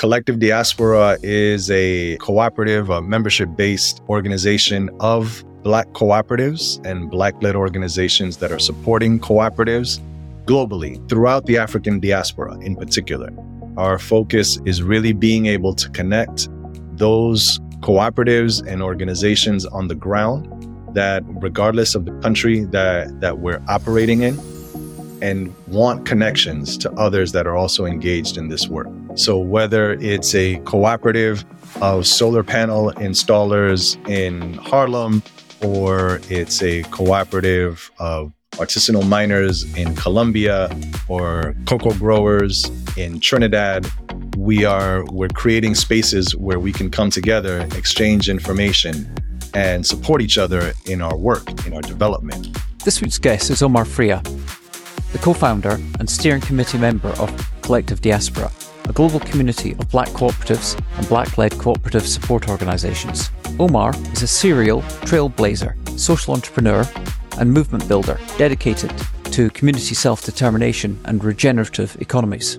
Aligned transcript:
Collective 0.00 0.38
Diaspora 0.38 1.18
is 1.22 1.70
a 1.70 2.16
cooperative, 2.22 2.88
a 2.88 3.02
membership 3.02 3.54
based 3.54 4.00
organization 4.08 4.88
of 4.98 5.44
Black 5.62 5.88
cooperatives 5.88 6.82
and 6.86 7.10
Black 7.10 7.34
led 7.42 7.54
organizations 7.54 8.38
that 8.38 8.50
are 8.50 8.58
supporting 8.58 9.20
cooperatives 9.20 10.00
globally 10.46 11.06
throughout 11.10 11.44
the 11.44 11.58
African 11.58 12.00
diaspora 12.00 12.58
in 12.60 12.76
particular. 12.76 13.30
Our 13.76 13.98
focus 13.98 14.58
is 14.64 14.82
really 14.82 15.12
being 15.12 15.44
able 15.44 15.74
to 15.74 15.90
connect 15.90 16.48
those 16.96 17.58
cooperatives 17.80 18.66
and 18.66 18.82
organizations 18.82 19.66
on 19.66 19.88
the 19.88 19.94
ground 19.94 20.48
that 20.94 21.22
regardless 21.26 21.94
of 21.94 22.06
the 22.06 22.12
country 22.20 22.64
that, 22.64 23.20
that 23.20 23.40
we're 23.40 23.60
operating 23.68 24.22
in 24.22 24.40
and 25.20 25.54
want 25.66 26.06
connections 26.06 26.78
to 26.78 26.90
others 26.92 27.32
that 27.32 27.46
are 27.46 27.54
also 27.54 27.84
engaged 27.84 28.38
in 28.38 28.48
this 28.48 28.66
work. 28.66 28.88
So 29.14 29.38
whether 29.38 29.94
it's 29.94 30.34
a 30.34 30.56
cooperative 30.60 31.44
of 31.80 32.06
solar 32.06 32.42
panel 32.42 32.92
installers 32.92 33.96
in 34.08 34.54
Harlem 34.54 35.22
or 35.62 36.20
it's 36.28 36.62
a 36.62 36.82
cooperative 36.84 37.90
of 37.98 38.32
artisanal 38.52 39.06
miners 39.06 39.64
in 39.76 39.94
Colombia 39.94 40.70
or 41.08 41.54
cocoa 41.66 41.94
growers 41.94 42.70
in 42.96 43.20
Trinidad, 43.20 43.86
we 44.36 44.64
are 44.64 45.04
we're 45.10 45.28
creating 45.28 45.74
spaces 45.74 46.34
where 46.36 46.58
we 46.58 46.72
can 46.72 46.90
come 46.90 47.10
together, 47.10 47.66
exchange 47.76 48.28
information, 48.28 49.14
and 49.54 49.86
support 49.86 50.22
each 50.22 50.38
other 50.38 50.72
in 50.86 51.02
our 51.02 51.16
work, 51.16 51.66
in 51.66 51.72
our 51.72 51.82
development. 51.82 52.56
This 52.84 53.00
week's 53.00 53.18
guest 53.18 53.50
is 53.50 53.62
Omar 53.62 53.84
Freilla, 53.84 54.22
the 55.12 55.18
co-founder 55.18 55.78
and 55.98 56.08
steering 56.08 56.40
committee 56.40 56.78
member 56.78 57.10
of 57.20 57.30
Collective 57.62 58.00
Diaspora, 58.00 58.50
a 58.90 58.92
global 58.92 59.20
community 59.20 59.70
of 59.78 59.88
black 59.88 60.08
cooperatives 60.08 60.76
and 60.96 61.08
black-led 61.08 61.52
cooperative 61.52 62.04
support 62.04 62.48
organizations. 62.48 63.30
Omar 63.60 63.94
is 64.12 64.22
a 64.24 64.26
serial 64.26 64.82
trailblazer, 65.06 65.72
social 65.96 66.34
entrepreneur, 66.34 66.84
and 67.38 67.52
movement 67.52 67.86
builder 67.86 68.18
dedicated 68.36 68.92
to 69.26 69.48
community 69.50 69.94
self-determination 69.94 70.98
and 71.04 71.22
regenerative 71.22 71.96
economies. 72.00 72.58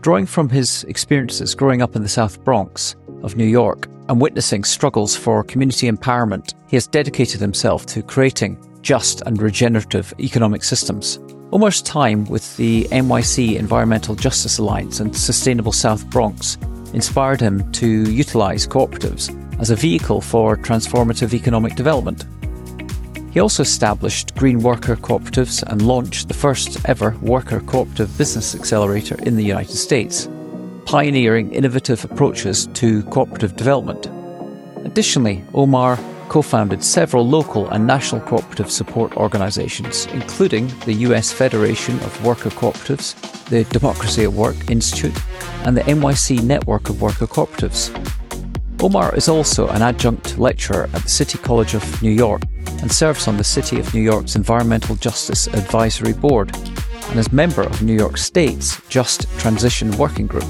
Drawing 0.00 0.26
from 0.26 0.48
his 0.48 0.82
experiences 0.84 1.54
growing 1.54 1.82
up 1.82 1.94
in 1.94 2.02
the 2.02 2.08
South 2.08 2.42
Bronx 2.42 2.96
of 3.22 3.36
New 3.36 3.44
York 3.44 3.86
and 4.08 4.20
witnessing 4.20 4.64
struggles 4.64 5.14
for 5.14 5.44
community 5.44 5.88
empowerment, 5.88 6.54
he 6.68 6.74
has 6.74 6.88
dedicated 6.88 7.40
himself 7.40 7.86
to 7.86 8.02
creating 8.02 8.58
just 8.82 9.20
and 9.20 9.40
regenerative 9.40 10.12
economic 10.18 10.64
systems. 10.64 11.20
Omar's 11.52 11.82
time 11.82 12.26
with 12.26 12.56
the 12.58 12.84
NYC 12.92 13.56
Environmental 13.56 14.14
Justice 14.14 14.58
Alliance 14.58 15.00
and 15.00 15.16
Sustainable 15.16 15.72
South 15.72 16.08
Bronx 16.08 16.56
inspired 16.94 17.40
him 17.40 17.72
to 17.72 18.08
utilize 18.08 18.68
cooperatives 18.68 19.34
as 19.60 19.70
a 19.70 19.76
vehicle 19.76 20.20
for 20.20 20.56
transformative 20.56 21.34
economic 21.34 21.74
development. 21.74 22.24
He 23.32 23.40
also 23.40 23.64
established 23.64 24.36
green 24.36 24.60
worker 24.60 24.94
cooperatives 24.94 25.64
and 25.64 25.82
launched 25.82 26.28
the 26.28 26.34
first 26.34 26.88
ever 26.88 27.16
worker 27.20 27.58
cooperative 27.58 28.16
business 28.16 28.54
accelerator 28.54 29.16
in 29.24 29.34
the 29.34 29.44
United 29.44 29.76
States, 29.76 30.28
pioneering 30.86 31.52
innovative 31.52 32.04
approaches 32.04 32.68
to 32.74 33.02
cooperative 33.04 33.56
development. 33.56 34.06
Additionally, 34.86 35.42
Omar 35.52 35.98
co 36.30 36.40
founded 36.40 36.82
several 36.82 37.26
local 37.26 37.68
and 37.70 37.84
national 37.84 38.20
cooperative 38.20 38.70
support 38.70 39.16
organizations, 39.16 40.06
including 40.12 40.68
the 40.86 40.94
US 41.08 41.32
Federation 41.32 41.96
of 42.00 42.24
Worker 42.24 42.50
Cooperatives, 42.50 43.16
the 43.46 43.64
Democracy 43.64 44.22
at 44.22 44.32
Work 44.32 44.70
Institute, 44.70 45.18
and 45.64 45.76
the 45.76 45.80
NYC 45.82 46.40
Network 46.44 46.88
of 46.88 47.02
Worker 47.02 47.26
Cooperatives. 47.26 47.90
Omar 48.80 49.12
is 49.16 49.28
also 49.28 49.66
an 49.68 49.82
adjunct 49.82 50.38
lecturer 50.38 50.84
at 50.94 51.02
the 51.02 51.08
City 51.08 51.36
College 51.36 51.74
of 51.74 52.00
New 52.00 52.12
York 52.12 52.42
and 52.80 52.92
serves 52.92 53.26
on 53.26 53.36
the 53.36 53.44
City 53.44 53.80
of 53.80 53.92
New 53.92 54.00
York's 54.00 54.36
Environmental 54.36 54.94
Justice 54.94 55.48
Advisory 55.48 56.12
Board 56.12 56.56
and 57.10 57.18
is 57.18 57.32
member 57.32 57.62
of 57.62 57.82
New 57.82 57.94
York 57.94 58.16
State's 58.16 58.80
Just 58.88 59.28
Transition 59.38 59.90
Working 59.98 60.26
Group. 60.26 60.46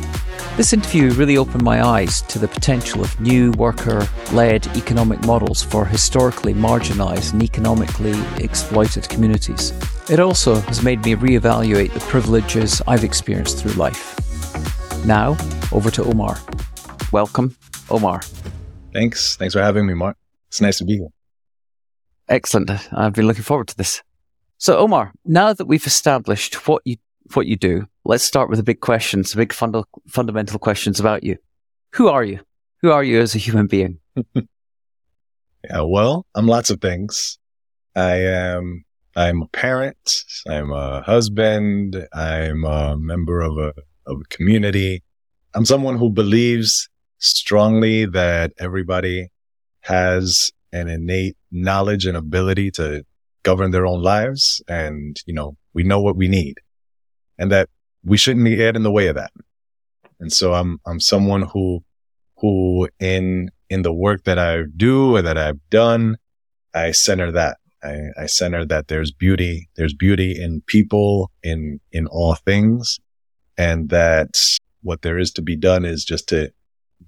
This 0.57 0.75
interview 0.75 1.11
really 1.13 1.39
opened 1.39 1.63
my 1.63 1.83
eyes 1.83 2.21
to 2.23 2.39
the 2.39 2.49
potential 2.49 3.01
of 3.01 3.19
new 3.19 3.51
worker 3.53 4.07
led 4.33 4.67
economic 4.77 5.25
models 5.25 5.63
for 5.63 5.87
historically 5.87 6.53
marginalised 6.53 7.33
and 7.33 7.43
economically 7.43 8.15
exploited 8.37 9.09
communities. 9.09 9.73
It 10.11 10.21
also 10.21 10.57
has 10.57 10.83
made 10.83 11.03
me 11.03 11.15
reevaluate 11.15 11.95
the 11.95 12.01
privileges 12.01 12.83
I've 12.87 13.05
experienced 13.05 13.59
through 13.59 13.73
life. 13.73 14.17
Now, 15.07 15.39
over 15.73 15.91
to 15.93 16.05
Omar. 16.05 16.39
Welcome, 17.11 17.57
Omar. 17.89 18.21
Thanks. 18.93 19.37
Thanks 19.37 19.55
for 19.55 19.63
having 19.63 19.87
me, 19.87 19.95
Mark. 19.95 20.17
It's 20.49 20.61
nice 20.61 20.79
to 20.79 20.85
be 20.85 20.99
here. 20.99 21.09
Excellent. 22.29 22.71
I've 22.93 23.15
been 23.15 23.27
looking 23.27 23.45
forward 23.45 23.69
to 23.69 23.77
this. 23.77 24.03
So, 24.61 24.77
Omar, 24.77 25.15
now 25.25 25.55
that 25.55 25.65
we've 25.65 25.87
established 25.87 26.69
what 26.69 26.83
you 26.85 26.99
what 27.33 27.47
you 27.47 27.57
do, 27.57 27.87
let's 28.05 28.25
start 28.25 28.51
with 28.51 28.59
the 28.59 28.63
big 28.63 28.81
questions, 28.81 29.31
the 29.31 29.39
big 29.39 29.55
funda- 29.55 29.85
fundamental 30.07 30.59
questions 30.59 31.01
about 31.01 31.25
you. 31.25 31.39
Who 31.95 32.09
are 32.09 32.23
you? 32.23 32.41
Who 32.83 32.91
are 32.91 33.03
you 33.03 33.21
as 33.21 33.35
a 33.35 33.39
human 33.39 33.69
being? 33.69 34.01
yeah, 34.35 35.81
well, 35.81 36.27
I'm 36.35 36.47
lots 36.47 36.69
of 36.69 36.83
things. 36.83 37.39
I 37.97 38.17
am 38.17 38.85
I'm 39.17 39.41
a 39.41 39.47
parent, 39.47 40.25
I'm 40.47 40.73
a 40.73 41.01
husband, 41.01 42.07
I'm 42.13 42.65
a 42.65 42.99
member 42.99 43.41
of 43.41 43.57
a 43.57 43.73
of 44.07 44.21
a 44.21 44.29
community. 44.29 45.03
I'm 45.55 45.65
someone 45.65 45.97
who 45.97 46.11
believes 46.11 46.87
strongly 47.17 48.05
that 48.05 48.53
everybody 48.59 49.29
has 49.81 50.53
an 50.71 50.89
innate 50.89 51.39
knowledge 51.51 52.05
and 52.05 52.15
ability 52.15 52.71
to 52.73 53.07
govern 53.43 53.71
their 53.71 53.87
own 53.87 54.03
lives. 54.03 54.63
And, 54.69 55.17
you 55.27 55.35
know, 55.35 55.57
we 55.75 55.83
know 55.83 56.01
what 56.01 56.17
we 56.17 56.29
need 56.29 56.57
and 57.39 57.51
that 57.51 57.69
we 58.05 58.17
shouldn't 58.17 58.47
get 58.47 58.77
in 58.77 58.83
the 58.83 58.91
way 58.91 59.07
of 59.09 59.17
that. 59.17 59.33
And 60.19 60.33
so 60.33 60.55
I'm, 60.55 60.79
I'm 60.87 61.01
someone 61.01 61.43
who, 61.43 61.83
who 62.39 62.89
in, 62.99 63.51
in 63.69 63.83
the 63.83 63.93
work 63.93 64.25
that 64.25 64.39
I 64.39 64.63
do 64.77 65.17
or 65.17 65.23
that 65.23 65.39
I've 65.39 65.61
done, 65.71 66.17
I 66.75 66.91
center 66.93 67.33
that. 67.33 67.57
I, 67.83 67.97
I 68.19 68.27
center 68.27 68.67
that 68.67 68.89
there's 68.89 69.11
beauty, 69.11 69.71
there's 69.77 69.95
beauty 69.95 70.41
in 70.41 70.63
people, 70.67 71.31
in, 71.43 71.81
in 71.93 72.07
all 72.07 72.35
things. 72.35 72.99
And 73.57 73.89
that 73.89 74.31
what 74.83 75.03
there 75.03 75.19
is 75.19 75.31
to 75.33 75.43
be 75.43 75.57
done 75.57 75.85
is 75.85 76.05
just 76.05 76.29
to 76.29 76.53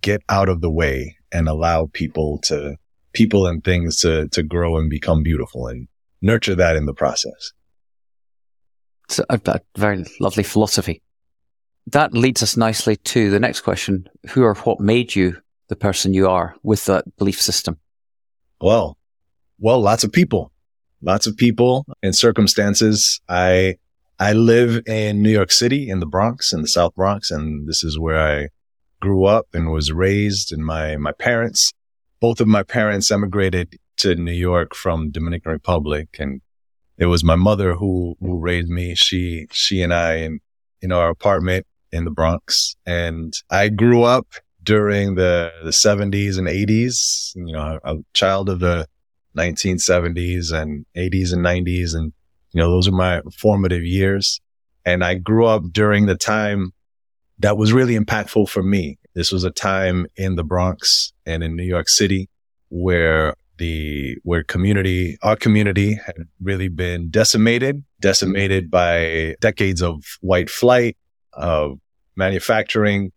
get 0.00 0.22
out 0.28 0.48
of 0.48 0.60
the 0.60 0.70
way 0.70 1.16
and 1.30 1.48
allow 1.48 1.88
people 1.92 2.38
to 2.44 2.76
people 3.12 3.46
and 3.46 3.62
things 3.62 4.00
to, 4.00 4.28
to 4.28 4.42
grow 4.42 4.78
and 4.78 4.88
become 4.88 5.22
beautiful 5.22 5.66
and 5.66 5.88
nurture 6.22 6.54
that 6.54 6.76
in 6.76 6.86
the 6.86 6.94
process. 6.94 7.52
It's 9.08 9.18
a, 9.18 9.40
a 9.46 9.60
very 9.76 10.04
lovely 10.20 10.44
philosophy. 10.44 11.02
That 11.88 12.14
leads 12.14 12.42
us 12.42 12.56
nicely 12.56 12.96
to 12.96 13.30
the 13.30 13.40
next 13.40 13.60
question. 13.60 14.08
Who 14.30 14.42
or 14.44 14.54
what 14.54 14.80
made 14.80 15.14
you 15.14 15.36
the 15.68 15.76
person 15.76 16.14
you 16.14 16.28
are 16.28 16.54
with 16.62 16.84
that 16.86 17.04
belief 17.16 17.40
system? 17.40 17.78
Well, 18.60 18.96
well, 19.58 19.80
lots 19.80 20.04
of 20.04 20.12
people, 20.12 20.52
lots 21.02 21.26
of 21.26 21.36
people 21.36 21.84
and 22.02 22.14
circumstances. 22.14 23.20
I, 23.28 23.76
I 24.18 24.32
live 24.32 24.86
in 24.86 25.22
New 25.22 25.30
York 25.30 25.50
City 25.50 25.90
in 25.90 25.98
the 25.98 26.06
Bronx, 26.06 26.52
in 26.52 26.62
the 26.62 26.68
South 26.68 26.94
Bronx, 26.94 27.30
and 27.30 27.68
this 27.68 27.82
is 27.82 27.98
where 27.98 28.20
I 28.20 28.48
grew 29.00 29.24
up 29.24 29.48
and 29.52 29.72
was 29.72 29.90
raised. 29.90 30.52
And 30.52 30.64
my, 30.64 30.96
my 30.96 31.12
parents 31.12 31.72
both 32.22 32.40
of 32.40 32.46
my 32.46 32.62
parents 32.62 33.10
emigrated 33.10 33.76
to 33.98 34.14
New 34.14 34.32
York 34.32 34.74
from 34.74 35.10
Dominican 35.10 35.52
Republic 35.52 36.16
and 36.18 36.40
it 36.98 37.06
was 37.06 37.24
my 37.24 37.36
mother 37.36 37.74
who, 37.74 38.16
who 38.20 38.38
raised 38.38 38.68
me. 38.68 38.94
She, 38.94 39.46
she 39.50 39.82
and 39.82 39.92
I 39.92 40.16
in, 40.16 40.40
in 40.80 40.92
our 40.92 41.08
apartment 41.08 41.66
in 41.90 42.04
the 42.04 42.10
Bronx. 42.10 42.76
And 42.86 43.34
I 43.50 43.70
grew 43.70 44.02
up 44.02 44.26
during 44.62 45.16
the, 45.16 45.52
the 45.64 45.72
seventies 45.72 46.38
and 46.38 46.48
eighties, 46.48 47.32
you 47.34 47.52
know, 47.52 47.80
a 47.82 47.96
child 48.14 48.48
of 48.48 48.60
the 48.60 48.86
1970s 49.36 50.52
and 50.52 50.86
80s 50.96 51.32
and 51.32 51.44
90s. 51.44 51.94
And, 51.94 52.12
you 52.52 52.60
know, 52.60 52.70
those 52.70 52.86
are 52.86 52.92
my 52.92 53.20
formative 53.36 53.82
years. 53.82 54.40
And 54.84 55.02
I 55.02 55.14
grew 55.14 55.46
up 55.46 55.64
during 55.72 56.06
the 56.06 56.16
time 56.16 56.72
that 57.38 57.56
was 57.56 57.72
really 57.72 57.98
impactful 57.98 58.48
for 58.48 58.62
me. 58.62 58.98
This 59.14 59.32
was 59.32 59.44
a 59.44 59.50
time 59.50 60.06
in 60.16 60.36
the 60.36 60.44
Bronx 60.44 61.12
and 61.26 61.42
in 61.42 61.56
New 61.56 61.64
York 61.64 61.88
City 61.88 62.28
where 62.68 63.34
the 63.62 64.16
where 64.22 64.44
community 64.54 65.16
our 65.22 65.36
community 65.36 65.90
had 66.06 66.16
really 66.42 66.68
been 66.68 67.00
decimated 67.10 67.82
decimated 68.00 68.70
by 68.70 69.34
decades 69.40 69.80
of 69.80 70.02
white 70.20 70.50
flight 70.50 70.96
of 71.34 71.78
manufacturing 72.16 73.12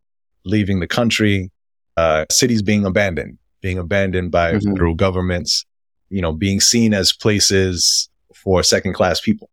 leaving 0.46 0.80
the 0.80 0.88
country 0.88 1.52
uh, 1.98 2.26
cities 2.30 2.62
being 2.62 2.86
abandoned 2.86 3.38
being 3.62 3.80
abandoned 3.80 4.30
by 4.32 4.54
mm-hmm. 4.54 4.76
through 4.76 4.96
governments 4.96 5.66
you 6.10 6.22
know 6.22 6.32
being 6.32 6.60
seen 6.60 6.94
as 6.94 7.12
places 7.12 8.10
for 8.34 8.62
second 8.64 8.94
class 8.94 9.20
people 9.20 9.50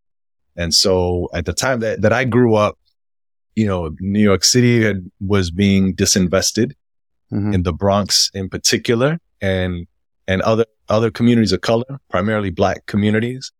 and 0.56 0.74
so 0.74 1.28
at 1.34 1.46
the 1.46 1.52
time 1.64 1.80
that, 1.80 2.02
that 2.02 2.12
i 2.12 2.24
grew 2.24 2.54
up 2.54 2.76
you 3.54 3.66
know, 3.66 3.90
New 4.00 4.20
York 4.20 4.44
City 4.44 4.82
had, 4.82 5.10
was 5.20 5.50
being 5.50 5.94
disinvested 5.94 6.72
mm-hmm. 7.32 7.52
in 7.52 7.62
the 7.62 7.72
Bronx 7.72 8.30
in 8.34 8.48
particular 8.48 9.18
and, 9.40 9.86
and 10.28 10.42
other, 10.42 10.66
other 10.88 11.10
communities 11.10 11.52
of 11.52 11.60
color, 11.60 12.00
primarily 12.10 12.50
black 12.50 12.86
communities, 12.86 13.52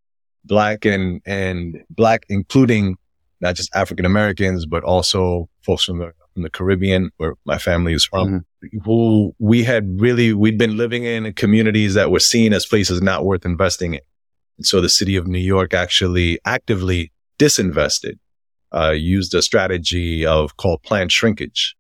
black 0.44 0.84
and, 0.84 1.20
and 1.26 1.82
black, 1.90 2.24
including 2.28 2.96
not 3.40 3.56
just 3.56 3.74
African 3.74 4.04
Americans, 4.04 4.66
but 4.66 4.84
also 4.84 5.48
folks 5.62 5.84
from 5.84 5.98
the, 5.98 6.12
from 6.32 6.42
the 6.42 6.50
Caribbean 6.50 7.10
where 7.16 7.34
my 7.44 7.58
family 7.58 7.92
is 7.92 8.04
from, 8.04 8.44
mm-hmm. 8.64 8.78
who 8.84 9.34
we 9.38 9.64
had 9.64 10.00
really, 10.00 10.32
we'd 10.32 10.58
been 10.58 10.76
living 10.76 11.04
in 11.04 11.32
communities 11.34 11.94
that 11.94 12.10
were 12.10 12.20
seen 12.20 12.52
as 12.52 12.64
places 12.66 13.02
not 13.02 13.24
worth 13.24 13.44
investing 13.44 13.94
in. 13.94 14.00
And 14.58 14.66
so 14.66 14.80
the 14.80 14.88
city 14.88 15.16
of 15.16 15.26
New 15.26 15.38
York 15.38 15.74
actually 15.74 16.38
actively 16.44 17.12
disinvested 17.38 18.18
uh, 18.74 18.90
used 18.90 19.34
a 19.34 19.42
strategy 19.42 20.24
of 20.24 20.56
called 20.56 20.82
planned 20.82 21.12
shrinkage, 21.12 21.76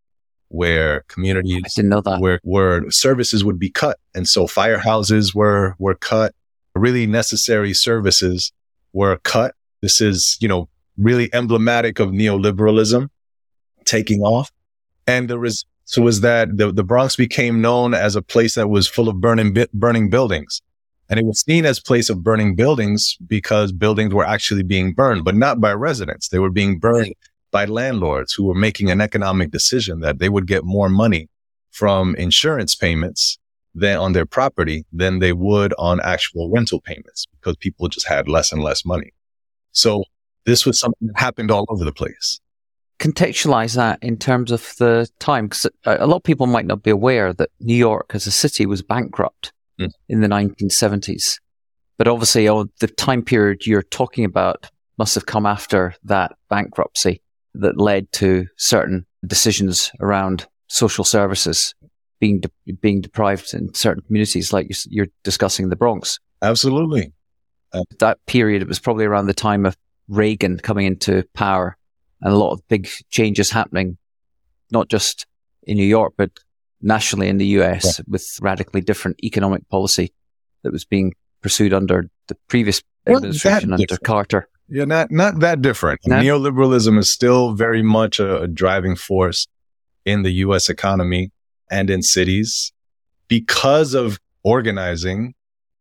where 0.52 1.02
communities 1.08 1.62
I 1.64 1.68
didn't 1.76 1.88
know 1.88 2.02
that. 2.02 2.20
where 2.20 2.38
where 2.42 2.90
services 2.90 3.44
would 3.44 3.58
be 3.58 3.70
cut, 3.70 3.98
and 4.14 4.28
so 4.28 4.46
firehouses 4.46 5.34
were 5.34 5.74
were 5.78 5.94
cut. 5.94 6.34
Really 6.74 7.06
necessary 7.06 7.72
services 7.72 8.52
were 8.92 9.16
cut. 9.18 9.54
This 9.80 10.00
is 10.00 10.36
you 10.40 10.48
know 10.48 10.68
really 10.98 11.32
emblematic 11.34 11.98
of 11.98 12.10
neoliberalism 12.10 13.08
taking 13.84 14.20
off, 14.20 14.52
and 15.06 15.28
the 15.28 15.38
res- 15.38 15.64
so 15.84 16.02
was 16.02 16.20
that 16.20 16.56
the, 16.56 16.70
the 16.70 16.84
Bronx 16.84 17.16
became 17.16 17.60
known 17.60 17.94
as 17.94 18.14
a 18.14 18.22
place 18.22 18.54
that 18.54 18.68
was 18.68 18.86
full 18.86 19.08
of 19.08 19.20
burning 19.20 19.56
burning 19.72 20.10
buildings. 20.10 20.60
And 21.08 21.20
it 21.20 21.26
was 21.26 21.40
seen 21.40 21.66
as 21.66 21.78
place 21.78 22.08
of 22.08 22.22
burning 22.22 22.54
buildings 22.54 23.18
because 23.26 23.70
buildings 23.70 24.14
were 24.14 24.24
actually 24.24 24.62
being 24.62 24.94
burned, 24.94 25.24
but 25.24 25.34
not 25.34 25.60
by 25.60 25.72
residents. 25.72 26.28
They 26.28 26.38
were 26.38 26.50
being 26.50 26.78
burned 26.78 27.12
by 27.52 27.66
landlords 27.66 28.32
who 28.32 28.44
were 28.44 28.54
making 28.54 28.90
an 28.90 29.00
economic 29.00 29.52
decision 29.52 30.00
that 30.00 30.18
they 30.18 30.28
would 30.28 30.48
get 30.48 30.64
more 30.64 30.88
money 30.88 31.28
from 31.70 32.16
insurance 32.16 32.74
payments 32.74 33.38
than 33.74 33.96
on 33.98 34.12
their 34.12 34.26
property 34.26 34.84
than 34.92 35.20
they 35.20 35.32
would 35.32 35.72
on 35.78 36.00
actual 36.00 36.50
rental 36.50 36.80
payments 36.80 37.26
because 37.38 37.56
people 37.56 37.88
just 37.88 38.08
had 38.08 38.28
less 38.28 38.52
and 38.52 38.62
less 38.62 38.84
money. 38.84 39.12
So 39.72 40.04
this 40.44 40.66
was 40.66 40.78
something 40.78 41.08
that 41.08 41.18
happened 41.20 41.50
all 41.50 41.66
over 41.68 41.84
the 41.84 41.92
place. 41.92 42.40
Contextualize 42.98 43.74
that 43.76 43.98
in 44.02 44.16
terms 44.16 44.50
of 44.50 44.74
the 44.78 45.08
time, 45.18 45.46
because 45.46 45.66
a 45.84 46.06
lot 46.06 46.16
of 46.16 46.22
people 46.22 46.46
might 46.46 46.66
not 46.66 46.82
be 46.82 46.90
aware 46.90 47.32
that 47.32 47.50
New 47.60 47.74
York 47.74 48.10
as 48.14 48.26
a 48.26 48.30
city 48.30 48.66
was 48.66 48.82
bankrupt 48.82 49.52
mm. 49.80 49.90
in 50.08 50.20
the 50.20 50.28
1970s. 50.28 51.38
But 51.98 52.08
obviously, 52.08 52.48
oh, 52.48 52.66
the 52.80 52.86
time 52.88 53.22
period 53.22 53.66
you're 53.66 53.82
talking 53.82 54.24
about 54.24 54.70
must 54.98 55.14
have 55.14 55.26
come 55.26 55.46
after 55.46 55.94
that 56.04 56.32
bankruptcy 56.48 57.22
that 57.54 57.78
led 57.78 58.10
to 58.12 58.46
certain 58.56 59.06
decisions 59.26 59.90
around 60.00 60.46
social 60.68 61.04
services 61.04 61.74
being 62.18 62.40
de- 62.40 62.72
being 62.80 63.00
deprived 63.00 63.52
in 63.52 63.74
certain 63.74 64.02
communities, 64.04 64.52
like 64.52 64.70
you're 64.88 65.08
discussing 65.24 65.68
the 65.68 65.76
Bronx. 65.76 66.18
Absolutely. 66.40 67.12
Uh, 67.72 67.82
that 67.98 68.24
period, 68.26 68.62
it 68.62 68.68
was 68.68 68.78
probably 68.78 69.04
around 69.04 69.26
the 69.26 69.34
time 69.34 69.66
of 69.66 69.76
Reagan 70.08 70.58
coming 70.58 70.86
into 70.86 71.24
power 71.34 71.76
and 72.20 72.32
a 72.32 72.36
lot 72.36 72.52
of 72.52 72.66
big 72.68 72.88
changes 73.10 73.50
happening, 73.50 73.98
not 74.70 74.88
just 74.88 75.26
in 75.64 75.76
New 75.76 75.86
York, 75.86 76.14
but 76.16 76.30
nationally 76.80 77.28
in 77.28 77.38
the 77.38 77.46
US 77.46 77.98
yeah. 77.98 78.04
with 78.08 78.38
radically 78.40 78.80
different 78.80 79.18
economic 79.24 79.68
policy 79.68 80.12
that 80.62 80.72
was 80.72 80.84
being 80.84 81.14
pursued 81.40 81.72
under 81.72 82.08
the 82.28 82.36
previous 82.48 82.82
administration 83.06 83.72
under 83.72 83.96
Carter. 83.98 84.48
Yeah, 84.72 84.86
not 84.86 85.10
not 85.10 85.40
that 85.40 85.60
different. 85.60 86.00
Not, 86.06 86.24
Neoliberalism 86.24 86.98
is 86.98 87.12
still 87.12 87.52
very 87.52 87.82
much 87.82 88.18
a, 88.18 88.42
a 88.42 88.48
driving 88.48 88.96
force 88.96 89.46
in 90.06 90.22
the 90.22 90.30
US 90.46 90.70
economy 90.70 91.30
and 91.70 91.90
in 91.90 92.02
cities 92.02 92.72
because 93.28 93.92
of 93.92 94.18
organizing 94.42 95.34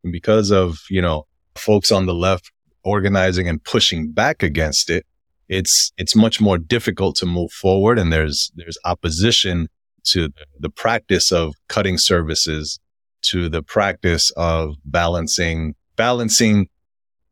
and 0.04 0.12
because 0.12 0.52
of, 0.52 0.80
you 0.90 1.02
know, 1.02 1.26
folks 1.56 1.90
on 1.90 2.06
the 2.06 2.14
left 2.14 2.52
organizing 2.84 3.48
and 3.48 3.64
pushing 3.64 4.12
back 4.12 4.44
against 4.44 4.90
it. 4.90 5.06
It's 5.48 5.94
it's 5.98 6.16
much 6.16 6.42
more 6.42 6.58
difficult 6.58 7.16
to 7.18 7.26
move 7.26 7.52
forward 7.52 7.98
and 7.98 8.12
there's 8.12 8.52
there's 8.56 8.78
opposition 8.84 9.70
to 10.08 10.30
the 10.60 10.70
practice 10.70 11.32
of 11.32 11.54
cutting 11.70 11.98
services 11.98 12.78
to 13.22 13.48
the 13.48 13.64
practice 13.64 14.32
of 14.36 14.76
balancing, 14.84 15.76
balancing 15.96 16.68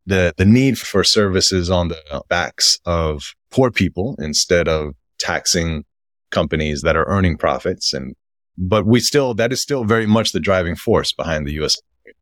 the, 0.09 0.33
the 0.37 0.45
need 0.45 0.77
for 0.77 1.03
services 1.03 1.69
on 1.69 1.87
the 1.87 2.23
backs 2.29 2.79
of 2.85 3.33
poor 3.51 3.71
people 3.71 4.15
instead 4.19 4.67
of 4.67 4.93
taxing 5.17 5.85
companies 6.31 6.81
that 6.81 6.95
are 6.95 7.05
earning 7.05 7.37
profits. 7.37 7.93
And, 7.93 8.15
but 8.57 8.85
we 8.85 8.99
still, 8.99 9.33
that 9.35 9.51
is 9.51 9.61
still 9.61 9.83
very 9.83 10.05
much 10.05 10.31
the 10.31 10.39
driving 10.39 10.75
force 10.75 11.11
behind 11.11 11.47
the 11.47 11.53
U.S., 11.53 11.75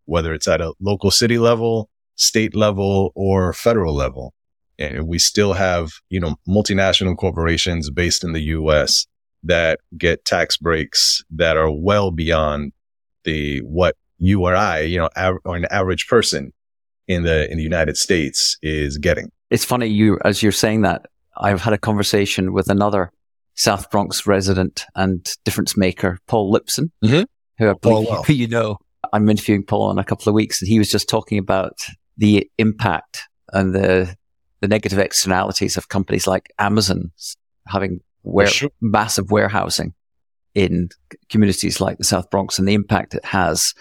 whether 0.06 0.34
it's 0.34 0.48
at 0.48 0.62
a 0.62 0.74
local 0.80 1.12
city 1.12 1.38
level, 1.38 1.89
state 2.16 2.56
level, 2.56 3.12
or 3.16 3.54
federal 3.54 3.94
level. 3.94 4.33
And 4.80 5.07
we 5.07 5.18
still 5.18 5.54
have, 5.54 5.92
you 6.10 6.19
know, 6.19 6.36
multinational 6.48 7.18
corporations 7.18 7.90
based 7.90 8.24
in 8.24 8.33
the 8.33 8.42
U.S 8.42 9.07
that 9.44 9.80
get 9.98 10.25
tax 10.25 10.57
breaks 10.57 11.24
that 11.31 11.57
are 11.57 11.72
well 11.72 12.12
beyond 12.12 12.74
the 13.24 13.60
what 13.62 13.95
you 14.18 14.44
or 14.44 14.56
I, 14.56 14.81
you 14.81 15.00
know, 15.00 15.10
av- 15.16 15.38
or 15.45 15.56
an 15.56 15.66
average 15.66 16.07
person 16.07 16.54
in 17.07 17.24
the 17.24 17.50
in 17.51 17.57
the 17.57 17.63
United 17.63 17.98
States 17.98 18.57
is 18.62 18.98
getting. 18.98 19.31
It's 19.50 19.65
funny 19.65 19.88
you 19.88 20.19
as 20.24 20.44
you're 20.44 20.51
saying 20.51 20.81
that. 20.81 21.06
I've 21.39 21.62
had 21.62 21.74
a 21.74 21.77
conversation 21.77 22.51
with 22.51 22.68
another 22.68 23.12
South 23.54 23.92
Bronx 23.92 24.25
resident 24.25 24.86
and 24.95 25.24
difference 25.45 25.77
maker, 25.77 26.18
Paul 26.27 26.51
Lipson, 26.51 26.89
mm-hmm. 27.04 27.24
who 27.59 27.69
I 27.69 27.74
believe 27.74 28.07
well. 28.09 28.25
you 28.27 28.48
know. 28.48 28.77
I'm 29.13 29.30
interviewing 29.30 29.63
Paul 29.63 29.92
in 29.92 30.00
a 30.00 30.04
couple 30.04 30.30
of 30.30 30.33
weeks, 30.33 30.62
and 30.62 30.68
he 30.68 30.80
was 30.80 30.89
just 30.89 31.07
talking 31.07 31.38
about 31.38 31.74
the 32.18 32.50
impact 32.57 33.21
and 33.54 33.74
the 33.74 34.15
the 34.62 34.68
negative 34.68 34.98
externalities 35.00 35.77
of 35.77 35.89
companies 35.89 36.25
like 36.25 36.51
Amazon 36.57 37.12
having 37.68 38.00
where, 38.24 38.48
sure. 38.48 38.69
massive 38.81 39.31
warehousing 39.31 39.94
in 40.56 40.89
communities 41.30 41.80
like 41.80 41.98
the 41.98 42.04
South 42.04 42.30
Bronx 42.30 42.57
and 42.57 42.68
the 42.68 42.74
impact 42.74 43.13
it 43.13 43.24
has, 43.24 43.74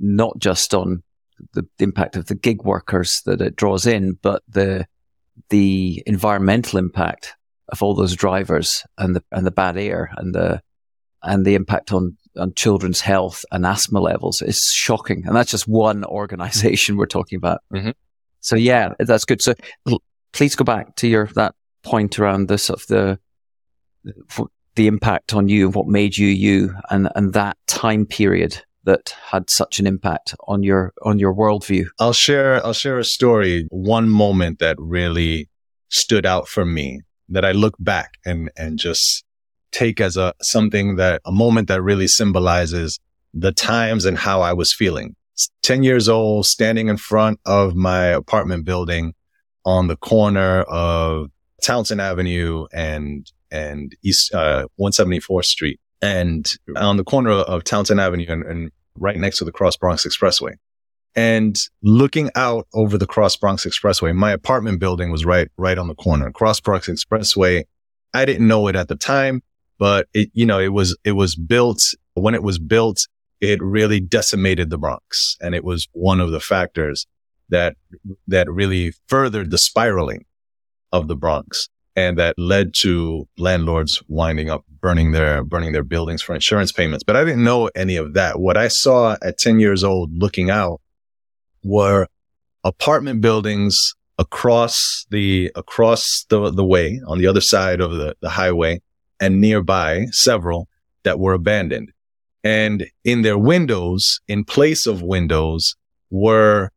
not 0.00 0.38
just 0.38 0.74
on 0.74 1.02
the, 1.54 1.62
the 1.78 1.84
impact 1.84 2.16
of 2.16 2.26
the 2.26 2.34
gig 2.34 2.64
workers 2.64 3.22
that 3.26 3.40
it 3.40 3.56
draws 3.56 3.86
in, 3.86 4.18
but 4.22 4.42
the 4.48 4.86
the 5.48 6.02
environmental 6.06 6.78
impact 6.78 7.34
of 7.68 7.82
all 7.82 7.94
those 7.94 8.14
drivers 8.14 8.84
and 8.98 9.16
the 9.16 9.24
and 9.32 9.46
the 9.46 9.50
bad 9.50 9.76
air 9.76 10.10
and 10.16 10.34
the 10.34 10.60
and 11.22 11.44
the 11.44 11.54
impact 11.54 11.92
on 11.92 12.16
on 12.36 12.52
children's 12.54 13.00
health 13.00 13.44
and 13.52 13.66
asthma 13.66 14.00
levels 14.00 14.42
is 14.42 14.62
shocking. 14.74 15.22
And 15.26 15.36
that's 15.36 15.50
just 15.50 15.68
one 15.68 16.04
organization 16.04 16.96
we're 16.98 17.06
talking 17.06 17.36
about. 17.36 17.60
Mm-hmm. 17.72 17.90
So 18.40 18.56
yeah, 18.56 18.94
that's 18.98 19.24
good. 19.24 19.42
So 19.42 19.54
please 20.32 20.56
go 20.56 20.64
back 20.64 20.96
to 20.96 21.08
your 21.08 21.26
that 21.34 21.54
point 21.82 22.18
around 22.18 22.48
this 22.48 22.70
of 22.70 22.84
the 22.88 23.18
the 24.74 24.86
impact 24.86 25.34
on 25.34 25.48
you 25.48 25.66
and 25.66 25.74
what 25.74 25.86
made 25.86 26.16
you 26.16 26.26
you 26.26 26.74
and, 26.90 27.08
and 27.14 27.34
that 27.34 27.56
time 27.66 28.06
period 28.06 28.62
that 28.84 29.14
had 29.30 29.48
such 29.48 29.78
an 29.78 29.86
impact 29.86 30.34
on 30.46 30.62
your 30.62 30.92
on 31.02 31.18
your 31.18 31.34
worldview. 31.34 31.86
I'll 31.98 32.12
share 32.12 32.64
I'll 32.64 32.72
share 32.72 32.98
a 32.98 33.04
story, 33.04 33.66
one 33.70 34.08
moment 34.08 34.58
that 34.58 34.76
really 34.78 35.48
stood 35.88 36.26
out 36.26 36.48
for 36.48 36.64
me 36.64 37.00
that 37.28 37.44
I 37.44 37.52
look 37.52 37.74
back 37.78 38.14
and 38.24 38.50
and 38.56 38.78
just 38.78 39.24
take 39.70 40.00
as 40.00 40.16
a 40.16 40.34
something 40.42 40.96
that 40.96 41.22
a 41.24 41.32
moment 41.32 41.68
that 41.68 41.82
really 41.82 42.08
symbolizes 42.08 42.98
the 43.34 43.52
times 43.52 44.04
and 44.04 44.18
how 44.18 44.42
I 44.42 44.52
was 44.52 44.72
feeling. 44.72 45.16
10 45.62 45.82
years 45.82 46.08
old, 46.08 46.46
standing 46.46 46.88
in 46.88 46.98
front 46.98 47.40
of 47.46 47.74
my 47.74 48.04
apartment 48.06 48.64
building 48.64 49.14
on 49.64 49.88
the 49.88 49.96
corner 49.96 50.62
of 50.62 51.30
Townsend 51.62 52.00
Avenue 52.00 52.66
and 52.72 53.30
and 53.50 53.94
East 54.02 54.34
uh, 54.34 54.66
174th 54.80 55.44
Street, 55.44 55.78
and 56.02 56.52
on 56.76 56.96
the 56.96 57.04
corner 57.04 57.30
of 57.30 57.64
Townsend 57.64 58.00
Avenue 58.00 58.26
and, 58.28 58.44
and 58.44 58.70
right 58.98 59.16
next 59.16 59.38
to 59.38 59.44
the 59.44 59.52
Cross 59.52 59.76
Bronx 59.76 60.04
Expressway. 60.04 60.56
And 61.14 61.56
looking 61.82 62.30
out 62.34 62.66
over 62.74 62.98
the 62.98 63.06
Cross 63.06 63.36
Bronx 63.36 63.64
Expressway, 63.64 64.14
my 64.14 64.32
apartment 64.32 64.80
building 64.80 65.10
was 65.10 65.24
right 65.24 65.48
right 65.56 65.78
on 65.78 65.88
the 65.88 65.94
corner. 65.94 66.30
Cross 66.32 66.60
Bronx 66.60 66.88
Expressway. 66.88 67.64
I 68.14 68.24
didn't 68.24 68.48
know 68.48 68.66
it 68.66 68.76
at 68.76 68.88
the 68.88 68.96
time, 68.96 69.42
but 69.78 70.08
it 70.12 70.30
you 70.32 70.46
know 70.46 70.58
it 70.58 70.72
was 70.72 70.96
it 71.04 71.12
was 71.12 71.36
built 71.36 71.82
when 72.14 72.34
it 72.34 72.42
was 72.42 72.58
built. 72.58 73.06
It 73.40 73.60
really 73.60 74.00
decimated 74.00 74.70
the 74.70 74.78
Bronx, 74.78 75.36
and 75.40 75.54
it 75.54 75.64
was 75.64 75.88
one 75.92 76.20
of 76.20 76.30
the 76.30 76.40
factors 76.40 77.06
that 77.50 77.76
that 78.26 78.50
really 78.50 78.92
furthered 79.06 79.50
the 79.50 79.58
spiraling 79.58 80.24
of 80.92 81.08
the 81.08 81.16
Bronx 81.16 81.68
and 81.96 82.18
that 82.18 82.34
led 82.38 82.74
to 82.74 83.28
landlords 83.38 84.02
winding 84.08 84.50
up 84.50 84.64
burning 84.80 85.12
their 85.12 85.44
burning 85.44 85.72
their 85.72 85.84
buildings 85.84 86.22
for 86.22 86.34
insurance 86.34 86.72
payments. 86.72 87.04
But 87.04 87.16
I 87.16 87.24
didn't 87.24 87.44
know 87.44 87.70
any 87.74 87.96
of 87.96 88.14
that. 88.14 88.40
What 88.40 88.56
I 88.56 88.68
saw 88.68 89.16
at 89.22 89.38
10 89.38 89.60
years 89.60 89.84
old 89.84 90.10
looking 90.12 90.50
out 90.50 90.80
were 91.62 92.08
apartment 92.64 93.20
buildings 93.20 93.94
across 94.18 95.06
the, 95.10 95.50
across 95.54 96.26
the, 96.28 96.50
the 96.50 96.64
way 96.64 97.00
on 97.06 97.18
the 97.18 97.26
other 97.26 97.40
side 97.40 97.80
of 97.80 97.92
the, 97.92 98.16
the 98.20 98.30
highway 98.30 98.80
and 99.20 99.40
nearby 99.40 100.06
several 100.10 100.68
that 101.04 101.18
were 101.18 101.32
abandoned. 101.32 101.92
And 102.44 102.86
in 103.04 103.22
their 103.22 103.38
windows, 103.38 104.20
in 104.26 104.44
place 104.44 104.86
of 104.86 105.02
windows 105.02 105.76
were 106.10 106.70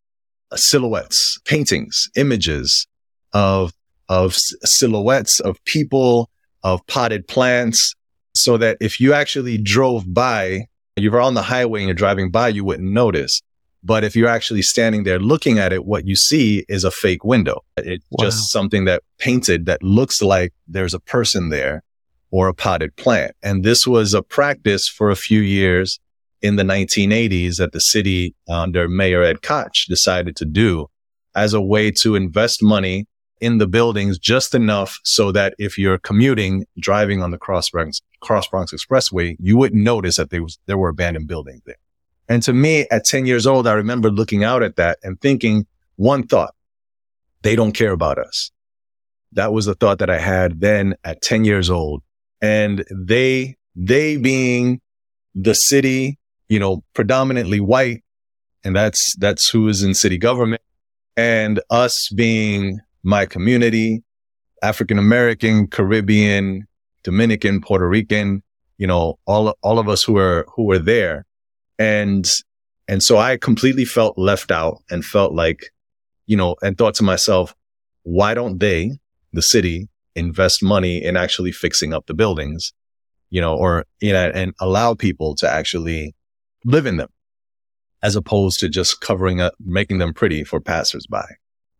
silhouettes, 0.55 1.39
paintings, 1.45 2.07
images 2.15 2.87
of, 3.33 3.73
of 4.09 4.35
silhouettes 4.35 5.39
of 5.39 5.63
people, 5.65 6.29
of 6.63 6.85
potted 6.87 7.27
plants, 7.27 7.95
so 8.33 8.57
that 8.57 8.77
if 8.81 8.99
you 8.99 9.13
actually 9.13 9.57
drove 9.57 10.13
by, 10.13 10.67
you 10.95 11.11
were 11.11 11.21
on 11.21 11.33
the 11.33 11.41
highway 11.41 11.79
and 11.79 11.87
you're 11.87 11.95
driving 11.95 12.31
by, 12.31 12.49
you 12.49 12.63
wouldn't 12.63 12.91
notice. 12.91 13.41
But 13.83 14.03
if 14.03 14.15
you're 14.15 14.29
actually 14.29 14.63
standing 14.63 15.03
there 15.03 15.19
looking 15.19 15.59
at 15.59 15.71
it, 15.71 15.85
what 15.85 16.07
you 16.07 16.15
see 16.15 16.65
is 16.67 16.83
a 16.83 16.91
fake 16.91 17.23
window. 17.23 17.63
It's 17.77 18.03
wow. 18.09 18.25
just 18.25 18.51
something 18.51 18.85
that 18.85 19.03
painted 19.19 19.67
that 19.67 19.83
looks 19.83 20.21
like 20.21 20.53
there's 20.67 20.95
a 20.95 20.99
person 20.99 21.49
there 21.49 21.83
or 22.31 22.47
a 22.47 22.53
potted 22.53 22.95
plant. 22.95 23.35
And 23.43 23.63
this 23.63 23.85
was 23.85 24.13
a 24.13 24.23
practice 24.23 24.87
for 24.89 25.11
a 25.11 25.15
few 25.15 25.39
years 25.39 25.99
in 26.41 26.55
the 26.55 26.63
1980s 26.63 27.57
that 27.57 27.71
the 27.71 27.79
city 27.79 28.35
under 28.49 28.89
Mayor 28.89 29.23
Ed 29.23 29.41
Koch 29.41 29.85
decided 29.87 30.35
to 30.37 30.45
do 30.45 30.87
as 31.35 31.53
a 31.53 31.61
way 31.61 31.91
to 31.91 32.15
invest 32.15 32.63
money 32.63 33.05
in 33.41 33.57
the 33.57 33.67
buildings 33.67 34.17
just 34.17 34.55
enough 34.55 34.99
so 35.03 35.31
that 35.31 35.55
if 35.59 35.77
you're 35.77 35.97
commuting, 35.97 36.65
driving 36.79 37.21
on 37.21 37.31
the 37.31 37.37
Cross 37.37 37.69
Bronx, 37.69 38.01
Cross 38.21 38.47
Bronx 38.47 38.73
Expressway, 38.73 39.35
you 39.39 39.57
wouldn't 39.57 39.83
notice 39.83 40.17
that 40.17 40.29
there 40.29 40.43
was, 40.43 40.57
there 40.65 40.77
were 40.77 40.89
abandoned 40.89 41.27
buildings 41.27 41.61
there. 41.65 41.75
And 42.27 42.41
to 42.43 42.53
me, 42.53 42.87
at 42.89 43.05
10 43.05 43.25
years 43.25 43.45
old, 43.45 43.67
I 43.67 43.73
remember 43.73 44.09
looking 44.09 44.43
out 44.43 44.63
at 44.63 44.77
that 44.77 44.99
and 45.03 45.19
thinking 45.21 45.67
one 45.95 46.25
thought, 46.25 46.55
they 47.41 47.55
don't 47.55 47.73
care 47.73 47.91
about 47.91 48.17
us. 48.17 48.51
That 49.33 49.53
was 49.53 49.65
the 49.65 49.75
thought 49.75 49.99
that 49.99 50.09
I 50.09 50.17
had 50.17 50.59
then 50.61 50.95
at 51.03 51.21
10 51.21 51.45
years 51.45 51.69
old. 51.69 52.01
And 52.41 52.83
they, 52.89 53.55
they 53.75 54.17
being 54.17 54.81
the 55.35 55.53
city, 55.53 56.17
you 56.47 56.59
know, 56.59 56.83
predominantly 56.93 57.59
white, 57.59 58.03
and 58.63 58.75
that's, 58.75 59.15
that's 59.19 59.49
who 59.49 59.67
is 59.67 59.83
in 59.83 59.93
city 59.93 60.17
government 60.17 60.61
and 61.15 61.61
us 61.69 62.09
being 62.09 62.79
my 63.05 63.25
community, 63.25 64.03
African 64.61 64.97
American, 64.97 65.67
Caribbean, 65.67 66.67
Dominican, 67.03 67.61
Puerto 67.61 67.87
Rican, 67.87 68.41
you 68.77 68.87
know, 68.87 69.17
all, 69.25 69.55
all 69.61 69.79
of 69.79 69.87
us 69.87 70.03
who 70.03 70.17
are, 70.17 70.45
who 70.55 70.63
were 70.63 70.79
there 70.79 71.25
and, 71.79 72.29
and 72.87 73.03
so 73.03 73.17
I 73.17 73.37
completely 73.37 73.85
felt 73.85 74.17
left 74.17 74.51
out 74.51 74.83
and 74.89 75.03
felt 75.03 75.33
like, 75.33 75.71
you 76.25 76.37
know, 76.37 76.55
and 76.61 76.77
thought 76.77 76.95
to 76.95 77.03
myself, 77.03 77.53
why 78.03 78.33
don't 78.33 78.59
they, 78.59 78.99
the 79.33 79.41
city, 79.41 79.87
invest 80.15 80.63
money 80.63 81.03
in 81.03 81.17
actually 81.17 81.51
fixing 81.51 81.93
up 81.93 82.05
the 82.05 82.13
buildings, 82.13 82.73
you 83.29 83.41
know, 83.41 83.55
or, 83.55 83.85
you 83.99 84.13
know, 84.13 84.31
and 84.33 84.53
allow 84.59 84.93
people 84.93 85.35
to 85.35 85.49
actually 85.49 86.15
live 86.63 86.85
in 86.85 86.97
them 86.97 87.09
as 88.01 88.15
opposed 88.15 88.59
to 88.59 88.69
just 88.69 89.01
covering 89.01 89.41
up, 89.41 89.53
making 89.59 89.97
them 89.97 90.13
pretty 90.13 90.43
for 90.43 90.59
passersby. 90.59 91.25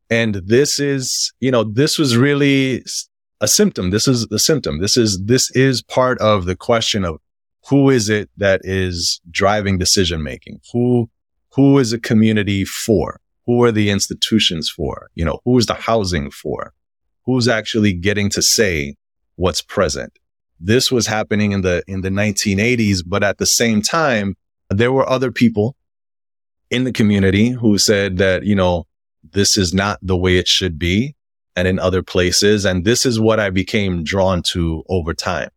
And 0.10 0.36
this 0.46 0.80
is, 0.80 1.34
you 1.40 1.52
know, 1.52 1.64
this 1.64 1.98
was 1.98 2.16
really 2.16 2.84
a 3.42 3.48
symptom. 3.48 3.90
This 3.90 4.08
is 4.08 4.28
the 4.28 4.40
symptom. 4.40 4.80
This 4.80 4.98
is, 4.98 5.22
this 5.24 5.52
is 5.52 5.82
part 5.82 6.20
of 6.20 6.46
the 6.46 6.56
question 6.56 7.04
of 7.04 7.18
who 7.70 7.90
is 7.90 8.10
it 8.10 8.30
that 8.38 8.62
is 8.64 9.20
driving 9.32 9.78
decision 9.78 10.22
making? 10.22 10.60
Who, 10.72 11.10
who 11.54 11.80
is 11.80 11.92
a 11.92 12.00
community 12.00 12.66
for? 12.66 13.20
Who 13.46 13.64
are 13.64 13.72
the 13.72 13.90
institutions 13.90 14.70
for? 14.70 15.10
You 15.16 15.26
know, 15.26 15.40
who 15.46 15.58
is 15.58 15.66
the 15.66 15.74
housing 15.74 16.30
for? 16.30 16.74
Who's 17.26 17.48
actually 17.48 17.94
getting 17.94 18.30
to 18.32 18.42
say 18.42 18.96
what's 19.36 19.62
present? 19.62 20.14
This 20.60 20.92
was 20.92 21.08
happening 21.08 21.52
in 21.52 21.62
the, 21.62 21.84
in 21.88 22.02
the 22.02 22.10
1980s, 22.10 23.00
but 23.06 23.24
at 23.24 23.40
the 23.40 23.46
same 23.46 23.82
time, 23.82 24.36
there 24.70 24.92
were 24.92 25.08
other 25.10 25.32
people 25.32 25.76
in 26.70 26.84
the 26.84 26.92
community 26.92 27.50
who 27.50 27.78
said 27.78 28.18
that, 28.18 28.44
you 28.44 28.56
know, 28.56 28.86
this 29.36 29.58
is 29.58 29.74
not 29.74 30.00
the 30.01 30.18
way 30.18 30.38
it 30.38 30.48
should 30.48 30.80
be 30.80 31.15
and 31.56 31.68
in 31.68 31.77
other 31.77 32.01
places. 32.01 32.65
And 32.65 32.86
this 32.86 33.06
is 33.06 33.20
what 33.20 33.39
I 33.39 33.50
became 33.50 34.04
drawn 34.04 34.42
to 34.54 34.84
over 34.89 35.13
time. 35.13 35.50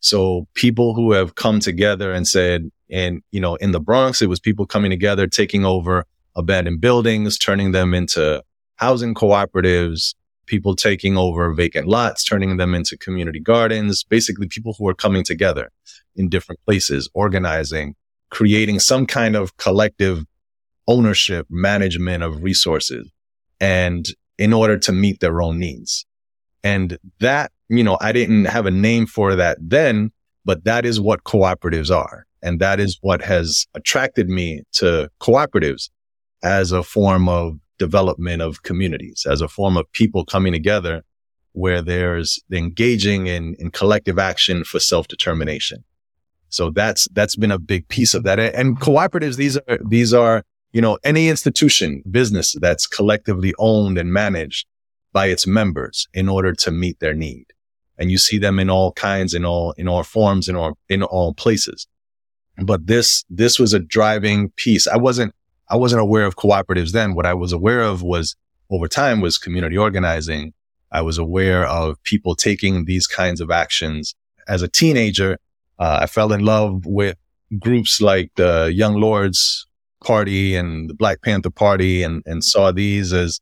So 0.00 0.46
people 0.54 0.94
who 0.94 1.12
have 1.12 1.34
come 1.34 1.58
together 1.58 2.12
and 2.12 2.28
said, 2.28 2.70
and, 2.90 3.22
you 3.30 3.40
know, 3.40 3.56
in 3.56 3.72
the 3.72 3.80
Bronx, 3.80 4.20
it 4.20 4.28
was 4.28 4.38
people 4.38 4.66
coming 4.66 4.90
together, 4.90 5.26
taking 5.26 5.64
over 5.64 6.04
abandoned 6.36 6.80
buildings, 6.80 7.38
turning 7.38 7.72
them 7.72 7.94
into 7.94 8.42
housing 8.76 9.14
cooperatives, 9.14 10.14
people 10.46 10.76
taking 10.76 11.16
over 11.16 11.54
vacant 11.54 11.88
lots, 11.88 12.24
turning 12.24 12.56
them 12.58 12.74
into 12.74 12.98
community 12.98 13.40
gardens, 13.40 14.04
basically 14.04 14.48
people 14.48 14.74
who 14.78 14.88
are 14.88 14.94
coming 14.94 15.24
together 15.24 15.70
in 16.16 16.28
different 16.28 16.60
places, 16.66 17.08
organizing, 17.14 17.94
creating 18.30 18.78
some 18.78 19.06
kind 19.06 19.36
of 19.36 19.56
collective 19.56 20.26
ownership, 20.86 21.46
management 21.48 22.22
of 22.22 22.42
resources 22.42 23.08
and 23.62 24.04
in 24.36 24.52
order 24.52 24.76
to 24.76 24.92
meet 24.92 25.20
their 25.20 25.40
own 25.40 25.58
needs. 25.58 26.04
And 26.62 26.98
that 27.20 27.50
you 27.72 27.82
know, 27.82 27.96
I 28.02 28.12
didn't 28.12 28.44
have 28.44 28.66
a 28.66 28.70
name 28.70 29.06
for 29.06 29.34
that 29.34 29.56
then, 29.58 30.12
but 30.44 30.64
that 30.64 30.84
is 30.84 31.00
what 31.00 31.24
cooperatives 31.24 31.90
are. 31.90 32.26
And 32.42 32.60
that 32.60 32.80
is 32.80 32.98
what 33.00 33.22
has 33.22 33.66
attracted 33.74 34.28
me 34.28 34.62
to 34.72 35.08
cooperatives 35.20 35.88
as 36.42 36.70
a 36.70 36.82
form 36.82 37.30
of 37.30 37.58
development 37.78 38.42
of 38.42 38.62
communities, 38.62 39.26
as 39.28 39.40
a 39.40 39.48
form 39.48 39.78
of 39.78 39.90
people 39.92 40.26
coming 40.26 40.52
together 40.52 41.02
where 41.52 41.80
there's 41.80 42.40
engaging 42.52 43.26
in, 43.26 43.54
in 43.58 43.70
collective 43.70 44.18
action 44.18 44.64
for 44.64 44.78
self-determination. 44.78 45.82
So 46.50 46.70
that's, 46.70 47.08
that's 47.12 47.36
been 47.36 47.52
a 47.52 47.58
big 47.58 47.88
piece 47.88 48.12
of 48.12 48.24
that. 48.24 48.38
And 48.38 48.78
cooperatives, 48.78 49.36
these 49.36 49.56
are, 49.56 49.78
these 49.88 50.12
are, 50.12 50.44
you 50.72 50.80
know, 50.80 50.98
any 51.04 51.28
institution, 51.28 52.02
business 52.10 52.54
that's 52.60 52.86
collectively 52.86 53.54
owned 53.58 53.98
and 53.98 54.12
managed 54.12 54.66
by 55.12 55.26
its 55.26 55.46
members 55.46 56.08
in 56.14 56.28
order 56.28 56.52
to 56.54 56.70
meet 56.70 56.98
their 57.00 57.14
need 57.14 57.46
and 57.98 58.10
you 58.10 58.18
see 58.18 58.38
them 58.38 58.58
in 58.58 58.68
all 58.68 58.92
kinds, 58.92 59.32
in 59.32 59.44
all, 59.44 59.72
in 59.72 59.86
all 59.86 60.02
forms, 60.02 60.48
in 60.48 60.56
all, 60.56 60.76
in 60.88 61.02
all 61.02 61.34
places. 61.34 61.86
But 62.58 62.86
this, 62.86 63.24
this 63.30 63.58
was 63.58 63.72
a 63.72 63.78
driving 63.78 64.50
piece. 64.56 64.86
I 64.86 64.96
wasn't, 64.96 65.34
I 65.68 65.76
wasn't 65.76 66.02
aware 66.02 66.24
of 66.24 66.36
cooperatives 66.36 66.90
then. 66.90 67.14
What 67.14 67.26
I 67.26 67.34
was 67.34 67.52
aware 67.52 67.80
of 67.80 68.02
was 68.02 68.34
over 68.70 68.88
time 68.88 69.20
was 69.20 69.38
community 69.38 69.76
organizing. 69.76 70.52
I 70.90 71.02
was 71.02 71.16
aware 71.16 71.64
of 71.66 72.02
people 72.02 72.34
taking 72.34 72.84
these 72.84 73.06
kinds 73.06 73.40
of 73.40 73.50
actions. 73.50 74.14
As 74.48 74.62
a 74.62 74.68
teenager, 74.68 75.38
uh, 75.78 76.00
I 76.02 76.06
fell 76.06 76.32
in 76.32 76.44
love 76.44 76.84
with 76.84 77.16
groups 77.58 78.00
like 78.00 78.32
the 78.34 78.72
Young 78.74 78.94
Lords 78.94 79.66
Party 80.02 80.54
and 80.54 80.90
the 80.90 80.94
Black 80.94 81.22
Panther 81.22 81.50
Party 81.50 82.02
and, 82.02 82.22
and 82.26 82.44
saw 82.44 82.72
these 82.72 83.12
as 83.12 83.40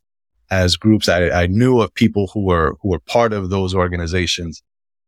as 0.50 0.76
groups. 0.76 1.08
I, 1.08 1.30
I 1.30 1.46
knew 1.46 1.80
of 1.80 1.94
people 1.94 2.28
who 2.34 2.44
were, 2.44 2.76
who 2.82 2.88
were 2.88 2.98
part 2.98 3.32
of 3.32 3.50
those 3.50 3.74
organizations 3.74 4.62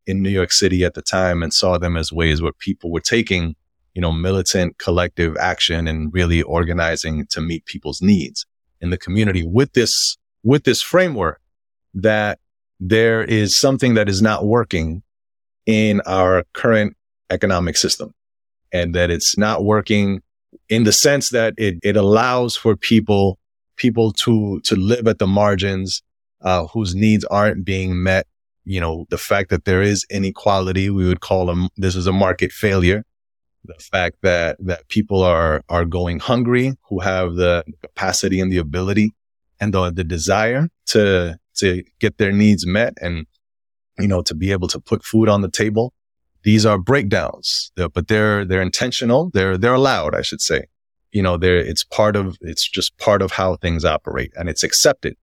in 0.07 0.23
New 0.23 0.31
York 0.31 0.53
City 0.53 0.85
at 0.85 0.95
the 0.95 1.03
time 1.03 1.43
and 1.43 1.53
saw 1.53 1.79
them 1.79 1.97
as 1.97 2.13
ways 2.13 2.41
where 2.41 2.53
people 2.53 2.91
were 2.91 3.01
taking, 3.01 3.57
you 3.95 4.01
know, 4.01 4.13
militant 4.13 4.79
collective 4.79 5.37
action 5.37 5.89
and 5.89 6.13
really 6.13 6.43
organizing 6.43 7.27
to 7.31 7.41
meet 7.41 7.65
people's 7.67 8.01
needs 8.01 8.47
in 8.81 8.91
the 8.91 8.99
community 8.99 9.45
with 9.47 9.73
this, 9.73 10.17
with 10.43 10.65
this 10.65 10.83
framework 10.83 11.41
that 11.95 12.39
there 12.81 13.23
is 13.23 13.59
something 13.59 13.95
that 13.95 14.09
is 14.09 14.23
not 14.23 14.45
working 14.45 15.03
in 15.67 16.01
our 16.03 16.45
current 16.53 16.97
economic 17.31 17.77
system 17.77 18.13
and 18.73 18.95
that 18.95 19.11
it's 19.11 19.39
not 19.39 19.65
working 19.65 20.21
in 20.69 20.85
the 20.85 20.93
sense 20.93 21.31
that 21.31 21.55
it, 21.57 21.79
it 21.83 21.97
allows 21.97 22.57
for 22.57 22.77
people 22.77 23.39
people 23.77 24.13
to, 24.13 24.61
to 24.61 24.77
live 24.77 25.09
at 25.09 25.19
the 25.19 25.27
margins, 25.27 26.03
uh, 26.43 26.67
whose 26.69 26.95
needs 26.95 27.25
aren't 27.25 27.65
being 27.65 28.03
met. 28.03 28.27
You 28.65 28.81
know, 28.81 29.07
the 29.11 29.19
fact 29.19 29.51
that 29.51 29.65
there 29.65 29.83
is 29.83 30.07
inequality, 30.11 30.89
we 30.89 31.07
would 31.07 31.21
call 31.21 31.47
them, 31.47 31.69
this 31.77 31.97
is 31.97 32.07
a 32.07 32.13
market 32.13 32.53
failure. 32.53 33.05
The 33.65 33.75
fact 33.75 34.19
that, 34.23 34.57
that 34.61 34.89
people 34.89 35.23
are, 35.23 35.63
are 35.69 35.85
going 35.85 36.21
hungry, 36.21 36.77
who 36.89 37.01
have 37.01 37.35
the 37.35 37.65
capacity 37.81 38.41
and 38.41 38.53
the 38.53 38.59
ability 38.59 39.13
and 39.61 39.73
the, 39.73 39.91
the 39.91 40.05
desire 40.05 40.69
to, 40.87 41.39
to 41.57 41.83
get 41.99 42.19
their 42.19 42.33
needs 42.33 42.67
met 42.67 42.95
and, 43.01 43.27
you 43.99 44.09
know, 44.09 44.23
to 44.23 44.35
be 44.35 44.53
able 44.53 44.69
to 44.69 44.81
put 44.81 45.05
food 45.05 45.29
on 45.29 45.43
the 45.43 45.51
table. 45.51 45.93
These 46.45 46.67
are 46.67 46.79
breakdowns, 46.79 47.73
but 47.77 48.09
they're, 48.09 48.45
they're 48.45 48.63
intentional. 48.63 49.31
They're, 49.33 49.57
they're 49.57 49.75
allowed, 49.75 50.15
I 50.15 50.23
should 50.23 50.41
say 50.41 50.67
you 51.13 51.23
know, 51.23 51.37
there, 51.37 51.57
it's 51.57 51.85
part 51.85 52.17
of, 52.17 52.37
it's 52.41 52.69
just 52.69 52.97
part 52.99 53.23
of 53.23 53.31
how 53.31 53.57
things 53.57 53.85
operate 53.85 54.33
and 54.37 54.49
it's 54.49 54.63
accepted. 54.63 55.17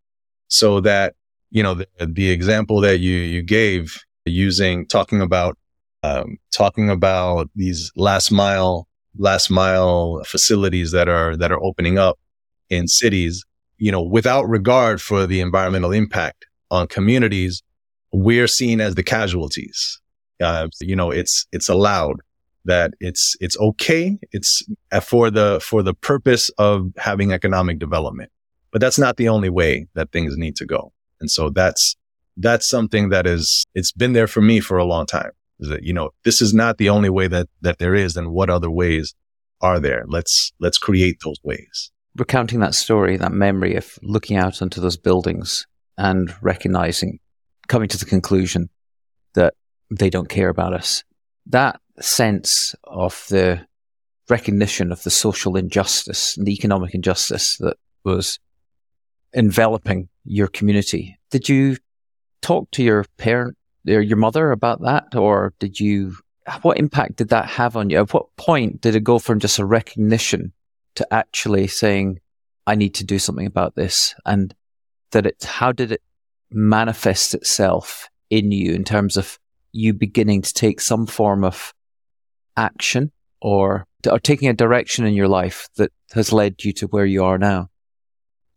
So 0.48 0.80
that, 0.82 1.16
you 1.50 1.64
know, 1.64 1.74
the, 1.74 1.88
the 2.00 2.30
example 2.30 2.80
that 2.82 3.00
you, 3.00 3.16
you 3.16 3.42
gave 3.42 3.98
using, 4.26 4.86
talking 4.86 5.20
about, 5.20 5.58
um, 6.04 6.38
talking 6.56 6.90
about 6.90 7.50
these 7.56 7.92
last 7.96 8.32
mile, 8.32 8.88
last 9.18 9.50
mile 9.50 10.22
facilities 10.26 10.92
that 10.92 11.10
are, 11.10 11.36
that 11.36 11.52
are 11.52 11.62
opening 11.62 11.98
up 11.98 12.20
in 12.70 12.88
cities, 12.88 13.44
you 13.78 13.92
know, 13.92 14.02
without 14.02 14.48
regard 14.48 15.02
for 15.02 15.26
the 15.26 15.42
environmental 15.42 15.92
impact 15.92 16.46
on 16.70 16.88
communities, 16.88 17.64
we're 18.12 18.48
seen 18.48 18.80
as 18.80 18.94
the 18.94 19.04
casualties. 19.04 20.00
Uh, 20.42 20.68
you 20.82 20.96
know, 20.96 21.12
it's, 21.12 21.46
it's 21.52 21.70
allowed 21.70 22.22
that 22.66 22.94
it's, 23.00 23.36
it's 23.40 23.58
okay. 23.58 24.18
It's 24.32 24.64
for 25.02 25.30
the, 25.32 25.60
for 25.62 25.84
the 25.84 25.94
purpose 25.94 26.50
of 26.58 26.92
having 26.98 27.32
economic 27.32 27.80
development, 27.80 28.32
but 28.72 28.82
that's 28.82 29.00
not 29.00 29.18
the 29.18 29.30
only 29.30 29.50
way 29.50 29.88
that 29.96 30.12
things 30.12 30.38
need 30.38 30.56
to 30.58 30.66
go. 30.66 30.92
And 31.20 31.30
so 31.30 31.50
that's, 31.50 31.96
that's 32.38 32.70
something 32.70 33.10
that 33.10 33.28
is, 33.28 33.66
it's 33.76 33.92
been 33.92 34.14
there 34.14 34.28
for 34.28 34.42
me 34.42 34.60
for 34.60 34.78
a 34.78 34.86
long 34.86 35.06
time 35.06 35.32
is 35.60 35.70
that, 35.70 35.84
you 35.84 35.94
know, 35.94 36.12
this 36.24 36.42
is 36.42 36.54
not 36.54 36.78
the 36.78 36.90
only 36.90 37.10
way 37.10 37.28
that, 37.28 37.48
that 37.62 37.80
there 37.80 37.96
is. 37.96 38.14
Then 38.14 38.32
what 38.32 38.50
other 38.50 38.72
ways 38.72 39.14
are 39.62 39.80
there? 39.80 40.06
Let's, 40.08 40.54
let's 40.60 40.78
create 40.78 41.18
those 41.24 41.38
ways. 41.44 41.92
Recounting 42.16 42.60
that 42.62 42.76
story, 42.76 43.18
that 43.18 43.34
memory 43.34 43.76
of 43.76 44.00
looking 44.02 44.38
out 44.38 44.62
onto 44.62 44.80
those 44.80 44.98
buildings 44.98 45.68
and 45.98 46.34
recognizing, 46.42 47.20
coming 47.68 47.90
to 47.90 47.98
the 47.98 48.06
conclusion 48.06 48.70
that 49.36 49.54
they 49.90 50.10
don't 50.10 50.30
care 50.30 50.50
about 50.50 50.74
us. 50.74 51.04
That 51.48 51.80
sense 52.00 52.76
of 52.84 53.26
the 53.30 53.66
recognition 54.30 54.92
of 54.92 55.04
the 55.04 55.10
social 55.10 55.56
injustice 55.56 56.38
and 56.38 56.46
the 56.46 56.54
economic 56.54 56.94
injustice 56.94 57.58
that 57.58 57.78
was 58.04 58.40
enveloping 59.34 60.10
your 60.24 60.48
community. 60.48 61.18
Did 61.32 61.50
you 61.50 61.78
talk 62.42 62.70
to 62.72 62.84
your 62.84 63.06
parent 63.18 63.58
or 63.88 64.02
your 64.02 64.18
mother 64.18 64.52
about 64.52 64.82
that? 64.82 65.16
Or 65.16 65.54
did 65.60 65.80
you, 65.80 66.16
what 66.62 66.78
impact 66.78 67.18
did 67.18 67.30
that 67.30 67.46
have 67.48 67.76
on 67.76 67.90
you? 67.90 67.98
At 67.98 68.14
what 68.14 68.36
point 68.38 68.82
did 68.82 68.96
it 68.96 69.04
go 69.04 69.20
from 69.20 69.40
just 69.40 69.60
a 69.60 69.66
recognition 69.66 70.54
to 70.96 71.14
actually 71.14 71.68
saying, 71.68 72.20
I 72.68 72.76
need 72.76 72.94
to 72.96 73.04
do 73.04 73.20
something 73.20 73.48
about 73.48 73.76
this? 73.76 74.14
And 74.26 74.54
that 75.12 75.26
it, 75.26 75.44
how 75.44 75.72
did 75.72 75.92
it 75.92 76.02
manifest 76.52 77.34
itself 77.34 78.10
in 78.30 78.52
you 78.52 78.74
in 78.74 78.84
terms 78.84 79.18
of 79.18 79.40
you 79.72 79.94
beginning 79.94 80.42
to 80.42 80.54
take 80.54 80.82
some 80.82 81.06
form 81.06 81.44
of 81.44 81.74
action 82.58 83.12
or, 83.42 83.86
or 84.10 84.20
taking 84.20 84.50
a 84.50 84.54
direction 84.54 85.06
in 85.06 85.14
your 85.14 85.28
life 85.28 85.68
that 85.76 85.92
has 86.14 86.34
led 86.34 86.64
you 86.64 86.74
to 86.74 86.88
where 86.88 87.06
you 87.06 87.24
are 87.24 87.38
now? 87.38 87.70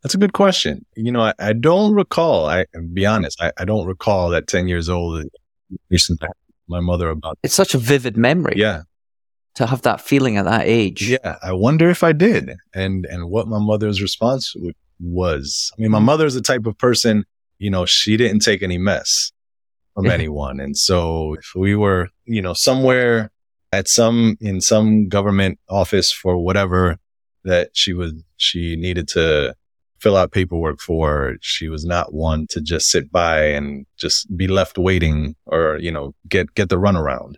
That's 0.03 0.15
a 0.15 0.19
good 0.19 0.33
question. 0.33 0.85
You 0.97 1.13
know, 1.13 1.21
I, 1.21 1.35
I 1.39 1.53
don't 1.53 1.95
recall, 1.95 2.47
I 2.47 2.67
be 2.93 3.07
honest, 3.07 3.41
I, 3.41 3.53
I, 3.57 3.65
don't 3.65 3.87
recall 3.87 4.35
at 4.35 4.49
10 4.49 4.67
years 4.67 4.89
old, 4.89 5.25
my 6.67 6.81
mother 6.81 7.09
about. 7.11 7.39
It's 7.43 7.55
such 7.55 7.75
a 7.75 7.79
vivid 7.79 8.17
memory. 8.17 8.55
Yeah. 8.57 8.83
To 9.57 9.67
have 9.67 9.83
that 9.83 10.01
feeling 10.01 10.39
at 10.39 10.45
that 10.47 10.63
age. 10.67 11.09
Yeah. 11.09 11.37
I 11.43 11.53
wonder 11.53 11.89
if 11.89 12.03
I 12.03 12.13
did 12.13 12.53
and, 12.75 13.07
and 13.07 13.29
what 13.29 13.47
my 13.47 13.61
mother's 13.61 14.03
response 14.03 14.55
was. 14.99 15.71
I 15.77 15.83
mean, 15.83 15.91
my 15.91 15.99
mm-hmm. 15.99 16.07
mother's 16.07 16.35
the 16.35 16.41
type 16.41 16.67
of 16.67 16.77
person, 16.79 17.25
you 17.59 17.71
know, 17.71 17.87
she 17.87 18.17
didn't 18.17 18.41
take 18.41 18.63
any 18.63 18.79
mess 18.79 19.31
from 19.95 20.07
anyone. 20.07 20.61
And 20.61 20.77
so 20.77 21.35
if 21.35 21.53
we 21.55 21.75
were, 21.75 22.09
you 22.25 22.41
know, 22.41 22.55
somewhere 22.55 23.31
at 23.73 23.89
some, 23.89 24.37
in 24.41 24.61
some 24.61 25.09
government 25.09 25.59
office 25.69 26.13
for 26.13 26.37
whatever 26.39 26.99
that 27.45 27.71
she 27.75 27.93
was, 27.93 28.13
she 28.37 28.77
needed 28.77 29.09
to 29.09 29.55
fill 29.99 30.17
out 30.17 30.33
paperwork 30.33 30.81
for. 30.81 31.37
She 31.41 31.69
was 31.69 31.85
not 31.85 32.13
one 32.13 32.47
to 32.51 32.61
just 32.61 32.91
sit 32.91 33.13
by 33.13 33.45
and 33.45 33.87
just 33.97 34.35
be 34.37 34.49
left 34.49 34.79
waiting 34.79 35.37
or, 35.47 35.79
you 35.79 35.93
know, 35.93 36.15
get, 36.29 36.55
get 36.55 36.69
the 36.69 36.77
runaround. 36.77 37.37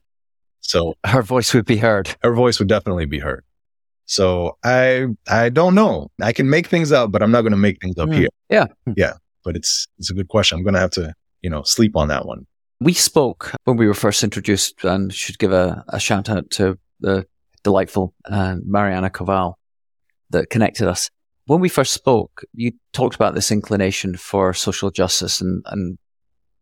So 0.60 0.94
her 1.04 1.22
voice 1.22 1.52
would 1.52 1.66
be 1.66 1.76
heard. 1.76 2.16
Her 2.22 2.34
voice 2.34 2.58
would 2.58 2.68
definitely 2.68 3.06
be 3.06 3.18
heard. 3.18 3.44
So 4.06 4.56
I, 4.64 5.08
I 5.28 5.48
don't 5.48 5.74
know. 5.74 6.10
I 6.22 6.32
can 6.32 6.48
make 6.48 6.66
things 6.66 6.92
up, 6.92 7.10
but 7.10 7.22
I'm 7.22 7.30
not 7.30 7.42
going 7.42 7.52
to 7.52 7.58
make 7.58 7.80
things 7.80 7.98
up 7.98 8.08
mm. 8.08 8.14
here. 8.14 8.28
Yeah. 8.48 8.66
Yeah. 8.96 9.14
But 9.44 9.56
it's, 9.56 9.86
it's 9.98 10.10
a 10.10 10.14
good 10.14 10.28
question. 10.28 10.58
I'm 10.58 10.64
going 10.64 10.74
to 10.74 10.80
have 10.80 10.90
to, 10.92 11.14
you 11.44 11.50
know, 11.50 11.62
sleep 11.62 11.94
on 11.96 12.08
that 12.08 12.26
one. 12.26 12.46
We 12.80 12.92
spoke 12.92 13.52
when 13.64 13.76
we 13.76 13.86
were 13.86 13.94
first 13.94 14.24
introduced 14.24 14.82
and 14.82 15.14
should 15.14 15.38
give 15.38 15.52
a, 15.52 15.84
a 15.88 16.00
shout 16.00 16.28
out 16.28 16.50
to 16.52 16.78
the 17.00 17.26
delightful 17.62 18.14
uh, 18.24 18.56
Mariana 18.64 19.10
Koval 19.10 19.54
that 20.30 20.50
connected 20.50 20.88
us 20.88 21.10
when 21.46 21.60
we 21.60 21.68
first 21.68 21.92
spoke, 21.92 22.44
you 22.54 22.72
talked 22.92 23.14
about 23.14 23.34
this 23.34 23.50
inclination 23.50 24.16
for 24.16 24.54
social 24.54 24.90
justice 24.90 25.40
and, 25.40 25.62
and 25.66 25.98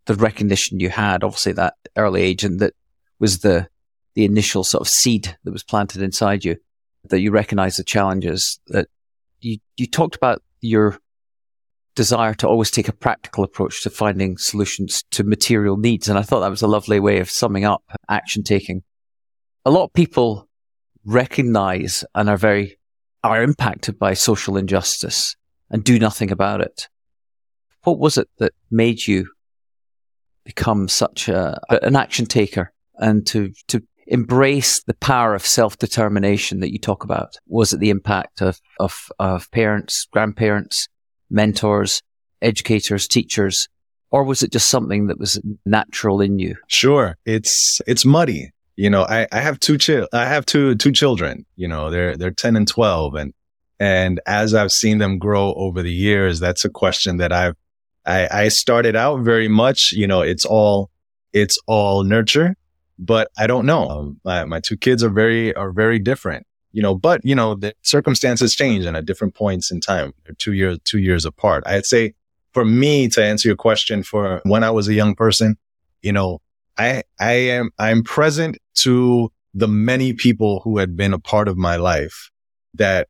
the 0.07 0.15
recognition 0.15 0.81
you 0.81 0.89
had, 0.89 1.23
obviously 1.23 1.53
that 1.53 1.75
early 1.97 2.23
age, 2.23 2.45
and 2.45 2.59
that 2.61 2.75
was 3.19 3.41
the 3.41 3.69
the 4.15 4.25
initial 4.25 4.63
sort 4.63 4.83
of 4.83 4.89
seed 4.89 5.37
that 5.45 5.53
was 5.53 5.63
planted 5.63 6.03
inside 6.03 6.45
you, 6.45 6.57
that 7.09 7.21
you 7.21 7.31
recognize 7.31 7.77
the 7.77 7.85
challenges. 7.85 8.61
That 8.69 8.89
you 9.41 9.59
you 9.77 9.87
talked 9.87 10.17
about 10.17 10.43
your 10.61 10.99
desire 11.95 12.35
to 12.35 12.49
always 12.49 12.71
take 12.71 12.89
a 12.89 12.93
practical 12.93 13.45
approach 13.45 13.83
to 13.83 13.91
finding 13.91 14.37
solutions 14.39 15.05
to 15.11 15.25
material 15.25 15.77
needs, 15.77 16.09
and 16.09 16.19
I 16.19 16.23
thought 16.23 16.41
that 16.41 16.51
was 16.51 16.63
a 16.63 16.67
lovely 16.67 17.01
way 17.01 17.19
of 17.19 17.31
summing 17.31 17.65
up 17.65 17.83
action 18.09 18.43
taking. 18.43 18.83
A 19.65 19.71
lot 19.71 19.85
of 19.85 19.93
people 19.93 20.49
recognize 21.05 22.05
and 22.15 22.29
are 22.29 22.37
very 22.37 22.79
are 23.25 23.43
impacted 23.43 23.99
by 23.99 24.15
social 24.15 24.57
injustice 24.57 25.37
and 25.71 25.85
do 25.85 25.99
nothing 25.99 26.31
about 26.31 26.61
it. 26.61 26.89
What 27.85 27.99
was 27.99 28.19
it 28.19 28.29
that 28.39 28.53
made 28.71 29.07
you 29.07 29.31
become 30.45 30.89
such 30.89 31.29
a, 31.29 31.61
an 31.71 31.97
action 31.97 32.27
taker 32.27 32.73
and 32.97 33.27
to, 33.29 33.53
to 33.69 33.83
embrace 34.07 34.83
the 34.83 34.95
power 34.95 35.35
of 35.35 35.47
self 35.47 35.79
determination 35.79 36.61
that 36.61 36.73
you 36.73 36.79
talk 36.79 37.05
about? 37.05 37.37
Was 37.47 37.73
it 37.73 37.81
the 37.81 37.91
impact 37.91 38.43
of, 38.43 38.61
of, 38.81 39.09
of 39.19 39.51
parents, 39.51 40.07
grandparents, 40.13 40.89
mentors, 41.33 42.03
educators, 42.41 43.09
teachers? 43.09 43.69
Or 44.11 44.25
was 44.25 44.43
it 44.43 44.53
just 44.53 44.69
something 44.69 45.07
that 45.07 45.19
was 45.19 45.41
natural 45.65 46.21
in 46.21 46.39
you? 46.39 46.57
Sure. 46.69 47.17
It's, 47.25 47.81
it's 47.87 48.05
muddy 48.05 48.53
you 48.77 48.89
know, 48.89 49.03
I, 49.03 49.27
I 49.33 49.41
have 49.41 49.61
two 49.61 49.79
chil- 49.79 50.09
I 50.13 50.27
have 50.27 50.47
two, 50.47 50.75
two 50.75 50.93
children, 50.93 51.45
you 51.57 51.69
know, 51.69 51.91
they're, 51.91 52.17
they're 52.17 52.31
10 52.31 52.57
and 52.57 52.67
12. 52.67 53.15
And, 53.15 53.35
and 53.79 54.21
as 54.27 54.55
I've 54.55 54.73
seen 54.73 54.99
them 54.99 55.19
grow 55.19 55.55
over 55.55 55.83
the 55.83 55.93
years, 55.93 56.41
that's 56.41 56.65
a 56.65 56.71
question 56.71 57.19
that 57.19 57.33
I've, 57.33 57.57
I, 58.07 58.29
I 58.31 58.49
started 58.49 58.97
out 58.97 59.21
very 59.21 59.49
much, 59.49 59.93
you 59.93 60.07
know, 60.07 60.23
it's 60.23 60.45
all, 60.45 60.91
it's 61.33 61.59
all 61.67 62.03
nurture, 62.03 62.57
but 62.99 63.31
I 63.39 63.47
don't 63.47 63.67
know. 63.67 63.89
Um, 63.89 64.21
my, 64.25 64.45
my 64.45 64.61
two 64.61 64.77
kids 64.77 65.05
are 65.05 65.11
very, 65.11 65.55
are 65.55 65.73
very 65.73 65.99
different, 65.99 66.47
you 66.73 66.83
know, 66.83 66.95
but 66.95 67.21
you 67.25 67.35
know, 67.35 67.55
the 67.55 67.75
circumstances 67.83 68.55
change 68.55 68.85
and 68.85 68.97
at 68.97 69.07
different 69.07 69.35
points 69.35 69.71
in 69.71 69.81
time. 69.81 70.13
Two 70.39 70.53
years, 70.53 70.79
two 70.85 70.99
years 70.99 71.25
apart. 71.25 71.63
I'd 71.67 71.87
say 71.87 72.15
for 72.53 72.65
me 72.65 73.09
to 73.09 73.25
answer 73.25 73.49
your 73.49 73.57
question 73.57 74.03
for 74.03 74.41
when 74.45 74.65
I 74.65 74.71
was 74.71 74.89
a 74.89 74.95
young 74.95 75.15
person, 75.15 75.57
you 76.03 76.13
know, 76.13 76.41
I, 76.79 77.03
I 77.21 77.33
am, 77.33 77.71
I'm 77.79 78.03
present 78.03 78.59
to 78.77 79.31
the 79.55 79.69
many 79.69 80.13
people 80.13 80.61
who 80.65 80.79
had 80.79 80.97
been 80.97 81.13
a 81.13 81.19
part 81.19 81.49
of 81.49 81.57
my 81.57 81.77
life 81.77 82.31
that 82.75 83.09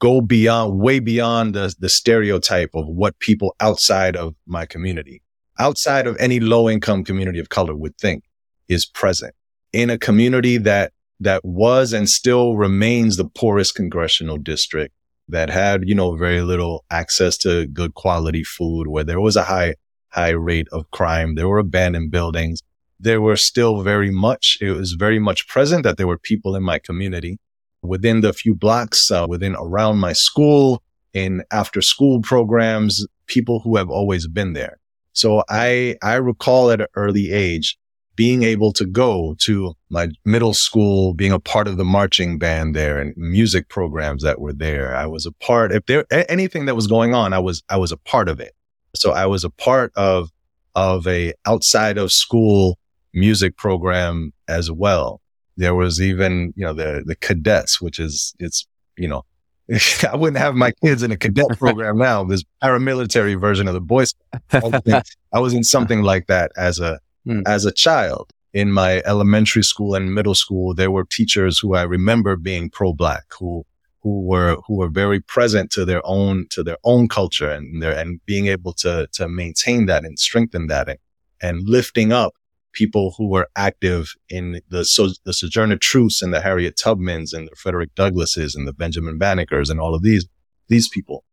go 0.00 0.20
beyond, 0.20 0.80
way 0.80 0.98
beyond 0.98 1.54
the, 1.54 1.72
the 1.78 1.88
stereotype 1.88 2.70
of 2.74 2.88
what 2.88 3.18
people 3.20 3.54
outside 3.60 4.16
of 4.16 4.34
my 4.46 4.66
community, 4.66 5.22
outside 5.60 6.08
of 6.08 6.16
any 6.18 6.40
low 6.40 6.68
income 6.68 7.04
community 7.04 7.38
of 7.38 7.48
color 7.48 7.76
would 7.76 7.96
think 7.98 8.24
is 8.68 8.84
present 8.84 9.32
in 9.72 9.90
a 9.90 9.98
community 9.98 10.56
that, 10.58 10.92
that 11.20 11.44
was 11.44 11.92
and 11.92 12.08
still 12.08 12.56
remains 12.56 13.16
the 13.16 13.24
poorest 13.24 13.74
congressional 13.74 14.36
district 14.36 14.94
that 15.28 15.50
had, 15.50 15.88
you 15.88 15.94
know, 15.94 16.16
very 16.16 16.42
little 16.42 16.84
access 16.90 17.36
to 17.38 17.66
good 17.66 17.94
quality 17.94 18.44
food, 18.44 18.86
where 18.86 19.04
there 19.04 19.20
was 19.20 19.36
a 19.36 19.44
high, 19.44 19.74
high 20.08 20.30
rate 20.30 20.68
of 20.72 20.90
crime. 20.90 21.34
There 21.34 21.48
were 21.48 21.58
abandoned 21.58 22.10
buildings 22.10 22.62
there 22.98 23.20
were 23.20 23.36
still 23.36 23.82
very 23.82 24.10
much, 24.10 24.58
it 24.60 24.70
was 24.70 24.92
very 24.92 25.18
much 25.18 25.48
present 25.48 25.82
that 25.84 25.96
there 25.96 26.06
were 26.06 26.18
people 26.18 26.56
in 26.56 26.62
my 26.62 26.78
community 26.78 27.38
within 27.82 28.20
the 28.20 28.32
few 28.32 28.54
blocks, 28.54 29.10
uh, 29.10 29.26
within 29.28 29.54
around 29.56 29.98
my 29.98 30.12
school, 30.12 30.82
in 31.12 31.42
after 31.50 31.80
school 31.80 32.20
programs, 32.20 33.06
people 33.26 33.60
who 33.60 33.76
have 33.76 33.90
always 33.90 34.26
been 34.26 34.52
there. 34.54 34.78
So 35.12 35.42
I, 35.48 35.96
I 36.02 36.14
recall 36.14 36.70
at 36.70 36.80
an 36.80 36.88
early 36.94 37.32
age 37.32 37.78
being 38.16 38.42
able 38.42 38.72
to 38.72 38.86
go 38.86 39.36
to 39.38 39.74
my 39.90 40.08
middle 40.24 40.54
school, 40.54 41.12
being 41.12 41.32
a 41.32 41.38
part 41.38 41.68
of 41.68 41.76
the 41.76 41.84
marching 41.84 42.38
band 42.38 42.74
there 42.74 42.98
and 42.98 43.14
music 43.16 43.68
programs 43.68 44.22
that 44.22 44.40
were 44.40 44.54
there. 44.54 44.96
I 44.96 45.06
was 45.06 45.26
a 45.26 45.32
part, 45.32 45.70
if 45.72 45.84
there, 45.86 46.06
anything 46.10 46.64
that 46.64 46.74
was 46.74 46.86
going 46.86 47.14
on, 47.14 47.34
I 47.34 47.38
was, 47.38 47.62
I 47.68 47.76
was 47.76 47.92
a 47.92 47.96
part 47.96 48.28
of 48.28 48.40
it. 48.40 48.54
So 48.94 49.12
I 49.12 49.26
was 49.26 49.44
a 49.44 49.50
part 49.50 49.92
of, 49.96 50.30
of 50.74 51.06
a 51.06 51.34
outside 51.46 51.98
of 51.98 52.10
school 52.10 52.78
music 53.12 53.56
program 53.56 54.32
as 54.48 54.70
well. 54.70 55.20
There 55.58 55.74
was 55.74 56.00
even, 56.00 56.52
you 56.56 56.64
know, 56.64 56.72
the, 56.72 57.02
the 57.04 57.16
cadets, 57.16 57.80
which 57.80 57.98
is, 57.98 58.34
it's, 58.38 58.66
you 58.96 59.08
know, 59.08 59.24
I 60.10 60.16
wouldn't 60.16 60.38
have 60.38 60.54
my 60.54 60.72
kids 60.82 61.02
in 61.02 61.10
a 61.10 61.16
cadet 61.16 61.46
program 61.58 61.98
now. 61.98 62.24
This 62.24 62.44
paramilitary 62.62 63.38
version 63.38 63.68
of 63.68 63.74
the 63.74 63.80
Boy 63.80 64.04
Scouts. 64.04 65.16
I 65.32 65.40
was 65.40 65.52
in 65.52 65.64
something 65.64 66.02
like 66.02 66.28
that 66.28 66.52
as 66.56 66.78
a, 66.78 67.00
hmm. 67.26 67.42
as 67.46 67.64
a 67.64 67.72
child 67.72 68.30
in 68.52 68.72
my 68.72 69.02
elementary 69.04 69.62
school 69.62 69.94
and 69.94 70.14
middle 70.14 70.34
school. 70.34 70.74
There 70.74 70.90
were 70.90 71.04
teachers 71.04 71.58
who 71.58 71.74
I 71.74 71.82
remember 71.82 72.36
being 72.36 72.70
pro-black, 72.70 73.24
who, 73.38 73.66
who 74.02 74.22
were 74.22 74.56
who 74.66 74.76
were 74.76 74.88
very 74.88 75.20
present 75.20 75.70
to 75.72 75.84
their 75.84 76.00
own 76.04 76.46
to 76.50 76.62
their 76.62 76.78
own 76.84 77.08
culture 77.08 77.50
and 77.50 77.82
their 77.82 77.92
and 77.92 78.24
being 78.24 78.46
able 78.46 78.72
to 78.74 79.08
to 79.12 79.28
maintain 79.28 79.86
that 79.86 80.04
and 80.04 80.18
strengthen 80.18 80.68
that 80.68 80.88
and, 80.88 80.98
and 81.42 81.68
lifting 81.68 82.12
up 82.12 82.34
people 82.72 83.14
who 83.18 83.28
were 83.28 83.48
active 83.56 84.14
in 84.28 84.60
the 84.68 84.84
so, 84.84 85.08
the 85.24 85.32
Sojourner 85.32 85.76
Truths 85.76 86.22
and 86.22 86.32
the 86.32 86.40
Harriet 86.40 86.76
Tubmans 86.76 87.32
and 87.32 87.48
the 87.48 87.56
Frederick 87.56 87.94
Douglasses 87.96 88.54
and 88.54 88.68
the 88.68 88.72
Benjamin 88.72 89.18
Bannekers 89.18 89.70
and 89.70 89.80
all 89.80 89.94
of 89.94 90.02
these 90.02 90.26
these 90.68 90.88
people. 90.88 91.24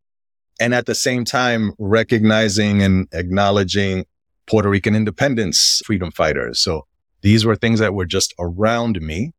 And 0.60 0.74
at 0.74 0.86
the 0.86 0.96
same 0.96 1.26
time, 1.26 1.74
recognizing 1.78 2.82
and 2.82 3.08
acknowledging 3.12 4.06
Puerto 4.48 4.70
Rican 4.70 4.96
independence 4.96 5.82
freedom 5.86 6.12
fighters. 6.12 6.60
So 6.60 6.86
these 7.22 7.46
were 7.46 7.56
things 7.56 7.80
that 7.80 7.94
were 7.94 8.06
just 8.06 8.34
around 8.40 9.02
me 9.02 9.32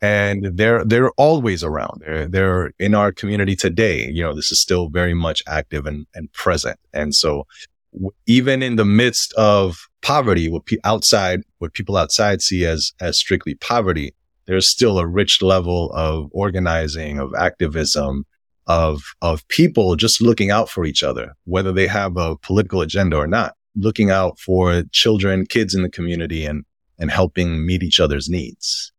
and 0.00 0.56
they're, 0.56 0.84
they're 0.84 1.10
always 1.12 1.64
around. 1.64 2.02
They're, 2.04 2.28
they're 2.28 2.72
in 2.78 2.94
our 2.94 3.12
community 3.12 3.56
today. 3.56 4.08
You 4.10 4.22
know, 4.22 4.34
this 4.34 4.52
is 4.52 4.60
still 4.60 4.88
very 4.88 5.14
much 5.14 5.42
active 5.46 5.86
and, 5.86 6.06
and 6.14 6.32
present. 6.32 6.78
And 6.92 7.14
so 7.14 7.46
w- 7.92 8.10
even 8.26 8.62
in 8.62 8.76
the 8.76 8.84
midst 8.84 9.32
of 9.34 9.88
poverty, 10.02 10.50
what 10.50 10.66
pe- 10.66 10.76
outside, 10.84 11.42
what 11.58 11.72
people 11.72 11.96
outside 11.96 12.42
see 12.42 12.66
as, 12.66 12.92
as 13.00 13.18
strictly 13.18 13.54
poverty, 13.54 14.14
there's 14.46 14.68
still 14.68 14.98
a 14.98 15.06
rich 15.06 15.42
level 15.42 15.90
of 15.92 16.28
organizing, 16.32 17.18
of 17.18 17.34
activism, 17.34 18.24
of, 18.66 19.02
of 19.22 19.46
people 19.48 19.96
just 19.96 20.20
looking 20.20 20.50
out 20.50 20.68
for 20.68 20.84
each 20.84 21.02
other, 21.02 21.34
whether 21.44 21.72
they 21.72 21.86
have 21.86 22.16
a 22.16 22.36
political 22.36 22.80
agenda 22.80 23.16
or 23.16 23.26
not, 23.26 23.54
looking 23.76 24.10
out 24.10 24.38
for 24.38 24.82
children, 24.92 25.46
kids 25.46 25.74
in 25.74 25.82
the 25.82 25.90
community 25.90 26.44
and, 26.44 26.64
and 26.98 27.10
helping 27.10 27.66
meet 27.66 27.82
each 27.82 28.00
other's 28.00 28.28
needs. 28.28 28.92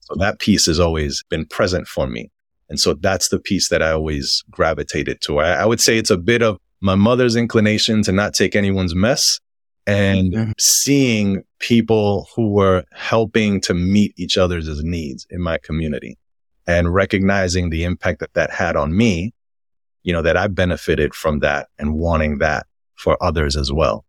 So 0.00 0.14
that 0.18 0.38
piece 0.38 0.66
has 0.66 0.80
always 0.80 1.22
been 1.28 1.46
present 1.46 1.86
for 1.86 2.06
me. 2.06 2.30
And 2.68 2.80
so 2.80 2.94
that's 2.94 3.28
the 3.28 3.38
piece 3.38 3.68
that 3.68 3.82
I 3.82 3.92
always 3.92 4.42
gravitated 4.50 5.20
to. 5.22 5.38
I, 5.38 5.50
I 5.52 5.66
would 5.66 5.80
say 5.80 5.98
it's 5.98 6.10
a 6.10 6.18
bit 6.18 6.42
of 6.42 6.58
my 6.80 6.94
mother's 6.94 7.36
inclination 7.36 8.02
to 8.02 8.12
not 8.12 8.34
take 8.34 8.56
anyone's 8.56 8.94
mess 8.94 9.40
and 9.86 10.32
mm-hmm. 10.32 10.50
seeing 10.58 11.42
people 11.58 12.28
who 12.34 12.50
were 12.50 12.84
helping 12.92 13.60
to 13.62 13.74
meet 13.74 14.12
each 14.16 14.36
other's 14.36 14.82
needs 14.82 15.26
in 15.30 15.40
my 15.40 15.58
community 15.58 16.18
and 16.66 16.92
recognizing 16.92 17.70
the 17.70 17.84
impact 17.84 18.20
that 18.20 18.34
that 18.34 18.50
had 18.50 18.74
on 18.76 18.96
me, 18.96 19.32
you 20.02 20.12
know, 20.12 20.22
that 20.22 20.36
I 20.36 20.48
benefited 20.48 21.14
from 21.14 21.40
that 21.40 21.68
and 21.78 21.94
wanting 21.94 22.38
that 22.38 22.66
for 22.96 23.22
others 23.22 23.56
as 23.56 23.72
well. 23.72 24.05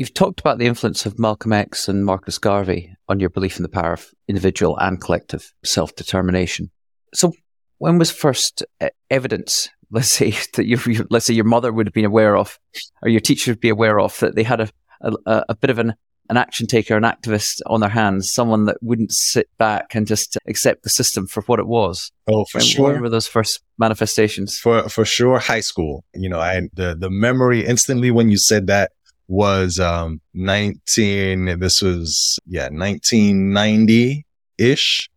You've 0.00 0.14
talked 0.14 0.40
about 0.40 0.56
the 0.56 0.64
influence 0.64 1.04
of 1.04 1.18
Malcolm 1.18 1.52
X 1.52 1.86
and 1.86 2.06
Marcus 2.06 2.38
Garvey 2.38 2.96
on 3.10 3.20
your 3.20 3.28
belief 3.28 3.58
in 3.58 3.62
the 3.62 3.68
power 3.68 3.92
of 3.92 4.08
individual 4.28 4.78
and 4.78 4.98
collective 4.98 5.52
self 5.62 5.94
determination. 5.94 6.70
So, 7.12 7.34
when 7.76 7.98
was 7.98 8.10
first 8.10 8.64
uh, 8.80 8.88
evidence, 9.10 9.68
let's 9.90 10.10
say, 10.10 10.30
that 10.54 10.64
you, 10.64 10.78
let's 11.10 11.26
say 11.26 11.34
your 11.34 11.44
mother 11.44 11.70
would 11.70 11.86
have 11.86 11.92
been 11.92 12.06
aware 12.06 12.34
of, 12.34 12.58
or 13.02 13.10
your 13.10 13.20
teacher 13.20 13.50
would 13.50 13.60
be 13.60 13.68
aware 13.68 14.00
of, 14.00 14.18
that 14.20 14.36
they 14.36 14.42
had 14.42 14.62
a, 14.62 14.70
a, 15.02 15.44
a 15.50 15.54
bit 15.54 15.68
of 15.68 15.78
an, 15.78 15.92
an 16.30 16.38
action 16.38 16.66
taker, 16.66 16.96
an 16.96 17.02
activist 17.02 17.60
on 17.66 17.80
their 17.80 17.90
hands, 17.90 18.32
someone 18.32 18.64
that 18.64 18.78
wouldn't 18.80 19.12
sit 19.12 19.50
back 19.58 19.94
and 19.94 20.06
just 20.06 20.38
accept 20.48 20.82
the 20.82 20.88
system 20.88 21.26
for 21.26 21.42
what 21.42 21.58
it 21.58 21.66
was? 21.66 22.10
Oh, 22.26 22.46
for 22.46 22.56
when, 22.56 22.66
sure. 22.66 22.92
When 22.92 23.02
were 23.02 23.10
those 23.10 23.26
first 23.26 23.60
manifestations? 23.76 24.58
For 24.58 24.88
for 24.88 25.04
sure, 25.04 25.40
high 25.40 25.60
school. 25.60 26.06
You 26.14 26.30
know, 26.30 26.40
I 26.40 26.70
the 26.72 26.96
the 26.98 27.10
memory 27.10 27.66
instantly 27.66 28.10
when 28.10 28.30
you 28.30 28.38
said 28.38 28.66
that 28.68 28.92
was 29.30 29.78
um 29.78 30.20
19 30.34 31.60
this 31.60 31.80
was 31.80 32.38
yeah 32.46 32.64
1990 32.64 34.26
ish 34.58 35.08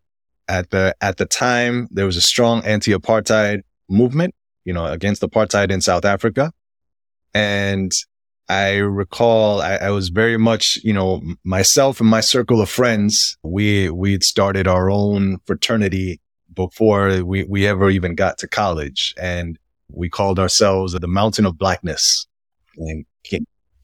at 0.47 0.69
the 0.69 0.95
at 1.01 1.17
the 1.17 1.25
time 1.25 1.87
there 1.89 2.05
was 2.05 2.15
a 2.15 2.21
strong 2.21 2.63
anti-apartheid 2.63 3.61
movement 3.89 4.35
you 4.65 4.73
know 4.73 4.85
against 4.85 5.23
apartheid 5.23 5.71
in 5.71 5.81
South 5.81 6.05
Africa 6.05 6.53
and 7.33 7.91
I 8.49 8.75
recall 8.75 9.61
I, 9.61 9.75
I, 9.75 9.89
was 9.89 10.09
very 10.09 10.37
much, 10.37 10.77
you 10.83 10.91
know, 10.91 11.21
myself 11.45 12.01
and 12.01 12.09
my 12.09 12.19
circle 12.19 12.61
of 12.61 12.69
friends, 12.69 13.37
we, 13.41 13.89
we'd 13.89 14.23
started 14.23 14.67
our 14.67 14.91
own 14.91 15.39
fraternity 15.45 16.19
before 16.53 17.23
we, 17.23 17.45
we 17.45 17.65
ever 17.65 17.89
even 17.89 18.15
got 18.15 18.37
to 18.39 18.47
college. 18.47 19.15
And 19.17 19.57
we 19.89 20.09
called 20.09 20.39
ourselves 20.39 20.91
the 20.91 21.07
Mountain 21.07 21.45
of 21.45 21.57
Blackness. 21.57 22.27
And 22.75 23.05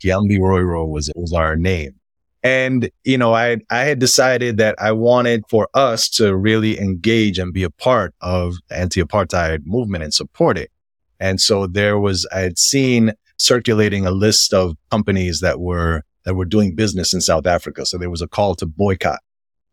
Kiambi 0.04 0.40
Roiro 0.40 0.88
was, 0.88 1.12
was 1.16 1.34
our 1.34 1.56
name. 1.56 1.96
And, 2.42 2.90
you 3.04 3.18
know, 3.18 3.34
I, 3.34 3.58
I 3.70 3.80
had 3.80 4.00
decided 4.00 4.58
that 4.58 4.76
I 4.80 4.94
wanted 4.94 5.44
for 5.50 5.68
us 5.74 6.08
to 6.12 6.36
really 6.36 6.80
engage 6.80 7.38
and 7.38 7.54
be 7.54 7.64
a 7.64 7.70
part 7.70 8.14
of 8.22 8.56
the 8.70 8.78
anti-apartheid 8.78 9.66
movement 9.66 10.06
and 10.06 10.14
support 10.14 10.58
it. 10.58 10.72
And 11.20 11.42
so 11.42 11.68
there 11.68 12.00
was, 12.00 12.26
I 12.34 12.40
had 12.40 12.58
seen 12.58 13.12
circulating 13.38 14.06
a 14.06 14.12
list 14.12 14.54
of 14.54 14.78
companies 14.90 15.42
that 15.42 15.60
were, 15.60 16.04
that 16.24 16.36
were 16.36 16.46
doing 16.46 16.76
business 16.76 17.14
in 17.14 17.20
South 17.20 17.46
Africa. 17.46 17.86
So 17.86 17.98
there 17.98 18.10
was 18.10 18.22
a 18.22 18.28
call 18.28 18.56
to 18.56 18.66
boycott, 18.66 19.20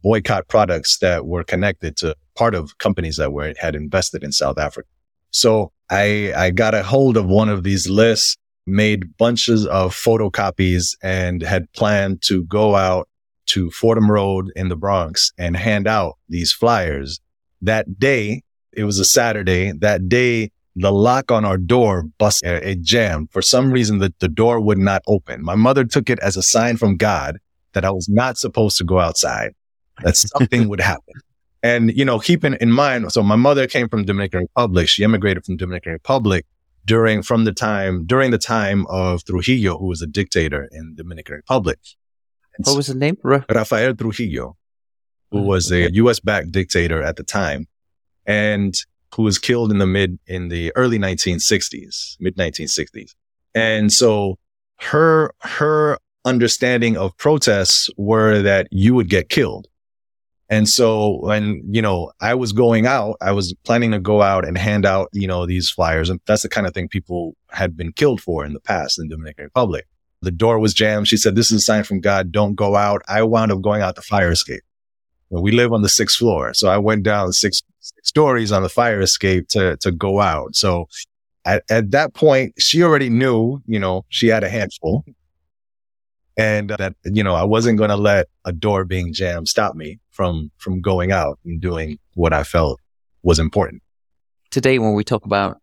boycott 0.02 0.48
products 0.48 0.98
that 0.98 1.24
were 1.24 1.44
connected 1.44 1.96
to 1.98 2.16
part 2.34 2.56
of 2.56 2.78
companies 2.78 3.16
that 3.18 3.32
were, 3.32 3.54
had 3.58 3.76
invested 3.76 4.24
in 4.24 4.32
South 4.32 4.58
Africa. 4.58 4.88
So 5.30 5.70
I, 5.88 6.32
I 6.36 6.50
got 6.50 6.74
a 6.74 6.82
hold 6.82 7.16
of 7.16 7.26
one 7.26 7.48
of 7.48 7.62
these 7.62 7.88
lists 7.88 8.36
made 8.66 9.16
bunches 9.16 9.66
of 9.66 9.94
photocopies 9.94 10.96
and 11.02 11.42
had 11.42 11.70
planned 11.72 12.22
to 12.22 12.44
go 12.44 12.74
out 12.74 13.08
to 13.46 13.70
Fordham 13.70 14.10
Road 14.10 14.50
in 14.56 14.68
the 14.68 14.76
Bronx 14.76 15.32
and 15.38 15.56
hand 15.56 15.86
out 15.86 16.18
these 16.28 16.52
flyers. 16.52 17.20
That 17.62 17.98
day, 17.98 18.42
it 18.72 18.84
was 18.84 18.98
a 18.98 19.04
Saturday. 19.04 19.72
That 19.72 20.08
day, 20.08 20.50
the 20.74 20.92
lock 20.92 21.30
on 21.30 21.44
our 21.44 21.56
door 21.56 22.04
busted. 22.18 22.62
Uh, 22.62 22.66
it 22.66 22.82
jammed. 22.82 23.30
For 23.30 23.40
some 23.40 23.72
reason, 23.72 23.98
the, 23.98 24.12
the 24.18 24.28
door 24.28 24.60
would 24.60 24.78
not 24.78 25.02
open. 25.06 25.42
My 25.42 25.54
mother 25.54 25.84
took 25.84 26.10
it 26.10 26.18
as 26.18 26.36
a 26.36 26.42
sign 26.42 26.76
from 26.76 26.96
God 26.96 27.38
that 27.72 27.84
I 27.84 27.90
was 27.90 28.08
not 28.08 28.36
supposed 28.36 28.76
to 28.78 28.84
go 28.84 28.98
outside, 28.98 29.54
that 30.02 30.16
something 30.16 30.68
would 30.68 30.80
happen. 30.80 31.14
And, 31.62 31.96
you 31.96 32.04
know, 32.04 32.18
keeping 32.18 32.54
in 32.60 32.72
mind, 32.72 33.10
so 33.12 33.22
my 33.22 33.36
mother 33.36 33.66
came 33.66 33.88
from 33.88 34.04
Dominican 34.04 34.40
Republic. 34.40 34.88
She 34.88 35.02
immigrated 35.02 35.44
from 35.44 35.56
Dominican 35.56 35.92
Republic 35.92 36.44
during 36.86 37.22
from 37.22 37.44
the 37.44 37.52
time 37.52 38.06
during 38.06 38.30
the 38.30 38.38
time 38.38 38.86
of 38.86 39.24
Trujillo, 39.24 39.78
who 39.78 39.86
was 39.86 40.00
a 40.00 40.06
dictator 40.06 40.68
in 40.72 40.90
the 40.90 41.02
Dominican 41.02 41.36
Republic. 41.36 41.78
what 42.58 42.76
was 42.76 42.86
his 42.86 42.96
name? 42.96 43.18
Rafael 43.22 43.94
Trujillo, 43.94 44.56
who 45.30 45.40
mm, 45.40 45.44
was 45.44 45.70
a 45.70 45.92
U.S. 45.92 46.20
backed 46.20 46.52
dictator 46.52 47.02
at 47.02 47.16
the 47.16 47.24
time, 47.24 47.66
and 48.24 48.74
who 49.14 49.24
was 49.24 49.38
killed 49.38 49.70
in 49.70 49.78
the 49.78 49.86
mid 49.86 50.18
in 50.26 50.48
the 50.48 50.72
early 50.76 50.98
1960s, 50.98 52.16
mid 52.20 52.36
1960s. 52.36 53.14
And 53.54 53.92
so 53.92 54.38
her 54.80 55.32
her 55.40 55.98
understanding 56.24 56.96
of 56.96 57.16
protests 57.16 57.88
were 57.96 58.42
that 58.42 58.68
you 58.70 58.94
would 58.94 59.08
get 59.08 59.28
killed. 59.28 59.68
And 60.48 60.68
so 60.68 61.18
when, 61.22 61.62
you 61.68 61.82
know, 61.82 62.12
I 62.20 62.34
was 62.34 62.52
going 62.52 62.86
out, 62.86 63.16
I 63.20 63.32
was 63.32 63.54
planning 63.64 63.90
to 63.90 63.98
go 63.98 64.22
out 64.22 64.46
and 64.46 64.56
hand 64.56 64.86
out, 64.86 65.08
you 65.12 65.26
know, 65.26 65.44
these 65.44 65.70
flyers. 65.70 66.08
And 66.08 66.20
that's 66.26 66.42
the 66.42 66.48
kind 66.48 66.66
of 66.66 66.74
thing 66.74 66.88
people 66.88 67.34
had 67.50 67.76
been 67.76 67.92
killed 67.92 68.20
for 68.20 68.44
in 68.44 68.52
the 68.52 68.60
past 68.60 68.98
in 68.98 69.08
the 69.08 69.16
Dominican 69.16 69.44
Republic. 69.44 69.86
The 70.22 70.30
door 70.30 70.58
was 70.60 70.72
jammed. 70.72 71.08
She 71.08 71.16
said, 71.16 71.34
this 71.34 71.50
is 71.50 71.62
a 71.62 71.64
sign 71.64 71.82
from 71.82 72.00
God. 72.00 72.30
Don't 72.30 72.54
go 72.54 72.76
out. 72.76 73.02
I 73.08 73.22
wound 73.24 73.50
up 73.50 73.60
going 73.60 73.82
out 73.82 73.96
the 73.96 74.02
fire 74.02 74.30
escape. 74.30 74.62
Well, 75.30 75.42
we 75.42 75.50
live 75.50 75.72
on 75.72 75.82
the 75.82 75.88
sixth 75.88 76.16
floor. 76.16 76.54
So 76.54 76.68
I 76.68 76.78
went 76.78 77.02
down 77.02 77.32
six, 77.32 77.62
six 77.80 78.08
stories 78.08 78.52
on 78.52 78.62
the 78.62 78.68
fire 78.68 79.00
escape 79.00 79.48
to, 79.48 79.76
to 79.78 79.90
go 79.90 80.20
out. 80.20 80.54
So 80.54 80.88
at, 81.44 81.64
at 81.68 81.90
that 81.90 82.14
point, 82.14 82.54
she 82.58 82.84
already 82.84 83.10
knew, 83.10 83.60
you 83.66 83.80
know, 83.80 84.04
she 84.08 84.28
had 84.28 84.44
a 84.44 84.48
handful 84.48 85.04
and 86.36 86.70
that, 86.70 86.94
you 87.04 87.24
know, 87.24 87.34
I 87.34 87.44
wasn't 87.44 87.78
going 87.78 87.90
to 87.90 87.96
let 87.96 88.28
a 88.44 88.52
door 88.52 88.84
being 88.84 89.12
jammed 89.12 89.48
stop 89.48 89.74
me 89.74 89.98
from, 90.10 90.50
from 90.58 90.80
going 90.80 91.12
out 91.12 91.38
and 91.44 91.60
doing 91.60 91.98
what 92.14 92.32
I 92.32 92.44
felt 92.44 92.80
was 93.22 93.38
important. 93.38 93.82
Today, 94.50 94.78
when 94.78 94.94
we 94.94 95.04
talk 95.04 95.24
about 95.24 95.60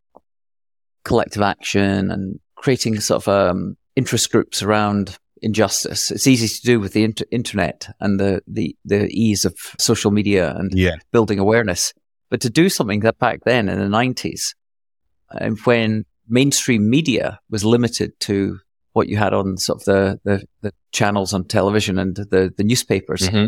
collective 1.03 1.41
action 1.41 2.11
and 2.11 2.39
creating 2.55 2.99
sort 2.99 3.27
of 3.27 3.27
um, 3.27 3.77
interest 3.95 4.31
groups 4.31 4.61
around 4.61 5.17
injustice, 5.41 6.09
it's 6.09 6.27
easy 6.27 6.47
to 6.47 6.61
do 6.61 6.79
with 6.79 6.93
the 6.93 7.03
inter- 7.03 7.25
internet 7.31 7.93
and 7.99 8.19
the, 8.19 8.41
the, 8.47 8.75
the 8.85 9.07
ease 9.07 9.45
of 9.45 9.55
social 9.79 10.11
media 10.11 10.55
and 10.55 10.71
yeah. 10.73 10.95
building 11.11 11.39
awareness. 11.39 11.93
But 12.29 12.41
to 12.41 12.49
do 12.49 12.67
something 12.69 13.01
that 13.01 13.19
back 13.19 13.41
then 13.45 13.69
in 13.69 13.79
the 13.79 13.85
90s, 13.85 14.55
and 15.29 15.59
when 15.61 16.05
mainstream 16.27 16.89
media 16.89 17.39
was 17.49 17.65
limited 17.65 18.19
to 18.21 18.59
what 18.93 19.09
you 19.09 19.17
had 19.17 19.33
on 19.33 19.57
sort 19.57 19.81
of 19.81 19.85
the, 19.85 20.19
the, 20.23 20.47
the 20.61 20.73
channels 20.91 21.33
on 21.33 21.45
television 21.45 21.99
and 21.99 22.15
the, 22.15 22.53
the 22.55 22.63
newspapers. 22.63 23.21
Mm-hmm. 23.21 23.47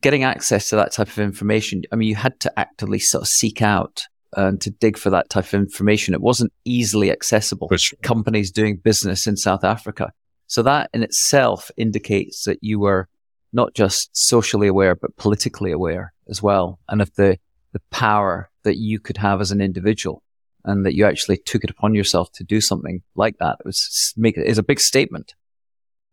Getting 0.00 0.24
access 0.24 0.70
to 0.70 0.76
that 0.76 0.92
type 0.92 1.08
of 1.08 1.18
information, 1.18 1.82
I 1.92 1.96
mean, 1.96 2.08
you 2.08 2.14
had 2.14 2.40
to 2.40 2.58
actively 2.58 2.98
sort 2.98 3.22
of 3.22 3.28
seek 3.28 3.60
out 3.60 4.04
and 4.34 4.60
to 4.62 4.70
dig 4.70 4.96
for 4.96 5.10
that 5.10 5.28
type 5.28 5.44
of 5.44 5.54
information. 5.54 6.14
It 6.14 6.22
wasn't 6.22 6.52
easily 6.64 7.10
accessible. 7.10 7.68
Sure. 7.76 7.98
Companies 8.02 8.50
doing 8.50 8.78
business 8.78 9.26
in 9.26 9.36
South 9.36 9.64
Africa. 9.64 10.12
So 10.46 10.62
that 10.62 10.88
in 10.94 11.02
itself 11.02 11.70
indicates 11.76 12.44
that 12.44 12.58
you 12.62 12.78
were 12.80 13.08
not 13.52 13.74
just 13.74 14.08
socially 14.16 14.68
aware, 14.68 14.94
but 14.94 15.16
politically 15.16 15.72
aware 15.72 16.14
as 16.28 16.42
well. 16.42 16.78
And 16.88 17.02
of 17.02 17.12
the, 17.16 17.38
the 17.72 17.82
power 17.90 18.50
that 18.62 18.78
you 18.78 18.98
could 18.98 19.18
have 19.18 19.42
as 19.42 19.50
an 19.50 19.60
individual 19.60 20.22
and 20.64 20.86
that 20.86 20.94
you 20.94 21.04
actually 21.04 21.38
took 21.38 21.64
it 21.64 21.70
upon 21.70 21.94
yourself 21.94 22.30
to 22.32 22.44
do 22.44 22.60
something 22.60 23.02
like 23.14 23.38
that. 23.38 23.56
It 23.60 23.66
was 23.66 24.12
make 24.16 24.36
it 24.36 24.46
is 24.46 24.58
a 24.58 24.62
big 24.62 24.80
statement. 24.80 25.34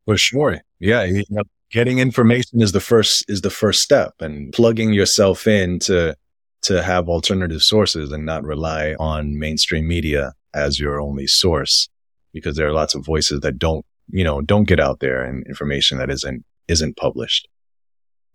For 0.05 0.17
sure. 0.17 0.61
Yeah. 0.79 1.03
You 1.03 1.23
know, 1.29 1.43
getting 1.71 1.99
information 1.99 2.61
is 2.61 2.71
the 2.71 2.79
first, 2.79 3.25
is 3.27 3.41
the 3.41 3.49
first 3.49 3.81
step 3.81 4.15
and 4.19 4.51
plugging 4.51 4.93
yourself 4.93 5.45
in 5.45 5.79
to, 5.79 6.15
to 6.63 6.81
have 6.81 7.07
alternative 7.07 7.61
sources 7.61 8.11
and 8.11 8.25
not 8.25 8.43
rely 8.43 8.95
on 8.99 9.37
mainstream 9.37 9.87
media 9.87 10.33
as 10.53 10.79
your 10.79 10.99
only 10.99 11.27
source 11.27 11.87
because 12.33 12.55
there 12.55 12.67
are 12.67 12.73
lots 12.73 12.95
of 12.95 13.05
voices 13.05 13.41
that 13.41 13.59
don't, 13.59 13.85
you 14.11 14.23
know, 14.23 14.41
don't 14.41 14.67
get 14.67 14.79
out 14.79 14.99
there 14.99 15.23
and 15.23 15.45
information 15.45 15.99
that 15.99 16.09
isn't, 16.09 16.43
isn't 16.67 16.97
published. 16.97 17.47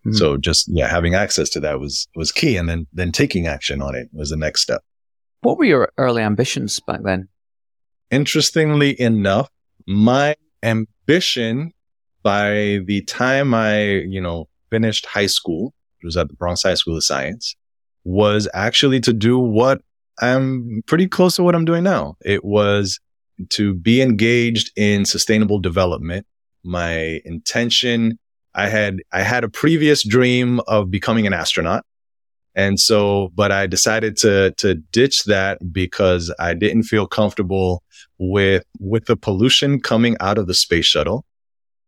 Mm-hmm. 0.07 0.13
So 0.13 0.37
just, 0.37 0.69
yeah, 0.69 0.89
having 0.89 1.15
access 1.15 1.49
to 1.51 1.61
that 1.61 1.81
was, 1.81 2.07
was 2.15 2.31
key. 2.31 2.57
And 2.57 2.69
then, 2.69 2.87
then 2.93 3.11
taking 3.11 3.47
action 3.47 3.83
on 3.83 3.95
it 3.95 4.09
was 4.13 4.31
the 4.31 4.37
next 4.37 4.63
step. 4.63 4.83
What 5.45 5.59
were 5.59 5.67
your 5.67 5.93
early 5.99 6.23
ambitions 6.23 6.81
back 6.81 7.03
then? 7.03 7.29
Interestingly 8.11 8.99
enough, 8.99 9.51
my 9.87 10.37
ambition 10.63 11.73
by 12.23 12.81
the 12.87 13.03
time 13.07 13.53
I, 13.53 13.83
you 13.83 14.23
know, 14.23 14.49
finished 14.71 15.05
high 15.05 15.27
school, 15.27 15.75
which 15.99 16.07
was 16.07 16.17
at 16.17 16.29
the 16.29 16.35
Bronx 16.35 16.63
High 16.63 16.75
School 16.77 16.97
of 16.97 17.05
Science, 17.05 17.55
was 18.05 18.49
actually 18.55 19.01
to 19.01 19.13
do 19.13 19.39
what 19.39 19.83
I'm 20.23 20.83
pretty 20.87 21.07
close 21.07 21.37
to 21.37 21.43
what 21.43 21.55
I'm 21.55 21.67
doing 21.67 21.85
now. 21.85 22.17
It 22.25 22.43
was 22.43 22.99
to 23.51 23.75
be 23.75 24.01
engaged 24.01 24.73
in 24.77 25.05
sustainable 25.05 25.59
development. 25.59 26.27
My 26.63 27.21
intention, 27.27 28.19
I 28.55 28.71
had, 28.71 29.03
I 29.13 29.21
had 29.21 29.45
a 29.45 29.51
previous 29.51 30.09
dream 30.09 30.61
of 30.67 30.91
becoming 30.91 31.27
an 31.27 31.35
astronaut. 31.35 31.85
And 32.55 32.79
so, 32.79 33.31
but 33.35 33.51
I 33.51 33.67
decided 33.67 34.17
to, 34.19 34.53
to 34.59 34.75
ditch 34.75 35.25
that 35.25 35.73
because 35.73 36.33
I 36.39 36.55
didn't 36.55 36.85
feel 36.85 37.07
comfortable 37.07 37.83
with, 38.19 38.65
with 38.79 39.07
the 39.07 39.17
pollution 39.17 39.81
coming 39.81 40.17
out 40.21 40.39
of 40.39 40.47
the 40.47 40.55
space 40.55 40.87
shuttle 40.87 41.25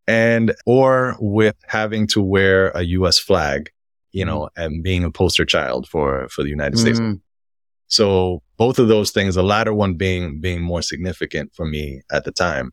and, 0.09 0.55
or 0.67 1.17
with 1.21 1.55
having 1.69 2.07
to 2.09 2.21
wear 2.21 2.71
a 2.71 2.83
US 2.83 3.19
flag, 3.19 3.71
you 4.11 4.25
know, 4.25 4.41
mm. 4.41 4.65
and 4.65 4.83
being 4.83 5.05
a 5.05 5.11
poster 5.11 5.45
child 5.45 5.89
for, 5.89 6.29
for 6.31 6.43
the 6.43 6.51
United 6.51 6.79
States. 6.79 6.99
Mm. 6.99 7.21
So 7.87 8.43
both 8.57 8.81
of 8.81 8.89
those 8.89 9.13
things, 9.13 9.37
the 9.37 9.45
latter 9.45 9.73
one 9.73 9.95
being, 9.95 10.41
being 10.41 10.63
more 10.63 10.83
significant 10.83 11.55
for 11.55 11.65
me 11.65 12.03
at 12.11 12.25
the 12.25 12.33
time. 12.33 12.73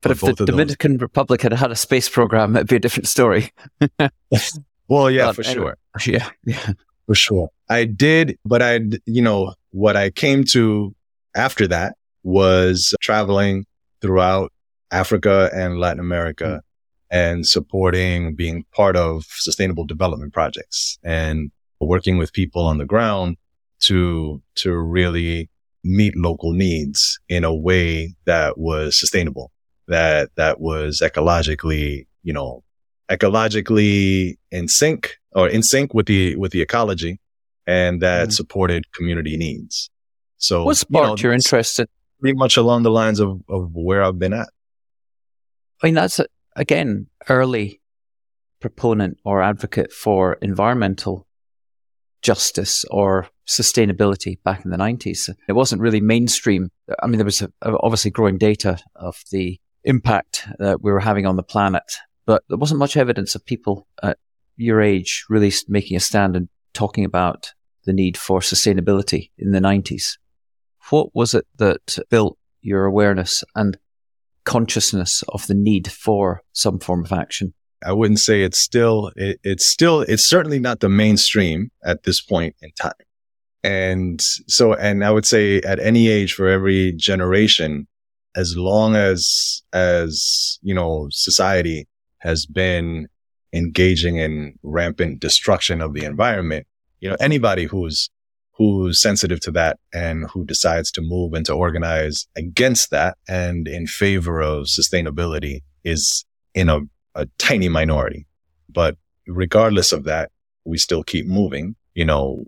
But, 0.00 0.20
but 0.20 0.30
if 0.30 0.36
the 0.36 0.44
Dominican 0.44 0.92
those, 0.92 1.00
Republic 1.00 1.42
had 1.42 1.52
had 1.54 1.72
a 1.72 1.76
space 1.76 2.08
program, 2.08 2.54
it'd 2.54 2.68
be 2.68 2.76
a 2.76 2.78
different 2.78 3.08
story. 3.08 3.50
well, 4.88 5.10
yeah, 5.10 5.26
but 5.26 5.36
for 5.36 5.44
anyway, 5.44 5.72
sure. 5.98 6.14
Yeah. 6.14 6.30
Yeah 6.44 6.74
for 7.06 7.14
sure. 7.14 7.48
I 7.68 7.84
did, 7.84 8.38
but 8.44 8.62
I, 8.62 8.80
you 9.06 9.22
know, 9.22 9.54
what 9.70 9.96
I 9.96 10.10
came 10.10 10.44
to 10.52 10.94
after 11.34 11.66
that 11.68 11.96
was 12.22 12.94
traveling 13.00 13.66
throughout 14.00 14.52
Africa 14.90 15.50
and 15.54 15.78
Latin 15.78 16.00
America 16.00 16.44
mm-hmm. 16.44 17.16
and 17.16 17.46
supporting 17.46 18.34
being 18.34 18.64
part 18.74 18.96
of 18.96 19.24
sustainable 19.28 19.84
development 19.84 20.32
projects 20.32 20.98
and 21.04 21.50
working 21.80 22.18
with 22.18 22.32
people 22.32 22.62
on 22.62 22.78
the 22.78 22.84
ground 22.84 23.36
to, 23.80 24.42
to 24.56 24.72
really 24.76 25.50
meet 25.84 26.16
local 26.16 26.52
needs 26.52 27.20
in 27.28 27.44
a 27.44 27.54
way 27.54 28.14
that 28.24 28.58
was 28.58 28.98
sustainable, 28.98 29.52
that, 29.86 30.30
that 30.36 30.60
was 30.60 31.00
ecologically, 31.04 32.06
you 32.22 32.32
know, 32.32 32.64
ecologically 33.10 34.36
in 34.50 34.66
sync 34.66 35.16
or 35.36 35.48
in 35.48 35.62
sync 35.62 35.94
with 35.94 36.06
the 36.06 36.34
with 36.36 36.50
the 36.50 36.62
ecology 36.62 37.20
and 37.66 38.02
that 38.02 38.28
mm. 38.28 38.32
supported 38.32 38.90
community 38.92 39.36
needs. 39.36 39.90
So 40.38 40.64
what 40.64 40.76
sparked 40.76 41.22
you 41.22 41.28
know, 41.28 41.28
your 41.28 41.32
interest 41.34 41.78
in 41.78 41.86
pretty 42.20 42.36
much 42.36 42.56
along 42.56 42.82
the 42.82 42.90
lines 42.90 43.20
of, 43.20 43.42
of 43.48 43.70
where 43.74 44.02
I've 44.02 44.18
been 44.18 44.32
at. 44.32 44.48
I 45.82 45.86
mean 45.86 45.94
that's 45.94 46.18
a, 46.18 46.26
again 46.56 47.06
early 47.28 47.80
proponent 48.60 49.18
or 49.24 49.42
advocate 49.42 49.92
for 49.92 50.34
environmental 50.40 51.26
justice 52.22 52.84
or 52.90 53.28
sustainability 53.46 54.38
back 54.42 54.64
in 54.64 54.70
the 54.70 54.76
90s. 54.76 55.30
It 55.48 55.52
wasn't 55.52 55.82
really 55.82 56.00
mainstream. 56.00 56.70
I 57.00 57.06
mean, 57.06 57.18
there 57.18 57.24
was 57.24 57.42
a, 57.42 57.50
obviously 57.62 58.10
growing 58.10 58.38
data 58.38 58.78
of 58.96 59.22
the 59.30 59.60
impact 59.84 60.48
that 60.58 60.82
we 60.82 60.90
were 60.90 61.00
having 61.00 61.26
on 61.26 61.36
the 61.36 61.42
planet, 61.42 61.84
but 62.24 62.42
there 62.48 62.58
wasn't 62.58 62.80
much 62.80 62.96
evidence 62.96 63.34
of 63.34 63.44
people 63.44 63.86
at 64.02 64.18
your 64.56 64.80
age 64.80 65.24
really 65.28 65.52
making 65.68 65.96
a 65.96 66.00
stand 66.00 66.36
and 66.36 66.48
talking 66.72 67.04
about 67.04 67.52
the 67.84 67.92
need 67.92 68.16
for 68.16 68.40
sustainability 68.40 69.30
in 69.38 69.52
the 69.52 69.60
90s. 69.60 70.18
What 70.90 71.14
was 71.14 71.34
it 71.34 71.46
that 71.56 71.98
built 72.10 72.38
your 72.60 72.84
awareness 72.84 73.44
and 73.54 73.78
consciousness 74.44 75.22
of 75.28 75.46
the 75.46 75.54
need 75.54 75.90
for 75.90 76.42
some 76.52 76.78
form 76.78 77.04
of 77.04 77.12
action? 77.12 77.54
I 77.84 77.92
wouldn't 77.92 78.20
say 78.20 78.42
it's 78.42 78.58
still, 78.58 79.12
it, 79.16 79.38
it's 79.42 79.66
still, 79.66 80.00
it's 80.02 80.24
certainly 80.24 80.58
not 80.58 80.80
the 80.80 80.88
mainstream 80.88 81.70
at 81.84 82.04
this 82.04 82.20
point 82.20 82.56
in 82.62 82.70
time. 82.72 82.92
And 83.62 84.20
so, 84.20 84.74
and 84.74 85.04
I 85.04 85.10
would 85.10 85.26
say 85.26 85.60
at 85.62 85.78
any 85.80 86.08
age 86.08 86.34
for 86.34 86.48
every 86.48 86.92
generation, 86.92 87.86
as 88.34 88.56
long 88.56 88.94
as, 88.94 89.62
as, 89.72 90.58
you 90.62 90.74
know, 90.74 91.08
society 91.10 91.88
has 92.18 92.46
been 92.46 93.08
engaging 93.52 94.16
in 94.16 94.58
rampant 94.62 95.20
destruction 95.20 95.80
of 95.80 95.94
the 95.94 96.04
environment, 96.04 96.66
you 97.00 97.08
know, 97.08 97.16
anybody 97.20 97.64
who's, 97.64 98.10
who's 98.52 99.00
sensitive 99.00 99.40
to 99.40 99.50
that 99.50 99.78
and 99.92 100.28
who 100.30 100.44
decides 100.44 100.90
to 100.90 101.02
move 101.02 101.34
and 101.34 101.44
to 101.46 101.52
organize 101.52 102.26
against 102.36 102.90
that 102.90 103.18
and 103.28 103.68
in 103.68 103.86
favor 103.86 104.40
of 104.40 104.64
sustainability 104.64 105.60
is 105.84 106.24
in 106.54 106.68
a, 106.68 106.80
a 107.14 107.26
tiny 107.38 107.68
minority. 107.68 108.26
But 108.68 108.96
regardless 109.26 109.92
of 109.92 110.04
that, 110.04 110.30
we 110.64 110.78
still 110.78 111.02
keep 111.02 111.26
moving. 111.26 111.76
You 111.94 112.04
know, 112.04 112.46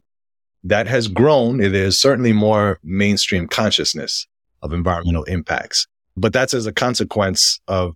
that 0.64 0.86
has 0.86 1.08
grown. 1.08 1.58
There's 1.58 1.98
certainly 1.98 2.32
more 2.32 2.78
mainstream 2.82 3.46
consciousness 3.48 4.26
of 4.62 4.72
environmental 4.72 5.24
impacts, 5.24 5.86
but 6.16 6.32
that's 6.32 6.52
as 6.52 6.66
a 6.66 6.72
consequence 6.72 7.60
of 7.68 7.94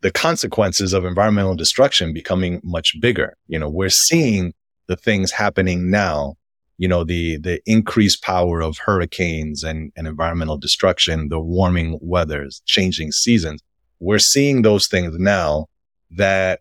the 0.00 0.10
consequences 0.10 0.92
of 0.92 1.04
environmental 1.04 1.54
destruction 1.54 2.12
becoming 2.12 2.60
much 2.62 3.00
bigger. 3.00 3.36
You 3.46 3.58
know, 3.58 3.68
we're 3.68 3.88
seeing 3.88 4.52
the 4.86 4.96
things 4.96 5.32
happening 5.32 5.90
now, 5.90 6.34
you 6.78 6.86
know, 6.86 7.04
the, 7.04 7.38
the 7.38 7.60
increased 7.66 8.22
power 8.22 8.60
of 8.60 8.78
hurricanes 8.78 9.64
and, 9.64 9.92
and 9.96 10.06
environmental 10.06 10.58
destruction, 10.58 11.28
the 11.28 11.40
warming 11.40 11.98
weathers, 12.00 12.62
changing 12.66 13.12
seasons. 13.12 13.62
We're 13.98 14.18
seeing 14.18 14.62
those 14.62 14.86
things 14.86 15.16
now 15.18 15.66
that 16.10 16.60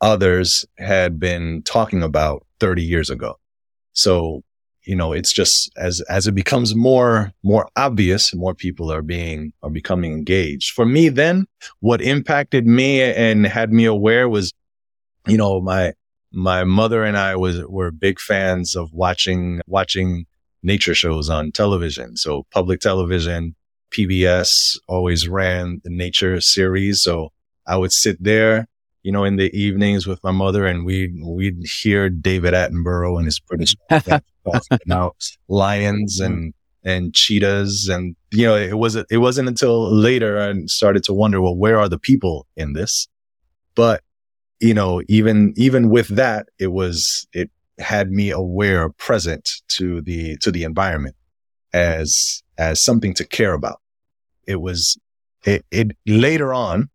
others 0.00 0.64
had 0.78 1.18
been 1.18 1.62
talking 1.62 2.02
about 2.02 2.46
30 2.60 2.82
years 2.82 3.10
ago. 3.10 3.38
So 3.92 4.42
you 4.86 4.94
know, 4.94 5.12
it's 5.12 5.32
just 5.32 5.70
as, 5.76 6.00
as 6.02 6.26
it 6.26 6.34
becomes 6.34 6.74
more, 6.74 7.32
more 7.42 7.68
obvious, 7.76 8.34
more 8.34 8.54
people 8.54 8.90
are 8.90 9.02
being, 9.02 9.52
are 9.62 9.70
becoming 9.70 10.12
engaged. 10.12 10.72
For 10.72 10.86
me, 10.86 11.08
then 11.08 11.46
what 11.80 12.00
impacted 12.00 12.66
me 12.66 13.02
and 13.02 13.46
had 13.46 13.72
me 13.72 13.84
aware 13.84 14.28
was, 14.28 14.52
you 15.26 15.36
know, 15.36 15.60
my, 15.60 15.92
my 16.32 16.62
mother 16.62 17.02
and 17.02 17.18
I 17.18 17.34
was, 17.34 17.64
were 17.66 17.90
big 17.90 18.20
fans 18.20 18.76
of 18.76 18.92
watching, 18.92 19.60
watching 19.66 20.26
nature 20.62 20.94
shows 20.94 21.28
on 21.28 21.50
television. 21.50 22.16
So 22.16 22.46
public 22.52 22.80
television, 22.80 23.56
PBS 23.90 24.78
always 24.86 25.26
ran 25.26 25.80
the 25.82 25.90
nature 25.90 26.40
series. 26.40 27.02
So 27.02 27.32
I 27.66 27.76
would 27.76 27.92
sit 27.92 28.22
there 28.22 28.68
you 29.06 29.12
know, 29.12 29.22
in 29.22 29.36
the 29.36 29.56
evenings 29.56 30.04
with 30.04 30.18
my 30.24 30.32
mother 30.32 30.66
and 30.66 30.84
we'd, 30.84 31.14
we'd 31.22 31.64
hear 31.64 32.10
David 32.10 32.54
Attenborough 32.54 33.16
and 33.18 33.24
his 33.24 33.38
British 33.38 33.76
talking 33.88 34.20
about 34.84 35.28
lions 35.46 36.20
mm-hmm. 36.20 36.32
and, 36.32 36.54
and 36.82 37.14
cheetahs. 37.14 37.88
And, 37.88 38.16
you 38.32 38.46
know, 38.46 38.56
it 38.56 38.76
wasn't, 38.76 39.06
it 39.08 39.18
wasn't 39.18 39.46
until 39.46 39.88
later 39.94 40.40
I 40.40 40.60
started 40.66 41.04
to 41.04 41.14
wonder, 41.14 41.40
well, 41.40 41.54
where 41.54 41.78
are 41.78 41.88
the 41.88 42.00
people 42.00 42.48
in 42.56 42.72
this? 42.72 43.06
But, 43.76 44.02
you 44.58 44.74
know, 44.74 45.00
even, 45.06 45.54
even 45.56 45.88
with 45.88 46.08
that, 46.08 46.48
it 46.58 46.72
was, 46.72 47.28
it 47.32 47.48
had 47.78 48.10
me 48.10 48.32
aware, 48.32 48.88
present 48.88 49.48
to 49.76 50.00
the, 50.00 50.36
to 50.38 50.50
the 50.50 50.64
environment 50.64 51.14
as, 51.72 52.42
as 52.58 52.82
something 52.82 53.14
to 53.14 53.24
care 53.24 53.52
about. 53.52 53.80
It 54.48 54.60
was, 54.60 54.98
it, 55.44 55.64
it 55.70 55.92
later 56.06 56.52
on, 56.52 56.90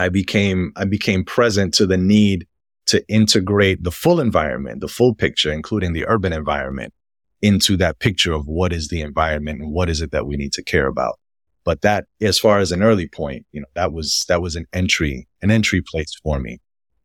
I 0.00 0.08
became, 0.08 0.72
I 0.76 0.84
became 0.84 1.24
present 1.24 1.74
to 1.74 1.86
the 1.86 1.98
need 1.98 2.46
to 2.86 3.06
integrate 3.08 3.84
the 3.84 3.92
full 3.92 4.18
environment, 4.18 4.80
the 4.80 4.88
full 4.88 5.14
picture, 5.14 5.52
including 5.52 5.92
the 5.92 6.06
urban 6.08 6.32
environment 6.32 6.94
into 7.42 7.76
that 7.76 7.98
picture 7.98 8.32
of 8.32 8.46
what 8.46 8.72
is 8.72 8.88
the 8.88 9.02
environment 9.02 9.60
and 9.60 9.72
what 9.72 9.88
is 9.90 10.00
it 10.00 10.10
that 10.12 10.26
we 10.26 10.36
need 10.36 10.52
to 10.54 10.62
care 10.62 10.86
about. 10.86 11.18
But 11.64 11.82
that, 11.82 12.06
as 12.20 12.38
far 12.38 12.58
as 12.58 12.72
an 12.72 12.82
early 12.82 13.06
point, 13.06 13.46
you 13.52 13.60
know, 13.60 13.66
that 13.74 13.92
was, 13.92 14.24
that 14.28 14.40
was 14.40 14.56
an 14.56 14.66
entry, 14.72 15.28
an 15.42 15.50
entry 15.50 15.82
place 15.82 16.14
for 16.22 16.40
me. 16.40 16.58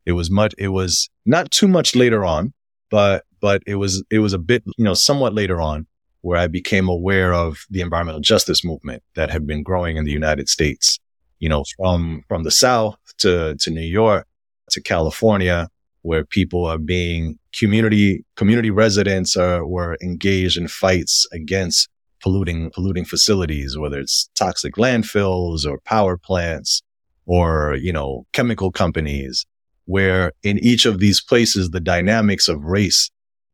It 0.06 0.12
was 0.12 0.30
much, 0.30 0.54
it 0.56 0.68
was 0.68 1.10
not 1.26 1.50
too 1.50 1.68
much 1.68 1.94
later 1.94 2.24
on, 2.24 2.54
but, 2.90 3.24
but 3.40 3.62
it 3.66 3.74
was, 3.74 4.02
it 4.10 4.20
was 4.20 4.32
a 4.32 4.38
bit, 4.38 4.64
you 4.78 4.84
know, 4.84 4.94
somewhat 4.94 5.34
later 5.34 5.60
on 5.60 5.86
where 6.22 6.38
I 6.38 6.46
became 6.46 6.88
aware 6.88 7.34
of 7.34 7.58
the 7.70 7.82
environmental 7.82 8.20
justice 8.20 8.64
movement 8.64 9.02
that 9.14 9.30
had 9.30 9.46
been 9.46 9.62
growing 9.62 9.96
in 9.96 10.04
the 10.04 10.12
United 10.12 10.48
States, 10.48 10.98
you 11.38 11.48
know, 11.48 11.64
from, 11.76 12.22
from 12.28 12.42
the 12.44 12.50
South 12.50 12.96
to, 13.18 13.56
to 13.56 13.70
New 13.70 13.80
York 13.80 14.26
to 14.70 14.80
California, 14.80 15.68
where 16.02 16.24
people 16.24 16.64
are 16.64 16.78
being 16.78 17.38
community, 17.56 18.24
community 18.36 18.70
residents 18.70 19.36
are, 19.36 19.66
were 19.66 19.96
engaged 20.02 20.56
in 20.56 20.68
fights 20.68 21.26
against 21.32 21.88
polluting, 22.22 22.70
polluting 22.70 23.04
facilities, 23.04 23.76
whether 23.76 23.98
it's 23.98 24.28
toxic 24.34 24.74
landfills 24.74 25.66
or 25.66 25.78
power 25.80 26.16
plants 26.16 26.82
or, 27.26 27.76
you 27.80 27.92
know, 27.92 28.24
chemical 28.32 28.70
companies, 28.70 29.44
where 29.86 30.32
in 30.42 30.58
each 30.58 30.86
of 30.86 31.00
these 31.00 31.22
places, 31.22 31.70
the 31.70 31.80
dynamics 31.80 32.48
of 32.48 32.62
race, 32.64 33.10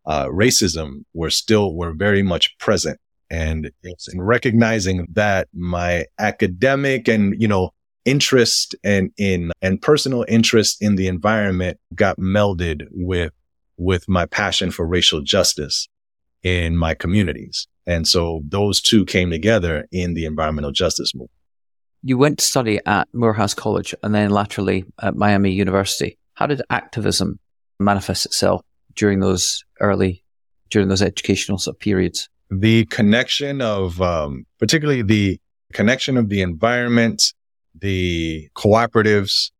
uh, 0.07 0.27
racism 0.27 1.05
were 1.14 1.31
still, 1.31 1.75
were 1.75 1.92
very 1.92 2.23
much 2.23 2.57
present. 2.59 2.99
And 3.33 3.71
in 3.83 4.21
recognizing 4.21 5.07
that 5.14 5.49
my 5.55 6.05
academic 6.18 7.09
and, 7.09 7.35
you 7.40 7.49
know, 7.49 7.71
interest 8.05 8.75
and 8.85 9.11
in 9.16 9.53
and 9.62 9.81
personal 9.81 10.27
interest 10.29 10.83
in 10.83 10.97
the 10.97 11.07
environment 11.07 11.79
got 11.95 12.18
melded 12.18 12.87
with 12.90 13.33
with 13.79 14.07
my 14.07 14.27
passion 14.27 14.71
for 14.71 14.87
racial 14.87 15.23
justice 15.23 15.88
in 16.42 16.77
my 16.77 16.92
communities. 16.92 17.66
And 17.87 18.07
so 18.07 18.42
those 18.47 18.83
two 18.83 19.07
came 19.07 19.31
together 19.31 19.88
in 19.90 20.12
the 20.12 20.27
environmental 20.27 20.73
justice 20.73 21.14
movement. 21.14 21.31
You 22.03 22.18
went 22.18 22.38
to 22.38 22.45
study 22.45 22.81
at 22.85 23.09
Morehouse 23.14 23.55
College 23.55 23.95
and 24.03 24.14
then 24.14 24.29
laterally 24.29 24.85
at 25.01 25.16
Miami 25.16 25.53
University. 25.53 26.18
How 26.35 26.47
did 26.47 26.61
activism 26.68 27.38
manifest 27.79 28.27
itself 28.27 28.61
during 28.95 29.21
those 29.21 29.64
early, 29.81 30.23
during 30.68 30.88
those 30.88 31.01
educational 31.03 31.59
periods? 31.81 32.29
The 32.55 32.85
connection 32.87 33.62
of, 33.62 34.03
um, 34.03 34.45
particularly 34.59 35.01
the 35.01 35.41
connection 35.73 36.19
of 36.19 36.29
the 36.29 36.43
environment, 36.43 37.33
the 37.81 38.47
cooperatives, 38.55 39.51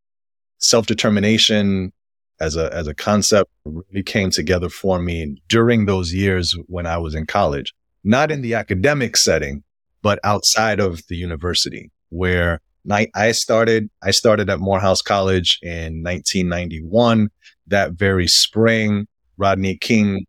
self-determination, 0.59 1.91
as 2.39 2.55
a, 2.55 2.71
as 2.75 2.87
a 2.89 2.95
concept 2.95 3.51
really 3.65 4.03
came 4.03 4.31
together 4.31 4.69
for 4.69 4.99
me 4.99 5.41
during 5.49 5.87
those 5.87 6.13
years 6.13 6.55
when 6.67 6.87
I 6.87 6.99
was 6.99 7.15
in 7.15 7.25
college, 7.25 7.73
not 8.05 8.31
in 8.31 8.43
the 8.43 8.53
academic 8.53 9.17
setting, 9.17 9.65
but 10.03 10.19
outside 10.23 10.79
of 10.79 11.01
the 11.09 11.17
university 11.17 11.91
where 12.11 12.61
I 13.15 13.33
started, 13.33 13.89
I 14.03 14.11
started 14.11 14.51
at 14.51 14.61
Morehouse 14.61 15.01
College 15.01 15.59
in 15.63 16.03
1991. 16.03 17.31
That 17.69 17.93
very 17.93 18.29
spring, 18.29 19.07
Rodney 19.39 19.79
King 19.79 20.27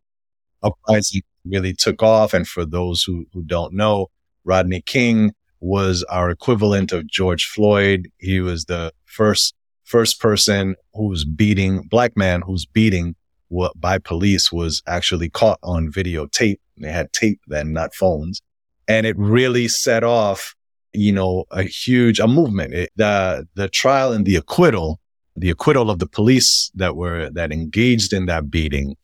uprising 0.63 1.23
really 1.45 1.73
took 1.73 2.01
off. 2.01 2.33
And 2.33 2.47
for 2.47 2.65
those 2.65 3.03
who, 3.03 3.25
who 3.33 3.43
don't 3.43 3.73
know, 3.73 4.07
Rodney 4.43 4.81
King 4.81 5.33
was 5.59 6.03
our 6.03 6.29
equivalent 6.29 6.91
of 6.91 7.07
George 7.07 7.45
Floyd. 7.45 8.09
He 8.17 8.39
was 8.41 8.65
the 8.65 8.91
first 9.05 9.53
first 9.83 10.19
person 10.19 10.75
who's 10.93 11.25
beating 11.25 11.83
black 11.83 12.15
man 12.15 12.41
who's 12.41 12.65
beating 12.65 13.15
what 13.49 13.79
by 13.79 13.97
police 13.99 14.51
was 14.51 14.81
actually 14.87 15.29
caught 15.29 15.59
on 15.61 15.91
videotape. 15.91 16.57
They 16.77 16.91
had 16.91 17.13
tape 17.13 17.39
then, 17.47 17.71
not 17.71 17.93
phones. 17.93 18.41
And 18.87 19.05
it 19.05 19.15
really 19.17 19.67
set 19.67 20.03
off, 20.03 20.55
you 20.93 21.11
know, 21.11 21.45
a 21.51 21.63
huge, 21.63 22.19
a 22.19 22.27
movement. 22.27 22.73
It, 22.73 22.91
the, 22.95 23.47
the 23.53 23.69
trial 23.69 24.11
and 24.11 24.25
the 24.25 24.35
acquittal, 24.37 24.99
the 25.35 25.51
acquittal 25.51 25.91
of 25.91 25.99
the 25.99 26.07
police 26.07 26.71
that 26.75 26.95
were, 26.95 27.29
that 27.29 27.51
engaged 27.51 28.11
in 28.11 28.25
that 28.25 28.49
beating 28.49 28.95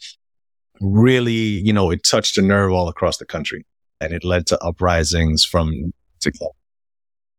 really, 0.82 1.34
you 1.34 1.74
know, 1.74 1.92
it 1.92 2.04
touched 2.04 2.38
a 2.38 2.42
nerve 2.42 2.72
all 2.72 2.88
across 2.88 3.18
the 3.18 3.26
country 3.26 3.66
and 4.02 4.14
it 4.14 4.24
led 4.24 4.48
to 4.48 4.64
uprisings 4.64 5.44
from 5.46 5.94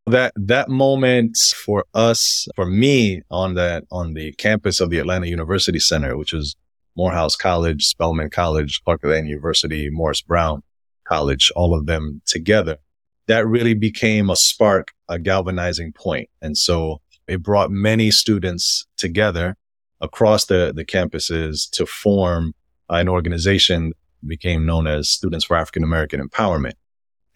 that 0.06 0.32
that 0.36 0.68
moment 0.68 1.36
for 1.36 1.84
us, 1.94 2.48
for 2.56 2.66
me 2.66 3.22
on 3.30 3.54
that 3.54 3.84
on 3.90 4.14
the 4.14 4.32
campus 4.32 4.80
of 4.80 4.90
the 4.90 4.98
Atlanta 4.98 5.26
University 5.26 5.78
Center, 5.78 6.16
which 6.16 6.32
is 6.32 6.56
Morehouse 6.96 7.36
College, 7.36 7.84
Spelman 7.84 8.30
College, 8.30 8.82
Clark 8.84 9.04
Atlanta 9.04 9.28
University, 9.28 9.88
Morris 9.90 10.22
Brown 10.22 10.62
College, 11.04 11.52
all 11.54 11.74
of 11.74 11.86
them 11.86 12.20
together, 12.26 12.78
that 13.26 13.46
really 13.46 13.74
became 13.74 14.30
a 14.30 14.36
spark, 14.36 14.92
a 15.08 15.18
galvanizing 15.18 15.92
point. 15.92 16.28
And 16.42 16.56
so 16.56 17.00
it 17.26 17.42
brought 17.42 17.70
many 17.70 18.10
students 18.10 18.86
together 18.96 19.56
across 20.00 20.46
the, 20.46 20.72
the 20.74 20.84
campuses 20.84 21.70
to 21.70 21.86
form 21.86 22.54
Uh, 22.90 22.96
an 22.96 23.08
organization 23.08 23.92
became 24.26 24.66
known 24.66 24.86
as 24.86 25.08
Students 25.08 25.44
for 25.44 25.56
African 25.56 25.84
American 25.84 26.20
Empowerment 26.26 26.74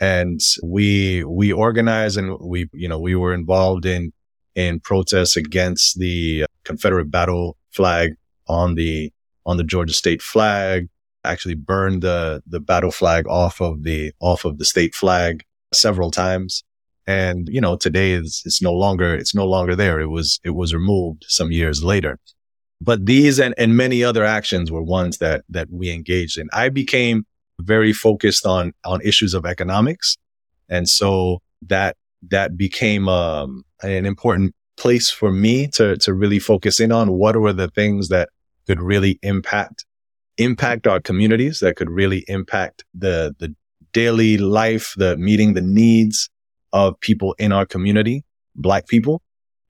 and 0.00 0.40
we 0.62 1.24
we 1.24 1.52
organized 1.52 2.18
and 2.18 2.36
we 2.40 2.68
you 2.72 2.88
know 2.88 2.98
we 2.98 3.14
were 3.14 3.32
involved 3.32 3.86
in 3.86 4.12
in 4.54 4.80
protests 4.80 5.36
against 5.36 5.98
the 5.98 6.44
uh, 6.44 6.46
Confederate 6.64 7.10
battle 7.10 7.56
flag 7.70 8.14
on 8.48 8.74
the 8.74 9.12
on 9.46 9.56
the 9.56 9.64
Georgia 9.64 9.94
state 9.94 10.22
flag. 10.22 10.88
Actually 11.24 11.54
burned 11.54 12.02
the 12.02 12.42
the 12.46 12.60
battle 12.60 12.90
flag 12.90 13.26
off 13.28 13.60
of 13.60 13.82
the 13.82 14.12
off 14.20 14.44
of 14.44 14.58
the 14.58 14.64
state 14.64 14.94
flag 14.94 15.42
several 15.72 16.10
times. 16.10 16.62
And 17.06 17.48
you 17.48 17.60
know 17.60 17.76
today 17.76 18.12
it's, 18.12 18.44
it's 18.44 18.62
no 18.62 18.72
longer 18.72 19.14
it's 19.14 19.34
no 19.34 19.46
longer 19.46 19.76
there. 19.76 20.00
It 20.00 20.08
was 20.08 20.40
it 20.44 20.50
was 20.50 20.74
removed 20.74 21.24
some 21.28 21.52
years 21.52 21.84
later. 21.84 22.18
But 22.84 23.06
these 23.06 23.38
and, 23.38 23.54
and 23.56 23.76
many 23.76 24.04
other 24.04 24.24
actions 24.24 24.70
were 24.70 24.82
ones 24.82 25.18
that 25.18 25.44
that 25.48 25.68
we 25.70 25.90
engaged 25.90 26.36
in. 26.38 26.48
I 26.52 26.68
became 26.68 27.24
very 27.60 27.92
focused 27.92 28.46
on, 28.46 28.72
on 28.84 29.00
issues 29.02 29.34
of 29.34 29.46
economics. 29.46 30.16
And 30.68 30.88
so 30.88 31.40
that, 31.66 31.96
that 32.30 32.56
became, 32.56 33.08
um, 33.08 33.64
an 33.82 34.06
important 34.06 34.54
place 34.76 35.10
for 35.10 35.30
me 35.30 35.68
to, 35.68 35.96
to 35.98 36.12
really 36.12 36.38
focus 36.38 36.80
in 36.80 36.90
on 36.90 37.12
what 37.12 37.36
were 37.36 37.52
the 37.52 37.68
things 37.68 38.08
that 38.08 38.28
could 38.66 38.80
really 38.80 39.18
impact, 39.22 39.84
impact 40.36 40.86
our 40.86 41.00
communities 41.00 41.60
that 41.60 41.76
could 41.76 41.90
really 41.90 42.24
impact 42.28 42.84
the, 42.92 43.34
the 43.38 43.54
daily 43.92 44.36
life, 44.36 44.94
the 44.96 45.16
meeting 45.16 45.54
the 45.54 45.60
needs 45.60 46.28
of 46.72 46.98
people 47.00 47.34
in 47.38 47.52
our 47.52 47.66
community, 47.66 48.24
black 48.56 48.88
people, 48.88 49.22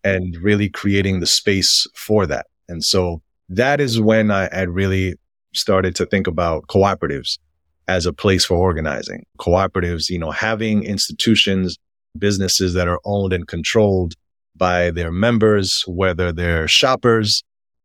and 0.02 0.36
really 0.42 0.68
creating 0.68 1.20
the 1.20 1.26
space 1.26 1.86
for 1.94 2.26
that. 2.26 2.46
And 2.68 2.84
so 2.84 3.22
that 3.48 3.80
is 3.80 4.00
when 4.00 4.30
I 4.30 4.48
had 4.52 4.70
really 4.70 5.14
started 5.54 5.94
to 5.96 6.06
think 6.06 6.26
about 6.26 6.66
cooperatives 6.66 7.38
as 7.86 8.06
a 8.06 8.12
place 8.12 8.44
for 8.44 8.56
organizing. 8.56 9.24
Cooperatives, 9.38 10.08
you 10.08 10.18
know, 10.18 10.30
having 10.30 10.84
institutions, 10.84 11.78
businesses 12.18 12.74
that 12.74 12.88
are 12.88 13.00
owned 13.04 13.32
and 13.32 13.46
controlled 13.46 14.14
by 14.56 14.90
their 14.90 15.10
members, 15.10 15.84
whether 15.86 16.32
they're 16.32 16.68
shoppers 16.68 17.42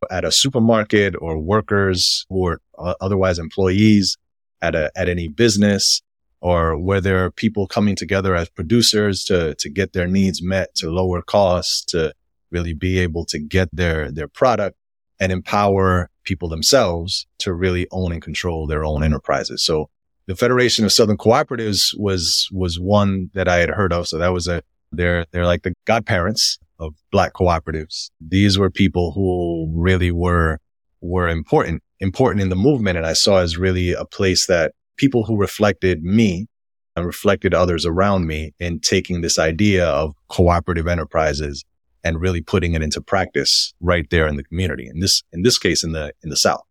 at 0.10 0.24
a 0.24 0.32
supermarket 0.32 1.16
or 1.20 1.38
workers 1.38 2.26
are 2.32 2.60
otherwise 3.02 3.40
employees 3.40 4.18
at 4.62 4.76
a, 4.76 4.92
at 4.96 5.10
any 5.10 5.28
business 5.28 6.02
or 6.42 6.78
where 6.78 7.02
there 7.02 7.26
are 7.26 7.32
people 7.32 7.68
coming 7.68 7.96
together 7.96 8.36
as 8.36 8.50
producers 8.50 9.24
to, 9.26 9.56
to 9.56 9.70
get 9.70 9.94
their 9.94 10.08
needs 10.08 10.42
met, 10.42 10.74
to 10.76 10.90
lower 10.90 11.22
costs, 11.22 11.84
to 11.84 12.14
really 12.52 12.74
be 12.74 13.00
able 13.00 13.26
to 13.26 13.40
get 13.40 13.70
their, 13.74 14.12
their 14.12 14.28
product 14.28 14.78
and 15.20 15.32
empower 15.32 16.10
people 16.24 16.50
themselves 16.50 17.28
to 17.40 17.54
really 17.54 17.88
own 17.92 18.12
and 18.12 18.22
control 18.22 18.68
their 18.68 18.86
own 18.86 19.04
enterprises. 19.04 19.64
So 19.64 19.90
the 20.28 20.36
Federation 20.36 20.86
of 20.86 20.94
Southern 20.94 21.18
Cooperatives 21.18 21.94
was, 21.98 22.48
was 22.52 22.80
one 22.80 23.30
that 23.34 23.48
I 23.48 23.58
had 23.58 23.70
heard 23.70 23.92
of. 23.92 24.08
So 24.08 24.18
that 24.18 24.32
was 24.32 24.48
a, 24.48 24.62
they're, 24.92 25.26
they're 25.32 25.46
like 25.46 25.64
the 25.64 25.74
godparents 25.86 26.60
of 26.80 26.94
black 27.12 27.34
cooperatives. 27.34 28.12
These 28.22 28.58
were 28.58 28.70
people 28.70 29.12
who 29.12 29.72
really 29.76 30.12
were, 30.12 30.60
were 31.02 31.28
important, 31.28 31.84
important 32.00 32.42
in 32.42 32.50
the 32.50 32.56
movement. 32.56 32.98
And 32.98 33.06
I 33.06 33.14
saw 33.14 33.40
as 33.40 33.58
really 33.58 33.92
a 33.92 34.06
place 34.06 34.46
that 34.48 34.74
people 34.98 35.26
who 35.26 35.36
reflected 35.38 36.04
me 36.04 36.48
and 36.96 37.06
reflected 37.06 37.54
others 37.54 37.86
around 37.86 38.28
me 38.28 38.54
in 38.60 38.80
taking 38.80 39.22
this 39.22 39.40
idea 39.40 39.88
of 39.88 40.14
cooperative 40.28 40.88
enterprises 40.88 41.64
and 42.04 42.20
really 42.20 42.42
putting 42.42 42.74
it 42.74 42.82
into 42.82 43.02
practice 43.02 43.74
right 43.82 44.10
there 44.10 44.28
in 44.28 44.36
the 44.36 44.44
community. 44.44 44.88
In 44.88 45.00
this, 45.00 45.24
in 45.32 45.42
this 45.44 45.58
case, 45.58 45.84
in 45.84 45.92
the, 45.92 46.14
in 46.24 46.30
the 46.30 46.38
South. 46.38 46.64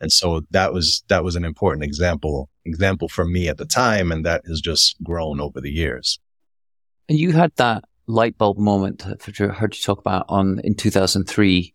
And 0.00 0.12
so 0.12 0.42
that 0.50 0.72
was, 0.72 1.04
that 1.08 1.24
was 1.24 1.36
an 1.36 1.44
important 1.44 1.84
example, 1.84 2.50
example 2.64 3.08
for 3.08 3.24
me 3.24 3.48
at 3.48 3.58
the 3.58 3.66
time. 3.66 4.10
And 4.10 4.24
that 4.24 4.42
has 4.46 4.60
just 4.60 4.96
grown 5.02 5.40
over 5.40 5.60
the 5.60 5.70
years. 5.70 6.18
And 7.08 7.18
you 7.18 7.32
had 7.32 7.52
that 7.56 7.84
light 8.06 8.36
bulb 8.36 8.58
moment 8.58 9.04
that 9.04 9.40
I 9.40 9.54
heard 9.54 9.74
you 9.74 9.82
talk 9.82 9.98
about 9.98 10.26
on 10.28 10.60
in 10.64 10.74
2003 10.74 11.74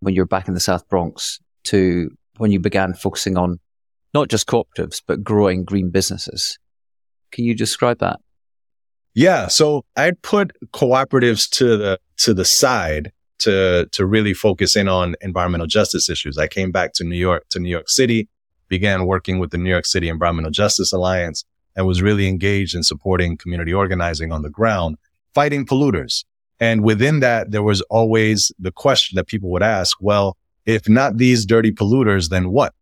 when 0.00 0.14
you 0.14 0.22
were 0.22 0.26
back 0.26 0.48
in 0.48 0.54
the 0.54 0.60
South 0.60 0.88
Bronx 0.88 1.40
to 1.64 2.10
when 2.38 2.50
you 2.50 2.60
began 2.60 2.94
focusing 2.94 3.36
on 3.36 3.58
not 4.14 4.28
just 4.28 4.46
cooperatives, 4.46 5.02
but 5.06 5.22
growing 5.22 5.64
green 5.64 5.90
businesses. 5.90 6.58
Can 7.32 7.44
you 7.44 7.54
describe 7.54 7.98
that? 7.98 8.20
Yeah. 9.16 9.48
So 9.48 9.86
I'd 9.96 10.20
put 10.20 10.52
cooperatives 10.74 11.48
to 11.52 11.78
the, 11.78 11.98
to 12.18 12.34
the 12.34 12.44
side 12.44 13.12
to, 13.38 13.88
to 13.92 14.04
really 14.04 14.34
focus 14.34 14.76
in 14.76 14.88
on 14.88 15.16
environmental 15.22 15.66
justice 15.66 16.10
issues. 16.10 16.36
I 16.36 16.48
came 16.48 16.70
back 16.70 16.92
to 16.96 17.04
New 17.04 17.16
York, 17.16 17.46
to 17.50 17.58
New 17.58 17.70
York 17.70 17.88
City 17.88 18.28
began 18.68 19.06
working 19.06 19.38
with 19.38 19.52
the 19.52 19.58
New 19.58 19.70
York 19.70 19.86
City 19.86 20.10
Environmental 20.10 20.50
Justice 20.50 20.92
Alliance 20.92 21.46
and 21.74 21.86
was 21.86 22.02
really 22.02 22.28
engaged 22.28 22.74
in 22.74 22.82
supporting 22.82 23.38
community 23.38 23.72
organizing 23.72 24.32
on 24.32 24.42
the 24.42 24.50
ground, 24.50 24.96
fighting 25.34 25.64
polluters. 25.64 26.24
And 26.60 26.82
within 26.82 27.20
that, 27.20 27.52
there 27.52 27.62
was 27.62 27.80
always 27.82 28.52
the 28.58 28.72
question 28.72 29.16
that 29.16 29.28
people 29.28 29.50
would 29.50 29.62
ask, 29.62 29.96
well, 30.00 30.36
if 30.66 30.90
not 30.90 31.16
these 31.16 31.46
dirty 31.46 31.72
polluters, 31.72 32.28
then 32.28 32.50
what? 32.50 32.74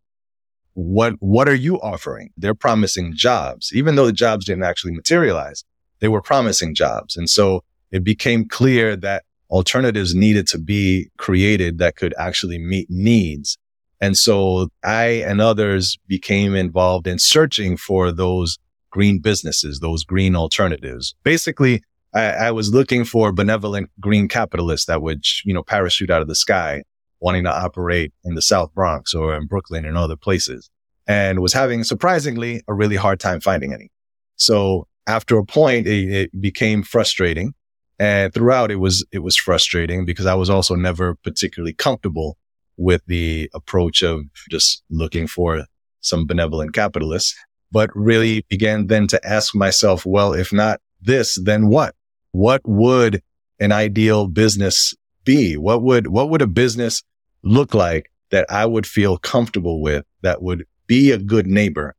What, 0.72 1.14
what 1.20 1.48
are 1.48 1.54
you 1.54 1.80
offering? 1.80 2.30
They're 2.36 2.54
promising 2.54 3.12
jobs, 3.14 3.70
even 3.72 3.94
though 3.94 4.06
the 4.06 4.12
jobs 4.12 4.46
didn't 4.46 4.64
actually 4.64 4.94
materialize. 4.94 5.62
They 6.04 6.08
were 6.08 6.20
promising 6.20 6.74
jobs. 6.74 7.16
And 7.16 7.30
so 7.30 7.64
it 7.90 8.04
became 8.04 8.46
clear 8.46 8.94
that 8.96 9.24
alternatives 9.48 10.14
needed 10.14 10.46
to 10.48 10.58
be 10.58 11.08
created 11.16 11.78
that 11.78 11.96
could 11.96 12.12
actually 12.18 12.58
meet 12.58 12.88
needs. 12.90 13.56
And 14.02 14.14
so 14.14 14.68
I 14.84 15.24
and 15.26 15.40
others 15.40 15.96
became 16.06 16.54
involved 16.54 17.06
in 17.06 17.18
searching 17.18 17.78
for 17.78 18.12
those 18.12 18.58
green 18.90 19.18
businesses, 19.18 19.80
those 19.80 20.04
green 20.04 20.36
alternatives. 20.36 21.14
Basically, 21.22 21.82
I, 22.12 22.48
I, 22.48 22.50
was 22.50 22.74
looking 22.74 23.06
for 23.06 23.32
benevolent 23.32 23.88
green 23.98 24.28
capitalists 24.28 24.84
that 24.88 25.00
would, 25.00 25.24
you 25.42 25.54
know, 25.54 25.62
parachute 25.62 26.10
out 26.10 26.20
of 26.20 26.28
the 26.28 26.34
sky, 26.34 26.82
wanting 27.20 27.44
to 27.44 27.50
operate 27.50 28.12
in 28.24 28.34
the 28.34 28.42
South 28.42 28.74
Bronx 28.74 29.14
or 29.14 29.34
in 29.34 29.46
Brooklyn 29.46 29.86
and 29.86 29.96
other 29.96 30.16
places 30.16 30.68
and 31.06 31.40
was 31.40 31.54
having 31.54 31.82
surprisingly 31.82 32.62
a 32.68 32.74
really 32.74 32.96
hard 32.96 33.20
time 33.20 33.40
finding 33.40 33.72
any. 33.72 33.90
So 34.36 34.86
after 35.06 35.38
a 35.38 35.44
point, 35.44 35.86
it, 35.86 36.10
it 36.10 36.40
became 36.40 36.82
frustrating. 36.82 37.54
And 37.98 38.34
throughout 38.34 38.70
it 38.70 38.76
was, 38.76 39.06
it 39.12 39.20
was 39.20 39.36
frustrating 39.36 40.04
because 40.04 40.26
I 40.26 40.34
was 40.34 40.50
also 40.50 40.74
never 40.74 41.14
particularly 41.16 41.74
comfortable 41.74 42.36
with 42.76 43.02
the 43.06 43.48
approach 43.54 44.02
of 44.02 44.22
just 44.50 44.82
looking 44.90 45.28
for 45.28 45.64
some 46.00 46.26
benevolent 46.26 46.74
capitalists 46.74 47.34
but 47.74 47.90
really 47.92 48.46
began 48.48 48.86
then 48.86 49.08
to 49.08 49.20
ask 49.26 49.52
myself, 49.52 50.06
well, 50.06 50.32
if 50.32 50.52
not 50.52 50.80
this, 51.02 51.36
then 51.42 51.66
what? 51.66 51.96
What 52.30 52.60
would 52.64 53.20
an 53.58 53.72
ideal 53.72 54.28
business 54.28 54.94
be? 55.24 55.56
What 55.56 55.82
would, 55.82 56.06
what 56.06 56.30
would 56.30 56.40
a 56.40 56.46
business 56.46 57.02
look 57.42 57.74
like 57.74 58.12
that 58.30 58.46
I 58.48 58.64
would 58.64 58.86
feel 58.86 59.18
comfortable 59.18 59.82
with 59.82 60.04
that 60.22 60.40
would 60.40 60.66
be 60.86 61.10
a 61.10 61.18
good 61.18 61.48
neighbor 61.48 61.96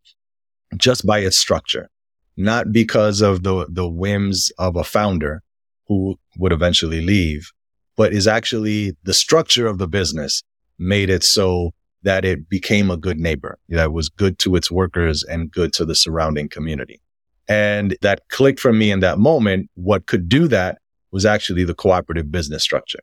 just 0.77 1.05
by 1.05 1.19
its 1.19 1.37
structure, 1.37 1.89
not 2.37 2.71
because 2.71 3.21
of 3.21 3.43
the, 3.43 3.65
the 3.69 3.87
whims 3.87 4.51
of 4.57 4.75
a 4.75 4.83
founder 4.83 5.41
who 5.87 6.17
would 6.37 6.51
eventually 6.51 7.01
leave, 7.01 7.51
but 7.95 8.13
is 8.13 8.27
actually 8.27 8.93
the 9.03 9.13
structure 9.13 9.67
of 9.67 9.77
the 9.77 9.87
business 9.87 10.43
made 10.77 11.09
it 11.09 11.23
so 11.23 11.71
that 12.03 12.25
it 12.25 12.49
became 12.49 12.91
a 12.91 12.97
good 12.97 13.17
neighbor 13.17 13.57
that 13.69 13.93
was 13.93 14.09
good 14.09 14.37
to 14.39 14.55
its 14.55 14.69
workers 14.69 15.23
and 15.23 15.51
good 15.51 15.73
to 15.73 15.85
the 15.85 15.95
surrounding 15.95 16.49
community. 16.49 17.01
And 17.47 17.97
that 18.01 18.27
clicked 18.29 18.59
for 18.59 18.73
me 18.73 18.91
in 18.91 18.99
that 18.99 19.17
moment. 19.17 19.69
What 19.75 20.05
could 20.05 20.27
do 20.27 20.47
that 20.49 20.79
was 21.11 21.25
actually 21.25 21.63
the 21.63 21.73
cooperative 21.73 22.31
business 22.31 22.63
structure, 22.63 22.99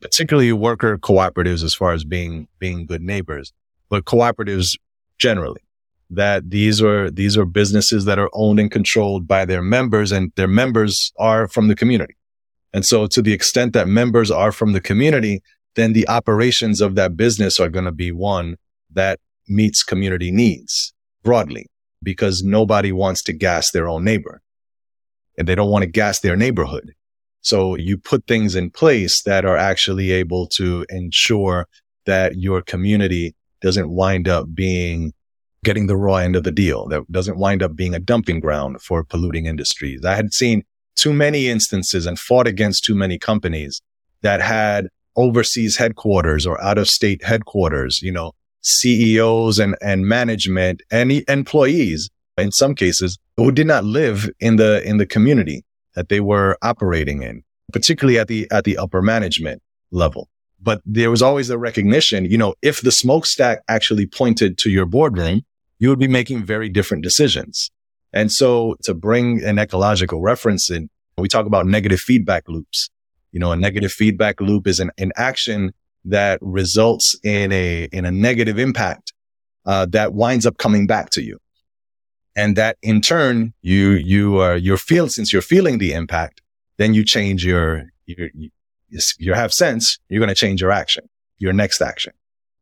particularly 0.00 0.52
worker 0.52 0.98
cooperatives 0.98 1.62
as 1.62 1.74
far 1.74 1.92
as 1.92 2.04
being, 2.04 2.48
being 2.58 2.86
good 2.86 3.02
neighbors, 3.02 3.52
but 3.88 4.04
cooperatives 4.04 4.76
generally 5.18 5.63
that 6.14 6.50
these 6.50 6.82
are, 6.82 7.10
these 7.10 7.36
are 7.36 7.44
businesses 7.44 8.04
that 8.04 8.18
are 8.18 8.30
owned 8.32 8.60
and 8.60 8.70
controlled 8.70 9.26
by 9.26 9.44
their 9.44 9.62
members 9.62 10.12
and 10.12 10.32
their 10.36 10.48
members 10.48 11.12
are 11.18 11.48
from 11.48 11.68
the 11.68 11.74
community. 11.74 12.16
And 12.72 12.84
so 12.84 13.06
to 13.06 13.22
the 13.22 13.32
extent 13.32 13.72
that 13.72 13.86
members 13.88 14.30
are 14.30 14.52
from 14.52 14.72
the 14.72 14.80
community, 14.80 15.42
then 15.76 15.92
the 15.92 16.08
operations 16.08 16.80
of 16.80 16.94
that 16.96 17.16
business 17.16 17.60
are 17.60 17.68
going 17.68 17.84
to 17.84 17.92
be 17.92 18.12
one 18.12 18.56
that 18.92 19.20
meets 19.48 19.82
community 19.82 20.30
needs 20.30 20.92
broadly 21.22 21.66
because 22.02 22.42
nobody 22.42 22.92
wants 22.92 23.22
to 23.22 23.32
gas 23.32 23.70
their 23.70 23.88
own 23.88 24.04
neighbor 24.04 24.42
and 25.38 25.48
they 25.48 25.54
don't 25.54 25.70
want 25.70 25.82
to 25.82 25.90
gas 25.90 26.20
their 26.20 26.36
neighborhood. 26.36 26.94
So 27.40 27.76
you 27.76 27.98
put 27.98 28.26
things 28.26 28.54
in 28.54 28.70
place 28.70 29.22
that 29.22 29.44
are 29.44 29.56
actually 29.56 30.12
able 30.12 30.46
to 30.48 30.86
ensure 30.88 31.68
that 32.06 32.36
your 32.36 32.62
community 32.62 33.34
doesn't 33.60 33.90
wind 33.90 34.28
up 34.28 34.46
being 34.54 35.12
getting 35.64 35.86
the 35.86 35.96
raw 35.96 36.16
end 36.16 36.36
of 36.36 36.44
the 36.44 36.52
deal, 36.52 36.86
that 36.88 37.10
doesn't 37.10 37.38
wind 37.38 37.62
up 37.62 37.74
being 37.74 37.94
a 37.94 37.98
dumping 37.98 38.40
ground 38.40 38.80
for 38.80 39.02
polluting 39.02 39.46
industries. 39.46 40.04
I 40.04 40.14
had 40.14 40.32
seen 40.32 40.62
too 40.94 41.12
many 41.12 41.48
instances 41.48 42.06
and 42.06 42.18
fought 42.18 42.46
against 42.46 42.84
too 42.84 42.94
many 42.94 43.18
companies 43.18 43.80
that 44.22 44.40
had 44.40 44.88
overseas 45.16 45.76
headquarters 45.76 46.46
or 46.46 46.62
out 46.62 46.78
of 46.78 46.88
state 46.88 47.24
headquarters, 47.24 48.00
you 48.02 48.12
know, 48.12 48.32
CEOs 48.62 49.58
and, 49.58 49.76
and 49.82 50.06
management 50.06 50.82
and 50.90 51.12
employees 51.28 52.10
in 52.38 52.50
some 52.50 52.74
cases 52.74 53.18
who 53.36 53.52
did 53.52 53.66
not 53.66 53.84
live 53.84 54.30
in 54.40 54.56
the, 54.56 54.82
in 54.88 54.96
the 54.98 55.06
community 55.06 55.62
that 55.94 56.08
they 56.08 56.20
were 56.20 56.56
operating 56.62 57.22
in, 57.22 57.42
particularly 57.72 58.18
at 58.18 58.28
the, 58.28 58.48
at 58.50 58.64
the 58.64 58.76
upper 58.76 59.02
management 59.02 59.62
level. 59.90 60.28
But 60.60 60.80
there 60.86 61.10
was 61.10 61.20
always 61.20 61.50
a 61.50 61.58
recognition, 61.58 62.24
you 62.24 62.38
know, 62.38 62.54
if 62.62 62.80
the 62.80 62.90
smokestack 62.90 63.60
actually 63.68 64.06
pointed 64.06 64.56
to 64.58 64.70
your 64.70 64.86
boardroom, 64.86 65.42
you 65.84 65.90
would 65.90 65.98
be 65.98 66.08
making 66.08 66.42
very 66.42 66.70
different 66.70 67.02
decisions. 67.02 67.70
And 68.14 68.32
so 68.32 68.76
to 68.84 68.94
bring 68.94 69.44
an 69.44 69.58
ecological 69.58 70.22
reference 70.22 70.70
in, 70.70 70.88
we 71.18 71.28
talk 71.28 71.44
about 71.44 71.66
negative 71.66 72.00
feedback 72.00 72.48
loops. 72.48 72.88
You 73.32 73.40
know, 73.40 73.52
a 73.52 73.56
negative 73.56 73.92
feedback 73.92 74.40
loop 74.40 74.66
is 74.66 74.80
an, 74.80 74.92
an 74.96 75.12
action 75.14 75.74
that 76.06 76.38
results 76.40 77.14
in 77.22 77.52
a, 77.52 77.84
in 77.92 78.06
a 78.06 78.10
negative 78.10 78.58
impact, 78.58 79.12
uh, 79.66 79.84
that 79.90 80.14
winds 80.14 80.46
up 80.46 80.56
coming 80.56 80.86
back 80.86 81.10
to 81.10 81.22
you. 81.22 81.38
And 82.34 82.56
that 82.56 82.78
in 82.80 83.02
turn, 83.02 83.52
you, 83.60 83.90
you 83.90 84.38
are, 84.38 84.56
you're 84.56 84.78
feel, 84.78 85.10
since 85.10 85.34
you're 85.34 85.42
feeling 85.42 85.76
the 85.76 85.92
impact, 85.92 86.40
then 86.78 86.94
you 86.94 87.04
change 87.04 87.44
your, 87.44 87.90
your, 88.06 88.30
you, 88.32 88.48
you 89.18 89.34
have 89.34 89.52
sense, 89.52 89.98
you're 90.08 90.20
going 90.20 90.30
to 90.30 90.34
change 90.34 90.62
your 90.62 90.72
action, 90.72 91.06
your 91.36 91.52
next 91.52 91.82
action. 91.82 92.14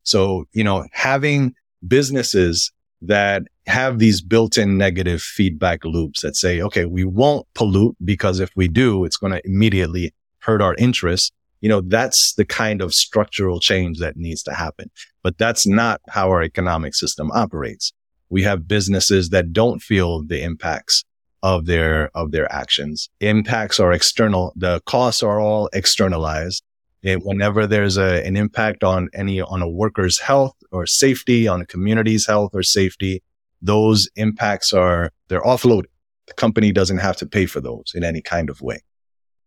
So, 0.02 0.46
you 0.52 0.64
know, 0.64 0.88
having 0.90 1.54
businesses 1.86 2.72
that 3.02 3.42
have 3.66 3.98
these 3.98 4.20
built-in 4.20 4.78
negative 4.78 5.20
feedback 5.20 5.84
loops 5.84 6.22
that 6.22 6.36
say, 6.36 6.60
okay, 6.62 6.84
we 6.84 7.04
won't 7.04 7.46
pollute 7.54 7.96
because 8.04 8.40
if 8.40 8.50
we 8.56 8.68
do, 8.68 9.04
it's 9.04 9.16
going 9.16 9.32
to 9.32 9.46
immediately 9.46 10.12
hurt 10.38 10.62
our 10.62 10.74
interests, 10.76 11.30
you 11.60 11.68
know, 11.68 11.80
that's 11.80 12.34
the 12.34 12.44
kind 12.44 12.80
of 12.82 12.94
structural 12.94 13.60
change 13.60 13.98
that 13.98 14.16
needs 14.16 14.42
to 14.44 14.52
happen. 14.52 14.90
But 15.22 15.38
that's 15.38 15.66
not 15.66 16.00
how 16.08 16.28
our 16.28 16.42
economic 16.42 16.94
system 16.94 17.30
operates. 17.32 17.92
We 18.30 18.42
have 18.42 18.66
businesses 18.66 19.30
that 19.30 19.52
don't 19.52 19.80
feel 19.80 20.24
the 20.24 20.42
impacts 20.42 21.04
of 21.42 21.66
their, 21.66 22.10
of 22.14 22.32
their 22.32 22.50
actions. 22.52 23.10
Impacts 23.20 23.78
are 23.78 23.92
external. 23.92 24.52
The 24.56 24.80
costs 24.86 25.22
are 25.22 25.40
all 25.40 25.68
externalized. 25.72 26.62
It, 27.02 27.24
whenever 27.24 27.66
there's 27.66 27.96
a, 27.96 28.24
an 28.24 28.36
impact 28.36 28.84
on 28.84 29.08
any, 29.12 29.40
on 29.40 29.60
a 29.60 29.68
worker's 29.68 30.20
health 30.20 30.54
or 30.70 30.86
safety, 30.86 31.48
on 31.48 31.60
a 31.60 31.66
community's 31.66 32.26
health 32.26 32.52
or 32.54 32.62
safety, 32.62 33.22
those 33.60 34.08
impacts 34.16 34.72
are, 34.72 35.10
they're 35.28 35.42
offloaded. 35.42 35.86
The 36.28 36.34
company 36.34 36.70
doesn't 36.70 36.98
have 36.98 37.16
to 37.16 37.26
pay 37.26 37.46
for 37.46 37.60
those 37.60 37.92
in 37.94 38.04
any 38.04 38.22
kind 38.22 38.48
of 38.48 38.60
way. 38.60 38.80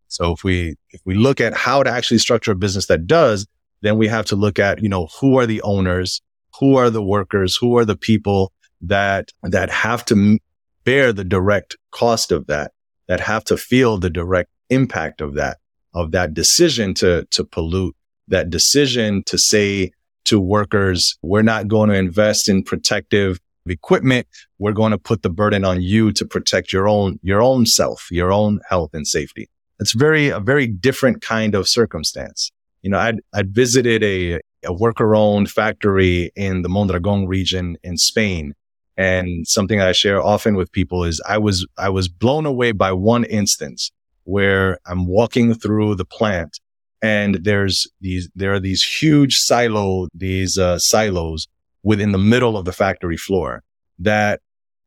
So 0.07 0.33
if 0.33 0.43
we, 0.43 0.75
if 0.89 1.01
we 1.05 1.15
look 1.15 1.39
at 1.39 1.53
how 1.53 1.81
to 1.83 1.89
actually 1.89 2.19
structure 2.19 2.51
a 2.51 2.55
business 2.55 2.87
that 2.87 3.07
does, 3.07 3.47
then 3.81 3.97
we 3.97 4.07
have 4.07 4.25
to 4.27 4.35
look 4.35 4.59
at, 4.59 4.81
you 4.81 4.89
know, 4.89 5.07
who 5.19 5.37
are 5.37 5.45
the 5.45 5.61
owners? 5.61 6.21
Who 6.59 6.75
are 6.75 6.89
the 6.89 7.03
workers? 7.03 7.55
Who 7.55 7.77
are 7.77 7.85
the 7.85 7.97
people 7.97 8.51
that, 8.81 9.31
that 9.43 9.69
have 9.69 10.05
to 10.05 10.39
bear 10.83 11.13
the 11.13 11.23
direct 11.23 11.77
cost 11.91 12.31
of 12.31 12.47
that, 12.47 12.71
that 13.07 13.19
have 13.19 13.43
to 13.45 13.57
feel 13.57 13.97
the 13.97 14.09
direct 14.09 14.51
impact 14.69 15.21
of 15.21 15.35
that, 15.35 15.57
of 15.95 16.11
that 16.11 16.33
decision 16.33 16.93
to, 16.95 17.25
to 17.31 17.43
pollute, 17.43 17.95
that 18.27 18.49
decision 18.49 19.23
to 19.23 19.37
say 19.37 19.91
to 20.25 20.39
workers, 20.39 21.17
we're 21.21 21.41
not 21.41 21.67
going 21.67 21.89
to 21.89 21.95
invest 21.95 22.49
in 22.49 22.63
protective 22.63 23.39
equipment. 23.65 24.27
We're 24.59 24.73
going 24.73 24.91
to 24.91 24.97
put 24.97 25.23
the 25.23 25.29
burden 25.29 25.63
on 25.63 25.81
you 25.81 26.11
to 26.11 26.25
protect 26.25 26.73
your 26.73 26.87
own, 26.87 27.19
your 27.23 27.41
own 27.41 27.65
self, 27.65 28.09
your 28.11 28.31
own 28.31 28.59
health 28.69 28.91
and 28.93 29.07
safety. 29.07 29.49
It's 29.79 29.93
very, 29.93 30.29
a 30.29 30.39
very 30.39 30.67
different 30.67 31.21
kind 31.21 31.55
of 31.55 31.67
circumstance. 31.67 32.51
You 32.81 32.91
know, 32.91 32.99
I'd, 32.99 33.19
I'd 33.33 33.53
visited 33.53 34.03
a, 34.03 34.39
a 34.63 34.73
worker 34.73 35.15
owned 35.15 35.49
factory 35.49 36.31
in 36.35 36.61
the 36.61 36.69
Mondragon 36.69 37.27
region 37.27 37.77
in 37.83 37.97
Spain. 37.97 38.53
And 38.97 39.47
something 39.47 39.81
I 39.81 39.91
share 39.91 40.21
often 40.21 40.55
with 40.55 40.71
people 40.71 41.03
is 41.03 41.21
I 41.27 41.37
was, 41.37 41.67
I 41.77 41.89
was 41.89 42.07
blown 42.07 42.45
away 42.45 42.71
by 42.71 42.93
one 42.93 43.25
instance 43.25 43.91
where 44.25 44.79
I'm 44.85 45.07
walking 45.07 45.53
through 45.53 45.95
the 45.95 46.05
plant 46.05 46.59
and 47.01 47.35
there's 47.43 47.87
these, 48.01 48.29
there 48.35 48.53
are 48.53 48.59
these 48.59 48.83
huge 48.83 49.37
silo, 49.37 50.07
these 50.13 50.57
uh, 50.57 50.79
silos 50.79 51.47
within 51.83 52.11
the 52.11 52.17
middle 52.17 52.57
of 52.57 52.65
the 52.65 52.73
factory 52.73 53.17
floor 53.17 53.63
that 53.99 54.41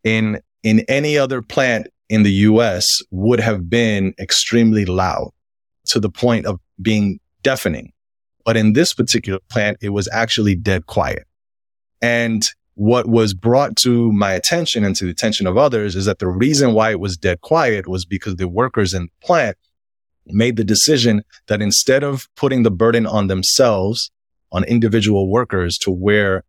in, 0.04 0.40
in 0.62 0.80
any 0.88 1.16
other 1.16 1.42
plant 1.42 1.88
in 2.08 2.22
the 2.22 2.32
US 2.32 3.02
would 3.10 3.40
have 3.40 3.70
been 3.70 4.14
extremely 4.18 4.84
loud 4.84 5.30
to 5.86 6.00
the 6.00 6.10
point 6.10 6.46
of 6.46 6.58
being 6.80 7.20
deafening. 7.42 7.92
But 8.44 8.56
in 8.56 8.72
this 8.72 8.94
particular 8.94 9.38
plant, 9.50 9.78
it 9.80 9.90
was 9.90 10.08
actually 10.12 10.54
dead 10.54 10.86
quiet. 10.86 11.24
And 12.00 12.48
what 12.78 13.08
was 13.08 13.34
brought 13.34 13.74
to 13.74 14.12
my 14.12 14.32
attention 14.32 14.84
and 14.84 14.94
to 14.94 15.04
the 15.04 15.10
attention 15.10 15.48
of 15.48 15.58
others 15.58 15.96
is 15.96 16.04
that 16.04 16.20
the 16.20 16.28
reason 16.28 16.74
why 16.74 16.92
it 16.92 17.00
was 17.00 17.16
dead 17.16 17.40
quiet 17.40 17.88
was 17.88 18.04
because 18.04 18.36
the 18.36 18.46
workers 18.46 18.94
in 18.94 19.06
the 19.06 19.26
plant 19.26 19.56
made 20.26 20.54
the 20.56 20.62
decision 20.62 21.24
that 21.48 21.60
instead 21.60 22.04
of 22.04 22.28
putting 22.36 22.62
the 22.62 22.70
burden 22.70 23.04
on 23.04 23.26
themselves, 23.26 24.12
on 24.52 24.62
individual 24.62 25.28
workers 25.28 25.76
to 25.76 25.90
wear 25.90 26.44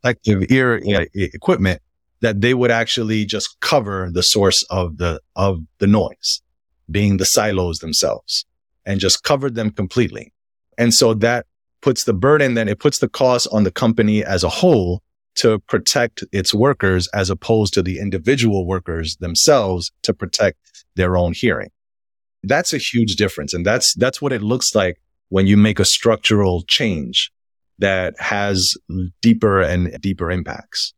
protective 0.00 0.50
ear 0.50 0.80
equipment, 1.14 1.82
that 2.22 2.40
they 2.40 2.54
would 2.54 2.70
actually 2.70 3.26
just 3.26 3.60
cover 3.60 4.08
the 4.10 4.22
source 4.22 4.62
of 4.70 4.96
the, 4.96 5.20
of 5.36 5.60
the 5.80 5.86
noise 5.86 6.40
being 6.90 7.18
the 7.18 7.26
silos 7.26 7.80
themselves 7.80 8.46
and 8.86 9.00
just 9.00 9.22
covered 9.22 9.54
them 9.54 9.70
completely. 9.70 10.32
And 10.78 10.94
so 10.94 11.12
that 11.12 11.44
puts 11.82 12.04
the 12.04 12.14
burden, 12.14 12.54
then 12.54 12.68
it 12.68 12.78
puts 12.78 13.00
the 13.00 13.08
cost 13.08 13.48
on 13.52 13.64
the 13.64 13.70
company 13.70 14.24
as 14.24 14.44
a 14.44 14.48
whole 14.48 15.02
to 15.36 15.58
protect 15.60 16.24
its 16.32 16.54
workers 16.54 17.08
as 17.08 17.30
opposed 17.30 17.74
to 17.74 17.82
the 17.82 17.98
individual 17.98 18.66
workers 18.66 19.16
themselves 19.16 19.90
to 20.02 20.14
protect 20.14 20.58
their 20.96 21.16
own 21.16 21.32
hearing. 21.32 21.70
That's 22.42 22.72
a 22.72 22.78
huge 22.78 23.16
difference. 23.16 23.54
And 23.54 23.64
that's, 23.64 23.94
that's 23.94 24.20
what 24.20 24.32
it 24.32 24.42
looks 24.42 24.74
like 24.74 25.00
when 25.28 25.46
you 25.46 25.56
make 25.56 25.80
a 25.80 25.84
structural 25.84 26.62
change 26.62 27.32
that 27.78 28.14
has 28.20 28.74
deeper 29.20 29.60
and 29.60 30.00
deeper 30.00 30.30
impacts. 30.30 30.94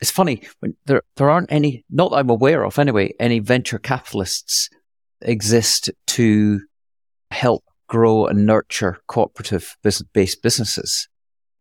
It's 0.00 0.10
funny 0.10 0.42
there, 0.86 1.02
there 1.16 1.28
aren't 1.28 1.52
any, 1.52 1.84
not 1.90 2.10
that 2.10 2.16
I'm 2.16 2.30
aware 2.30 2.64
of 2.64 2.78
anyway, 2.78 3.12
any 3.18 3.38
venture 3.38 3.78
capitalists 3.78 4.70
exist 5.20 5.90
to 6.08 6.60
help 7.30 7.64
grow 7.86 8.26
and 8.26 8.46
nurture 8.46 8.98
cooperative 9.08 9.76
based 9.82 10.42
businesses. 10.42 11.08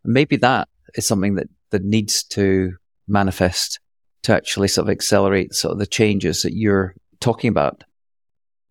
Maybe 0.06 0.38
that 0.38 0.70
is 0.96 1.08
something 1.08 1.36
that 1.36 1.48
that 1.72 1.84
needs 1.84 2.24
to 2.24 2.74
manifest 3.08 3.80
to 4.24 4.36
actually 4.36 4.68
sort 4.68 4.88
of 4.88 4.92
accelerate 4.92 5.54
sort 5.54 5.74
of 5.74 5.80
the 5.80 5.86
changes 5.86 6.42
that 6.42 6.54
you're 6.54 6.96
talking 7.20 7.50
about? 7.50 7.84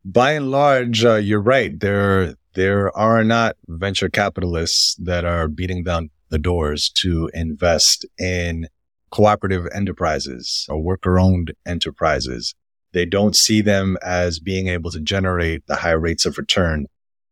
By 0.05 0.33
and 0.33 0.51
large, 0.51 1.05
uh, 1.05 1.16
you're 1.16 1.41
right. 1.41 1.79
There, 1.79 2.35
there 2.55 2.97
are 2.97 3.25
not 3.25 3.57
venture 3.66 4.09
capitalists 4.09 4.95
that 4.97 5.25
are 5.25 5.49
beating 5.49 5.85
down 5.85 6.11
the 6.31 6.39
doors 6.39 6.91
to 6.91 7.31
invest 7.35 8.07
in 8.19 8.69
cooperative 9.11 9.66
enterprises 9.75 10.66
or 10.69 10.81
worker 10.81 11.19
owned 11.19 11.53
enterprises. 11.66 12.55
They 12.93 13.07
don't 13.07 13.37
see 13.37 13.61
them 13.61 13.97
as 14.03 14.39
being 14.39 14.69
able 14.69 14.91
to 14.91 15.01
generate 15.01 15.66
the 15.66 15.77
high 15.77 15.93
rates 15.93 16.27
of 16.27 16.39
return 16.39 16.87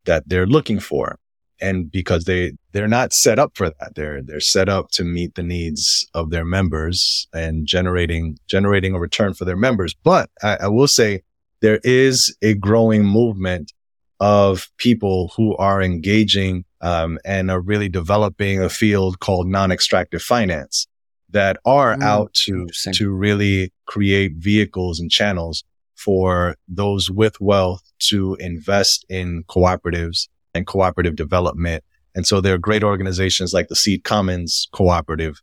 that 0.05 0.29
they're 0.29 0.47
looking 0.47 0.81
for 0.81 1.19
and 1.61 1.91
because 1.91 2.25
they 2.25 2.53
they're 2.73 2.89
not 2.89 3.13
set 3.13 3.39
up 3.39 3.57
for 3.57 3.71
that. 3.71 3.95
They're 3.95 4.23
they're 4.23 4.41
set 4.41 4.69
up 4.69 4.91
to 4.93 5.05
meet 5.05 5.35
the 5.35 5.43
needs 5.43 6.07
of 6.15 6.31
their 6.31 6.45
members 6.45 7.29
and 7.33 7.67
generating 7.67 8.39
generating 8.47 8.95
a 8.95 9.01
return 9.01 9.35
for 9.35 9.45
their 9.45 9.57
members. 9.57 9.95
But 9.95 10.31
I, 10.43 10.57
I 10.63 10.69
will 10.69 10.89
say 10.89 11.23
there 11.61 11.81
is 11.85 12.37
a 12.43 12.55
growing 12.55 13.05
movement 13.05 13.73
of 14.21 14.69
people 14.79 15.33
who 15.37 15.57
are 15.57 15.83
engaging 15.83 16.65
um, 16.81 17.19
and 17.25 17.51
are 17.51 17.61
really 17.61 17.89
developing 17.89 18.63
a 18.63 18.69
field 18.69 19.21
called 19.21 19.47
non-extractive 19.47 20.23
finance 20.23 20.87
that 21.31 21.59
are 21.65 21.97
mm, 21.97 22.03
out 22.03 22.33
to 22.35 22.67
to 22.93 23.11
really 23.11 23.73
create 23.87 24.33
vehicles 24.37 25.01
and 25.01 25.11
channels 25.11 25.65
for 25.95 26.57
those 26.69 27.11
with 27.11 27.41
wealth 27.41 27.83
to 27.99 28.35
invest 28.37 29.05
in 29.09 29.43
cooperatives 29.45 30.29
and 30.57 30.67
cooperative 30.67 31.17
development. 31.17 31.85
And 32.15 32.27
so 32.27 32.41
there 32.41 32.55
are 32.55 32.59
great 32.59 32.83
organizations 32.83 33.53
like 33.53 33.69
the 33.69 33.77
Seed 33.77 34.05
Commons 34.05 34.69
Cooperative, 34.73 35.41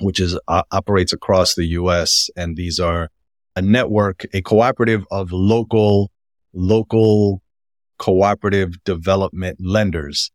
which 0.00 0.18
is 0.18 0.38
uh, 0.48 0.62
operates 0.72 1.12
across 1.12 1.54
the 1.54 1.66
U.S. 1.66 2.30
And 2.36 2.56
these 2.56 2.80
are 2.80 3.10
a 3.54 3.62
network, 3.62 4.24
a 4.32 4.40
cooperative 4.40 5.04
of 5.10 5.30
local, 5.30 6.10
local 6.54 7.42
cooperative 7.98 8.82
development 8.84 9.58
lenders 9.60 10.30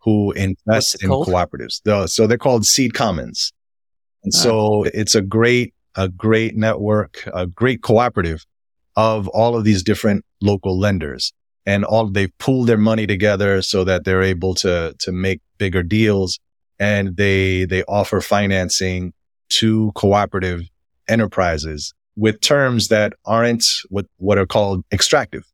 who 0.00 0.32
invest 0.32 1.02
in 1.02 1.08
called? 1.08 1.26
cooperatives. 1.26 2.08
So 2.10 2.26
they're 2.26 2.38
called 2.38 2.66
Seed 2.66 2.94
Commons. 2.94 3.52
And 4.22 4.32
ah. 4.34 4.38
so 4.38 4.84
it's 4.84 5.14
a 5.14 5.22
great, 5.22 5.74
a 5.96 6.08
great 6.08 6.54
network, 6.56 7.28
a 7.32 7.46
great 7.46 7.82
cooperative 7.82 8.44
of 8.96 9.28
all 9.28 9.56
of 9.56 9.64
these 9.64 9.82
different 9.82 10.24
local 10.40 10.78
lenders 10.78 11.32
and 11.66 11.84
all 11.84 12.06
they've 12.06 12.36
pooled 12.38 12.68
their 12.68 12.78
money 12.78 13.06
together 13.06 13.60
so 13.60 13.84
that 13.84 14.04
they're 14.04 14.22
able 14.22 14.54
to 14.54 14.94
to 15.00 15.12
make 15.12 15.40
bigger 15.58 15.82
deals. 15.82 16.38
And 16.78 17.16
they 17.16 17.64
they 17.64 17.82
offer 17.84 18.20
financing 18.20 19.12
to 19.48 19.92
cooperative 19.94 20.62
enterprises 21.08 21.92
with 22.16 22.40
terms 22.40 22.88
that 22.88 23.12
aren't 23.24 23.64
what 23.88 24.06
what 24.18 24.38
are 24.38 24.46
called 24.46 24.84
extractive. 24.92 25.44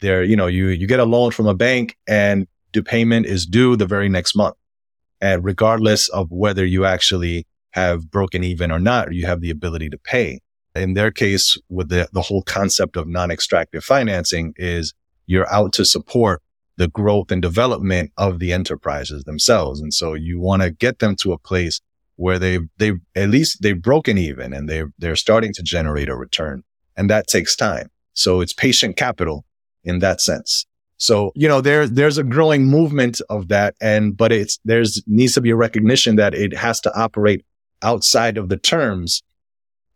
They're 0.00 0.22
you 0.22 0.36
know 0.36 0.46
you 0.46 0.68
you 0.68 0.86
get 0.86 1.00
a 1.00 1.04
loan 1.04 1.30
from 1.30 1.46
a 1.46 1.54
bank 1.54 1.96
and 2.06 2.46
the 2.72 2.82
payment 2.82 3.26
is 3.26 3.46
due 3.46 3.76
the 3.76 3.86
very 3.86 4.08
next 4.08 4.36
month. 4.36 4.56
And 5.20 5.44
regardless 5.44 6.08
of 6.08 6.30
whether 6.30 6.64
you 6.64 6.84
actually 6.84 7.46
have 7.70 8.10
broken 8.10 8.44
even 8.44 8.70
or 8.70 8.80
not 8.80 9.12
you 9.12 9.26
have 9.26 9.40
the 9.40 9.50
ability 9.50 9.88
to 9.88 9.98
pay. 9.98 10.40
In 10.74 10.94
their 10.94 11.10
case 11.10 11.58
with 11.68 11.90
the, 11.90 12.08
the 12.12 12.22
whole 12.22 12.42
concept 12.42 12.96
of 12.96 13.06
non-extractive 13.06 13.84
financing 13.84 14.54
is 14.56 14.94
you're 15.26 15.52
out 15.52 15.72
to 15.74 15.84
support 15.84 16.42
the 16.76 16.88
growth 16.88 17.30
and 17.30 17.42
development 17.42 18.12
of 18.16 18.38
the 18.38 18.52
enterprises 18.52 19.24
themselves. 19.24 19.80
And 19.80 19.92
so 19.92 20.14
you 20.14 20.40
want 20.40 20.62
to 20.62 20.70
get 20.70 20.98
them 20.98 21.16
to 21.16 21.32
a 21.32 21.38
place 21.38 21.80
where 22.16 22.38
they, 22.38 22.60
they, 22.78 22.92
at 23.14 23.28
least 23.28 23.62
they've 23.62 23.80
broken 23.80 24.18
even 24.18 24.52
and 24.52 24.68
they 24.68 24.84
they're 24.98 25.16
starting 25.16 25.52
to 25.54 25.62
generate 25.62 26.08
a 26.08 26.16
return. 26.16 26.62
And 26.96 27.08
that 27.10 27.26
takes 27.26 27.56
time. 27.56 27.90
So 28.14 28.40
it's 28.40 28.52
patient 28.52 28.96
capital 28.96 29.44
in 29.84 30.00
that 30.00 30.20
sense. 30.20 30.66
So, 30.96 31.32
you 31.34 31.48
know, 31.48 31.60
there, 31.60 31.88
there's 31.88 32.18
a 32.18 32.22
growing 32.22 32.66
movement 32.66 33.20
of 33.28 33.48
that. 33.48 33.74
And, 33.80 34.16
but 34.16 34.30
it's, 34.30 34.58
there's 34.64 35.02
needs 35.06 35.34
to 35.34 35.40
be 35.40 35.50
a 35.50 35.56
recognition 35.56 36.16
that 36.16 36.34
it 36.34 36.56
has 36.56 36.80
to 36.82 36.96
operate 36.96 37.44
outside 37.82 38.38
of 38.38 38.48
the 38.48 38.56
terms 38.56 39.22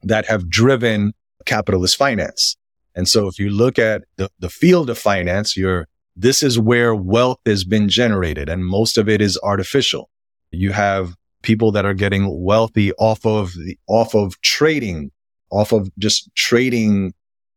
that 0.03 0.27
have 0.27 0.49
driven 0.49 1.13
capitalist 1.45 1.97
finance. 1.97 2.57
And 2.97 3.07
so 3.07 3.29
if 3.29 3.39
you 3.39 3.51
look 3.51 3.79
at 3.79 4.05
the, 4.17 4.31
the 4.39 4.49
field 4.49 4.91
of 4.91 4.99
finance, 4.99 5.57
you're, 5.57 5.87
this 6.17 6.43
is 6.43 6.59
where 6.59 6.95
wealth 6.95 7.39
has 7.45 7.63
been 7.63 7.89
generated 7.89 8.49
and 8.49 8.65
most 8.65 8.97
of 8.97 9.09
it 9.09 9.21
is 9.21 9.39
artificial. 9.43 10.09
You 10.51 10.73
have 10.73 11.15
people 11.43 11.71
that 11.73 11.85
are 11.85 11.95
getting 11.95 12.43
wealthy 12.43 12.93
off 12.95 13.25
of 13.27 13.53
the, 13.53 13.79
off 13.87 14.15
of 14.15 14.41
trading, 14.41 15.11
off 15.51 15.73
of 15.73 15.91
just 15.99 16.35
trading, 16.35 17.13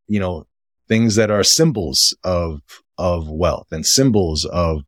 you 0.08 0.20
know, 0.20 0.46
things 0.90 1.16
that 1.16 1.32
are 1.32 1.44
symbols 1.44 2.16
of, 2.24 2.62
of 2.98 3.30
wealth 3.30 3.68
and 3.72 3.86
symbols 3.86 4.44
of, 4.46 4.82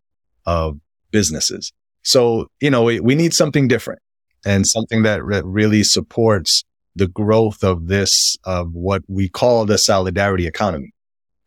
of 0.46 0.78
businesses. 1.12 1.72
So, 2.04 2.48
you 2.60 2.70
know, 2.70 2.84
we, 2.84 3.00
we 3.00 3.16
need 3.16 3.34
something 3.34 3.68
different 3.68 4.02
and 4.46 4.68
something 4.68 5.04
that 5.04 5.24
re- 5.24 5.44
really 5.46 5.84
supports 5.84 6.64
the 6.96 7.08
growth 7.08 7.64
of 7.64 7.88
this, 7.88 8.38
of 8.44 8.74
what 8.74 9.04
we 9.08 9.30
call 9.30 9.66
the 9.66 9.78
solidarity 9.78 10.48
economy, 10.48 10.94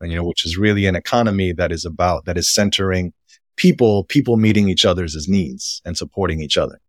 and, 0.01 0.11
you 0.11 0.17
know, 0.17 0.25
which 0.25 0.45
is 0.45 0.57
really 0.57 0.87
an 0.87 0.97
economy 0.97 1.53
that 1.53 1.73
is 1.73 1.85
about, 1.85 2.25
that 2.25 2.39
is 2.39 2.53
centering 2.53 3.13
people, 3.57 4.05
people 4.05 4.37
meeting 4.37 4.69
each 4.69 4.85
other's 4.85 5.29
needs 5.29 5.83
and 5.85 5.97
supporting 5.97 6.41
each 6.41 6.57
other. 6.57 6.81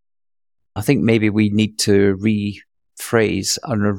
I 0.75 0.81
think 0.81 1.03
maybe 1.03 1.29
we 1.29 1.49
need 1.49 1.77
to 1.79 2.17
rephrase 2.17 3.57
and 3.63 3.97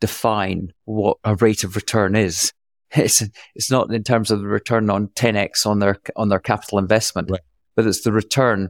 redefine 0.00 0.70
what 0.84 1.18
a 1.24 1.34
rate 1.36 1.64
of 1.64 1.76
return 1.76 2.16
is. 2.16 2.52
It's, 2.94 3.22
it's 3.54 3.70
not 3.70 3.90
in 3.90 4.04
terms 4.04 4.30
of 4.30 4.40
the 4.40 4.46
return 4.46 4.90
on 4.90 5.08
10x 5.08 5.64
on 5.64 5.78
their, 5.78 5.96
on 6.14 6.28
their 6.28 6.38
capital 6.38 6.78
investment, 6.78 7.30
right. 7.30 7.40
but 7.74 7.86
it's 7.86 8.02
the 8.02 8.12
return 8.12 8.68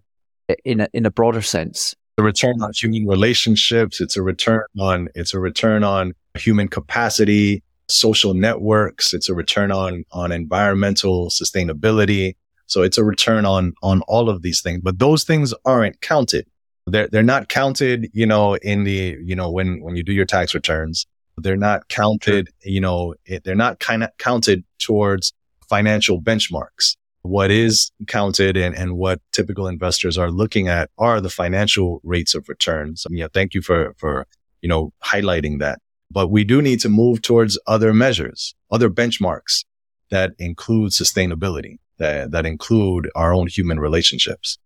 in 0.64 0.82
a, 0.82 0.88
in 0.92 1.06
a 1.06 1.10
broader 1.10 1.42
sense 1.42 1.96
a 2.18 2.22
return 2.22 2.60
on 2.62 2.72
human 2.74 3.06
relationships. 3.06 4.00
It's 4.00 4.16
a 4.16 4.22
return 4.22 4.62
on, 4.78 5.08
it's 5.14 5.34
a 5.34 5.40
return 5.40 5.84
on 5.84 6.12
human 6.36 6.68
capacity, 6.68 7.62
social 7.88 8.34
networks. 8.34 9.14
It's 9.14 9.28
a 9.28 9.34
return 9.34 9.72
on, 9.72 10.04
on 10.12 10.32
environmental 10.32 11.28
sustainability. 11.28 12.36
So 12.66 12.82
it's 12.82 12.98
a 12.98 13.04
return 13.04 13.44
on, 13.44 13.74
on 13.82 14.02
all 14.02 14.28
of 14.28 14.42
these 14.42 14.62
things, 14.62 14.80
but 14.82 14.98
those 14.98 15.24
things 15.24 15.52
aren't 15.64 16.00
counted. 16.00 16.46
They're, 16.86 17.08
they're 17.08 17.22
not 17.22 17.48
counted, 17.48 18.10
you 18.12 18.26
know, 18.26 18.54
in 18.56 18.84
the, 18.84 19.16
you 19.22 19.36
know, 19.36 19.50
when, 19.50 19.82
when 19.82 19.96
you 19.96 20.02
do 20.02 20.12
your 20.12 20.24
tax 20.24 20.54
returns, 20.54 21.06
they're 21.38 21.56
not 21.56 21.88
counted, 21.88 22.48
you 22.64 22.80
know, 22.80 23.14
they're 23.44 23.54
not 23.54 23.78
kind 23.78 24.02
of 24.02 24.10
counted 24.18 24.64
towards 24.78 25.32
financial 25.68 26.20
benchmarks 26.20 26.96
what 27.22 27.50
is 27.50 27.92
counted 28.08 28.56
and, 28.56 28.76
and 28.76 28.96
what 28.96 29.20
typical 29.32 29.68
investors 29.68 30.18
are 30.18 30.30
looking 30.30 30.68
at 30.68 30.90
are 30.98 31.20
the 31.20 31.30
financial 31.30 32.00
rates 32.02 32.34
of 32.34 32.48
return. 32.48 32.96
So, 32.96 33.08
yeah, 33.10 33.28
thank 33.32 33.54
you 33.54 33.62
for, 33.62 33.94
for, 33.96 34.26
you 34.60 34.68
know, 34.68 34.92
highlighting 35.04 35.60
that. 35.60 35.78
But 36.10 36.28
we 36.28 36.44
do 36.44 36.60
need 36.60 36.80
to 36.80 36.88
move 36.88 37.22
towards 37.22 37.58
other 37.66 37.94
measures, 37.94 38.54
other 38.70 38.90
benchmarks 38.90 39.64
that 40.10 40.32
include 40.38 40.90
sustainability, 40.90 41.78
that, 41.98 42.32
that 42.32 42.44
include 42.44 43.08
our 43.14 43.32
own 43.32 43.46
human 43.46 43.80
relationships. 43.80 44.58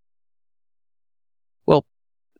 Well, 1.66 1.84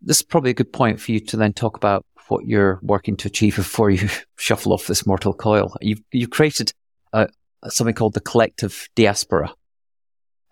this 0.00 0.18
is 0.18 0.22
probably 0.22 0.50
a 0.50 0.54
good 0.54 0.72
point 0.72 1.00
for 1.00 1.12
you 1.12 1.20
to 1.20 1.36
then 1.36 1.52
talk 1.52 1.76
about 1.76 2.04
what 2.28 2.46
you're 2.46 2.80
working 2.82 3.16
to 3.18 3.28
achieve 3.28 3.56
before 3.56 3.90
you 3.90 4.08
shuffle 4.36 4.72
off 4.72 4.86
this 4.86 5.06
mortal 5.06 5.34
coil. 5.34 5.76
You've, 5.80 6.02
you've 6.10 6.30
created 6.30 6.72
a, 7.12 7.28
something 7.68 7.94
called 7.94 8.14
the 8.14 8.20
collective 8.20 8.88
diaspora 8.96 9.54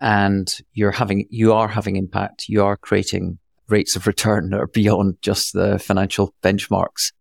and 0.05 0.59
you're 0.73 0.91
having, 0.91 1.25
you 1.31 1.51
are 1.51 1.67
having 1.67 1.95
impact. 1.95 2.45
You 2.47 2.63
are 2.63 2.77
creating 2.77 3.39
rates 3.69 3.95
of 3.95 4.05
return 4.05 4.51
that 4.51 4.59
are 4.59 4.67
beyond 4.67 5.15
just 5.23 5.51
the 5.53 5.79
financial 5.79 6.35
benchmarks 6.43 7.11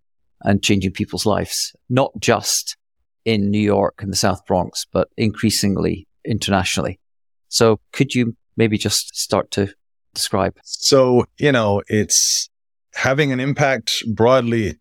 and 0.42 0.62
changing 0.62 0.92
people's 0.92 1.24
lives, 1.24 1.74
not 1.88 2.12
just 2.20 2.76
in 3.24 3.50
New 3.50 3.58
York 3.58 4.02
and 4.02 4.12
the 4.12 4.16
South 4.16 4.44
Bronx, 4.44 4.84
but 4.92 5.08
increasingly 5.16 6.06
internationally. 6.26 7.00
So 7.48 7.80
could 7.92 8.14
you 8.14 8.36
maybe 8.58 8.76
just 8.76 9.16
start 9.16 9.50
to 9.52 9.72
describe? 10.12 10.58
So, 10.62 11.24
you 11.38 11.52
know, 11.52 11.80
it's 11.88 12.50
having 12.92 13.32
an 13.32 13.40
impact 13.40 13.92
broadly 14.14 14.78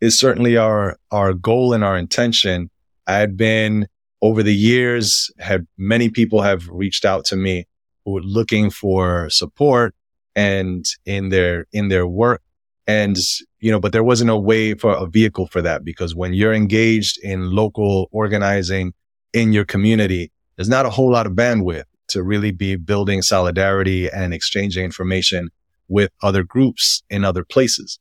is 0.00 0.18
certainly 0.18 0.56
our, 0.56 0.98
our 1.12 1.32
goal 1.32 1.72
and 1.72 1.84
our 1.84 1.96
intention. 1.96 2.70
I 3.06 3.18
had 3.18 3.36
been 3.36 3.86
over 4.24 4.42
the 4.42 4.54
years, 4.54 5.30
had 5.38 5.66
many 5.76 6.08
people 6.08 6.40
have 6.40 6.66
reached 6.70 7.04
out 7.04 7.26
to 7.26 7.36
me 7.36 7.66
who 8.04 8.12
were 8.12 8.22
looking 8.22 8.70
for 8.70 9.28
support 9.28 9.94
and 10.34 10.86
in 11.04 11.28
their, 11.28 11.66
in 11.72 11.88
their 11.88 12.06
work. 12.06 12.40
And, 12.86 13.18
you 13.60 13.70
know, 13.70 13.78
but 13.78 13.92
there 13.92 14.02
wasn't 14.02 14.30
a 14.30 14.36
way 14.36 14.72
for 14.72 14.92
a 14.94 15.06
vehicle 15.06 15.46
for 15.48 15.60
that 15.60 15.84
because 15.84 16.14
when 16.14 16.32
you're 16.32 16.54
engaged 16.54 17.18
in 17.22 17.50
local 17.50 18.08
organizing 18.12 18.94
in 19.34 19.52
your 19.52 19.66
community, 19.66 20.32
there's 20.56 20.70
not 20.70 20.86
a 20.86 20.90
whole 20.90 21.12
lot 21.12 21.26
of 21.26 21.34
bandwidth 21.34 21.84
to 22.08 22.22
really 22.22 22.50
be 22.50 22.76
building 22.76 23.20
solidarity 23.20 24.10
and 24.10 24.32
exchanging 24.32 24.84
information 24.86 25.50
with 25.88 26.10
other 26.22 26.42
groups 26.42 27.02
in 27.10 27.26
other 27.26 27.44
places. 27.44 27.98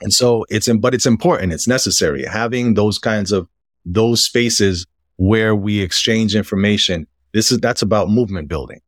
And 0.00 0.14
so 0.14 0.46
it's, 0.48 0.66
but 0.80 0.94
it's 0.94 1.06
important. 1.06 1.52
It's 1.52 1.68
necessary 1.68 2.24
having 2.24 2.72
those 2.72 2.98
kinds 2.98 3.32
of 3.32 3.48
those 3.84 4.24
spaces 4.24 4.86
where 5.16 5.54
we 5.54 5.80
exchange 5.80 6.34
information. 6.34 7.06
This 7.32 7.52
is, 7.52 7.58
that's 7.58 7.82
about 7.82 8.10
movement 8.10 8.48
building. 8.48 8.80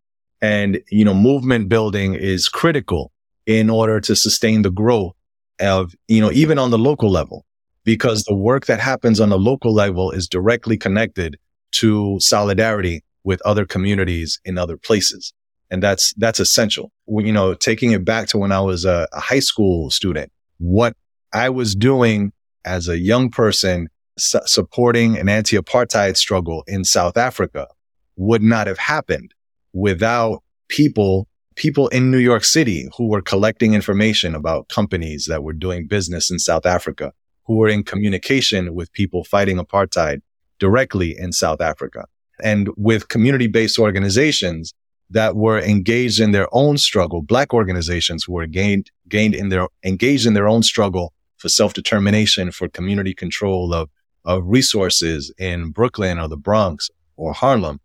And, 0.43 0.81
you 0.91 1.05
know, 1.05 1.15
movement 1.15 1.69
building 1.69 2.15
is 2.15 2.49
critical 2.49 3.13
in 3.47 3.71
order 3.71 4.01
to 4.01 4.15
sustain 4.15 4.63
the 4.63 4.71
growth 4.71 5.15
of, 5.61 5.95
you 6.09 6.21
know, 6.21 6.33
even 6.33 6.59
on 6.59 6.71
the 6.71 6.79
local 6.79 7.11
level, 7.11 7.47
because 7.85 8.25
the 8.25 8.35
work 8.35 8.67
that 8.67 8.81
happens 8.81 9.21
on 9.21 9.29
the 9.29 9.39
local 9.39 9.73
level 9.73 10.11
is 10.11 10.29
directly 10.29 10.77
connected 10.77 11.39
to 11.73 12.19
solidarity 12.21 13.03
with 13.23 13.41
other 13.47 13.65
communities 13.65 14.41
in 14.45 14.59
other 14.59 14.77
places. 14.77 15.33
And 15.71 15.83
that's, 15.83 16.13
that's 16.15 16.41
essential. 16.41 16.93
You 17.07 17.33
know, 17.33 17.55
taking 17.55 17.93
it 17.93 18.05
back 18.05 18.29
to 18.29 18.39
when 18.39 18.53
I 18.53 18.61
was 18.61 18.85
a, 18.85 19.09
a 19.13 19.21
high 19.21 19.41
school 19.41 19.91
student, 19.91 20.31
what 20.59 20.95
I 21.33 21.49
was 21.49 21.75
doing 21.75 22.33
as 22.65 22.89
a 22.89 22.99
young 22.99 23.31
person 23.31 23.89
su- 24.19 24.41
supporting 24.47 25.19
an 25.19 25.29
anti-apartheid 25.29 26.17
struggle 26.17 26.65
in 26.67 26.85
South 26.85 27.17
Africa 27.17 27.69
would 28.17 28.43
not 28.43 28.67
have 28.67 28.79
happened 28.79 29.35
without 29.73 30.43
people 30.69 31.29
people 31.57 31.87
in 31.89 32.11
New 32.11 32.19
York 32.19 32.45
City 32.45 32.89
who 32.97 33.09
were 33.09 33.23
collecting 33.23 33.75
information 33.75 34.35
about 34.35 34.69
companies 34.69 35.27
that 35.27 35.45
were 35.45 35.53
doing 35.53 35.87
business 35.87 36.29
in 36.29 36.39
South 36.41 36.67
Africa, 36.67 37.13
who 37.45 37.57
were 37.57 37.69
in 37.69 37.85
communication 37.85 38.75
with 38.75 38.93
people 38.93 39.23
fighting 39.23 39.59
apartheid 39.59 40.21
directly 40.59 41.15
in 41.17 41.33
South 41.33 41.61
Africa 41.61 42.07
and 42.43 42.69
with 42.77 43.09
community 43.09 43.47
based 43.47 43.79
organizations 43.79 44.75
that 45.11 45.37
were 45.37 45.61
engaged 45.61 46.21
in 46.21 46.33
their 46.33 46.49
own 46.53 46.79
struggle, 46.79 47.23
black 47.23 47.53
organizations 47.55 48.25
who 48.25 48.33
were 48.33 48.47
gained, 48.47 48.91
gained 49.09 49.35
in 49.35 49.49
their, 49.49 49.69
engaged 49.85 50.27
in 50.27 50.35
their 50.35 50.49
own 50.49 50.63
struggle 50.63 51.13
for 51.37 51.49
self-determination, 51.49 52.51
for 52.51 52.69
community 52.69 53.15
control 53.15 53.73
of, 53.73 53.91
of 54.25 54.43
resources 54.45 55.33
in 55.39 55.71
Brooklyn 55.71 56.19
or 56.19 56.29
the 56.29 56.37
Bronx 56.37 56.91
or 57.17 57.33
Harlem, 57.33 57.81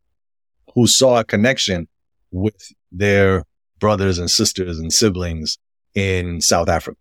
who 0.74 0.88
saw 0.88 1.20
a 1.20 1.24
connection 1.24 1.88
with 2.32 2.74
their 2.92 3.44
brothers 3.80 4.18
and 4.20 4.30
sisters 4.30 4.80
and 4.80 4.92
siblings 4.92 5.58
in 5.96 6.42
South 6.42 6.70
Africa 6.70 7.00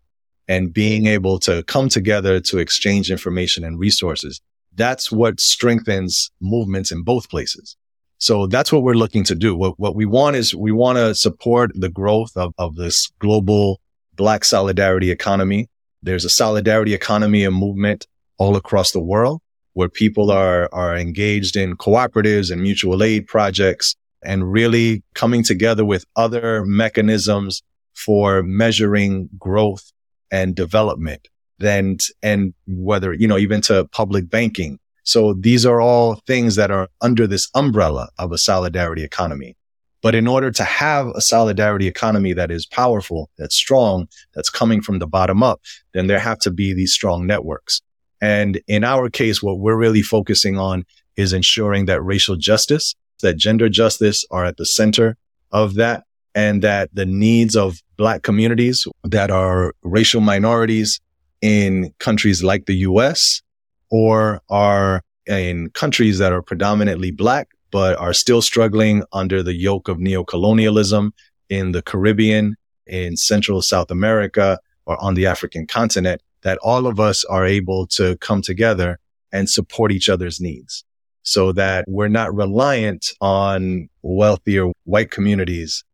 and 0.49 0.73
being 0.73 1.07
able 1.07 1.39
to 1.41 1.63
come 1.65 1.89
together 1.89 2.41
to 2.41 2.59
exchange 2.59 3.11
information 3.11 3.65
and 3.65 3.79
resources 3.79 4.41
that's 4.79 5.13
what 5.13 5.41
strengthens 5.41 6.31
movements 6.41 6.91
in 6.91 7.03
both 7.03 7.29
places. 7.29 7.77
So 8.19 8.47
that's 8.47 8.73
what 8.73 8.83
we're 8.83 8.95
looking 8.95 9.25
to 9.25 9.35
do. 9.35 9.55
What, 9.55 9.79
what 9.79 9.95
we 9.95 10.07
want 10.07 10.37
is 10.37 10.55
we 10.55 10.73
want 10.73 10.97
to 10.99 11.15
support 11.15 11.73
the 11.75 11.89
growth 11.89 12.37
of, 12.37 12.55
of 12.59 12.77
this 12.77 13.11
global 13.19 13.81
black 14.15 14.45
solidarity 14.45 15.11
economy. 15.11 15.69
There's 16.03 16.25
a 16.25 16.31
solidarity 16.31 16.95
economy 16.95 17.45
and 17.45 17.55
movement 17.55 18.07
all 18.39 18.57
across 18.57 18.93
the 18.93 19.01
world 19.01 19.41
where 19.75 19.89
people 19.89 20.31
are, 20.31 20.69
are 20.73 20.97
engaged 20.97 21.57
in 21.57 21.77
cooperatives 21.77 22.51
and 22.51 22.61
mutual 22.61 23.03
aid 23.03 23.27
projects 23.27 23.95
and 24.25 24.51
really 24.51 25.03
coming 25.15 25.45
together 25.45 25.85
with 25.85 26.05
other 26.17 26.65
mechanisms 26.65 27.63
for 27.95 28.43
measuring 28.43 29.29
growth 29.39 29.93
and 30.33 30.57
development 30.57 31.29
and, 31.61 32.01
and 32.23 32.55
whether, 32.67 33.13
you 33.13 33.29
know, 33.29 33.39
even 33.39 33.61
to 33.61 33.85
public 33.93 34.29
banking. 34.29 34.79
So 35.05 35.35
these 35.35 35.65
are 35.65 35.81
all 35.81 36.17
things 36.27 36.57
that 36.57 36.71
are 36.71 36.89
under 37.01 37.27
this 37.27 37.49
umbrella 37.55 38.09
of 38.19 38.33
a 38.33 38.39
solidarity 38.39 39.05
economy. 39.05 39.57
But 40.03 40.15
in 40.15 40.29
order 40.29 40.51
to 40.53 40.65
have 40.65 41.09
a 41.09 41.21
solidarity 41.21 41.89
economy 41.89 42.33
that 42.33 42.51
is 42.51 42.67
powerful, 42.67 43.31
that's 43.37 43.57
strong, 43.57 44.07
that's 44.35 44.51
coming 44.51 44.81
from 44.81 44.99
the 44.99 45.07
bottom 45.07 45.43
up, 45.43 45.61
then 45.93 46.07
there 46.07 46.21
have 46.21 46.39
to 46.41 46.51
be 46.51 46.73
these 46.73 46.93
strong 46.93 47.27
networks. 47.27 47.81
And 48.21 48.61
in 48.67 48.85
our 48.85 49.09
case, 49.09 49.43
what 49.43 49.59
we're 49.59 49.77
really 49.77 50.03
focusing 50.03 50.59
on 50.59 50.85
is 51.17 51.33
ensuring 51.33 51.87
that 51.87 52.03
racial 52.03 52.37
justice, 52.37 52.95
that 53.23 53.37
gender 53.37 53.69
justice 53.69 54.25
are 54.31 54.45
at 54.45 54.57
the 54.57 54.67
center 54.67 55.17
of 55.51 55.75
that 55.75 56.05
and 56.35 56.63
that 56.63 56.91
the 56.93 57.07
needs 57.07 57.57
of 57.57 57.83
black 57.97 58.23
communities 58.23 58.87
that 59.05 59.31
are 59.31 59.75
racial 59.83 60.21
minorities 60.21 61.01
in 61.41 61.93
countries 61.99 62.43
like 62.43 62.67
the 62.67 62.77
US 62.77 63.43
or 63.91 64.41
are 64.49 65.03
in 65.27 65.71
countries 65.71 66.19
that 66.19 66.33
are 66.33 66.43
predominantly 66.43 67.11
black, 67.11 67.49
but 67.71 67.99
are 67.99 68.13
still 68.13 68.43
struggling 68.43 69.03
under 69.13 69.43
the 69.43 69.55
yoke 69.55 69.89
of 69.89 69.99
neocolonialism 69.99 71.11
in 71.49 71.73
the 71.73 71.83
Caribbean, 71.83 72.57
in 72.87 73.17
Central 73.17 73.63
South 73.63 73.91
America, 73.91 74.59
or 74.87 75.03
on 75.03 75.15
the 75.15 75.27
African 75.27 75.67
continent, 75.67 76.23
that 76.43 76.59
all 76.63 76.87
of 76.87 77.01
us 77.01 77.25
are 77.25 77.47
able 77.47 77.87
to 77.87 78.17
come 78.19 78.43
together 78.43 78.99
and 79.33 79.49
support 79.49 79.93
each 79.93 80.09
other's 80.09 80.41
needs 80.41 80.85
so 81.23 81.53
that 81.53 81.85
we're 81.87 82.09
not 82.09 82.35
reliant 82.35 83.13
on 83.21 83.89
wealthier 84.03 84.71
white 84.85 85.11
communities 85.11 85.85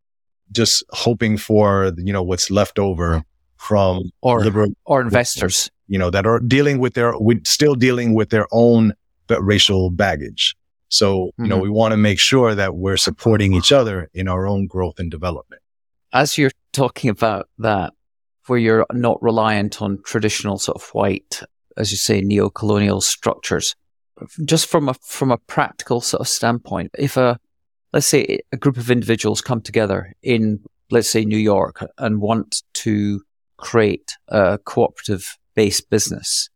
just 0.51 0.83
hoping 0.91 1.37
for, 1.37 1.91
you 1.97 2.13
know, 2.13 2.23
what's 2.23 2.49
left 2.49 2.79
over 2.79 3.23
from 3.57 4.11
or 4.21 4.43
liberal 4.43 4.71
or 4.85 5.01
investors, 5.01 5.69
you 5.87 5.97
know, 5.97 6.09
that 6.09 6.25
are 6.25 6.39
dealing 6.39 6.77
with 6.79 6.93
their, 6.93 7.17
with 7.17 7.45
still 7.47 7.75
dealing 7.75 8.13
with 8.13 8.29
their 8.29 8.47
own 8.51 8.93
racial 9.39 9.89
baggage. 9.89 10.55
So, 10.87 11.25
you 11.25 11.31
mm-hmm. 11.31 11.45
know, 11.47 11.57
we 11.57 11.69
want 11.69 11.91
to 11.91 11.97
make 11.97 12.19
sure 12.19 12.55
that 12.55 12.75
we're 12.75 12.97
supporting 12.97 13.53
each 13.53 13.71
other 13.71 14.09
in 14.13 14.27
our 14.27 14.47
own 14.47 14.67
growth 14.67 14.99
and 14.99 15.09
development. 15.09 15.61
As 16.13 16.37
you're 16.37 16.51
talking 16.71 17.09
about 17.09 17.49
that, 17.57 17.93
where 18.47 18.59
you're 18.59 18.85
not 18.93 19.21
reliant 19.21 19.81
on 19.81 20.01
traditional 20.03 20.57
sort 20.57 20.81
of 20.81 20.89
white, 20.89 21.41
as 21.77 21.91
you 21.91 21.97
say, 21.97 22.21
neo-colonial 22.21 23.01
structures, 23.01 23.75
just 24.45 24.67
from 24.67 24.89
a 24.89 24.93
from 25.05 25.31
a 25.31 25.37
practical 25.37 26.01
sort 26.01 26.21
of 26.21 26.27
standpoint, 26.27 26.91
if 26.97 27.17
a 27.17 27.39
let's 27.93 28.07
say 28.07 28.39
a 28.51 28.57
group 28.57 28.77
of 28.77 28.91
individuals 28.91 29.41
come 29.41 29.61
together 29.61 30.13
in 30.21 30.59
let's 30.91 31.09
say 31.09 31.25
New 31.25 31.37
York 31.37 31.83
and 31.97 32.21
want 32.21 32.63
to 32.73 33.21
create 33.57 34.17
a 34.27 34.59
cooperative 34.65 35.37
based 35.55 35.89
business. 35.89 36.49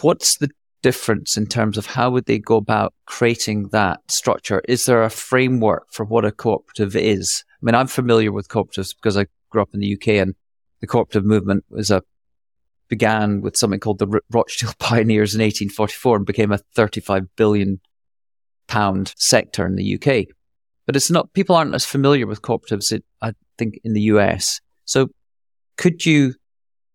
What's 0.00 0.38
the 0.38 0.50
difference 0.82 1.36
in 1.36 1.46
terms 1.46 1.78
of 1.78 1.86
how 1.86 2.10
would 2.10 2.26
they 2.26 2.38
go 2.38 2.56
about 2.56 2.92
creating 3.06 3.68
that 3.72 4.00
structure? 4.08 4.60
Is 4.68 4.84
there 4.86 5.02
a 5.02 5.10
framework 5.10 5.86
for 5.90 6.04
what 6.04 6.24
a 6.24 6.30
cooperative 6.30 6.94
is? 6.94 7.42
I 7.50 7.60
mean, 7.62 7.74
I'm 7.74 7.86
familiar 7.86 8.30
with 8.32 8.48
cooperatives 8.48 8.94
because 8.94 9.16
I 9.16 9.26
grew 9.48 9.62
up 9.62 9.72
in 9.72 9.80
the 9.80 9.94
UK 9.94 10.08
and 10.08 10.34
the 10.84 10.90
cooperative 10.90 11.24
movement 11.24 11.64
was 11.70 11.90
a 11.90 12.02
began 12.88 13.40
with 13.40 13.56
something 13.56 13.80
called 13.80 13.98
the 13.98 14.20
Rochdale 14.30 14.74
Pioneers 14.78 15.34
in 15.34 15.40
1844 15.40 16.16
and 16.18 16.26
became 16.26 16.52
a 16.52 16.58
35 16.76 17.34
billion 17.34 17.80
pound 18.66 19.14
sector 19.16 19.66
in 19.66 19.76
the 19.76 19.94
UK. 19.94 20.26
But 20.84 20.94
it's 20.94 21.10
not, 21.10 21.32
people 21.32 21.56
aren't 21.56 21.74
as 21.74 21.86
familiar 21.86 22.26
with 22.26 22.42
cooperatives, 22.42 23.00
I 23.22 23.32
think, 23.56 23.80
in 23.84 23.94
the 23.94 24.02
US. 24.02 24.60
So 24.84 25.08
could 25.78 26.04
you 26.04 26.34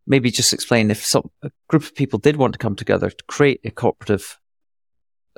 maybe 0.06 0.30
just 0.30 0.54
explain 0.54 0.92
if 0.92 1.04
some, 1.04 1.32
a 1.42 1.50
group 1.68 1.82
of 1.82 1.96
people 1.96 2.20
did 2.20 2.38
want 2.38 2.54
to 2.54 2.60
come 2.60 2.76
together 2.76 3.10
to 3.10 3.24
create 3.28 3.62
a 3.64 3.72
cooperative 3.72 4.38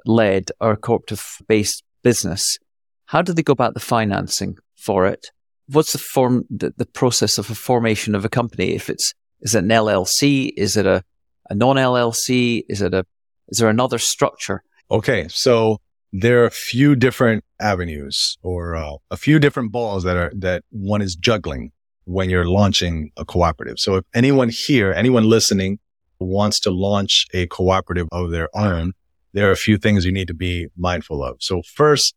led 0.05 0.51
or 0.59 0.73
a 0.73 0.77
cooperative 0.77 1.37
based 1.47 1.83
business, 2.03 2.59
how 3.05 3.21
do 3.21 3.31
they 3.31 3.43
go 3.43 3.53
about 3.53 3.73
the 3.73 3.79
financing 3.79 4.57
for 4.75 5.05
it? 5.05 5.31
What's 5.71 5.93
the 5.93 5.97
form, 5.97 6.45
the, 6.49 6.73
the 6.77 6.85
process 6.85 7.37
of 7.37 7.49
a 7.49 7.55
formation 7.55 8.15
of 8.15 8.25
a 8.25 8.29
company? 8.29 8.73
If 8.75 8.89
it's, 8.89 9.13
is 9.41 9.55
it 9.55 9.63
an 9.63 9.69
LLC? 9.69 10.51
Is 10.55 10.77
it 10.77 10.85
a 10.85 11.03
a 11.51 11.55
non 11.55 11.75
LLC? 11.75 12.63
Is 12.69 12.81
it 12.81 12.93
a, 12.93 13.05
is 13.49 13.59
there 13.59 13.69
another 13.69 13.99
structure? 13.99 14.63
Okay. 14.89 15.27
So 15.27 15.79
there 16.13 16.41
are 16.41 16.45
a 16.45 16.51
few 16.51 16.95
different 16.95 17.43
avenues 17.59 18.37
or 18.41 18.75
uh, 18.75 18.95
a 19.11 19.17
few 19.17 19.37
different 19.37 19.71
balls 19.71 20.03
that 20.03 20.17
are, 20.17 20.31
that 20.35 20.63
one 20.71 21.01
is 21.01 21.15
juggling 21.15 21.71
when 22.05 22.29
you're 22.29 22.45
launching 22.45 23.11
a 23.17 23.25
cooperative. 23.25 23.79
So 23.79 23.97
if 23.97 24.05
anyone 24.15 24.49
here, 24.49 24.93
anyone 24.93 25.25
listening 25.25 25.79
wants 26.19 26.59
to 26.61 26.71
launch 26.71 27.27
a 27.33 27.47
cooperative 27.47 28.07
of 28.11 28.31
their 28.31 28.47
own, 28.55 28.93
there 29.33 29.49
are 29.49 29.51
a 29.51 29.57
few 29.57 29.77
things 29.77 30.05
you 30.05 30.11
need 30.11 30.27
to 30.27 30.33
be 30.33 30.67
mindful 30.77 31.23
of. 31.23 31.37
So 31.41 31.61
first, 31.61 32.15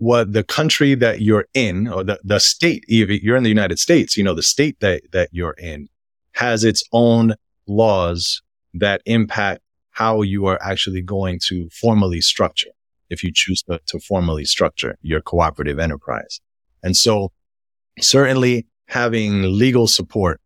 what 0.00 0.32
the 0.32 0.42
country 0.42 0.94
that 0.96 1.20
you're 1.20 1.46
in 1.54 1.86
or 1.86 2.02
the, 2.02 2.18
the 2.24 2.40
state, 2.40 2.84
if 2.88 3.22
you're 3.22 3.36
in 3.36 3.44
the 3.44 3.48
United 3.48 3.78
States, 3.78 4.16
you 4.16 4.24
know, 4.24 4.34
the 4.34 4.42
state 4.42 4.78
that, 4.80 5.02
that 5.12 5.28
you're 5.30 5.54
in 5.58 5.88
has 6.32 6.64
its 6.64 6.82
own 6.92 7.34
laws 7.68 8.42
that 8.74 9.00
impact 9.06 9.62
how 9.92 10.22
you 10.22 10.46
are 10.46 10.60
actually 10.60 11.00
going 11.00 11.38
to 11.46 11.68
formally 11.70 12.20
structure 12.20 12.70
if 13.08 13.22
you 13.22 13.30
choose 13.32 13.62
to, 13.62 13.80
to 13.86 14.00
formally 14.00 14.44
structure 14.44 14.98
your 15.02 15.20
cooperative 15.20 15.78
enterprise. 15.78 16.40
And 16.82 16.96
so 16.96 17.30
certainly 18.00 18.66
having 18.88 19.42
legal 19.42 19.86
support 19.86 20.40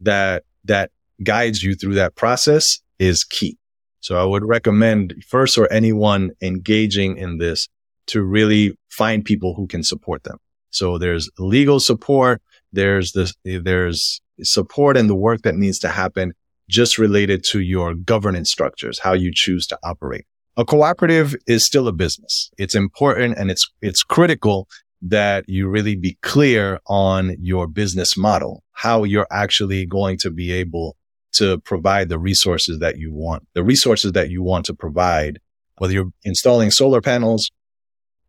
that, 0.00 0.44
that 0.64 0.92
guides 1.24 1.64
you 1.64 1.74
through 1.74 1.94
that 1.94 2.14
process 2.14 2.78
is 3.00 3.24
key. 3.24 3.58
So 3.98 4.16
I 4.16 4.24
would 4.24 4.44
recommend 4.44 5.24
first 5.26 5.58
or 5.58 5.70
anyone 5.72 6.30
engaging 6.40 7.16
in 7.16 7.38
this 7.38 7.68
to 8.08 8.22
really 8.22 8.76
find 8.90 9.24
people 9.24 9.54
who 9.54 9.66
can 9.66 9.82
support 9.82 10.24
them. 10.24 10.38
So 10.70 10.98
there's 10.98 11.30
legal 11.38 11.80
support. 11.80 12.42
There's 12.72 13.12
this, 13.12 13.34
there's 13.44 14.20
support 14.42 14.96
and 14.96 15.08
the 15.08 15.14
work 15.14 15.42
that 15.42 15.56
needs 15.56 15.78
to 15.80 15.88
happen 15.88 16.32
just 16.68 16.98
related 16.98 17.44
to 17.44 17.60
your 17.60 17.94
governance 17.94 18.50
structures, 18.50 18.98
how 18.98 19.12
you 19.12 19.30
choose 19.32 19.66
to 19.68 19.78
operate. 19.84 20.26
A 20.56 20.64
cooperative 20.64 21.36
is 21.46 21.64
still 21.64 21.86
a 21.86 21.92
business. 21.92 22.50
It's 22.58 22.74
important 22.74 23.36
and 23.38 23.50
it's, 23.50 23.70
it's 23.82 24.02
critical 24.02 24.68
that 25.02 25.48
you 25.48 25.68
really 25.68 25.94
be 25.94 26.16
clear 26.22 26.80
on 26.86 27.36
your 27.40 27.66
business 27.66 28.16
model, 28.16 28.64
how 28.72 29.04
you're 29.04 29.26
actually 29.30 29.86
going 29.86 30.18
to 30.18 30.30
be 30.30 30.52
able 30.52 30.96
to 31.32 31.58
provide 31.60 32.08
the 32.08 32.18
resources 32.18 32.78
that 32.78 32.98
you 32.98 33.12
want, 33.12 33.46
the 33.54 33.62
resources 33.62 34.12
that 34.12 34.30
you 34.30 34.42
want 34.42 34.64
to 34.66 34.74
provide, 34.74 35.38
whether 35.78 35.92
you're 35.92 36.10
installing 36.24 36.70
solar 36.70 37.02
panels 37.02 37.50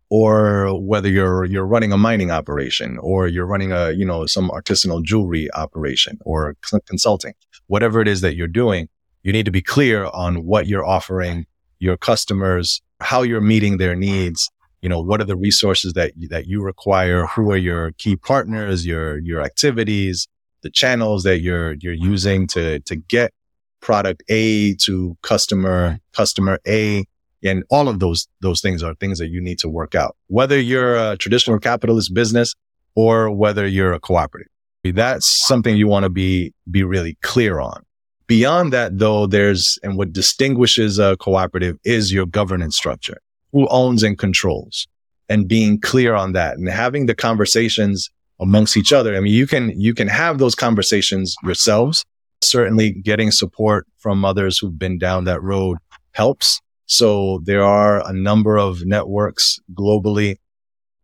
or 0.09 0.79
whether 0.79 1.09
you're, 1.09 1.45
you're 1.45 1.65
running 1.65 1.91
a 1.91 1.97
mining 1.97 2.31
operation 2.31 2.97
or 2.99 3.27
you're 3.27 3.45
running 3.45 3.71
a, 3.71 3.91
you 3.91 4.05
know, 4.05 4.25
some 4.25 4.49
artisanal 4.49 5.03
jewelry 5.03 5.49
operation 5.53 6.17
or 6.21 6.55
consulting, 6.85 7.33
whatever 7.67 8.01
it 8.01 8.07
is 8.07 8.21
that 8.21 8.35
you're 8.35 8.47
doing, 8.47 8.87
you 9.23 9.33
need 9.33 9.45
to 9.45 9.51
be 9.51 9.61
clear 9.61 10.05
on 10.05 10.45
what 10.45 10.67
you're 10.67 10.85
offering 10.85 11.45
your 11.79 11.97
customers, 11.97 12.81
how 13.01 13.21
you're 13.21 13.41
meeting 13.41 13.77
their 13.77 13.95
needs. 13.95 14.49
You 14.81 14.89
know, 14.89 15.01
what 15.01 15.19
are 15.19 15.25
the 15.25 15.35
resources 15.35 15.93
that, 15.93 16.13
that 16.29 16.47
you 16.47 16.61
require? 16.61 17.25
Who 17.25 17.51
are 17.51 17.57
your 17.57 17.91
key 17.93 18.15
partners, 18.15 18.85
your, 18.85 19.17
your 19.19 19.41
activities, 19.41 20.27
the 20.61 20.69
channels 20.69 21.23
that 21.23 21.39
you're, 21.39 21.73
you're 21.73 21.93
using 21.93 22.47
to, 22.47 22.79
to 22.81 22.95
get 22.95 23.33
product 23.81 24.23
A 24.29 24.75
to 24.75 25.17
customer, 25.21 25.99
customer 26.13 26.59
A 26.67 27.05
and 27.43 27.63
all 27.69 27.87
of 27.87 27.99
those, 27.99 28.27
those 28.41 28.61
things 28.61 28.83
are 28.83 28.95
things 28.95 29.19
that 29.19 29.27
you 29.27 29.41
need 29.41 29.59
to 29.59 29.69
work 29.69 29.95
out, 29.95 30.15
whether 30.27 30.59
you're 30.59 30.95
a 30.95 31.17
traditional 31.17 31.59
capitalist 31.59 32.13
business 32.13 32.55
or 32.95 33.29
whether 33.29 33.67
you're 33.67 33.93
a 33.93 33.99
cooperative. 33.99 34.51
That's 34.83 35.45
something 35.45 35.75
you 35.75 35.87
want 35.87 36.03
to 36.03 36.09
be, 36.09 36.53
be 36.71 36.83
really 36.83 37.17
clear 37.21 37.59
on. 37.59 37.83
Beyond 38.27 38.73
that, 38.73 38.97
though, 38.97 39.25
there's, 39.25 39.77
and 39.83 39.97
what 39.97 40.13
distinguishes 40.13 40.99
a 40.99 41.15
cooperative 41.17 41.77
is 41.83 42.11
your 42.11 42.25
governance 42.25 42.75
structure. 42.75 43.17
Who 43.53 43.67
owns 43.69 44.03
and 44.03 44.17
controls 44.17 44.87
and 45.29 45.47
being 45.47 45.79
clear 45.79 46.13
on 46.13 46.33
that 46.33 46.57
and 46.57 46.67
having 46.67 47.05
the 47.05 47.15
conversations 47.15 48.09
amongst 48.39 48.77
each 48.77 48.93
other. 48.93 49.15
I 49.15 49.19
mean, 49.19 49.33
you 49.33 49.47
can, 49.47 49.79
you 49.79 49.93
can 49.93 50.07
have 50.07 50.37
those 50.37 50.55
conversations 50.55 51.35
yourselves. 51.43 52.05
Certainly 52.43 52.91
getting 53.03 53.31
support 53.31 53.87
from 53.97 54.23
others 54.23 54.59
who've 54.59 54.77
been 54.77 54.97
down 54.97 55.23
that 55.23 55.41
road 55.41 55.77
helps. 56.11 56.61
So 56.87 57.41
there 57.43 57.63
are 57.63 58.01
a 58.07 58.13
number 58.13 58.57
of 58.57 58.85
networks 58.85 59.59
globally, 59.73 60.37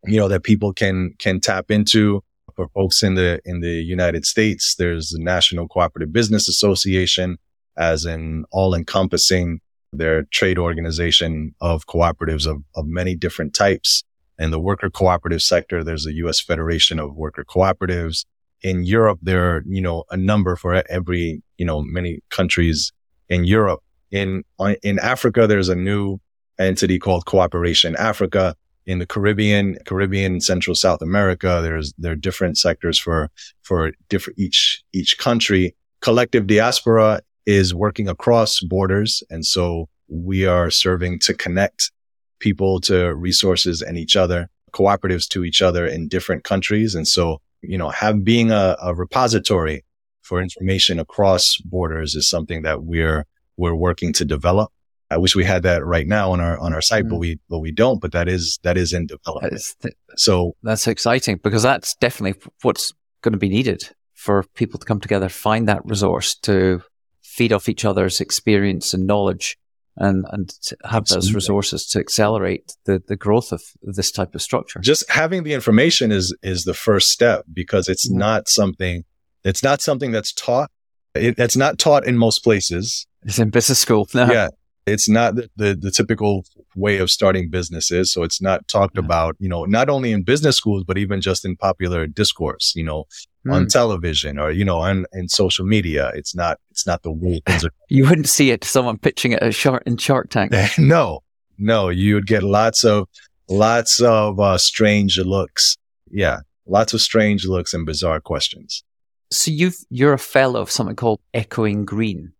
you 0.05 0.17
know, 0.17 0.29
that 0.29 0.43
people 0.43 0.73
can, 0.73 1.13
can 1.19 1.39
tap 1.39 1.69
into. 1.69 2.23
For 2.55 2.67
folks 2.69 3.01
in 3.01 3.15
the, 3.15 3.41
in 3.45 3.61
the 3.61 3.81
United 3.81 4.25
States, 4.25 4.75
there's 4.75 5.09
the 5.09 5.19
National 5.19 5.67
Cooperative 5.67 6.13
Business 6.13 6.47
Association 6.47 7.37
as 7.77 8.05
an 8.05 8.45
all 8.51 8.75
encompassing 8.75 9.59
their 9.91 10.23
trade 10.31 10.57
organization 10.57 11.55
of 11.61 11.87
cooperatives 11.87 12.45
of, 12.45 12.63
of 12.75 12.85
many 12.85 13.15
different 13.15 13.53
types. 13.53 14.03
In 14.39 14.51
the 14.51 14.59
worker 14.59 14.89
cooperative 14.89 15.41
sector, 15.41 15.83
there's 15.83 16.05
the 16.05 16.13
U.S. 16.15 16.39
Federation 16.39 16.99
of 16.99 17.15
Worker 17.15 17.43
Cooperatives. 17.43 18.25
In 18.61 18.83
Europe, 18.83 19.19
there 19.21 19.55
are, 19.55 19.63
you 19.67 19.81
know, 19.81 20.03
a 20.11 20.17
number 20.17 20.55
for 20.55 20.83
every, 20.89 21.41
you 21.57 21.65
know, 21.65 21.81
many 21.81 22.21
countries 22.29 22.91
in 23.29 23.43
Europe 23.43 23.81
in, 24.13 24.43
uh, 24.59 24.75
in 24.83 24.99
Africa, 24.99 25.47
there's 25.47 25.69
a 25.69 25.75
new 25.75 26.19
entity 26.59 26.99
called 26.99 27.25
Cooperation 27.25 27.95
Africa. 27.97 28.55
In 28.85 28.99
the 28.99 29.07
Caribbean, 29.07 29.77
Caribbean, 29.85 30.39
Central 30.39 30.75
South 30.75 31.01
America, 31.01 31.61
there's, 31.63 31.93
there 31.97 32.11
are 32.11 32.15
different 32.15 32.57
sectors 32.57 32.99
for, 32.99 33.31
for 33.63 33.91
different, 34.09 34.37
each, 34.37 34.83
each 34.93 35.17
country. 35.17 35.75
Collective 36.01 36.45
diaspora 36.45 37.21
is 37.47 37.73
working 37.73 38.07
across 38.07 38.59
borders. 38.59 39.23
And 39.31 39.45
so 39.45 39.89
we 40.07 40.45
are 40.45 40.69
serving 40.69 41.19
to 41.19 41.33
connect 41.33 41.91
people 42.39 42.79
to 42.81 43.15
resources 43.15 43.81
and 43.81 43.97
each 43.97 44.15
other, 44.15 44.47
cooperatives 44.73 45.27
to 45.29 45.43
each 45.43 45.61
other 45.61 45.87
in 45.87 46.07
different 46.07 46.43
countries. 46.43 46.93
And 46.93 47.07
so, 47.07 47.41
you 47.61 47.79
know, 47.79 47.89
have 47.89 48.23
being 48.23 48.51
a, 48.51 48.75
a 48.79 48.93
repository 48.93 49.83
for 50.21 50.39
information 50.39 50.99
across 50.99 51.57
borders 51.65 52.13
is 52.13 52.29
something 52.29 52.61
that 52.61 52.83
we're 52.83 53.25
we're 53.57 53.75
working 53.75 54.13
to 54.13 54.25
develop. 54.25 54.71
I 55.09 55.17
wish 55.17 55.35
we 55.35 55.43
had 55.43 55.63
that 55.63 55.85
right 55.85 56.07
now 56.07 56.31
on 56.31 56.39
our 56.39 56.57
on 56.57 56.73
our 56.73 56.81
site, 56.81 57.05
mm. 57.05 57.09
but 57.09 57.17
we 57.17 57.39
but 57.49 57.59
we 57.59 57.71
don't. 57.71 58.01
But 58.01 58.13
that 58.13 58.27
is 58.27 58.59
that 58.63 58.77
is 58.77 58.93
in 58.93 59.05
development. 59.05 59.61
Th- 59.81 59.93
so 60.15 60.55
that's 60.63 60.87
exciting 60.87 61.39
because 61.43 61.63
that's 61.63 61.95
definitely 61.95 62.41
what's 62.61 62.93
going 63.21 63.33
to 63.33 63.39
be 63.39 63.49
needed 63.49 63.89
for 64.13 64.43
people 64.55 64.79
to 64.79 64.85
come 64.85 64.99
together, 64.99 65.29
find 65.29 65.67
that 65.67 65.81
resource 65.85 66.35
to 66.35 66.81
feed 67.21 67.53
off 67.53 67.69
each 67.69 67.85
other's 67.85 68.21
experience 68.21 68.93
and 68.93 69.05
knowledge, 69.05 69.57
and 69.97 70.25
and 70.31 70.51
have 70.83 71.03
Absolutely. 71.03 71.27
those 71.27 71.35
resources 71.35 71.85
to 71.87 71.99
accelerate 71.99 72.75
the 72.85 73.03
the 73.07 73.15
growth 73.15 73.51
of 73.51 73.61
this 73.83 74.11
type 74.11 74.33
of 74.33 74.41
structure. 74.41 74.79
Just 74.79 75.07
having 75.11 75.43
the 75.43 75.53
information 75.53 76.11
is 76.11 76.35
is 76.41 76.63
the 76.63 76.73
first 76.73 77.09
step 77.09 77.45
because 77.53 77.87
it's 77.87 78.09
mm. 78.09 78.15
not 78.15 78.47
something 78.47 79.03
it's 79.43 79.63
not 79.63 79.81
something 79.81 80.11
that's 80.11 80.31
taught. 80.31 80.71
It, 81.15 81.37
it's 81.37 81.57
not 81.57 81.77
taught 81.77 82.05
in 82.05 82.17
most 82.17 82.43
places. 82.43 83.05
It's 83.25 83.39
in 83.39 83.49
business 83.49 83.79
school. 83.79 84.07
No. 84.13 84.31
Yeah. 84.31 84.49
It's 84.85 85.07
not 85.07 85.35
the, 85.35 85.49
the, 85.55 85.75
the, 85.75 85.91
typical 85.91 86.43
way 86.75 86.97
of 86.97 87.09
starting 87.09 87.49
businesses. 87.49 88.11
So 88.11 88.23
it's 88.23 88.41
not 88.41 88.67
talked 88.67 88.97
yeah. 88.97 89.05
about, 89.05 89.37
you 89.39 89.47
know, 89.47 89.63
not 89.63 89.89
only 89.89 90.11
in 90.11 90.23
business 90.23 90.57
schools, 90.57 90.83
but 90.83 90.97
even 90.97 91.21
just 91.21 91.45
in 91.45 91.55
popular 91.55 92.05
discourse, 92.05 92.73
you 92.75 92.83
know, 92.83 93.05
mm. 93.47 93.53
on 93.53 93.61
hmm. 93.61 93.67
television 93.69 94.37
or, 94.37 94.51
you 94.51 94.65
know, 94.65 94.79
on 94.79 95.05
in 95.13 95.29
social 95.29 95.65
media. 95.65 96.11
It's 96.15 96.35
not, 96.35 96.59
it's 96.69 96.85
not 96.85 97.01
the 97.03 97.13
way 97.13 97.39
things 97.45 97.63
are. 97.63 97.71
you 97.89 98.05
wouldn't 98.05 98.27
see 98.27 98.51
it 98.51 98.65
someone 98.65 98.97
pitching 98.97 99.31
it 99.31 99.41
a 99.41 99.53
shark 99.53 99.83
in 99.85 99.95
Shark 99.95 100.29
Tank. 100.29 100.51
no, 100.77 101.21
no, 101.57 101.87
you 101.87 102.15
would 102.15 102.27
get 102.27 102.43
lots 102.43 102.83
of, 102.83 103.07
lots 103.49 104.01
of 104.01 104.37
uh, 104.37 104.57
strange 104.57 105.17
looks. 105.17 105.77
Yeah. 106.11 106.39
Lots 106.65 106.93
of 106.93 107.01
strange 107.01 107.45
looks 107.45 107.73
and 107.73 107.85
bizarre 107.85 108.19
questions. 108.19 108.83
So 109.31 109.51
you 109.51 109.71
you're 109.89 110.13
a 110.13 110.19
fellow 110.19 110.61
of 110.61 110.69
something 110.69 110.95
called 110.95 111.19
Echoing 111.33 111.85
Green. 111.85 112.33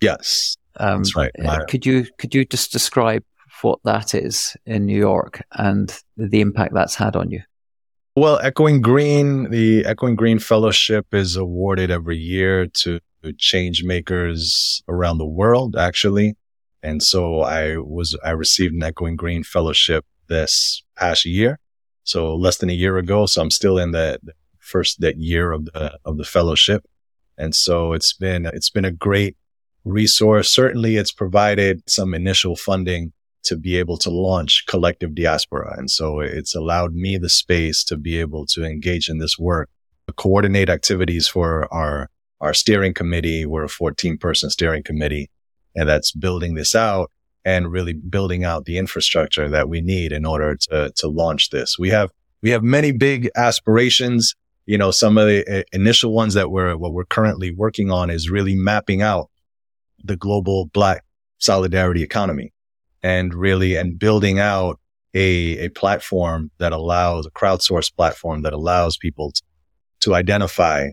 Yes, 0.00 0.56
um, 0.76 0.98
that's 0.98 1.16
right. 1.16 1.30
Could 1.68 1.86
you 1.86 2.06
could 2.18 2.34
you 2.34 2.44
just 2.44 2.72
describe 2.72 3.24
what 3.62 3.78
that 3.84 4.14
is 4.14 4.56
in 4.66 4.86
New 4.86 4.98
York 4.98 5.42
and 5.52 5.96
the 6.16 6.40
impact 6.40 6.74
that's 6.74 6.94
had 6.94 7.16
on 7.16 7.30
you? 7.30 7.42
Well, 8.14 8.38
Echoing 8.38 8.80
Green, 8.80 9.50
the 9.50 9.84
Echoing 9.84 10.16
Green 10.16 10.38
Fellowship 10.38 11.12
is 11.12 11.36
awarded 11.36 11.90
every 11.90 12.16
year 12.16 12.66
to 12.66 13.00
change 13.36 13.84
makers 13.84 14.82
around 14.88 15.18
the 15.18 15.26
world, 15.26 15.76
actually. 15.76 16.34
And 16.82 17.02
so 17.02 17.40
I 17.40 17.76
was, 17.76 18.16
I 18.24 18.30
received 18.30 18.74
an 18.74 18.82
Echoing 18.82 19.16
Green 19.16 19.42
Fellowship 19.42 20.04
this 20.28 20.82
past 20.96 21.24
year. 21.24 21.58
So 22.04 22.34
less 22.36 22.58
than 22.58 22.70
a 22.70 22.74
year 22.74 22.96
ago. 22.98 23.26
So 23.26 23.42
I'm 23.42 23.50
still 23.50 23.78
in 23.78 23.90
that 23.90 24.20
first 24.58 25.00
that 25.00 25.18
year 25.18 25.52
of 25.52 25.66
the, 25.66 25.98
of 26.04 26.16
the 26.16 26.24
fellowship. 26.24 26.84
And 27.36 27.54
so 27.54 27.92
it's 27.92 28.12
been, 28.12 28.46
it's 28.46 28.70
been 28.70 28.84
a 28.84 28.92
great 28.92 29.36
resource. 29.86 30.52
Certainly 30.52 30.96
it's 30.96 31.12
provided 31.12 31.82
some 31.88 32.12
initial 32.12 32.56
funding 32.56 33.12
to 33.44 33.56
be 33.56 33.76
able 33.76 33.96
to 33.98 34.10
launch 34.10 34.64
collective 34.66 35.14
diaspora. 35.14 35.76
And 35.78 35.90
so 35.90 36.20
it's 36.20 36.54
allowed 36.54 36.94
me 36.94 37.16
the 37.16 37.28
space 37.28 37.84
to 37.84 37.96
be 37.96 38.18
able 38.18 38.44
to 38.46 38.64
engage 38.64 39.08
in 39.08 39.18
this 39.18 39.38
work, 39.38 39.70
coordinate 40.16 40.68
activities 40.68 41.28
for 41.28 41.72
our 41.72 42.10
our 42.40 42.52
steering 42.52 42.92
committee. 42.92 43.46
We're 43.46 43.64
a 43.64 43.68
14 43.68 44.18
person 44.18 44.50
steering 44.50 44.82
committee 44.82 45.30
and 45.74 45.88
that's 45.88 46.12
building 46.12 46.54
this 46.54 46.74
out 46.74 47.10
and 47.44 47.70
really 47.70 47.92
building 47.92 48.44
out 48.44 48.64
the 48.64 48.78
infrastructure 48.78 49.48
that 49.48 49.68
we 49.68 49.80
need 49.80 50.10
in 50.10 50.26
order 50.26 50.56
to, 50.56 50.90
to 50.96 51.06
launch 51.06 51.50
this. 51.50 51.78
We 51.78 51.90
have, 51.90 52.10
we 52.42 52.50
have 52.50 52.64
many 52.64 52.90
big 52.90 53.30
aspirations. 53.36 54.34
You 54.64 54.78
know, 54.78 54.90
some 54.90 55.16
of 55.16 55.28
the 55.28 55.60
uh, 55.60 55.62
initial 55.72 56.12
ones 56.12 56.34
that 56.34 56.50
we're, 56.50 56.76
what 56.76 56.92
we're 56.92 57.04
currently 57.04 57.52
working 57.52 57.90
on 57.90 58.10
is 58.10 58.28
really 58.28 58.56
mapping 58.56 59.00
out 59.00 59.30
the 60.02 60.16
global 60.16 60.66
black 60.66 61.04
solidarity 61.38 62.02
economy 62.02 62.52
and 63.02 63.34
really, 63.34 63.76
and 63.76 63.98
building 63.98 64.38
out 64.38 64.78
a, 65.14 65.58
a 65.58 65.68
platform 65.70 66.50
that 66.58 66.72
allows 66.72 67.26
a 67.26 67.30
crowdsourced 67.30 67.94
platform 67.96 68.42
that 68.42 68.52
allows 68.52 68.96
people 68.96 69.32
to, 69.32 69.42
to 70.00 70.14
identify 70.14 70.88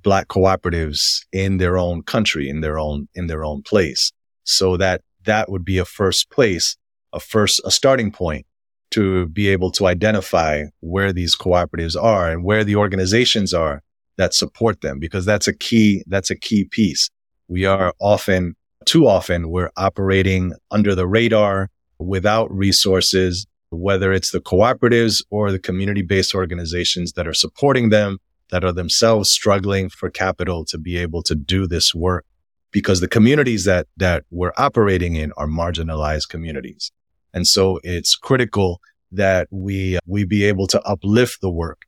black 0.00 0.28
cooperatives 0.28 1.26
in 1.32 1.58
their 1.58 1.76
own 1.76 2.02
country, 2.02 2.48
in 2.48 2.60
their 2.60 2.78
own, 2.78 3.08
in 3.14 3.26
their 3.26 3.44
own 3.44 3.62
place. 3.62 4.12
So 4.44 4.76
that 4.76 5.02
that 5.24 5.50
would 5.50 5.64
be 5.64 5.78
a 5.78 5.84
first 5.84 6.30
place, 6.30 6.76
a 7.12 7.20
first, 7.20 7.60
a 7.64 7.70
starting 7.70 8.10
point 8.10 8.46
to 8.92 9.26
be 9.26 9.48
able 9.48 9.70
to 9.72 9.86
identify 9.86 10.64
where 10.80 11.12
these 11.12 11.36
cooperatives 11.36 12.00
are 12.00 12.30
and 12.30 12.44
where 12.44 12.64
the 12.64 12.76
organizations 12.76 13.52
are 13.52 13.82
that 14.16 14.32
support 14.32 14.80
them, 14.80 14.98
because 14.98 15.26
that's 15.26 15.46
a 15.46 15.52
key, 15.52 16.02
that's 16.06 16.30
a 16.30 16.36
key 16.36 16.64
piece. 16.64 17.10
We 17.48 17.64
are 17.64 17.94
often, 17.98 18.54
too 18.84 19.06
often, 19.06 19.48
we're 19.48 19.70
operating 19.76 20.52
under 20.70 20.94
the 20.94 21.06
radar 21.06 21.70
without 21.98 22.52
resources, 22.52 23.46
whether 23.70 24.12
it's 24.12 24.30
the 24.30 24.40
cooperatives 24.40 25.24
or 25.30 25.50
the 25.50 25.58
community 25.58 26.02
based 26.02 26.34
organizations 26.34 27.12
that 27.14 27.26
are 27.26 27.34
supporting 27.34 27.88
them, 27.88 28.18
that 28.50 28.64
are 28.64 28.72
themselves 28.72 29.30
struggling 29.30 29.88
for 29.88 30.10
capital 30.10 30.64
to 30.66 30.78
be 30.78 30.96
able 30.96 31.22
to 31.22 31.34
do 31.34 31.66
this 31.66 31.94
work 31.94 32.24
because 32.70 33.00
the 33.00 33.08
communities 33.08 33.64
that, 33.64 33.86
that 33.96 34.24
we're 34.30 34.52
operating 34.56 35.16
in 35.16 35.32
are 35.36 35.46
marginalized 35.46 36.28
communities. 36.28 36.92
And 37.32 37.46
so 37.46 37.80
it's 37.82 38.14
critical 38.14 38.80
that 39.12 39.48
we, 39.50 39.98
we 40.06 40.24
be 40.24 40.44
able 40.44 40.66
to 40.68 40.82
uplift 40.82 41.40
the 41.40 41.50
work 41.50 41.82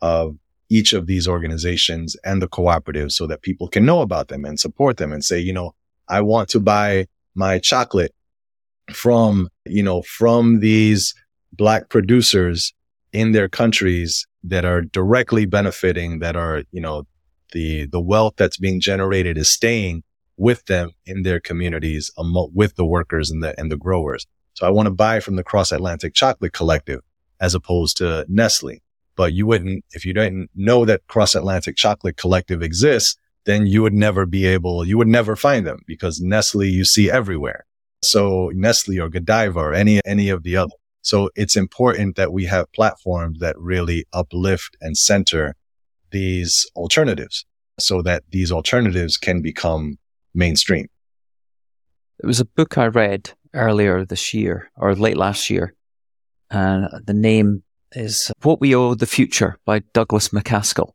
of 0.00 0.36
each 0.70 0.92
of 0.92 1.06
these 1.06 1.28
organizations 1.28 2.16
and 2.24 2.40
the 2.40 2.48
cooperatives 2.48 3.12
so 3.12 3.26
that 3.26 3.42
people 3.42 3.68
can 3.68 3.84
know 3.84 4.00
about 4.00 4.28
them 4.28 4.44
and 4.44 4.58
support 4.58 4.96
them 4.96 5.12
and 5.12 5.24
say, 5.24 5.38
you 5.38 5.52
know, 5.52 5.74
I 6.08 6.20
want 6.20 6.48
to 6.50 6.60
buy 6.60 7.06
my 7.34 7.58
chocolate 7.58 8.14
from, 8.92 9.48
you 9.64 9.82
know, 9.82 10.02
from 10.02 10.60
these 10.60 11.14
black 11.52 11.88
producers 11.88 12.72
in 13.12 13.32
their 13.32 13.48
countries 13.48 14.26
that 14.42 14.64
are 14.64 14.82
directly 14.82 15.46
benefiting, 15.46 16.18
that 16.18 16.36
are, 16.36 16.64
you 16.72 16.80
know, 16.80 17.06
the, 17.52 17.86
the 17.86 18.00
wealth 18.00 18.34
that's 18.36 18.58
being 18.58 18.80
generated 18.80 19.38
is 19.38 19.50
staying 19.50 20.02
with 20.36 20.64
them 20.66 20.90
in 21.06 21.22
their 21.22 21.40
communities 21.40 22.10
with 22.52 22.74
the 22.74 22.84
workers 22.84 23.30
and 23.30 23.42
the, 23.42 23.58
and 23.58 23.70
the 23.70 23.76
growers. 23.76 24.26
So 24.54 24.66
I 24.66 24.70
want 24.70 24.86
to 24.86 24.94
buy 24.94 25.20
from 25.20 25.36
the 25.36 25.44
Cross 25.44 25.72
Atlantic 25.72 26.14
Chocolate 26.14 26.52
Collective 26.52 27.00
as 27.40 27.54
opposed 27.54 27.96
to 27.98 28.26
Nestle. 28.28 28.80
But 29.16 29.32
you 29.32 29.46
wouldn't, 29.46 29.84
if 29.92 30.04
you 30.04 30.12
didn't 30.12 30.50
know 30.54 30.84
that 30.84 31.06
Cross 31.06 31.34
Atlantic 31.34 31.76
Chocolate 31.76 32.16
Collective 32.16 32.62
exists, 32.62 33.16
then 33.44 33.66
you 33.66 33.82
would 33.82 33.92
never 33.92 34.26
be 34.26 34.46
able, 34.46 34.84
you 34.84 34.98
would 34.98 35.08
never 35.08 35.36
find 35.36 35.66
them 35.66 35.80
because 35.86 36.20
Nestle 36.20 36.66
you 36.66 36.84
see 36.84 37.10
everywhere. 37.10 37.64
So 38.02 38.50
Nestle 38.54 39.00
or 39.00 39.08
Godiva 39.08 39.58
or 39.58 39.74
any, 39.74 40.00
any 40.04 40.28
of 40.30 40.42
the 40.42 40.56
other. 40.56 40.74
So 41.02 41.30
it's 41.36 41.56
important 41.56 42.16
that 42.16 42.32
we 42.32 42.46
have 42.46 42.72
platforms 42.72 43.38
that 43.40 43.58
really 43.58 44.06
uplift 44.12 44.76
and 44.80 44.96
center 44.96 45.54
these 46.10 46.66
alternatives 46.74 47.44
so 47.78 48.02
that 48.02 48.22
these 48.30 48.50
alternatives 48.50 49.16
can 49.16 49.42
become 49.42 49.98
mainstream. 50.32 50.88
It 52.22 52.26
was 52.26 52.40
a 52.40 52.44
book 52.44 52.78
I 52.78 52.86
read 52.86 53.32
earlier 53.52 54.04
this 54.04 54.32
year 54.32 54.70
or 54.76 54.94
late 54.94 55.16
last 55.16 55.50
year, 55.50 55.74
and 56.50 56.88
the 57.04 57.12
name 57.12 57.64
is 57.94 58.30
What 58.42 58.60
We 58.60 58.74
Owe 58.74 58.94
the 58.94 59.06
Future 59.06 59.58
by 59.64 59.80
Douglas 59.92 60.28
MacAskill. 60.28 60.92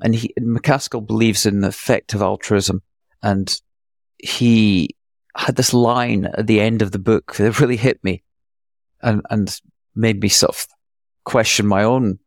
And 0.00 0.14
he, 0.14 0.32
MacAskill 0.40 1.06
believes 1.06 1.46
in 1.46 1.62
effective 1.62 2.22
altruism, 2.22 2.82
and 3.22 3.54
he 4.18 4.90
had 5.36 5.56
this 5.56 5.74
line 5.74 6.26
at 6.26 6.46
the 6.46 6.60
end 6.60 6.82
of 6.82 6.92
the 6.92 6.98
book 6.98 7.34
that 7.36 7.60
really 7.60 7.76
hit 7.76 8.02
me 8.02 8.22
and, 9.02 9.22
and 9.30 9.60
made 9.94 10.20
me 10.20 10.28
sort 10.28 10.56
of 10.56 10.66
question 11.24 11.66
my 11.66 11.84
own 11.84 12.18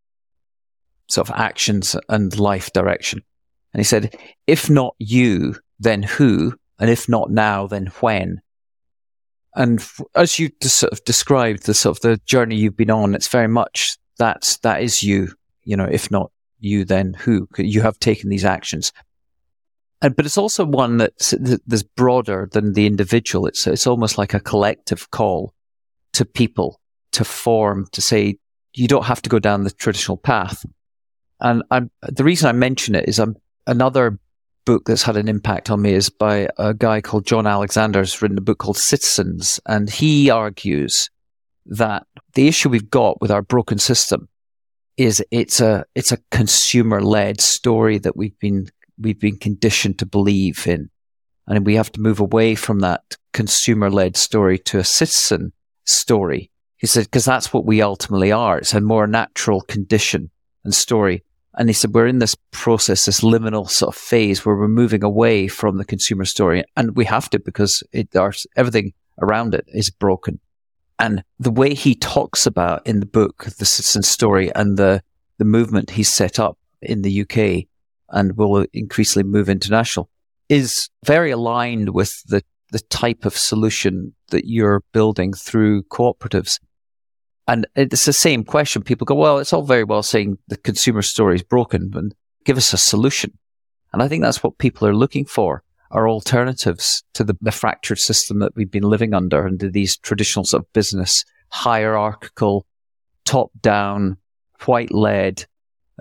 sort 1.10 1.30
of 1.30 1.36
actions 1.36 1.96
and 2.10 2.38
life 2.40 2.72
direction. 2.74 3.22
And 3.74 3.80
he 3.80 3.84
said, 3.84 4.16
if 4.48 4.70
not 4.70 4.96
you, 5.00 5.56
then 5.80 6.04
who? 6.04 6.56
And 6.80 6.90
if 6.90 7.10
not 7.10 7.32
now, 7.32 7.68
then 7.68 7.88
when? 8.00 8.42
And 9.56 9.86
as 10.16 10.40
you 10.40 10.50
sort 10.62 10.94
of 10.94 11.04
described 11.06 11.66
the 11.66 11.74
sort 11.74 11.98
of 11.98 12.02
the 12.02 12.18
journey 12.26 12.56
you've 12.56 12.78
been 12.78 12.90
on, 12.90 13.14
it's 13.14 13.28
very 13.28 13.48
much 13.48 13.98
that 14.18 14.58
that 14.64 14.82
is 14.82 15.04
you. 15.04 15.34
You 15.64 15.78
know, 15.78 15.88
if 15.90 16.12
not 16.12 16.32
you, 16.60 16.86
then 16.86 17.14
who? 17.14 17.48
You 17.58 17.82
have 17.82 18.00
taken 18.00 18.30
these 18.30 18.46
actions. 18.46 18.92
And, 20.02 20.16
but 20.16 20.26
it's 20.26 20.38
also 20.38 20.66
one 20.66 20.98
that's, 20.98 21.34
that's 21.66 21.84
broader 21.84 22.50
than 22.52 22.74
the 22.74 22.86
individual. 22.86 23.48
It's, 23.48 23.66
it's 23.66 23.88
almost 23.88 24.18
like 24.18 24.34
a 24.34 24.40
collective 24.42 25.10
call 25.12 25.54
to 26.14 26.26
people 26.26 26.82
to 27.14 27.24
form, 27.24 27.88
to 27.94 28.02
say, 28.02 28.38
you 28.74 28.88
don't 28.88 29.06
have 29.06 29.22
to 29.22 29.30
go 29.30 29.40
down 29.40 29.64
the 29.64 29.72
traditional 29.72 30.18
path. 30.18 30.66
And 31.40 31.64
I'm, 31.72 31.90
the 32.02 32.26
reason 32.26 32.50
I 32.50 32.52
mention 32.52 32.96
it 32.96 33.08
is 33.08 33.20
I'm, 33.20 33.38
another 33.66 34.20
book 34.66 34.86
that's 34.86 35.04
had 35.04 35.16
an 35.16 35.30
impact 35.30 35.70
on 35.70 35.82
me 35.82 35.94
is 35.94 36.10
by 36.10 36.50
a 36.58 36.74
guy 36.74 37.00
called 37.00 37.26
Jon 37.26 37.48
Alexander 37.48 38.00
who's 38.00 38.22
written 38.22 38.38
a 38.38 38.42
book 38.42 38.58
called 38.58 38.78
Citizens. 38.78 39.60
And 39.66 39.90
he 39.90 40.30
argues 40.30 41.10
that 41.66 42.06
the 42.34 42.48
issue 42.48 42.70
we've 42.70 42.90
got 42.90 43.22
with 43.22 43.32
our 43.32 43.42
broken 43.42 43.78
system 43.78 44.28
is 44.98 45.24
it's 45.32 45.60
a, 45.60 45.86
it's 45.96 46.12
a 46.12 46.20
consumer 46.32 47.02
led 47.02 47.42
story 47.42 47.98
that 48.00 48.16
we've 48.16 48.38
been, 48.40 48.68
we've 49.00 49.20
been 49.20 49.38
conditioned 49.38 50.00
to 50.00 50.06
believe 50.06 50.68
in. 50.68 50.90
And 51.48 51.66
we 51.66 51.76
have 51.76 51.92
to 51.94 52.02
move 52.02 52.20
away 52.20 52.56
from 52.56 52.80
that 52.80 53.18
consumer 53.34 53.90
led 53.90 54.16
story 54.16 54.58
to 54.60 54.80
a 54.80 54.84
citizen 54.84 55.52
story. 55.86 56.52
He 56.78 56.88
said, 56.88 57.06
because 57.06 57.26
that's 57.26 57.52
what 57.54 57.66
we 57.66 57.82
ultimately 57.82 58.32
are. 58.32 58.58
It's 58.58 58.74
a 58.74 58.82
more 58.82 59.08
natural 59.08 59.62
condition 59.62 60.30
and 60.64 60.74
story. 60.74 61.24
And 61.56 61.70
he 61.70 61.74
said, 61.74 61.94
we're 61.94 62.08
in 62.08 62.20
this 62.20 62.36
process, 62.52 63.06
this 63.06 63.22
liminal 63.22 63.70
sort 63.70 63.96
of 63.96 64.02
phase 64.02 64.46
where 64.46 64.56
we're 64.56 64.68
moving 64.68 65.04
away 65.04 65.48
from 65.48 65.78
the 65.78 65.86
consumer 65.86 66.26
story. 66.26 66.64
And 66.76 66.96
we 66.96 67.06
have 67.06 67.30
to 67.32 67.40
because 67.40 67.84
it, 67.92 68.16
our, 68.16 68.34
everything 68.56 68.94
around 69.22 69.54
it 69.54 69.66
is 69.68 69.90
broken. 69.90 70.40
And 71.00 71.24
the 71.40 71.52
way 71.52 71.74
he 71.74 71.96
talks 71.96 72.46
about 72.46 72.86
in 72.86 73.00
the 73.00 73.06
book, 73.06 73.46
the 73.46 73.66
citizen 73.66 74.04
story 74.04 74.54
and 74.54 74.78
the, 74.78 75.04
the 75.38 75.46
movement 75.46 75.92
he's 75.92 76.14
set 76.14 76.40
up 76.40 76.58
in 76.82 77.02
the 77.02 77.22
UK 77.22 77.68
and 78.10 78.38
will 78.38 78.66
increasingly 78.74 79.28
move 79.28 79.50
international 79.50 80.10
is 80.50 80.90
very 81.06 81.32
aligned 81.32 81.90
with 81.90 82.22
the, 82.26 82.44
the 82.72 82.80
type 82.80 83.26
of 83.26 83.36
solution 83.36 84.14
that 84.30 84.46
you're 84.46 84.84
building 84.94 85.34
through 85.34 85.84
cooperatives. 85.84 86.60
And 87.48 87.66
it's 87.76 88.06
the 88.06 88.14
same 88.14 88.44
question. 88.44 88.84
People 88.84 89.06
go, 89.06 89.16
well, 89.16 89.40
it's 89.40 89.52
all 89.52 89.64
very 89.64 89.84
well 89.84 90.04
saying 90.04 90.38
the 90.48 90.58
consumer 90.58 91.02
story 91.02 91.36
is 91.36 91.44
broken, 91.44 91.90
but 91.90 92.06
give 92.46 92.58
us 92.58 92.72
a 92.72 92.78
solution. 92.78 93.38
And 93.92 94.02
I 94.02 94.08
think 94.08 94.24
that's 94.24 94.44
what 94.44 94.58
people 94.58 94.88
are 94.88 94.96
looking 94.96 95.26
for 95.26 95.64
are 95.94 96.10
alternatives 96.10 97.04
to 97.14 97.24
the, 97.24 97.38
the 97.42 97.52
fractured 97.52 98.00
system 98.00 98.40
that 98.40 98.56
we've 98.56 98.72
been 98.72 98.84
living 98.84 99.14
under 99.14 99.46
under 99.46 99.70
these 99.70 99.96
traditional 99.98 100.44
sort 100.44 100.64
of 100.64 100.74
business, 100.74 101.24
hierarchical, 101.50 102.66
top 103.26 103.52
down, 103.62 104.18
white 104.66 104.92
led, 104.92 105.46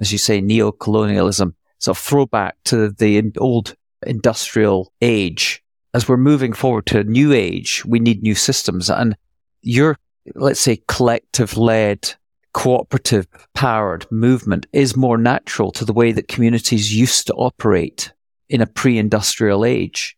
as 0.01 0.11
you 0.11 0.18
say, 0.18 0.40
neo 0.40 0.72
colonialism. 0.72 1.55
So 1.78 1.95
throwback 1.95 2.57
to 2.64 2.90
the 2.90 3.32
old 3.38 3.76
industrial 4.07 4.93
age. 5.01 5.62
As 5.95 6.09
we're 6.09 6.16
moving 6.16 6.53
forward 6.53 6.86
to 6.86 7.01
a 7.01 7.05
new 7.05 7.32
age, 7.32 7.84
we 7.84 8.01
need 8.01 8.22
new 8.22 8.34
systems. 8.34 8.88
And 8.88 9.16
your 9.61 9.99
let's 10.34 10.61
say, 10.61 10.82
collective 10.88 11.57
led, 11.57 12.14
cooperative 12.53 13.26
powered 13.55 14.11
movement 14.11 14.66
is 14.72 14.97
more 14.97 15.18
natural 15.18 15.72
to 15.72 15.84
the 15.84 15.93
way 15.93 16.12
that 16.12 16.28
communities 16.28 16.95
used 16.95 17.26
to 17.26 17.34
operate 17.34 18.12
in 18.53 18.61
a 18.61 18.67
pre 18.67 18.99
industrial 18.99 19.65
age. 19.65 20.17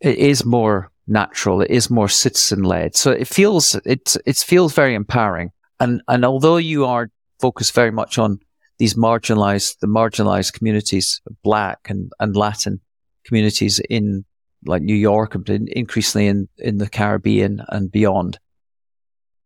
It 0.00 0.18
is 0.18 0.44
more 0.44 0.90
natural. 1.06 1.62
It 1.62 1.70
is 1.70 1.90
more 1.90 2.08
citizen 2.08 2.62
led. 2.62 2.94
So 2.96 3.10
it 3.10 3.28
feels, 3.28 3.74
it, 3.86 4.16
it 4.26 4.36
feels 4.36 4.74
very 4.74 4.94
empowering. 4.94 5.50
And, 5.80 6.02
and 6.08 6.24
although 6.24 6.56
you 6.56 6.84
are 6.84 7.10
focused 7.40 7.74
very 7.74 7.90
much 7.90 8.18
on 8.18 8.40
these 8.78 8.94
marginalized, 8.94 9.78
the 9.80 9.86
marginalized 9.86 10.52
communities, 10.52 11.20
black 11.42 11.78
and, 11.88 12.10
and 12.20 12.36
Latin 12.36 12.80
communities 13.24 13.80
in 13.88 14.24
like 14.66 14.82
New 14.82 14.96
York 14.96 15.34
and 15.34 15.48
increasingly 15.68 16.26
in, 16.26 16.48
in 16.58 16.78
the 16.78 16.88
Caribbean 16.88 17.62
and 17.68 17.90
beyond 17.90 18.38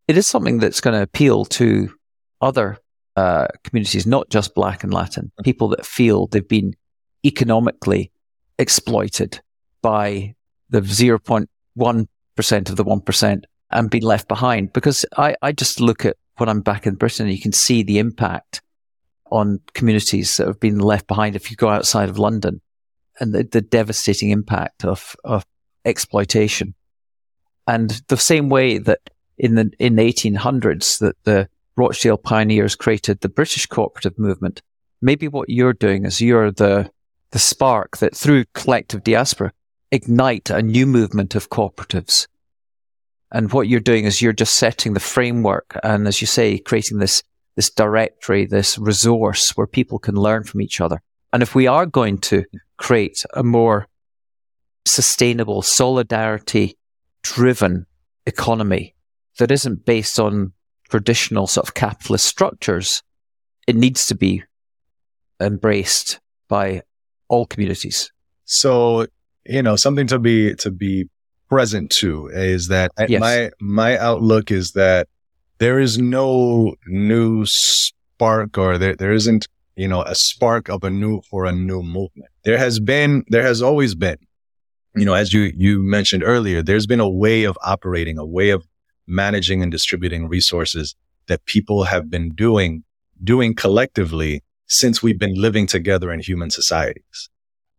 it 0.09 0.17
is 0.17 0.27
something 0.27 0.59
that's 0.59 0.81
going 0.81 0.97
to 0.97 1.03
appeal 1.03 1.45
to 1.45 1.95
other 2.41 2.79
uh, 3.15 3.47
communities, 3.63 4.07
not 4.07 4.31
just 4.31 4.55
Black 4.55 4.83
and 4.83 4.93
Latin, 4.93 5.31
people 5.45 5.69
that 5.69 5.85
feel 5.85 6.27
they've 6.27 6.49
been 6.49 6.75
economically 7.25 8.11
exploited 8.59 9.41
by 9.83 10.35
the 10.71 10.81
0.1% 10.81 11.49
of 12.71 12.77
the 12.77 12.85
1% 12.85 13.45
and 13.71 13.91
been 13.91 14.03
left 14.03 14.29
behind? 14.29 14.73
Because 14.73 15.05
I, 15.17 15.35
I 15.43 15.53
just 15.53 15.81
look 15.81 16.05
at 16.05 16.17
when 16.37 16.49
I'm 16.49 16.61
back 16.61 16.87
in 16.87 16.95
Britain 16.95 17.29
you 17.29 17.41
can 17.41 17.53
see 17.53 17.83
the 17.83 17.99
impact 17.99 18.63
on 19.31 19.61
communities 19.75 20.37
that 20.37 20.47
have 20.47 20.61
been 20.61 20.79
left 20.79 21.07
behind 21.07 21.37
if 21.37 21.51
you 21.51 21.57
go 21.57 21.69
outside 21.69 22.09
of 22.09 22.19
London 22.19 22.61
and 23.21 23.35
the, 23.35 23.45
the 23.45 23.61
devastating 23.61 24.31
impact 24.31 24.85
of, 24.85 25.17
of 25.25 25.45
exploitation. 25.85 26.75
And 27.67 27.91
the 28.09 28.17
same 28.17 28.49
way 28.49 28.79
that 28.79 29.11
in 29.37 29.55
the, 29.55 29.71
in 29.79 29.97
the 29.97 30.03
1800s 30.03 30.99
that 31.01 31.17
the 31.25 31.49
Rochdale 31.77 32.17
pioneers 32.17 32.75
created 32.75 33.21
the 33.21 33.29
British 33.29 33.67
cooperative 33.67 34.19
movement, 34.19 34.63
maybe 35.03 35.29
what 35.29 35.49
you're 35.49 35.75
doing 35.75 36.05
is 36.05 36.21
you're 36.21 36.51
the, 36.51 36.91
the 37.31 37.39
spark 37.39 37.99
that 37.99 38.17
through 38.17 38.45
collective 38.55 39.05
diaspora 39.05 39.53
ignite 39.91 40.51
a 40.51 40.63
new 40.63 40.87
movement 40.87 41.35
of 41.35 41.51
cooperatives. 41.51 42.27
And 43.31 43.53
what 43.53 43.69
you're 43.69 43.81
doing 43.81 44.05
is 44.05 44.23
you're 44.23 44.33
just 44.33 44.55
setting 44.55 44.95
the 44.95 45.01
framework 45.01 45.79
and 45.83 46.09
as 46.09 46.21
you 46.21 46.27
say, 46.27 46.59
creating 46.59 46.99
this 46.99 47.23
this 47.57 47.71
directory, 47.71 48.47
this 48.47 48.79
resource 48.79 49.51
where 49.57 49.67
people 49.67 49.99
can 49.99 50.15
learn 50.15 50.45
from 50.45 50.61
each 50.61 50.81
other. 50.81 51.03
And 51.33 51.43
if 51.43 51.57
we 51.57 51.67
are 51.67 51.87
going 51.87 52.19
to 52.19 52.45
create 52.77 53.25
a 53.35 53.43
more 53.43 53.89
sustainable, 54.87 55.63
solidarity 55.63 56.79
driven 57.23 57.87
economy 58.27 58.95
that 59.39 59.51
isn't 59.51 59.85
based 59.85 60.21
on 60.21 60.53
traditional 60.89 61.49
sort 61.49 61.67
of 61.67 61.75
capitalist 61.75 62.27
structures, 62.27 63.03
it 63.67 63.75
needs 63.75 64.07
to 64.07 64.15
be 64.15 64.45
embraced 65.41 66.21
by 66.49 66.83
all 67.29 67.47
communities. 67.47 68.13
So, 68.45 69.07
you 69.47 69.63
know, 69.63 69.77
something 69.77 70.07
to 70.09 70.19
be, 70.19 70.55
to 70.57 70.71
be 70.71 71.09
present 71.49 71.91
to 71.91 72.29
is 72.29 72.69
that 72.69 72.91
yes. 73.09 73.21
my, 73.21 73.51
my 73.61 73.99
outlook 73.99 74.51
is 74.51 74.73
that 74.73 75.09
there 75.59 75.79
is 75.79 75.99
no 75.99 76.75
new 76.87 77.45
spark 77.47 78.59
or 78.59 78.79
there, 78.79 78.95
there 78.95 79.13
isn't, 79.13 79.49
you 79.77 79.89
know, 79.89 80.03
a 80.03 80.15
spark 80.15 80.69
of 80.69 80.85
a 80.85 80.91
new 80.91 81.21
for 81.31 81.45
a 81.45 81.53
new 81.53 81.83
movement. 81.83 82.31
There 82.45 82.59
has 82.59 82.81
been, 82.81 83.25
there 83.29 83.43
has 83.43 83.63
always 83.63 83.95
been, 83.95 84.19
you 84.97 85.05
know, 85.05 85.15
as 85.15 85.33
you, 85.33 85.53
you 85.57 85.81
mentioned 85.81 86.23
earlier, 86.25 86.63
there's 86.63 86.87
been 86.87 87.01
a 87.01 87.09
way 87.09 87.45
of 87.45 87.57
operating, 87.65 88.19
a 88.19 88.27
way 88.27 88.51
of 88.51 88.67
managing 89.07 89.63
and 89.63 89.71
distributing 89.71 90.29
resources 90.29 90.95
that 91.29 91.45
people 91.45 91.85
have 91.85 92.11
been 92.11 92.31
doing, 92.31 92.85
doing 93.23 93.55
collectively 93.55 94.43
since 94.69 95.03
we've 95.03 95.19
been 95.19 95.35
living 95.35 95.67
together 95.67 96.13
in 96.13 96.21
human 96.21 96.51
societies. 96.51 97.31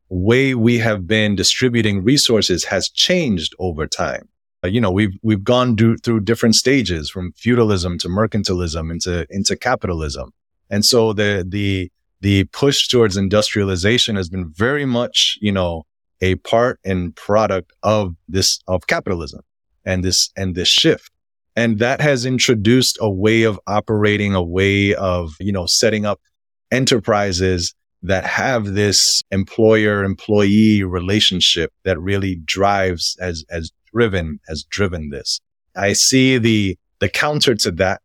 The 0.09 0.17
way 0.17 0.55
we 0.55 0.79
have 0.79 1.07
been 1.07 1.35
distributing 1.35 2.03
resources 2.03 2.65
has 2.65 2.89
changed 2.89 3.55
over 3.59 3.87
time. 3.87 4.27
You 4.63 4.81
know, 4.81 4.91
we've, 4.91 5.15
we've 5.21 5.43
gone 5.43 5.75
do, 5.75 5.95
through 5.97 6.21
different 6.21 6.55
stages 6.55 7.09
from 7.09 7.31
feudalism 7.33 7.97
to 7.99 8.09
mercantilism 8.09 8.91
into, 8.91 9.25
into 9.29 9.55
capitalism. 9.55 10.31
And 10.69 10.83
so 10.83 11.13
the, 11.13 11.45
the, 11.47 11.91
the 12.21 12.43
push 12.45 12.87
towards 12.87 13.15
industrialization 13.15 14.17
has 14.17 14.27
been 14.27 14.51
very 14.51 14.85
much, 14.85 15.37
you 15.41 15.51
know, 15.51 15.83
a 16.21 16.35
part 16.35 16.79
and 16.83 17.15
product 17.15 17.71
of 17.83 18.15
this, 18.27 18.59
of 18.67 18.87
capitalism 18.87 19.41
and 19.85 20.03
this, 20.03 20.29
and 20.35 20.55
this 20.55 20.67
shift. 20.67 21.11
And 21.55 21.79
that 21.79 22.01
has 22.01 22.25
introduced 22.25 22.97
a 22.99 23.09
way 23.09 23.43
of 23.43 23.59
operating, 23.67 24.33
a 24.33 24.43
way 24.43 24.93
of, 24.95 25.35
you 25.39 25.53
know, 25.53 25.65
setting 25.65 26.05
up 26.05 26.19
enterprises 26.71 27.73
that 28.01 28.25
have 28.25 28.65
this 28.65 29.21
employer 29.31 30.03
employee 30.03 30.83
relationship 30.83 31.73
that 31.83 31.99
really 31.99 32.35
drives 32.45 33.17
as, 33.19 33.43
as 33.49 33.71
driven, 33.93 34.39
has 34.47 34.63
driven 34.63 35.09
this. 35.09 35.41
I 35.75 35.93
see 35.93 36.37
the, 36.37 36.77
the 36.99 37.09
counter 37.09 37.55
to 37.55 37.71
that. 37.71 38.01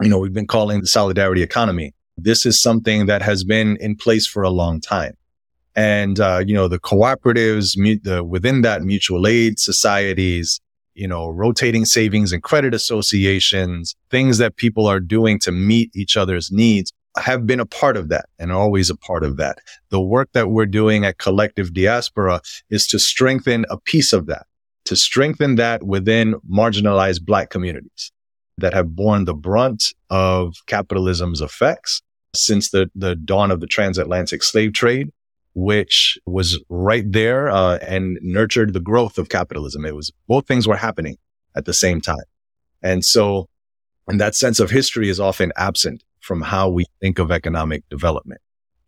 You 0.00 0.08
know, 0.08 0.18
we've 0.18 0.32
been 0.32 0.46
calling 0.46 0.80
the 0.80 0.86
solidarity 0.86 1.42
economy. 1.42 1.94
This 2.16 2.46
is 2.46 2.60
something 2.60 3.06
that 3.06 3.22
has 3.22 3.44
been 3.44 3.76
in 3.80 3.96
place 3.96 4.26
for 4.26 4.42
a 4.42 4.50
long 4.50 4.80
time. 4.80 5.14
And, 5.74 6.18
uh, 6.20 6.42
you 6.46 6.54
know, 6.54 6.68
the 6.68 6.78
cooperatives, 6.78 7.76
the, 8.02 8.24
within 8.24 8.62
that 8.62 8.82
mutual 8.82 9.26
aid 9.26 9.58
societies, 9.58 10.60
you 10.94 11.06
know, 11.06 11.28
rotating 11.28 11.84
savings 11.84 12.32
and 12.32 12.42
credit 12.42 12.72
associations, 12.74 13.94
things 14.10 14.38
that 14.38 14.56
people 14.56 14.86
are 14.86 15.00
doing 15.00 15.38
to 15.40 15.52
meet 15.52 15.94
each 15.94 16.16
other's 16.16 16.50
needs 16.50 16.92
have 17.16 17.46
been 17.46 17.60
a 17.60 17.66
part 17.66 17.96
of 17.96 18.08
that 18.08 18.26
and 18.38 18.52
always 18.52 18.90
a 18.90 18.96
part 18.96 19.24
of 19.24 19.36
that. 19.36 19.58
The 19.90 20.00
work 20.00 20.30
that 20.32 20.50
we're 20.50 20.66
doing 20.66 21.04
at 21.04 21.18
Collective 21.18 21.72
Diaspora 21.72 22.40
is 22.70 22.86
to 22.88 22.98
strengthen 22.98 23.64
a 23.70 23.78
piece 23.78 24.12
of 24.12 24.26
that 24.26 24.46
to 24.86 24.96
strengthen 24.96 25.56
that 25.56 25.82
within 25.82 26.34
marginalized 26.50 27.24
black 27.24 27.50
communities 27.50 28.12
that 28.56 28.72
have 28.72 28.96
borne 28.96 29.24
the 29.24 29.34
brunt 29.34 29.92
of 30.08 30.54
capitalism's 30.66 31.40
effects 31.40 32.02
since 32.34 32.70
the, 32.70 32.90
the 32.94 33.14
dawn 33.14 33.50
of 33.50 33.60
the 33.60 33.66
transatlantic 33.66 34.42
slave 34.42 34.72
trade, 34.72 35.10
which 35.54 36.18
was 36.24 36.58
right 36.68 37.10
there 37.12 37.50
uh, 37.50 37.78
and 37.78 38.18
nurtured 38.22 38.72
the 38.72 38.80
growth 38.80 39.18
of 39.18 39.28
capitalism. 39.28 39.84
It 39.84 39.94
was 39.94 40.12
both 40.28 40.46
things 40.46 40.66
were 40.66 40.76
happening 40.76 41.18
at 41.54 41.64
the 41.64 41.74
same 41.74 42.00
time. 42.00 42.24
And 42.82 43.04
so, 43.04 43.48
and 44.06 44.20
that 44.20 44.36
sense 44.36 44.60
of 44.60 44.70
history 44.70 45.08
is 45.08 45.18
often 45.18 45.52
absent 45.56 46.04
from 46.26 46.42
how 46.42 46.68
we 46.68 46.84
think 47.00 47.18
of 47.18 47.30
economic 47.30 47.88
development. 47.88 48.40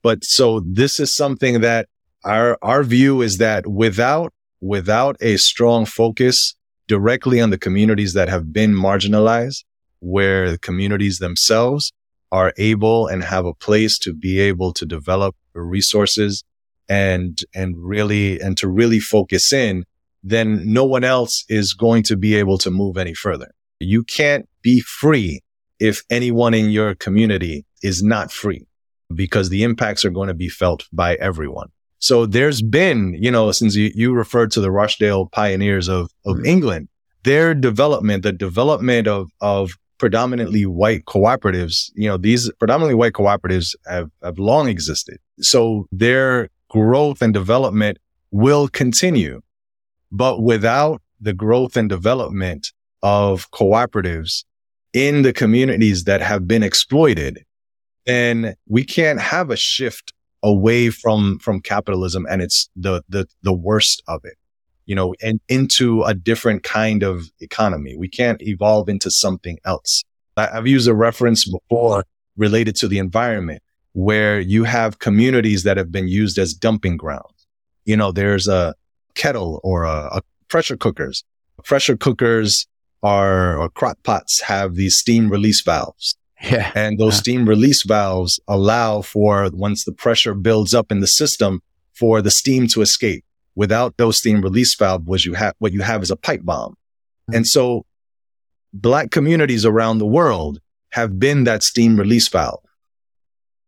But 0.03 0.25
so 0.25 0.61
this 0.61 1.01
is 1.01 1.15
something 1.15 1.61
that 1.61 1.89
our, 2.25 2.59
our 2.63 2.83
view 2.83 3.23
is 3.23 3.39
that 3.39 3.67
without 3.67 4.33
without 4.61 5.17
a 5.21 5.37
strong 5.37 5.87
focus 5.87 6.57
directly 6.89 7.41
on 7.41 7.51
the 7.51 7.59
communities 7.59 8.13
that 8.15 8.29
have 8.29 8.53
been 8.53 8.75
marginalized, 8.75 9.65
where 10.01 10.51
the 10.51 10.59
communities 10.59 11.19
themselves 11.19 11.93
are 12.33 12.53
able 12.59 13.07
and 13.07 13.23
have 13.23 13.47
a 13.47 13.55
place 13.55 13.99
to 13.99 14.13
be 14.13 14.41
able 14.41 14.73
to 14.73 14.85
develop 14.85 15.37
resources 15.55 16.45
and, 16.89 17.41
and 17.55 17.75
really, 17.79 18.41
and 18.41 18.57
to 18.57 18.69
really 18.69 19.01
focus 19.01 19.53
in, 19.53 19.85
then 20.23 20.73
no 20.73 20.85
one 20.85 21.05
else 21.05 21.45
is 21.49 21.75
going 21.75 22.03
to 22.03 22.17
be 22.17 22.35
able 22.35 22.59
to 22.59 22.71
move 22.71 22.97
any 22.97 23.15
further. 23.15 23.53
You 23.79 24.03
can't 24.03 24.49
be 24.63 24.81
free 24.81 25.41
if 25.81 26.03
anyone 26.11 26.55
in 26.55 26.71
your 26.71 26.95
community 26.95 27.65
is 27.83 28.03
not 28.03 28.33
free 28.33 28.67
because 29.15 29.49
the 29.49 29.63
impacts 29.63 30.05
are 30.05 30.11
going 30.11 30.29
to 30.29 30.35
be 30.35 30.49
felt 30.49 30.87
by 30.93 31.15
everyone. 31.17 31.69
So 31.99 32.27
there's 32.27 32.63
been, 32.63 33.17
you 33.19 33.31
know, 33.31 33.51
since 33.53 33.75
you, 33.75 33.91
you 33.95 34.13
referred 34.13 34.51
to 34.53 34.61
the 34.61 34.71
Rochdale 34.71 35.27
pioneers 35.27 35.89
of, 35.89 36.11
of 36.25 36.37
mm-hmm. 36.37 36.47
England, 36.47 36.89
their 37.25 37.55
development, 37.55 38.23
the 38.23 38.33
development 38.33 39.09
of, 39.09 39.31
of 39.41 39.73
predominantly 39.99 40.65
white 40.65 41.07
cooperatives, 41.07 41.91
you 41.95 42.09
know, 42.09 42.17
these 42.17 42.51
predominantly 42.59 42.95
white 42.95 43.15
cooperatives 43.15 43.75
have, 43.87 44.11
have 44.23 44.39
long 44.39 44.69
existed. 44.69 45.19
So 45.41 45.89
their 45.91 46.51
growth 46.71 47.21
and 47.21 47.35
development 47.35 47.99
will 48.31 48.69
continue, 48.69 49.41
but 50.13 50.41
without 50.41 51.03
the 51.21 51.33
growth 51.33 51.77
and 51.77 51.89
development 51.89 52.73
of 53.03 53.51
cooperatives 53.51 54.45
in 54.93 55.23
the 55.23 55.33
communities 55.33 56.05
that 56.05 56.21
have 56.21 56.47
been 56.49 56.63
exploited, 56.63 57.45
then 58.07 58.55
we 58.67 58.85
can't 58.85 59.21
have 59.21 59.51
a 59.51 59.57
shift 59.57 60.13
away 60.43 60.89
from 60.89 61.39
from 61.41 61.61
capitalism 61.61 62.25
and 62.31 62.41
it's 62.41 62.71
the 62.77 63.03
the 63.09 63.27
the 63.43 63.53
worst 63.53 64.05
of 64.07 64.25
it 64.25 64.39
you 64.89 64.95
know 64.95 65.15
and 65.23 65.39
into 65.49 66.03
a 66.03 66.15
different 66.15 66.65
kind 66.65 67.05
of 67.05 67.31
economy. 67.41 67.95
We 67.97 68.09
can't 68.09 68.43
evolve 68.43 68.89
into 68.89 69.11
something 69.11 69.59
else. 69.65 70.03
I've 70.37 70.67
used 70.67 70.89
a 70.89 70.95
reference 70.95 71.45
before 71.45 72.05
related 72.37 72.75
to 72.77 72.89
the 72.89 72.99
environment 72.99 73.63
where 73.93 74.41
you 74.41 74.65
have 74.65 74.99
communities 74.99 75.63
that 75.65 75.77
have 75.77 75.93
been 75.93 76.09
used 76.09 76.39
as 76.39 76.55
dumping 76.55 76.97
grounds. 76.97 77.47
You 77.85 77.97
know 77.97 78.11
there's 78.11 78.49
a 78.49 78.75
kettle 79.15 79.61
or 79.63 79.85
a, 79.85 80.09
a 80.19 80.23
pressure 80.49 80.77
cookers. 80.77 81.23
Pressure 81.65 81.97
cookers 81.97 82.67
are 83.03 83.57
or 83.57 83.69
crock 83.69 83.99
pots 84.03 84.43
have 84.43 84.75
these 84.75 84.97
steam 84.97 85.31
release 85.31 85.61
valves 85.63 86.17
yeah. 86.43 86.71
And 86.75 86.99
those 86.99 87.15
yeah. 87.15 87.21
steam 87.21 87.49
release 87.49 87.83
valves 87.83 88.39
allow 88.47 89.03
for 89.03 89.51
once 89.53 89.85
the 89.85 89.93
pressure 89.93 90.35
builds 90.35 90.75
up 90.75 90.93
in 90.93 91.01
the 91.01 91.07
system 91.07 91.63
for 91.95 92.23
the 92.23 92.31
steam 92.31 92.69
to 92.69 92.81
escape. 92.81 93.25
Without 93.55 93.97
those 93.97 94.19
steam 94.19 94.41
release 94.41 94.75
valves, 94.77 95.05
what 95.07 95.25
you 95.25 95.35
have, 95.35 95.55
what 95.59 95.73
you 95.73 95.83
have 95.83 96.03
is 96.03 96.11
a 96.11 96.17
pipe 96.17 96.43
bomb. 96.45 96.73
Mm-hmm. 96.73 97.37
And 97.37 97.47
so 97.47 97.85
black 98.73 99.11
communities 99.11 99.65
around 99.65 99.99
the 99.99 100.07
world 100.07 100.61
have 100.91 101.19
been 101.19 101.45
that 101.45 101.63
steam 101.63 101.99
release 101.99 102.29
valve. 102.29 102.63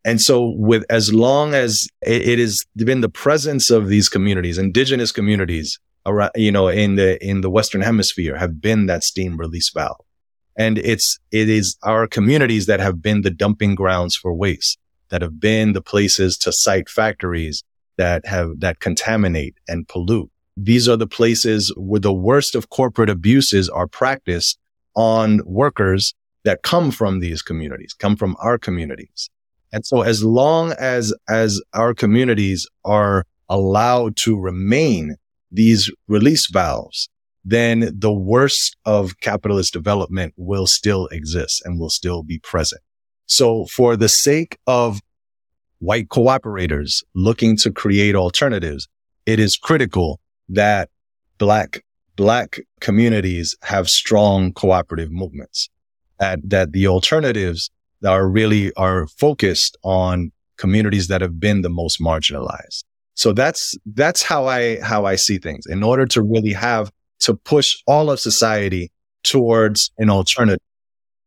And 0.05 0.21
so 0.21 0.55
with 0.57 0.85
as 0.89 1.13
long 1.13 1.55
as 1.55 1.89
it, 2.03 2.23
it 2.23 2.39
has 2.39 2.65
been 2.77 3.01
the 3.01 3.09
presence 3.09 3.69
of 3.71 3.89
these 3.89 4.09
communities, 4.09 4.59
indigenous 4.59 5.13
communities 5.13 5.79
around, 6.07 6.33
you 6.35 6.53
know, 6.53 6.69
in 6.69 6.97
the, 6.97 7.23
in 7.25 7.41
the 7.41 7.51
Western 7.51 7.81
hemisphere 7.81 8.37
have 8.37 8.61
been 8.61 8.87
that 8.87 9.05
steam 9.05 9.37
release 9.37 9.71
valve. 9.71 10.05
And 10.57 10.79
it's, 10.79 11.19
it 11.31 11.49
is 11.49 11.77
our 11.83 12.07
communities 12.07 12.67
that 12.67 12.81
have 12.81 13.01
been 13.01 13.23
the 13.23 13.31
dumping 13.31 13.75
grounds 13.75 14.17
for 14.17 14.35
waste, 14.35 14.79
that 15.11 15.23
have 15.23 15.41
been 15.41 15.73
the 15.73 15.83
places 15.83 16.37
to 16.39 16.53
site 16.53 16.89
factories 16.89 17.63
that 17.97 18.27
have, 18.27 18.61
that 18.61 18.81
contaminate 18.81 19.55
and 19.69 19.87
pollute. 19.89 20.31
These 20.57 20.89
are 20.89 20.97
the 20.97 21.07
places 21.07 21.73
where 21.77 22.01
the 22.01 22.13
worst 22.13 22.55
of 22.55 22.69
corporate 22.69 23.09
abuses 23.09 23.69
are 23.69 23.87
practiced 23.87 24.59
on 24.95 25.41
workers 25.45 26.15
that 26.45 26.63
come 26.63 26.91
from 26.91 27.21
these 27.21 27.43
communities, 27.43 27.93
come 27.93 28.17
from 28.17 28.37
our 28.41 28.59
communities. 28.59 29.31
And 29.73 29.87
so 29.87 30.03
as 30.03 30.25
long 30.25 30.73
as, 30.73 31.15
as 31.29 31.63
our 31.75 31.95
communities 31.95 32.67
are 32.85 33.25
allowed 33.49 34.17
to 34.17 34.39
remain 34.39 35.17
these 35.51 35.91
release 36.09 36.49
valves, 36.51 37.09
then 37.45 37.91
the 37.99 38.13
worst 38.13 38.77
of 38.85 39.19
capitalist 39.21 39.73
development 39.73 40.35
will 40.37 40.67
still 40.67 41.07
exist 41.09 41.63
and 41.65 41.79
will 41.79 41.91
still 41.91 42.23
be 42.23 42.39
present. 42.39 42.83
So 43.27 43.67
for 43.67 43.97
the 43.97 44.09
sake 44.09 44.59
of 44.67 45.01
white 45.79 46.09
cooperators 46.09 47.03
looking 47.15 47.57
to 47.59 47.71
create 47.71 48.15
alternatives, 48.15 48.89
it 49.27 49.39
is 49.39 49.57
critical 49.57 50.21
that 50.49 50.91
black, 51.39 51.83
black 52.17 52.61
communities 52.81 53.57
have 53.63 53.89
strong 53.89 54.53
cooperative 54.53 55.11
movements, 55.11 55.71
that, 56.19 56.41
that 56.45 56.73
the 56.73 56.87
alternatives 56.87 57.71
that 58.03 58.13
are 58.13 58.29
really 58.29 58.73
are 58.75 59.07
focused 59.07 59.77
on 59.83 60.33
communities 60.57 61.09
that 61.09 61.23
have 61.23 61.41
been 61.41 61.63
the 61.63 61.71
most 61.71 62.01
marginalized. 62.01 62.85
So 63.15 63.33
that's, 63.33 63.77
that's 63.87 64.23
how 64.23 64.47
I, 64.47 64.81
how 64.81 65.05
I 65.05 65.17
see 65.17 65.39
things. 65.39 65.67
In 65.67 65.83
order 65.83 66.07
to 66.07 66.23
really 66.23 66.53
have 66.53 66.91
to 67.21 67.35
push 67.35 67.77
all 67.87 68.11
of 68.11 68.21
society 68.21 68.91
towards 69.23 69.91
an 69.99 70.11
alternative, 70.11 70.63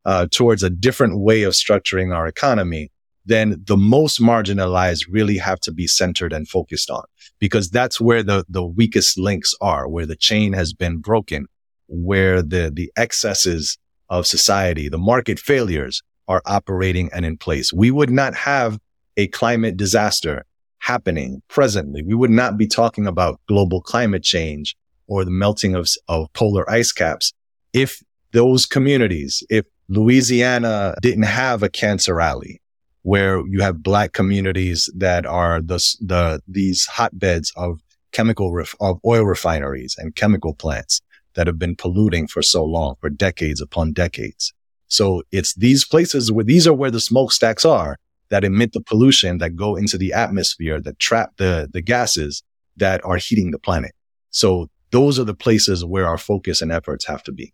uh, 0.05 0.27
towards 0.31 0.63
a 0.63 0.69
different 0.69 1.19
way 1.19 1.43
of 1.43 1.53
structuring 1.53 2.13
our 2.13 2.27
economy, 2.27 2.89
then 3.25 3.61
the 3.65 3.77
most 3.77 4.19
marginalized 4.19 5.05
really 5.09 5.37
have 5.37 5.59
to 5.61 5.71
be 5.71 5.87
centered 5.87 6.33
and 6.33 6.47
focused 6.47 6.89
on 6.89 7.03
because 7.39 7.69
that's 7.69 8.01
where 8.01 8.23
the, 8.23 8.43
the 8.49 8.65
weakest 8.65 9.17
links 9.17 9.53
are, 9.61 9.87
where 9.87 10.05
the 10.05 10.15
chain 10.15 10.53
has 10.53 10.73
been 10.73 10.97
broken, 10.97 11.47
where 11.87 12.41
the, 12.41 12.71
the 12.73 12.91
excesses 12.97 13.77
of 14.09 14.27
society, 14.27 14.89
the 14.89 14.97
market 14.97 15.39
failures 15.39 16.01
are 16.27 16.41
operating 16.45 17.09
and 17.13 17.25
in 17.25 17.37
place. 17.37 17.71
We 17.71 17.91
would 17.91 18.09
not 18.09 18.33
have 18.35 18.79
a 19.15 19.27
climate 19.27 19.77
disaster 19.77 20.45
happening 20.83 21.41
presently. 21.47 22.03
We 22.03 22.13
would 22.13 22.29
not 22.29 22.57
be 22.57 22.67
talking 22.67 23.07
about 23.07 23.39
global 23.47 23.81
climate 23.81 24.23
change 24.23 24.75
or 25.07 25.23
the 25.23 25.31
melting 25.31 25.75
of, 25.75 25.87
of 26.09 26.31
polar 26.33 26.69
ice 26.69 26.91
caps 26.91 27.31
if 27.71 28.01
those 28.33 28.65
communities, 28.65 29.43
if 29.49 29.65
Louisiana 29.87 30.95
didn't 31.01 31.23
have 31.23 31.63
a 31.63 31.69
cancer 31.69 32.19
alley 32.19 32.61
where 33.03 33.45
you 33.47 33.61
have 33.61 33.81
black 33.81 34.11
communities 34.11 34.89
that 34.95 35.25
are 35.25 35.61
the, 35.61 35.79
the, 36.01 36.41
these 36.47 36.85
hotbeds 36.85 37.53
of 37.55 37.79
chemical, 38.11 38.51
ref, 38.51 38.75
of 38.81 38.99
oil 39.05 39.23
refineries 39.23 39.95
and 39.97 40.15
chemical 40.15 40.53
plants 40.53 41.01
that 41.35 41.47
have 41.47 41.57
been 41.57 41.77
polluting 41.77 42.27
for 42.27 42.41
so 42.41 42.63
long, 42.63 42.95
for 42.99 43.09
decades 43.09 43.61
upon 43.61 43.93
decades. 43.93 44.53
So 44.87 45.23
it's 45.31 45.53
these 45.55 45.85
places 45.85 46.31
where 46.31 46.45
these 46.45 46.67
are 46.67 46.73
where 46.73 46.91
the 46.91 46.99
smokestacks 46.99 47.63
are 47.63 47.97
that 48.33 48.43
emit 48.43 48.73
the 48.73 48.81
pollution 48.81 49.37
that 49.37 49.55
go 49.55 49.75
into 49.75 49.95
the 49.95 50.11
atmosphere 50.11 50.81
that 50.81 50.97
trap 50.97 51.33
the, 51.37 51.69
the 51.71 51.83
gases 51.83 52.41
that 52.75 52.99
are 53.05 53.17
heating 53.17 53.51
the 53.51 53.59
planet. 53.59 53.91
So 54.31 54.71
those 54.89 55.19
are 55.19 55.23
the 55.23 55.35
places 55.35 55.85
where 55.85 56.07
our 56.07 56.17
focus 56.17 56.59
and 56.59 56.71
efforts 56.71 57.05
have 57.05 57.21
to 57.25 57.31
be. 57.31 57.53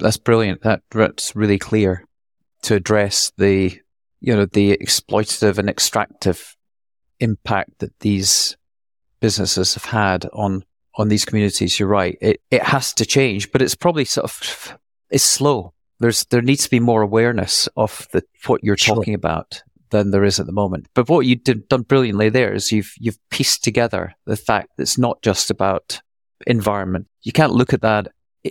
That's 0.00 0.16
brilliant. 0.16 0.62
That, 0.62 0.82
that's 0.90 1.36
really 1.36 1.58
clear 1.58 2.04
to 2.62 2.74
address 2.74 3.30
the, 3.38 3.78
you 4.18 4.34
know, 4.34 4.46
the 4.46 4.76
exploitative 4.78 5.58
and 5.58 5.70
extractive 5.70 6.56
impact 7.20 7.78
that 7.78 7.96
these 8.00 8.56
businesses 9.20 9.74
have 9.74 9.84
had 9.84 10.26
on 10.32 10.64
on 10.98 11.06
these 11.06 11.24
communities. 11.24 11.78
You're 11.78 11.88
right. 11.88 12.18
It 12.20 12.40
it 12.50 12.64
has 12.64 12.92
to 12.94 13.06
change, 13.06 13.52
but 13.52 13.62
it's 13.62 13.76
probably 13.76 14.04
sort 14.04 14.24
of 14.24 14.76
it's 15.08 15.22
slow 15.22 15.72
there's 16.00 16.24
there 16.26 16.42
needs 16.42 16.64
to 16.64 16.70
be 16.70 16.80
more 16.80 17.02
awareness 17.02 17.68
of 17.76 18.06
the 18.12 18.22
what 18.46 18.62
you're 18.62 18.76
sure. 18.76 18.96
talking 18.96 19.14
about 19.14 19.62
than 19.90 20.10
there 20.10 20.24
is 20.24 20.40
at 20.40 20.46
the 20.46 20.52
moment. 20.52 20.88
But 20.94 21.08
what 21.08 21.26
you've 21.26 21.44
done 21.44 21.82
brilliantly 21.82 22.28
there 22.28 22.52
is 22.52 22.72
you've 22.72 22.92
you've 22.98 23.18
pieced 23.30 23.64
together 23.64 24.14
the 24.24 24.36
fact 24.36 24.76
that 24.76 24.82
it's 24.82 24.98
not 24.98 25.22
just 25.22 25.50
about 25.50 26.00
environment. 26.46 27.06
You 27.22 27.32
can't 27.32 27.52
look 27.52 27.72
at 27.72 27.82
that 27.82 28.08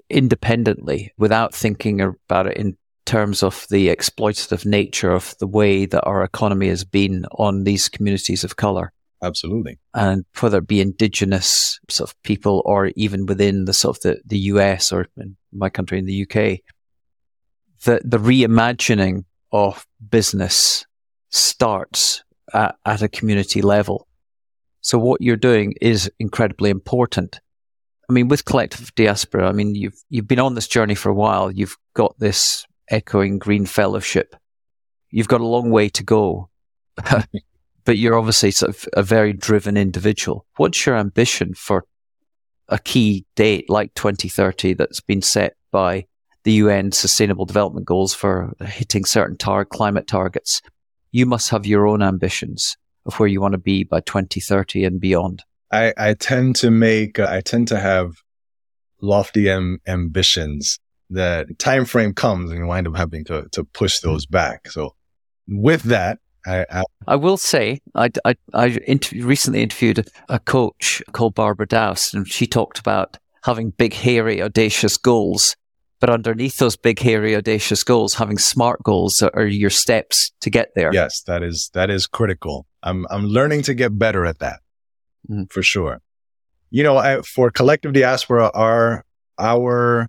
independently 0.09 1.13
without 1.17 1.53
thinking 1.53 2.01
about 2.01 2.47
it 2.47 2.57
in 2.57 2.77
terms 3.05 3.43
of 3.43 3.65
the 3.69 3.87
exploitative 3.89 4.65
nature 4.65 5.11
of 5.11 5.35
the 5.39 5.47
way 5.47 5.85
that 5.85 6.03
our 6.03 6.23
economy 6.23 6.69
has 6.69 6.83
been 6.83 7.25
on 7.33 7.63
these 7.63 7.87
communities 7.87 8.43
of 8.43 8.55
color. 8.55 8.91
Absolutely. 9.21 9.79
And 9.93 10.25
whether 10.39 10.57
it 10.57 10.67
be 10.67 10.81
indigenous 10.81 11.79
sort 11.89 12.09
of 12.09 12.21
people 12.23 12.61
or 12.65 12.91
even 12.95 13.25
within 13.25 13.65
the 13.65 13.73
sort 13.73 13.97
of 13.97 14.01
the, 14.01 14.21
the 14.25 14.37
US 14.39 14.91
or 14.91 15.07
in 15.17 15.37
my 15.51 15.69
country 15.69 15.99
in 15.99 16.05
the 16.05 16.23
UK, 16.23 16.59
the, 17.83 18.01
the 18.03 18.17
reimagining 18.17 19.25
of 19.51 19.87
business 20.09 20.85
starts 21.29 22.23
at, 22.53 22.75
at 22.85 23.01
a 23.01 23.07
community 23.07 23.61
level. 23.61 24.07
So 24.81 24.97
what 24.97 25.21
you're 25.21 25.35
doing 25.35 25.73
is 25.81 26.11
incredibly 26.19 26.69
important. 26.69 27.39
I 28.09 28.13
mean, 28.13 28.27
with 28.27 28.45
collective 28.45 28.93
diaspora, 28.95 29.49
I 29.49 29.51
mean, 29.51 29.73
you've, 29.73 29.97
you've 30.09 30.27
been 30.27 30.39
on 30.39 30.53
this 30.53 30.67
journey 30.67 30.95
for 30.95 31.09
a 31.09 31.15
while. 31.15 31.51
You've 31.51 31.75
got 31.95 32.17
this 32.19 32.65
echoing 32.89 33.39
green 33.39 33.65
fellowship. 33.65 34.35
You've 35.09 35.27
got 35.27 35.41
a 35.41 35.47
long 35.47 35.71
way 35.71 35.89
to 35.89 36.03
go, 36.03 36.49
but 36.95 37.97
you're 37.97 38.17
obviously 38.17 38.51
sort 38.51 38.75
of 38.75 38.85
a 38.93 39.01
very 39.01 39.33
driven 39.33 39.75
individual. 39.77 40.45
What's 40.57 40.85
your 40.85 40.97
ambition 40.97 41.53
for 41.55 41.85
a 42.69 42.79
key 42.79 43.25
date 43.35 43.69
like 43.69 43.93
2030 43.95 44.73
that's 44.73 45.01
been 45.01 45.21
set 45.21 45.55
by 45.71 46.05
the 46.43 46.53
UN 46.53 46.91
Sustainable 46.91 47.45
Development 47.45 47.85
Goals 47.85 48.13
for 48.13 48.53
hitting 48.63 49.03
certain 49.03 49.35
tar- 49.35 49.65
climate 49.65 50.07
targets, 50.07 50.61
you 51.15 51.25
must 51.25 51.49
have 51.49 51.65
your 51.65 51.87
own 51.87 52.03
ambitions 52.03 52.75
of 53.05 53.15
where 53.15 53.29
you 53.29 53.39
want 53.39 53.53
to 53.53 53.57
be 53.57 53.85
by 53.85 54.01
2030 54.01 54.83
and 54.83 54.99
beyond. 54.99 55.43
I, 55.71 55.93
I 55.97 56.13
tend 56.13 56.57
to 56.57 56.69
make, 56.69 57.19
uh, 57.19 57.27
I 57.29 57.39
tend 57.39 57.69
to 57.69 57.79
have 57.79 58.15
lofty 59.01 59.49
am- 59.49 59.79
ambitions 59.87 60.77
that 61.09 61.57
time 61.57 61.85
frame 61.85 62.13
comes 62.13 62.51
and 62.51 62.59
you 62.59 62.65
wind 62.65 62.85
up 62.85 62.97
having 62.97 63.23
to, 63.25 63.47
to 63.53 63.63
push 63.63 63.99
those 63.99 64.25
back. 64.25 64.69
So 64.69 64.93
with 65.47 65.83
that, 65.83 66.19
I, 66.45 66.65
I, 66.69 66.83
I 67.07 67.15
will 67.15 67.37
say 67.37 67.79
I, 67.95 68.09
I, 68.25 68.35
I 68.53 68.77
inter- 68.85 69.23
recently 69.23 69.63
interviewed 69.63 70.05
a 70.27 70.39
coach 70.39 71.01
called 71.13 71.33
Barbara 71.33 71.65
Doust 71.65 72.13
and 72.13 72.27
she 72.27 72.45
talked 72.45 72.77
about 72.77 73.17
having 73.45 73.69
big, 73.69 73.93
hairy, 73.93 74.41
audacious 74.41 74.97
goals 74.97 75.55
but 75.99 76.09
underneath 76.09 76.57
those 76.57 76.75
big, 76.75 76.99
hairy, 76.99 77.35
audacious 77.35 77.83
goals, 77.83 78.13
having 78.13 78.37
smart 78.37 78.83
goals 78.83 79.21
are 79.21 79.45
your 79.45 79.69
steps 79.69 80.31
to 80.41 80.49
get 80.49 80.69
there. 80.75 80.91
Yes, 80.93 81.21
that 81.23 81.43
is 81.43 81.69
that 81.73 81.89
is 81.89 82.07
critical. 82.07 82.65
I'm 82.83 83.05
I'm 83.09 83.25
learning 83.25 83.63
to 83.63 83.73
get 83.73 83.97
better 83.97 84.25
at 84.25 84.39
that 84.39 84.59
mm. 85.29 85.51
for 85.51 85.63
sure. 85.63 86.01
You 86.69 86.83
know, 86.83 86.97
I, 86.97 87.21
for 87.21 87.49
collective 87.51 87.93
diaspora, 87.93 88.51
our 88.53 89.05
our 89.37 90.07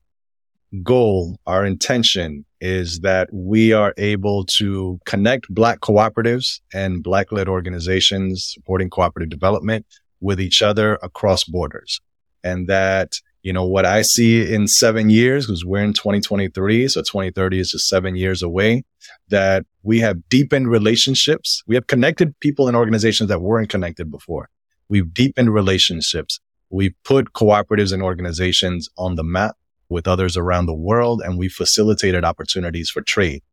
goal, 0.82 1.38
our 1.46 1.64
intention 1.64 2.44
is 2.60 3.00
that 3.00 3.28
we 3.32 3.72
are 3.72 3.94
able 3.96 4.44
to 4.44 4.98
connect 5.04 5.48
Black 5.48 5.80
cooperatives 5.80 6.60
and 6.72 7.02
Black 7.02 7.30
led 7.30 7.48
organizations 7.48 8.52
supporting 8.54 8.90
cooperative 8.90 9.30
development 9.30 9.86
with 10.20 10.40
each 10.40 10.62
other 10.62 10.98
across 11.02 11.44
borders. 11.44 12.00
And 12.42 12.66
that 12.68 13.20
you 13.46 13.52
know, 13.52 13.64
what 13.64 13.86
I 13.86 14.02
see 14.02 14.52
in 14.52 14.66
seven 14.66 15.08
years, 15.08 15.46
because 15.46 15.64
we're 15.64 15.84
in 15.84 15.92
2023, 15.92 16.88
so 16.88 17.00
2030 17.00 17.60
is 17.60 17.70
just 17.70 17.86
seven 17.86 18.16
years 18.16 18.42
away, 18.42 18.82
that 19.28 19.64
we 19.84 20.00
have 20.00 20.28
deepened 20.28 20.68
relationships. 20.68 21.62
We 21.64 21.76
have 21.76 21.86
connected 21.86 22.36
people 22.40 22.66
and 22.66 22.76
organizations 22.76 23.28
that 23.28 23.40
weren't 23.40 23.68
connected 23.68 24.10
before. 24.10 24.48
We've 24.88 25.14
deepened 25.14 25.54
relationships. 25.54 26.40
We've 26.70 26.96
put 27.04 27.34
cooperatives 27.34 27.92
and 27.92 28.02
organizations 28.02 28.88
on 28.98 29.14
the 29.14 29.22
map 29.22 29.54
with 29.88 30.08
others 30.08 30.36
around 30.36 30.66
the 30.66 30.74
world, 30.74 31.22
and 31.24 31.38
we 31.38 31.48
facilitated 31.48 32.24
opportunities 32.24 32.90
for 32.90 33.00
trade 33.00 33.44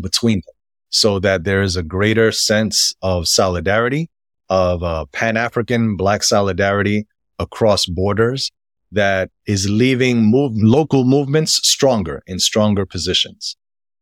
between 0.00 0.36
them 0.36 0.54
so 0.90 1.18
that 1.18 1.42
there 1.42 1.62
is 1.62 1.74
a 1.74 1.82
greater 1.82 2.30
sense 2.30 2.94
of 3.02 3.26
solidarity, 3.26 4.08
of 4.48 4.84
uh, 4.84 5.06
Pan-African 5.06 5.96
Black 5.96 6.22
solidarity 6.22 7.08
across 7.40 7.86
borders 7.86 8.52
that 8.92 9.30
is 9.46 9.68
leaving 9.68 10.24
move, 10.24 10.52
local 10.56 11.04
movements 11.04 11.66
stronger 11.68 12.22
in 12.26 12.38
stronger 12.38 12.84
positions 12.84 13.56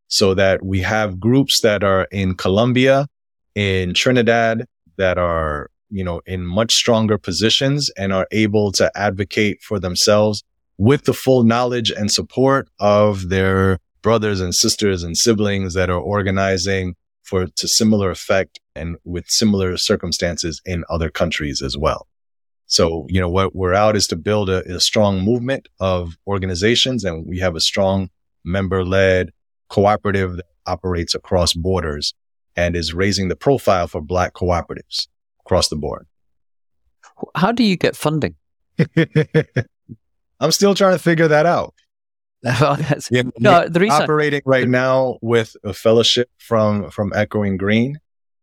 so 0.08 0.34
that 0.34 0.64
we 0.64 0.80
have 0.80 1.20
groups 1.20 1.60
that 1.60 1.84
are 1.84 2.04
in 2.10 2.34
Colombia, 2.34 3.06
in 3.54 3.92
Trinidad 3.92 4.64
that 4.96 5.18
are, 5.18 5.70
you 5.90 6.02
know, 6.02 6.20
in 6.26 6.44
much 6.44 6.74
stronger 6.74 7.18
positions 7.18 7.90
and 7.96 8.12
are 8.12 8.26
able 8.32 8.72
to 8.72 8.90
advocate 8.96 9.62
for 9.62 9.78
themselves 9.78 10.42
with 10.78 11.04
the 11.04 11.12
full 11.12 11.42
knowledge 11.42 11.90
and 11.90 12.10
support 12.10 12.68
of 12.78 13.28
their 13.28 13.78
brothers 14.00 14.40
and 14.40 14.54
sisters 14.54 15.02
and 15.02 15.16
siblings 15.16 15.74
that 15.74 15.90
are 15.90 16.00
organizing 16.00 16.94
for 17.22 17.46
to 17.46 17.68
similar 17.68 18.10
effect 18.10 18.58
and 18.74 18.96
with 19.04 19.28
similar 19.28 19.76
circumstances 19.76 20.62
in 20.64 20.84
other 20.88 21.10
countries 21.10 21.60
as 21.60 21.76
well. 21.76 22.06
So, 22.68 23.06
you 23.08 23.18
know, 23.18 23.30
what 23.30 23.56
we're 23.56 23.74
out 23.74 23.96
is 23.96 24.06
to 24.08 24.16
build 24.16 24.50
a, 24.50 24.62
a 24.74 24.78
strong 24.78 25.22
movement 25.22 25.68
of 25.80 26.16
organizations 26.26 27.02
and 27.02 27.26
we 27.26 27.38
have 27.38 27.56
a 27.56 27.60
strong 27.60 28.10
member 28.44 28.84
led 28.84 29.30
cooperative 29.68 30.36
that 30.36 30.46
operates 30.66 31.14
across 31.14 31.54
borders 31.54 32.14
and 32.56 32.76
is 32.76 32.92
raising 32.92 33.28
the 33.28 33.36
profile 33.36 33.86
for 33.86 34.02
black 34.02 34.34
cooperatives 34.34 35.08
across 35.40 35.68
the 35.68 35.76
board. 35.76 36.06
How 37.34 37.52
do 37.52 37.64
you 37.64 37.76
get 37.76 37.96
funding? 37.96 38.36
I'm 40.40 40.52
still 40.52 40.74
trying 40.74 40.92
to 40.92 40.98
figure 40.98 41.28
that 41.28 41.46
out. 41.46 41.74
yeah, 42.44 43.22
no, 43.38 43.68
the 43.68 43.80
reason 43.80 44.02
operating 44.02 44.42
right 44.44 44.68
now 44.68 45.18
with 45.22 45.56
a 45.64 45.72
fellowship 45.72 46.30
from 46.38 46.88
from 46.90 47.12
Echoing 47.12 47.56
Green, 47.56 47.98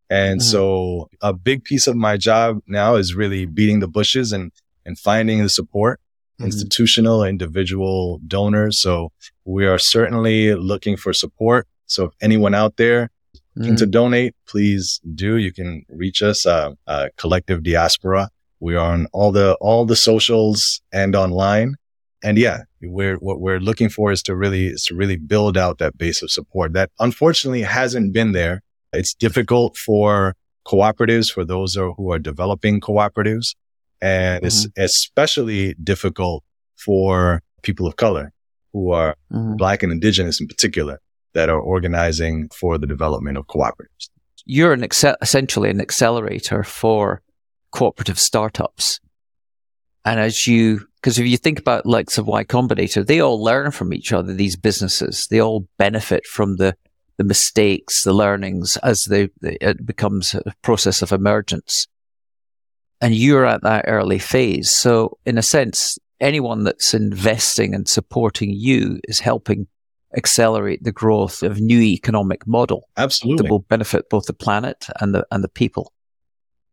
and 0.10 0.40
mm-hmm. 0.40 0.50
so 0.50 1.10
a 1.22 1.34
big 1.34 1.64
piece 1.64 1.88
of 1.88 1.96
my 1.96 2.18
job 2.18 2.60
now 2.68 2.96
is 2.96 3.16
really 3.16 3.46
beating 3.46 3.80
the 3.80 3.88
bushes 3.88 4.32
and 4.32 4.52
and 4.86 5.00
finding 5.00 5.42
the 5.42 5.50
support, 5.50 6.00
mm-hmm. 6.40 6.46
institutional, 6.46 7.24
individual 7.24 8.20
donors. 8.28 8.80
So 8.80 9.12
we 9.46 9.66
are 9.66 9.80
certainly 9.80 10.54
looking 10.54 10.96
for 10.96 11.12
support. 11.14 11.68
So 11.88 12.06
if 12.06 12.14
anyone 12.22 12.54
out 12.54 12.78
there 12.78 13.10
looking 13.56 13.74
mm-hmm. 13.74 13.78
to 13.78 13.86
donate, 13.86 14.36
please 14.48 15.00
do. 15.16 15.38
You 15.38 15.52
can 15.52 15.86
reach 15.90 16.22
us, 16.22 16.46
uh, 16.46 16.74
uh, 16.88 17.08
Collective 17.18 17.64
Diaspora. 17.64 18.30
We 18.60 18.76
are 18.76 18.92
on 18.94 19.08
all 19.14 19.32
the 19.32 19.56
all 19.60 19.86
the 19.86 19.96
socials 19.96 20.82
and 20.92 21.16
online 21.16 21.76
and 22.26 22.40
yeah, 22.40 22.64
we're, 22.82 23.18
what 23.18 23.40
we're 23.40 23.60
looking 23.60 23.88
for 23.88 24.12
is 24.12 24.24
to 24.24 24.36
really, 24.36 24.68
is 24.68 24.84
to 24.86 24.96
really 24.96 25.16
build 25.16 25.58
out 25.58 25.78
that 25.78 25.96
base 25.96 26.24
of 26.24 26.32
support 26.32 26.74
that 26.74 26.90
unfortunately 27.00 27.62
hasn't 27.62 28.14
been 28.14 28.32
there. 28.32 28.64
It's 28.96 29.14
difficult 29.14 29.78
for 29.78 30.36
cooperatives, 30.66 31.32
for 31.32 31.46
those 31.46 31.76
who 31.76 32.12
are 32.12 32.20
developing 32.20 32.82
cooperatives. 32.82 33.56
And 34.02 34.44
mm-hmm. 34.44 34.48
it's 34.48 34.68
especially 34.78 35.76
difficult 35.84 36.44
for 36.78 37.42
people 37.62 37.88
of 37.88 37.96
color 37.96 38.32
who 38.74 38.92
are 38.92 39.16
mm-hmm. 39.32 39.56
black 39.56 39.84
and 39.84 39.92
indigenous 39.92 40.42
in 40.42 40.48
particular 40.48 41.00
that 41.34 41.50
are 41.50 41.60
organizing 41.60 42.50
for 42.50 42.78
the 42.78 42.88
development 42.88 43.38
of 43.38 43.48
cooperatives. 43.48 44.10
You're 44.46 44.74
an 44.74 44.84
essentially 44.84 45.70
an 45.70 45.82
accelerator 45.82 46.64
for 46.64 47.22
cooperative 47.72 48.20
startups. 48.20 49.00
And 50.04 50.20
as 50.20 50.46
you 50.46 50.88
because 51.06 51.20
if 51.20 51.28
you 51.28 51.38
think 51.38 51.60
about 51.60 51.86
likes 51.86 52.18
of 52.18 52.26
Y 52.26 52.44
Combinator, 52.44 53.06
they 53.06 53.20
all 53.20 53.44
learn 53.44 53.70
from 53.70 53.94
each 53.94 54.12
other, 54.12 54.34
these 54.34 54.56
businesses. 54.56 55.28
They 55.30 55.40
all 55.40 55.68
benefit 55.78 56.26
from 56.26 56.56
the, 56.56 56.76
the 57.18 57.24
mistakes, 57.24 58.04
the 58.04 58.14
learnings 58.14 58.78
as 58.78 59.06
they, 59.06 59.30
it 59.42 59.86
becomes 59.86 60.34
a 60.34 60.54
process 60.62 61.02
of 61.02 61.12
emergence. 61.12 61.88
And 63.02 63.16
you're 63.16 63.46
at 63.46 63.64
that 63.64 63.86
early 63.88 64.20
phase. 64.20 64.70
So 64.72 65.18
in 65.26 65.38
a 65.38 65.42
sense, 65.42 65.98
anyone 66.20 66.64
that's 66.64 66.94
investing 66.94 67.76
and 67.76 67.88
supporting 67.88 68.52
you 68.52 69.00
is 69.08 69.20
helping 69.20 69.68
accelerate 70.16 70.84
the 70.84 70.92
growth 70.92 71.44
of 71.44 71.60
new 71.60 71.82
economic 71.82 72.48
model. 72.48 72.90
Absolutely. 72.96 73.44
That 73.44 73.52
will 73.52 73.60
benefit 73.60 74.10
both 74.10 74.26
the 74.26 74.34
planet 74.34 74.88
and 75.02 75.14
the, 75.14 75.26
and 75.32 75.44
the 75.44 75.50
people 75.50 75.92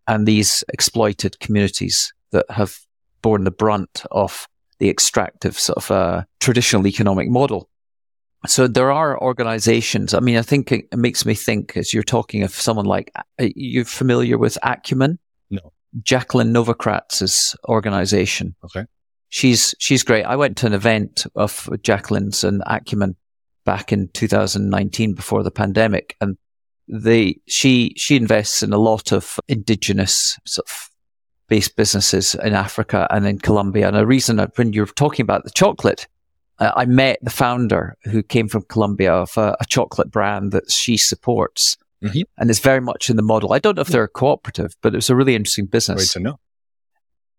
and 0.06 0.26
these 0.26 0.64
exploited 0.72 1.38
communities 1.40 2.12
that 2.30 2.46
have 2.50 2.78
borne 3.20 3.44
the 3.44 3.50
brunt 3.50 4.04
of 4.10 4.46
the 4.78 4.88
extractive 4.88 5.58
sort 5.58 5.76
of 5.76 5.90
uh, 5.90 6.22
traditional 6.40 6.86
economic 6.86 7.28
model. 7.28 7.68
So 8.46 8.66
there 8.66 8.90
are 8.90 9.20
organizations. 9.20 10.14
I 10.14 10.20
mean, 10.20 10.36
I 10.36 10.42
think 10.42 10.72
it, 10.72 10.96
makes 10.96 11.24
me 11.24 11.34
think 11.34 11.76
as 11.76 11.94
you're 11.94 12.02
talking 12.02 12.42
of 12.42 12.52
someone 12.52 12.86
like, 12.86 13.12
uh, 13.16 13.48
you're 13.54 13.84
familiar 13.84 14.36
with 14.36 14.58
Acumen? 14.62 15.18
No. 15.50 15.72
Jacqueline 16.02 16.52
Novogratz's 16.52 17.56
organization. 17.68 18.54
Okay. 18.64 18.86
She's, 19.28 19.74
she's 19.78 20.02
great. 20.02 20.24
I 20.24 20.36
went 20.36 20.56
to 20.58 20.66
an 20.66 20.72
event 20.72 21.26
of 21.36 21.68
Jacqueline's 21.82 22.42
and 22.42 22.62
Acumen 22.66 23.14
back 23.64 23.92
in 23.92 24.08
2019 24.08 25.14
before 25.14 25.42
the 25.42 25.50
pandemic 25.50 26.16
and 26.20 26.36
they, 26.88 27.40
she, 27.46 27.94
she 27.96 28.16
invests 28.16 28.62
in 28.62 28.72
a 28.72 28.78
lot 28.78 29.12
of 29.12 29.38
indigenous 29.48 30.36
sort 30.46 30.68
of 30.68 30.90
based 31.48 31.76
businesses 31.76 32.34
in 32.36 32.54
Africa 32.54 33.06
and 33.10 33.26
in 33.26 33.38
Colombia. 33.38 33.86
And 33.86 33.96
a 33.96 34.06
reason 34.06 34.36
that 34.36 34.56
when 34.56 34.72
you're 34.72 34.86
talking 34.86 35.22
about 35.22 35.44
the 35.44 35.50
chocolate, 35.50 36.08
uh, 36.62 36.72
I 36.76 36.84
met 36.84 37.18
the 37.22 37.30
founder 37.30 37.96
who 38.04 38.22
came 38.22 38.48
from 38.48 38.62
Colombia 38.62 39.12
of 39.12 39.36
a, 39.36 39.56
a 39.60 39.64
chocolate 39.66 40.10
brand 40.10 40.52
that 40.52 40.70
she 40.70 40.96
supports. 40.96 41.76
Mm-hmm. 42.04 42.22
And 42.36 42.50
is 42.50 42.58
very 42.58 42.80
much 42.80 43.08
in 43.10 43.14
the 43.14 43.22
model. 43.22 43.52
I 43.52 43.60
don't 43.60 43.76
know 43.76 43.82
if 43.82 43.86
they're 43.86 44.02
a 44.02 44.08
cooperative, 44.08 44.74
but 44.82 44.92
it 44.92 44.96
was 44.96 45.08
a 45.08 45.14
really 45.14 45.36
interesting 45.36 45.66
business. 45.66 46.12
Great 46.12 46.20
to 46.24 46.30
know. 46.30 46.40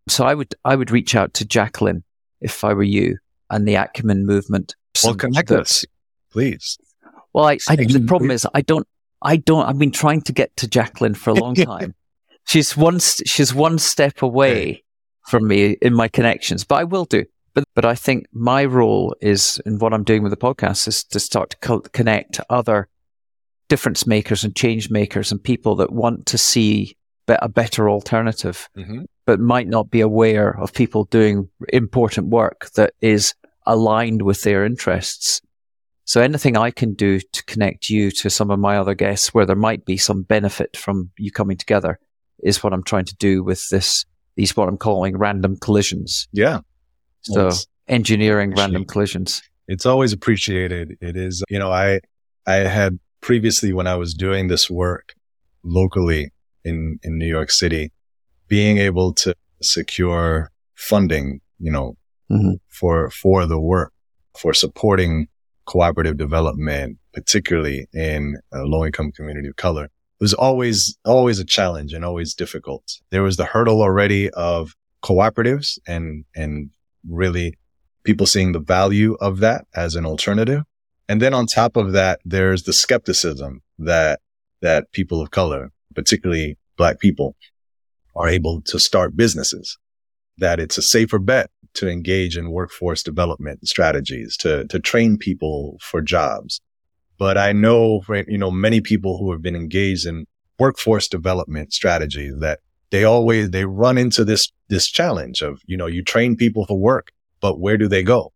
So 0.08 0.24
I 0.24 0.32
would 0.32 0.54
I 0.64 0.74
would 0.74 0.90
reach 0.90 1.14
out 1.14 1.34
to 1.34 1.44
Jacqueline 1.44 2.02
if 2.40 2.64
I 2.64 2.72
were 2.72 2.82
you 2.82 3.18
and 3.50 3.68
the 3.68 3.74
Acumen 3.74 4.24
movement. 4.24 4.74
Well, 5.02 5.16
connect 5.16 5.50
that, 5.50 5.60
us, 5.60 5.84
please. 6.30 6.78
Well, 7.34 7.44
I, 7.44 7.58
I, 7.68 7.76
the 7.76 8.04
problem 8.08 8.30
is 8.30 8.46
I 8.54 8.62
don't 8.62 8.88
I 9.20 9.36
don't. 9.36 9.66
I've 9.66 9.78
been 9.78 9.90
trying 9.90 10.22
to 10.22 10.32
get 10.32 10.56
to 10.56 10.66
Jacqueline 10.66 11.14
for 11.14 11.28
a 11.28 11.34
long 11.34 11.54
time, 11.72 11.94
she's 12.46 12.74
one 12.74 13.00
she's 13.00 13.52
one 13.54 13.78
step 13.78 14.22
away 14.22 14.82
from 15.26 15.46
me 15.46 15.76
in 15.82 15.92
my 15.92 16.08
connections, 16.08 16.64
but 16.64 16.76
I 16.76 16.84
will 16.84 17.04
do. 17.04 17.24
But 17.54 17.64
but 17.74 17.84
I 17.84 17.94
think 17.94 18.26
my 18.32 18.64
role 18.64 19.14
is 19.20 19.60
in 19.64 19.78
what 19.78 19.94
I'm 19.94 20.04
doing 20.04 20.22
with 20.22 20.30
the 20.30 20.36
podcast 20.36 20.88
is 20.88 21.04
to 21.04 21.20
start 21.20 21.50
to 21.50 21.56
co- 21.58 21.80
connect 21.80 22.40
other 22.50 22.88
difference 23.68 24.06
makers 24.06 24.44
and 24.44 24.54
change 24.54 24.90
makers 24.90 25.32
and 25.32 25.42
people 25.42 25.76
that 25.76 25.92
want 25.92 26.26
to 26.26 26.38
see 26.38 26.96
a 27.28 27.48
better 27.48 27.88
alternative, 27.88 28.68
mm-hmm. 28.76 29.02
but 29.24 29.40
might 29.40 29.68
not 29.68 29.90
be 29.90 30.00
aware 30.00 30.58
of 30.60 30.74
people 30.74 31.04
doing 31.04 31.48
important 31.72 32.28
work 32.28 32.70
that 32.74 32.92
is 33.00 33.34
aligned 33.66 34.22
with 34.22 34.42
their 34.42 34.64
interests. 34.64 35.40
So 36.04 36.20
anything 36.20 36.56
I 36.56 36.70
can 36.70 36.92
do 36.92 37.20
to 37.20 37.44
connect 37.44 37.88
you 37.88 38.10
to 38.10 38.28
some 38.28 38.50
of 38.50 38.58
my 38.58 38.76
other 38.76 38.94
guests 38.94 39.32
where 39.32 39.46
there 39.46 39.56
might 39.56 39.86
be 39.86 39.96
some 39.96 40.22
benefit 40.22 40.76
from 40.76 41.10
you 41.16 41.30
coming 41.30 41.56
together 41.56 41.98
is 42.42 42.62
what 42.62 42.74
I'm 42.74 42.82
trying 42.82 43.06
to 43.06 43.16
do 43.16 43.42
with 43.42 43.70
this, 43.70 44.04
these 44.36 44.54
what 44.54 44.68
I'm 44.68 44.76
calling 44.76 45.16
random 45.16 45.56
collisions. 45.56 46.28
Yeah. 46.32 46.60
So 47.24 47.46
well, 47.48 47.58
engineering 47.88 48.54
random 48.54 48.84
collisions. 48.84 49.42
It's 49.66 49.86
always 49.86 50.12
appreciated. 50.12 50.96
It 51.00 51.16
is, 51.16 51.42
you 51.48 51.58
know, 51.58 51.72
I, 51.72 52.00
I 52.46 52.56
had 52.56 52.98
previously 53.20 53.72
when 53.72 53.86
I 53.86 53.96
was 53.96 54.14
doing 54.14 54.48
this 54.48 54.70
work 54.70 55.14
locally 55.62 56.32
in, 56.64 56.98
in 57.02 57.18
New 57.18 57.26
York 57.26 57.50
City, 57.50 57.92
being 58.48 58.78
able 58.78 59.14
to 59.14 59.34
secure 59.62 60.50
funding, 60.74 61.40
you 61.58 61.72
know, 61.72 61.96
mm-hmm. 62.30 62.54
for, 62.68 63.10
for 63.10 63.46
the 63.46 63.58
work, 63.58 63.92
for 64.38 64.52
supporting 64.52 65.28
cooperative 65.64 66.18
development, 66.18 66.98
particularly 67.14 67.86
in 67.94 68.36
a 68.52 68.64
low 68.64 68.84
income 68.84 69.12
community 69.12 69.48
of 69.48 69.56
color 69.56 69.88
was 70.20 70.34
always, 70.34 70.96
always 71.04 71.38
a 71.38 71.44
challenge 71.44 71.92
and 71.92 72.04
always 72.04 72.34
difficult. 72.34 73.00
There 73.10 73.22
was 73.22 73.36
the 73.36 73.44
hurdle 73.44 73.82
already 73.82 74.30
of 74.30 74.74
cooperatives 75.02 75.78
and, 75.86 76.24
and 76.34 76.70
really 77.08 77.58
people 78.04 78.26
seeing 78.26 78.52
the 78.52 78.60
value 78.60 79.16
of 79.20 79.40
that 79.40 79.66
as 79.74 79.94
an 79.94 80.04
alternative. 80.04 80.62
And 81.08 81.20
then 81.20 81.34
on 81.34 81.46
top 81.46 81.76
of 81.76 81.92
that, 81.92 82.20
there's 82.24 82.64
the 82.64 82.72
skepticism 82.72 83.62
that, 83.78 84.20
that 84.62 84.92
people 84.92 85.20
of 85.20 85.30
color, 85.30 85.70
particularly 85.94 86.58
black 86.76 86.98
people 86.98 87.36
are 88.16 88.28
able 88.28 88.62
to 88.62 88.78
start 88.78 89.16
businesses, 89.16 89.78
that 90.38 90.60
it's 90.60 90.78
a 90.78 90.82
safer 90.82 91.18
bet 91.18 91.50
to 91.74 91.88
engage 91.88 92.36
in 92.36 92.50
workforce 92.50 93.02
development 93.02 93.66
strategies, 93.66 94.36
to, 94.38 94.66
to 94.68 94.78
train 94.78 95.18
people 95.18 95.76
for 95.80 96.00
jobs, 96.00 96.60
but 97.18 97.38
I 97.38 97.52
know, 97.52 98.02
you 98.28 98.38
know, 98.38 98.50
many 98.50 98.80
people 98.80 99.18
who 99.18 99.30
have 99.32 99.42
been 99.42 99.56
engaged 99.56 100.06
in 100.06 100.26
workforce 100.58 101.08
development 101.08 101.72
strategies 101.72 102.34
that 102.40 102.60
they 102.94 103.02
always, 103.02 103.50
they 103.50 103.64
run 103.64 103.98
into 103.98 104.24
this, 104.24 104.52
this 104.68 104.86
challenge 104.86 105.42
of, 105.42 105.60
you 105.66 105.76
know, 105.76 105.86
you 105.86 106.00
train 106.00 106.36
people 106.36 106.64
for 106.64 106.78
work, 106.78 107.10
but 107.40 107.58
where 107.58 107.76
do 107.76 107.88
they 107.88 108.04
go? 108.04 108.32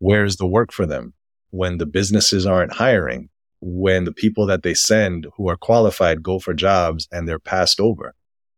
Where's 0.00 0.36
the 0.36 0.46
work 0.46 0.70
for 0.70 0.84
them 0.84 1.14
when 1.48 1.78
the 1.78 1.86
businesses 1.86 2.44
aren't 2.44 2.74
hiring? 2.74 3.30
When 3.62 4.04
the 4.04 4.12
people 4.12 4.44
that 4.48 4.62
they 4.62 4.74
send 4.74 5.26
who 5.38 5.48
are 5.48 5.56
qualified 5.56 6.22
go 6.22 6.38
for 6.38 6.52
jobs 6.52 7.08
and 7.10 7.26
they're 7.26 7.38
passed 7.38 7.80
over 7.80 8.14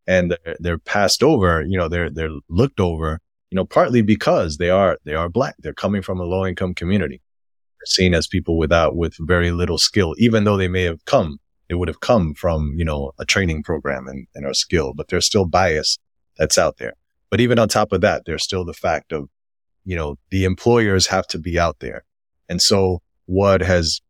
and 0.09 0.33
they're, 0.33 0.57
they're 0.59 0.79
passed 0.79 1.23
over, 1.23 1.63
you 1.63 1.79
know, 1.79 1.87
they're, 1.89 2.11
they're 2.11 2.37
looked 2.49 2.81
over, 2.81 3.21
you 3.53 3.57
know, 3.57 3.65
partly 3.65 4.03
because 4.03 4.57
they 4.57 4.71
are, 4.71 4.99
they 5.05 5.15
are 5.15 5.29
black. 5.29 5.55
They're 5.61 5.73
coming 5.73 6.03
from 6.03 6.19
a 6.19 6.25
low 6.25 6.47
income 6.47 6.75
community 6.75 7.23
seen 7.85 8.13
as 8.13 8.27
people 8.27 8.59
without, 8.59 8.97
with 8.97 9.15
very 9.21 9.53
little 9.53 9.79
skill, 9.79 10.17
even 10.19 10.43
though 10.43 10.57
they 10.57 10.67
may 10.67 10.83
have 10.83 11.05
come, 11.05 11.39
it 11.69 11.75
would 11.75 11.89
have 11.89 12.01
come 12.01 12.35
from, 12.35 12.75
you 12.77 12.85
know, 12.85 13.13
a 13.19 13.25
training 13.25 13.63
program 13.63 14.07
and, 14.09 14.27
and 14.35 14.47
our 14.47 14.55
skill, 14.55 14.93
but 14.95 15.09
there's 15.09 15.27
still 15.27 15.45
bias 15.45 15.99
that's 16.39 16.59
out 16.59 16.79
there. 16.79 16.95
But 17.31 17.41
even 17.41 17.59
on 17.59 17.69
top 17.69 17.93
of 17.93 18.01
that, 18.01 18.23
there's 18.25 18.43
still 18.43 18.65
the 18.65 18.73
fact 18.73 19.13
of, 19.13 19.29
you 19.85 19.97
know, 19.97 20.17
the 20.31 20.45
employers 20.45 21.07
have 21.09 21.27
to 21.29 21.39
be 21.39 21.59
out 21.59 21.79
there. 21.81 22.05
And 22.49 22.63
so 22.63 23.03
what 23.27 23.61
has 23.61 24.01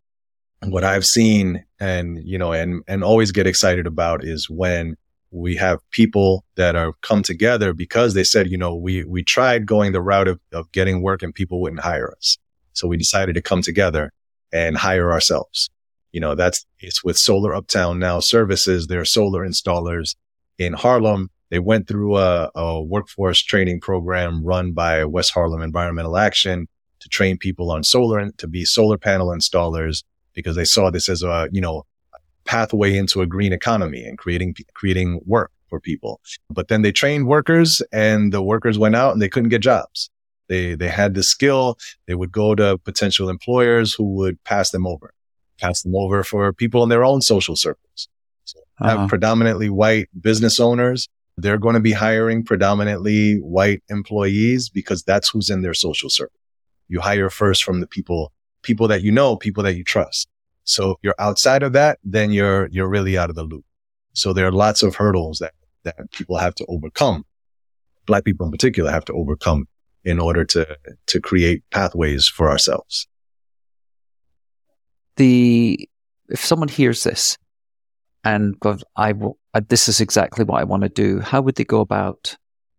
what 0.66 0.84
I've 0.84 1.06
seen 1.06 1.64
and, 1.80 2.18
you 2.24 2.38
know, 2.38 2.52
and, 2.52 2.82
and 2.88 3.04
always 3.04 3.32
get 3.32 3.46
excited 3.46 3.86
about 3.86 4.24
is 4.24 4.50
when 4.50 4.96
we 5.30 5.56
have 5.56 5.78
people 5.90 6.44
that 6.56 6.74
are 6.74 6.94
come 7.02 7.22
together 7.22 7.72
because 7.72 8.14
they 8.14 8.24
said, 8.24 8.50
you 8.50 8.56
know, 8.56 8.74
we, 8.74 9.04
we 9.04 9.22
tried 9.22 9.66
going 9.66 9.92
the 9.92 10.00
route 10.00 10.26
of, 10.26 10.40
of 10.52 10.70
getting 10.72 11.02
work 11.02 11.22
and 11.22 11.34
people 11.34 11.60
wouldn't 11.60 11.82
hire 11.82 12.12
us. 12.16 12.38
So 12.72 12.88
we 12.88 12.96
decided 12.96 13.34
to 13.34 13.42
come 13.42 13.62
together 13.62 14.12
and 14.52 14.76
hire 14.76 15.12
ourselves. 15.12 15.70
You 16.12 16.20
know, 16.20 16.34
that's 16.34 16.64
it's 16.80 17.04
with 17.04 17.18
Solar 17.18 17.54
Uptown 17.54 17.98
now 17.98 18.20
services. 18.20 18.86
They're 18.86 19.04
solar 19.04 19.46
installers 19.46 20.16
in 20.58 20.72
Harlem. 20.72 21.30
They 21.50 21.58
went 21.58 21.88
through 21.88 22.16
a, 22.16 22.50
a 22.54 22.82
workforce 22.82 23.42
training 23.42 23.80
program 23.80 24.44
run 24.44 24.72
by 24.72 25.04
West 25.04 25.32
Harlem 25.32 25.62
Environmental 25.62 26.16
Action 26.16 26.68
to 27.00 27.08
train 27.08 27.38
people 27.38 27.70
on 27.70 27.82
solar 27.82 28.30
to 28.30 28.46
be 28.46 28.64
solar 28.64 28.98
panel 28.98 29.28
installers 29.28 30.02
because 30.34 30.56
they 30.56 30.64
saw 30.64 30.90
this 30.90 31.08
as 31.08 31.22
a, 31.22 31.48
you 31.52 31.60
know, 31.60 31.84
pathway 32.44 32.96
into 32.96 33.20
a 33.20 33.26
green 33.26 33.52
economy 33.52 34.02
and 34.04 34.18
creating, 34.18 34.54
creating 34.74 35.20
work 35.26 35.50
for 35.68 35.80
people. 35.80 36.20
But 36.50 36.68
then 36.68 36.82
they 36.82 36.92
trained 36.92 37.26
workers 37.26 37.82
and 37.92 38.32
the 38.32 38.42
workers 38.42 38.78
went 38.78 38.96
out 38.96 39.12
and 39.12 39.22
they 39.22 39.28
couldn't 39.28 39.50
get 39.50 39.62
jobs. 39.62 40.10
They, 40.48 40.74
they 40.74 40.88
had 40.88 41.14
the 41.14 41.22
skill. 41.22 41.78
They 42.06 42.14
would 42.14 42.32
go 42.32 42.54
to 42.54 42.78
potential 42.78 43.28
employers 43.28 43.92
who 43.92 44.04
would 44.14 44.42
pass 44.44 44.70
them 44.70 44.86
over, 44.86 45.12
pass 45.58 45.82
them 45.82 45.94
over 45.94 46.22
for 46.22 46.52
people 46.52 46.82
in 46.82 46.88
their 46.88 47.04
own 47.04 47.20
social 47.20 47.56
circles. 47.56 48.08
So 48.44 48.60
uh-huh. 48.80 48.98
have 48.98 49.08
predominantly 49.08 49.68
white 49.68 50.08
business 50.20 50.60
owners. 50.60 51.08
They're 51.36 51.58
going 51.58 51.74
to 51.74 51.80
be 51.80 51.92
hiring 51.92 52.44
predominantly 52.44 53.36
white 53.36 53.82
employees 53.88 54.68
because 54.68 55.02
that's 55.02 55.28
who's 55.28 55.50
in 55.50 55.62
their 55.62 55.74
social 55.74 56.10
circle. 56.10 56.38
You 56.88 57.00
hire 57.00 57.30
first 57.30 57.62
from 57.62 57.80
the 57.80 57.86
people, 57.86 58.32
people 58.62 58.88
that 58.88 59.02
you 59.02 59.12
know, 59.12 59.36
people 59.36 59.62
that 59.62 59.76
you 59.76 59.84
trust. 59.84 60.28
So 60.64 60.92
if 60.92 60.96
you're 61.02 61.14
outside 61.18 61.62
of 61.62 61.72
that, 61.74 61.98
then 62.02 62.32
you're, 62.32 62.68
you're 62.68 62.88
really 62.88 63.16
out 63.16 63.30
of 63.30 63.36
the 63.36 63.44
loop. 63.44 63.64
So 64.14 64.32
there 64.32 64.46
are 64.46 64.52
lots 64.52 64.82
of 64.82 64.96
hurdles 64.96 65.38
that, 65.38 65.54
that 65.84 66.10
people 66.10 66.36
have 66.38 66.54
to 66.56 66.66
overcome. 66.66 67.24
Black 68.06 68.24
people 68.24 68.46
in 68.46 68.52
particular 68.52 68.90
have 68.90 69.04
to 69.04 69.12
overcome 69.12 69.68
in 70.04 70.18
order 70.18 70.44
to, 70.44 70.76
to 71.06 71.20
create 71.20 71.62
pathways 71.70 72.26
for 72.26 72.50
ourselves. 72.50 73.06
The, 75.18 75.88
if 76.28 76.44
someone 76.44 76.68
hears 76.68 77.04
this 77.04 77.36
and 78.24 78.58
goes, 78.60 78.82
I 78.96 79.12
will, 79.12 79.38
uh, 79.52 79.60
this 79.68 79.88
is 79.88 80.00
exactly 80.00 80.44
what 80.44 80.60
I 80.60 80.64
want 80.64 80.84
to 80.84 80.88
do, 80.88 81.20
how 81.20 81.42
would 81.42 81.56
they 81.56 81.64
go 81.64 81.80
about 81.80 82.36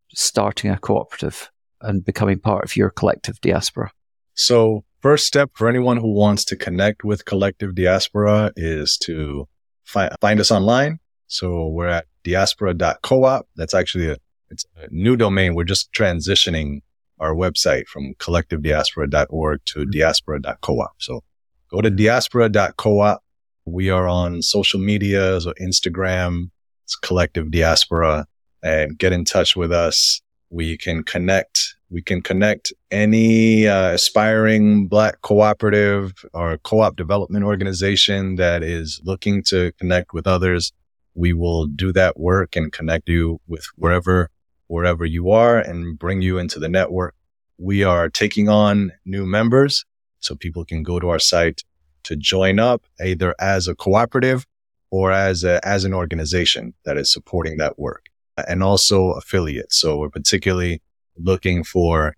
starting 0.10 0.72
a 0.72 0.78
cooperative 0.78 1.52
and 1.82 2.04
becoming 2.04 2.40
part 2.40 2.64
of 2.64 2.76
your 2.76 2.90
collective 2.90 3.40
diaspora? 3.42 3.92
So 4.34 4.84
first 5.02 5.28
step 5.28 5.52
for 5.54 5.68
anyone 5.68 5.98
who 5.98 6.14
wants 6.14 6.46
to 6.46 6.56
connect 6.56 7.04
with 7.04 7.26
collective 7.26 7.76
diaspora 7.76 8.52
is 8.56 8.98
to 9.00 9.48
fi- 9.84 10.16
find 10.22 10.40
us 10.40 10.52
online. 10.52 11.00
So 11.28 11.68
we're 11.68 11.88
at 11.88 12.06
diaspora.coop. 12.24 13.48
That's 13.56 13.74
actually 13.74 14.10
a, 14.12 14.18
it's 14.50 14.66
a 14.78 14.88
new 14.90 15.16
domain. 15.16 15.56
We're 15.56 15.64
just 15.64 15.92
transitioning 15.94 16.82
our 17.20 17.34
website 17.36 17.88
from 17.88 18.14
collectivediaspora.org 18.16 19.62
to 19.66 19.86
diaspora.coop. 19.86 20.88
So 21.00 21.24
go 21.70 21.82
to 21.82 21.90
diaspora.coop. 21.90 23.20
We 23.66 23.90
are 23.90 24.08
on 24.08 24.42
social 24.42 24.80
media, 24.80 25.40
so 25.42 25.54
Instagram, 25.62 26.50
it's 26.84 26.96
collective 26.96 27.52
diaspora 27.52 28.26
and 28.64 28.98
get 28.98 29.14
in 29.14 29.26
touch 29.26 29.56
with 29.56 29.72
us. 29.72 30.22
We 30.50 30.78
can 30.78 31.04
connect 31.04 31.76
we 31.92 32.02
can 32.04 32.22
connect 32.22 32.72
any 32.92 33.68
uh, 33.68 33.94
aspiring 33.94 34.88
Black 34.88 35.22
cooperative 35.22 36.14
or 36.34 36.60
co-op 36.60 36.96
development 36.96 37.46
organization 37.46 38.36
that 38.36 38.62
is 38.62 39.02
looking 39.04 39.42
to 39.44 39.72
connect 39.80 40.14
with 40.14 40.28
others. 40.28 40.72
We 41.16 41.34
will 41.34 41.66
do 41.66 41.92
that 41.94 42.20
work 42.20 42.56
and 42.56 42.72
connect 42.72 43.10
you 43.10 43.42
with 43.48 43.66
wherever, 43.76 44.30
wherever 44.68 45.04
you 45.04 45.32
are 45.32 45.58
and 45.58 45.98
bring 45.98 46.22
you 46.22 46.38
into 46.38 46.60
the 46.60 46.70
network. 46.70 47.16
We 47.58 47.84
are 47.84 48.08
taking 48.08 48.50
on 48.50 48.92
new 49.04 49.26
members 49.26 49.84
so 50.20 50.36
people 50.36 50.66
can 50.66 50.84
go 50.84 51.00
to 51.00 51.10
our 51.10 51.20
site 51.20 51.64
to 52.04 52.16
join 52.16 52.60
up 52.60 52.84
either 53.04 53.36
as 53.40 53.68
a 53.68 53.76
cooperative 53.76 54.46
or 54.92 55.12
as 55.12 55.44
a, 55.44 55.66
as 55.68 55.84
an 55.84 55.94
organization 55.94 56.74
that 56.86 56.98
is 56.98 57.12
supporting 57.12 57.58
that 57.58 57.78
work 57.78 58.08
uh, 58.38 58.44
and 58.48 58.64
also 58.64 59.12
affiliates. 59.12 59.78
So 59.78 59.98
we're 59.98 60.10
particularly 60.10 60.82
looking 61.18 61.64
for. 61.64 62.16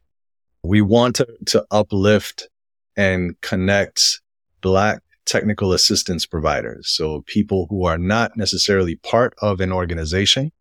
We 0.64 0.82
want 0.82 1.16
to, 1.18 1.28
to 1.48 1.66
uplift 1.72 2.48
and 2.96 3.40
connect 3.42 4.22
black 4.62 5.02
technical 5.26 5.74
assistance 5.74 6.26
providers. 6.26 6.90
So 6.90 7.24
people 7.26 7.68
who 7.70 7.86
are 7.86 7.98
not 7.98 8.38
necessarily 8.38 8.96
part 8.98 9.34
of 9.42 9.60
an 9.60 9.72
organization, 9.72 10.52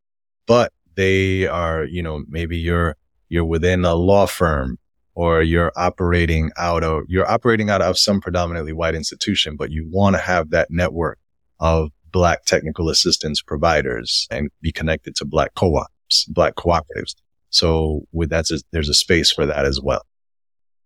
but 0.47 0.73
they 0.97 1.47
are, 1.47 1.85
you 1.85 2.03
know, 2.03 2.25
maybe 2.29 2.57
you're, 2.57 2.97
you're 3.29 3.45
within 3.45 3.85
a 3.85 3.95
law 3.95 4.27
firm 4.27 4.79
or 5.15 5.43
you're 5.43 5.73
operating 5.77 6.51
out 6.57 6.85
of, 6.85 7.03
you're 7.09 7.31
operating 7.31 7.71
out 7.71 7.83
of 7.83 7.99
some 7.99 8.21
predominantly 8.21 8.73
white 8.73 8.95
institution, 8.95 9.57
but 9.57 9.71
you 9.71 9.89
want 9.91 10.17
to 10.17 10.23
have 10.23 10.51
that 10.51 10.69
network 10.71 11.19
of 11.59 11.91
black 12.13 12.45
technical 12.45 12.89
assistance 12.89 13.43
providers 13.43 14.27
and 14.31 14.51
be 14.63 14.73
connected 14.73 15.15
to 15.17 15.25
black 15.25 15.55
co-ops, 15.55 16.25
black 16.27 16.55
cooperatives. 16.55 17.15
So 17.51 18.07
with 18.13 18.31
that, 18.31 18.47
there's 18.73 18.89
a 18.89 18.95
space 18.95 19.31
for 19.31 19.47
that 19.47 19.65
as 19.65 19.81
well. 19.81 20.07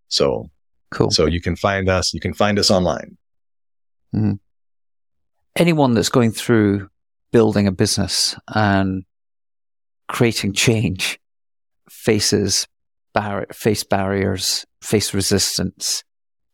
So 0.07 0.49
cool. 0.91 1.11
So 1.11 1.25
you 1.25 1.41
can 1.41 1.55
find 1.55 1.89
us, 1.89 2.13
you 2.13 2.19
can 2.19 2.33
find 2.33 2.59
us 2.59 2.69
online. 2.69 3.17
Mm-hmm. 4.13 4.33
Anyone 5.55 5.93
that's 5.93 6.09
going 6.09 6.31
through 6.31 6.89
building 7.31 7.67
a 7.67 7.71
business 7.71 8.35
and 8.47 9.03
creating 10.07 10.53
change 10.53 11.19
faces 11.89 12.67
bar- 13.15 13.47
face 13.51 13.83
barriers, 13.83 14.65
face 14.81 15.13
resistance 15.13 16.03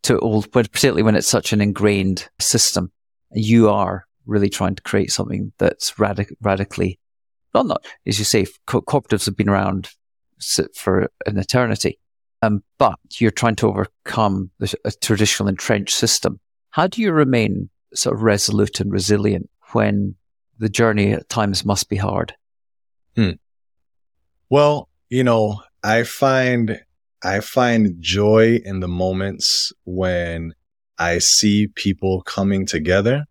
to 0.03 0.17
old, 0.19 0.49
but 0.51 0.71
particularly 0.71 1.03
when 1.03 1.15
it's 1.15 1.27
such 1.27 1.51
an 1.51 1.59
ingrained 1.59 2.29
system. 2.39 2.91
You 3.33 3.69
are 3.69 4.05
really 4.25 4.49
trying 4.49 4.75
to 4.75 4.83
create 4.83 5.11
something 5.11 5.51
that's 5.57 5.93
radic- 5.93 6.35
radically, 6.41 6.99
not, 7.53 7.65
not, 7.65 7.85
as 8.05 8.19
you 8.19 8.25
say, 8.25 8.45
co- 8.67 8.81
cooperatives 8.81 9.25
have 9.25 9.35
been 9.35 9.49
around 9.49 9.89
for 10.75 11.11
an 11.25 11.37
eternity. 11.37 11.99
Um, 12.41 12.63
but 12.79 12.97
you're 13.19 13.29
trying 13.29 13.57
to 13.57 13.67
overcome 13.67 14.49
a 14.83 14.91
traditional 15.01 15.49
entrenched 15.49 15.95
system. 15.95 16.39
How 16.71 16.87
do 16.87 17.01
you 17.01 17.11
remain 17.11 17.69
sort 17.93 18.15
of 18.15 18.23
resolute 18.23 18.79
and 18.79 18.91
resilient 18.91 19.49
when 19.73 20.15
the 20.57 20.69
journey 20.69 21.11
at 21.11 21.29
times 21.29 21.63
must 21.65 21.89
be 21.89 21.97
hard? 21.97 22.33
Hmm. 23.15 23.31
Well, 24.49 24.89
you 25.09 25.23
know, 25.23 25.61
I 25.83 26.03
find 26.03 26.81
I 27.23 27.39
find 27.39 27.95
joy 27.99 28.59
in 28.65 28.79
the 28.79 28.87
moments 28.87 29.71
when 29.85 30.53
I 30.97 31.19
see 31.19 31.67
people 31.67 32.21
coming 32.23 32.65
together 32.65 33.25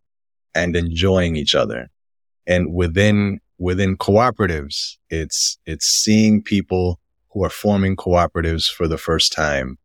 and 0.55 0.77
enjoying 0.77 1.37
each 1.37 1.55
other. 1.55 1.89
And 2.47 2.73
within 2.75 3.41
within 3.61 3.97
cooperatives, 3.97 4.97
it's, 5.11 5.59
it's 5.67 5.87
seeing 5.87 6.43
people 6.43 6.99
who 7.33 7.45
are 7.45 7.51
forming 7.51 7.95
cooperatives 7.95 8.73
for 8.73 8.89
the 8.89 8.99
first 8.99 9.33
time 9.33 9.79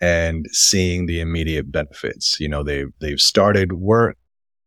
and 0.00 0.44
seeing 0.50 1.06
the 1.06 1.20
immediate 1.20 1.70
benefits. 1.70 2.38
You 2.40 2.48
know, 2.48 2.64
they've, 2.64 2.90
they've 3.00 3.20
started 3.20 3.74
work. 3.74 4.18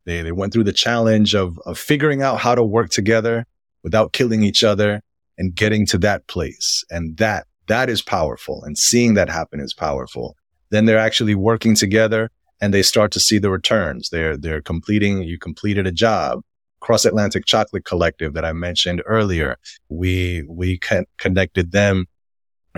They, 0.06 0.22
they 0.22 0.32
went 0.32 0.54
through 0.54 0.64
the 0.64 0.74
challenge 0.74 1.36
of, 1.36 1.60
of 1.66 1.78
figuring 1.78 2.22
out 2.22 2.40
how 2.40 2.56
to 2.56 2.64
work 2.64 2.90
together 2.90 3.46
without 3.84 4.14
killing 4.14 4.42
each 4.42 4.64
other 4.64 5.02
and 5.38 5.56
getting 5.56 5.86
to 5.88 5.98
that 6.00 6.28
place. 6.28 6.84
And 6.90 7.18
that, 7.18 7.48
that 7.68 7.90
is 7.90 8.02
powerful. 8.02 8.64
And 8.64 8.78
seeing 8.78 9.14
that 9.16 9.30
happen 9.30 9.60
is 9.60 9.74
powerful. 9.74 10.36
Then 10.70 10.86
they're 10.86 10.98
actually 10.98 11.36
working 11.36 11.76
together 11.76 12.32
and 12.62 12.74
they 12.74 12.82
start 12.82 13.12
to 13.14 13.20
see 13.20 13.38
the 13.38 13.50
returns. 13.50 14.10
They're, 14.10 14.38
they're 14.38 14.62
completing, 14.62 15.24
you 15.24 15.38
completed 15.38 15.88
a 15.88 15.92
job 15.92 16.42
Cross 16.80 17.06
Atlantic 17.06 17.46
Chocolate 17.46 17.84
Collective 17.84 18.34
that 18.34 18.46
I 18.46 18.54
mentioned 18.54 19.02
earlier. 19.08 19.58
We, 19.90 20.46
we 20.48 20.78
con- 20.78 21.08
connected 21.18 21.72
them 21.72 22.06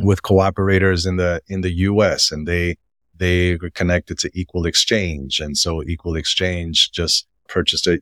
with 0.02 0.22
cooperators 0.22 1.06
in 1.06 1.18
the, 1.18 1.42
in 1.50 1.60
the 1.60 1.72
US 1.72 2.32
and 2.32 2.48
they, 2.48 2.78
they 3.18 3.58
were 3.58 3.70
connected 3.72 4.18
to 4.20 4.32
Equal 4.34 4.66
Exchange. 4.66 5.42
And 5.42 5.58
so 5.58 5.84
Equal 5.84 6.16
Exchange 6.16 6.92
just 6.92 7.28
purchased 7.50 7.88
a, 7.88 8.00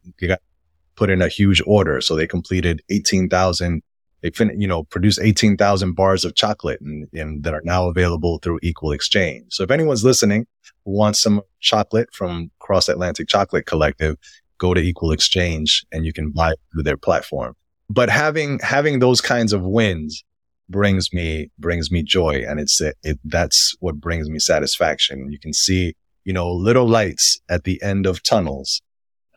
put 0.95 1.09
in 1.09 1.21
a 1.21 1.27
huge 1.27 1.61
order. 1.65 2.01
So 2.01 2.15
they 2.15 2.27
completed 2.27 2.81
18,000 2.89 3.81
they 4.25 4.31
fin- 4.31 4.59
you 4.59 4.67
know, 4.67 4.83
produce 4.85 5.19
18,000 5.19 5.93
bars 5.93 6.25
of 6.25 6.33
chocolate 6.33 6.81
and, 6.81 7.07
and, 7.13 7.43
that 7.43 7.53
are 7.53 7.61
now 7.63 7.87
available 7.87 8.39
through 8.39 8.59
Equal 8.63 8.91
Exchange. 8.91 9.45
So 9.49 9.61
if 9.61 9.69
anyone's 9.69 10.03
listening 10.03 10.47
wants 10.83 11.21
some 11.21 11.41
chocolate 11.59 12.09
from 12.11 12.49
Cross 12.57 12.89
Atlantic 12.89 13.27
Chocolate 13.27 13.67
Collective, 13.67 14.17
go 14.57 14.73
to 14.73 14.81
Equal 14.81 15.11
Exchange 15.11 15.85
and 15.91 16.07
you 16.07 16.11
can 16.11 16.31
buy 16.31 16.55
through 16.71 16.81
their 16.81 16.97
platform. 16.97 17.53
But 17.87 18.09
having, 18.09 18.57
having 18.63 18.97
those 18.97 19.21
kinds 19.21 19.53
of 19.53 19.61
wins 19.61 20.23
brings 20.69 21.13
me, 21.13 21.51
brings 21.59 21.91
me 21.91 22.01
joy. 22.01 22.43
And 22.47 22.59
it's, 22.59 22.81
it, 22.81 22.95
it, 23.03 23.19
that's 23.25 23.75
what 23.79 24.01
brings 24.01 24.27
me 24.27 24.39
satisfaction. 24.39 25.31
You 25.31 25.37
can 25.37 25.53
see 25.53 25.93
you 26.23 26.33
know, 26.33 26.51
little 26.51 26.87
lights 26.87 27.39
at 27.47 27.65
the 27.65 27.79
end 27.83 28.07
of 28.07 28.23
tunnels 28.23 28.81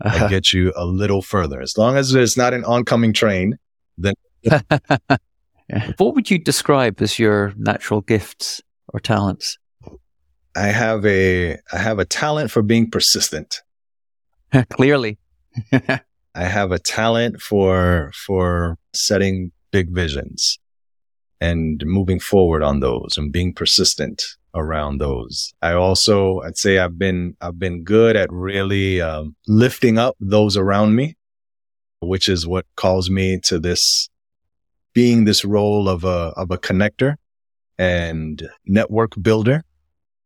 uh-huh. 0.00 0.18
that 0.18 0.30
get 0.30 0.54
you 0.54 0.72
a 0.74 0.86
little 0.86 1.20
further. 1.20 1.60
As 1.60 1.76
long 1.76 1.98
as 1.98 2.14
it's 2.14 2.38
not 2.38 2.54
an 2.54 2.64
oncoming 2.64 3.12
train, 3.12 3.58
then. 3.98 4.14
What 5.98 6.14
would 6.14 6.30
you 6.30 6.38
describe 6.38 7.02
as 7.02 7.18
your 7.18 7.52
natural 7.56 8.00
gifts 8.00 8.62
or 8.88 9.00
talents? 9.00 9.58
I 10.56 10.68
have 10.68 11.04
a 11.04 11.58
I 11.72 11.78
have 11.78 11.98
a 11.98 12.04
talent 12.04 12.50
for 12.50 12.62
being 12.62 12.90
persistent. 12.90 13.60
Clearly. 14.70 15.18
I 15.72 16.44
have 16.44 16.72
a 16.72 16.78
talent 16.78 17.40
for 17.40 18.12
for 18.14 18.78
setting 18.94 19.52
big 19.70 19.90
visions 19.90 20.58
and 21.40 21.82
moving 21.84 22.18
forward 22.18 22.62
on 22.62 22.80
those 22.80 23.16
and 23.16 23.32
being 23.32 23.52
persistent 23.52 24.24
around 24.54 24.98
those. 24.98 25.52
I 25.62 25.72
also, 25.72 26.40
I'd 26.40 26.56
say 26.56 26.78
I've 26.78 26.98
been, 26.98 27.36
I've 27.40 27.58
been 27.58 27.84
good 27.84 28.16
at 28.16 28.32
really 28.32 29.00
um, 29.00 29.36
lifting 29.46 29.98
up 29.98 30.16
those 30.20 30.56
around 30.56 30.96
me, 30.96 31.16
which 32.00 32.28
is 32.28 32.46
what 32.46 32.66
calls 32.76 33.08
me 33.10 33.38
to 33.44 33.58
this 33.58 34.08
being 34.98 35.26
this 35.26 35.44
role 35.44 35.88
of 35.88 36.02
a, 36.02 36.32
of 36.36 36.50
a 36.50 36.58
connector 36.58 37.14
and 37.78 38.48
network 38.66 39.12
builder. 39.22 39.62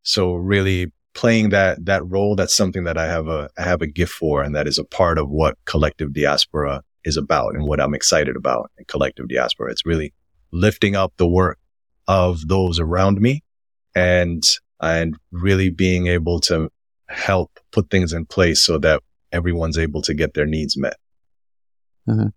So 0.01 0.33
really 0.33 0.91
playing 1.13 1.49
that, 1.49 1.85
that 1.85 2.03
role, 2.07 2.35
that's 2.35 2.55
something 2.55 2.83
that 2.85 2.97
I 2.97 3.05
have 3.05 3.27
a, 3.27 3.51
I 3.55 3.61
have 3.61 3.83
a 3.83 3.87
gift 3.87 4.13
for. 4.13 4.41
And 4.41 4.55
that 4.55 4.67
is 4.67 4.79
a 4.79 4.83
part 4.83 5.19
of 5.19 5.29
what 5.29 5.59
collective 5.65 6.11
diaspora 6.11 6.81
is 7.05 7.17
about 7.17 7.53
and 7.53 7.67
what 7.67 7.79
I'm 7.79 7.93
excited 7.93 8.35
about 8.35 8.71
in 8.79 8.85
collective 8.85 9.29
diaspora. 9.29 9.69
It's 9.69 9.85
really 9.85 10.11
lifting 10.51 10.95
up 10.95 11.13
the 11.17 11.27
work 11.27 11.59
of 12.07 12.47
those 12.47 12.79
around 12.79 13.21
me 13.21 13.43
and, 13.93 14.41
and 14.81 15.15
really 15.31 15.69
being 15.69 16.07
able 16.07 16.39
to 16.49 16.71
help 17.09 17.59
put 17.71 17.91
things 17.91 18.11
in 18.11 18.25
place 18.25 18.65
so 18.65 18.79
that 18.79 19.03
everyone's 19.31 19.77
able 19.77 20.01
to 20.01 20.15
get 20.15 20.33
their 20.33 20.47
needs 20.47 20.75
met. 20.75 20.97
Mm-hmm. 22.09 22.29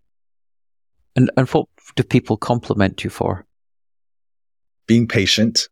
And, 1.17 1.31
and 1.37 1.49
what 1.49 1.67
do 1.97 2.03
people 2.03 2.37
compliment 2.37 3.03
you 3.03 3.11
for? 3.11 3.47
Being 4.87 5.09
patient. 5.09 5.69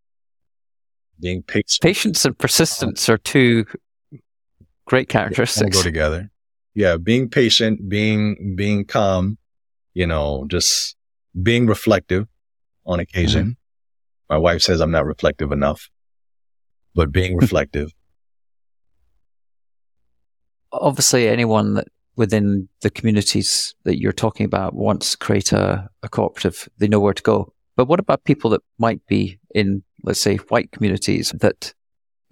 Being 1.20 1.42
patient. 1.42 1.80
Patience 1.82 2.24
and 2.24 2.36
persistence 2.36 3.08
are 3.08 3.18
two 3.18 3.66
great 4.86 5.08
characteristics. 5.08 5.76
go 5.76 5.82
together. 5.82 6.30
Yeah. 6.74 6.96
Being 6.96 7.28
patient, 7.28 7.88
being, 7.88 8.54
being 8.56 8.84
calm, 8.84 9.38
you 9.92 10.06
know, 10.06 10.46
just 10.48 10.96
being 11.40 11.66
reflective 11.66 12.26
on 12.86 13.00
occasion. 13.00 13.42
Mm-hmm. 13.42 14.34
My 14.34 14.38
wife 14.38 14.62
says 14.62 14.80
I'm 14.80 14.90
not 14.90 15.06
reflective 15.06 15.52
enough, 15.52 15.90
but 16.94 17.12
being 17.12 17.36
reflective. 17.40 17.92
Obviously, 20.72 21.28
anyone 21.28 21.74
that 21.74 21.88
within 22.16 22.68
the 22.80 22.90
communities 22.90 23.74
that 23.84 24.00
you're 24.00 24.12
talking 24.12 24.46
about 24.46 24.72
to 24.72 25.18
create 25.18 25.52
a, 25.52 25.88
a 26.02 26.08
cooperative, 26.08 26.68
they 26.78 26.88
know 26.88 27.00
where 27.00 27.14
to 27.14 27.22
go. 27.22 27.52
But 27.76 27.86
what 27.86 28.00
about 28.00 28.24
people 28.24 28.50
that 28.50 28.62
might 28.78 29.04
be 29.06 29.38
in, 29.54 29.82
let's 30.04 30.20
say, 30.20 30.36
white 30.36 30.70
communities 30.70 31.32
that 31.40 31.74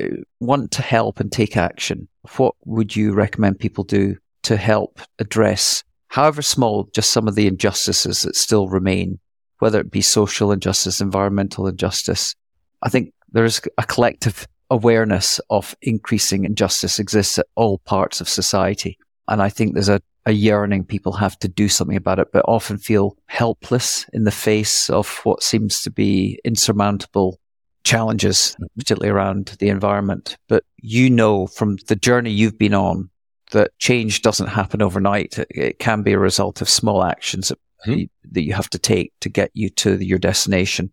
uh, 0.02 0.06
want 0.40 0.70
to 0.72 0.82
help 0.82 1.18
and 1.18 1.32
take 1.32 1.56
action? 1.56 2.08
What 2.36 2.54
would 2.64 2.94
you 2.94 3.12
recommend 3.12 3.58
people 3.58 3.84
do 3.84 4.16
to 4.42 4.56
help 4.56 5.00
address, 5.18 5.82
however 6.08 6.42
small, 6.42 6.88
just 6.94 7.10
some 7.10 7.26
of 7.26 7.34
the 7.34 7.46
injustices 7.46 8.22
that 8.22 8.36
still 8.36 8.68
remain 8.68 9.18
whether 9.62 9.78
it 9.78 9.92
be 9.92 10.02
social 10.02 10.50
injustice, 10.50 11.00
environmental 11.00 11.68
injustice. 11.68 12.34
I 12.82 12.88
think 12.88 13.14
there's 13.30 13.60
a 13.78 13.84
collective 13.84 14.48
awareness 14.70 15.40
of 15.50 15.76
increasing 15.82 16.44
injustice 16.44 16.98
exists 16.98 17.38
at 17.38 17.46
all 17.54 17.78
parts 17.78 18.20
of 18.20 18.28
society. 18.28 18.98
And 19.28 19.42
I 19.42 19.48
think 19.48 19.74
there's 19.74 19.88
a, 19.88 20.02
a 20.26 20.32
yearning 20.32 20.84
people 20.84 21.12
have 21.12 21.38
to 21.40 21.48
do 21.48 21.68
something 21.68 21.96
about 21.96 22.18
it, 22.18 22.28
but 22.32 22.44
often 22.46 22.78
feel 22.78 23.16
helpless 23.26 24.06
in 24.12 24.24
the 24.24 24.30
face 24.30 24.90
of 24.90 25.20
what 25.24 25.42
seems 25.42 25.82
to 25.82 25.90
be 25.90 26.38
insurmountable 26.44 27.38
challenges, 27.84 28.56
particularly 28.76 29.10
around 29.10 29.56
the 29.58 29.68
environment. 29.68 30.36
But 30.48 30.64
you 30.78 31.10
know 31.10 31.46
from 31.46 31.78
the 31.88 31.96
journey 31.96 32.30
you've 32.30 32.58
been 32.58 32.74
on 32.74 33.10
that 33.50 33.76
change 33.78 34.22
doesn't 34.22 34.48
happen 34.48 34.82
overnight. 34.82 35.38
It 35.50 35.78
can 35.78 36.02
be 36.02 36.12
a 36.12 36.18
result 36.18 36.60
of 36.60 36.68
small 36.68 37.04
actions 37.04 37.48
that 37.48 37.58
mm-hmm. 37.86 38.04
that 38.32 38.42
you 38.42 38.52
have 38.52 38.70
to 38.70 38.78
take 38.78 39.12
to 39.20 39.28
get 39.28 39.50
you 39.54 39.68
to 39.70 40.02
your 40.04 40.18
destination. 40.18 40.92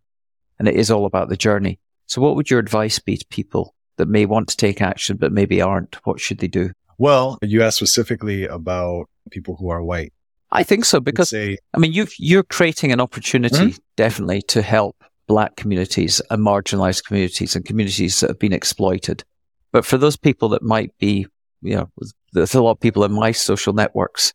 And 0.58 0.68
it 0.68 0.76
is 0.76 0.92
all 0.92 1.06
about 1.06 1.30
the 1.30 1.38
journey. 1.38 1.80
So 2.08 2.22
what 2.22 2.36
would 2.36 2.50
your 2.50 2.60
advice 2.60 3.00
be 3.00 3.18
to 3.18 3.26
people 3.30 3.76
that 3.98 4.08
may 4.08 4.26
want 4.26 4.50
to 4.50 4.58
take 4.58 4.82
action, 4.82 5.18
but 5.18 5.32
maybe 5.32 5.62
aren't? 5.62 5.96
What 6.06 6.20
should 6.20 6.40
they 6.40 6.48
do? 6.48 6.72
Well, 7.00 7.40
you 7.42 7.64
asked 7.64 7.78
specifically 7.78 8.46
about 8.46 9.10
people 9.32 9.56
who 9.56 9.70
are 9.70 9.82
white. 9.84 10.14
I 10.52 10.64
think 10.64 10.86
so 10.86 11.00
because 11.00 11.30
say, 11.30 11.58
I 11.74 11.80
mean 11.80 11.94
you 11.94 12.08
you're 12.18 12.44
creating 12.44 12.92
an 12.92 13.00
opportunity 13.00 13.56
mm-hmm. 13.56 13.78
definitely 13.96 14.42
to 14.44 14.62
help 14.62 14.96
black 15.28 15.56
communities 15.56 16.22
and 16.30 16.46
marginalized 16.46 17.06
communities 17.06 17.56
and 17.56 17.64
communities 17.66 18.20
that 18.20 18.32
have 18.32 18.40
been 18.40 18.54
exploited. 18.54 19.24
But 19.72 19.86
for 19.86 19.98
those 19.98 20.18
people 20.18 20.50
that 20.50 20.64
might 20.64 20.96
be, 20.98 21.28
you 21.62 21.76
know, 21.76 21.90
there's 22.34 22.56
a 22.56 22.62
lot 22.62 22.72
of 22.72 22.80
people 22.80 23.04
in 23.04 23.14
my 23.14 23.32
social 23.32 23.74
networks. 23.74 24.34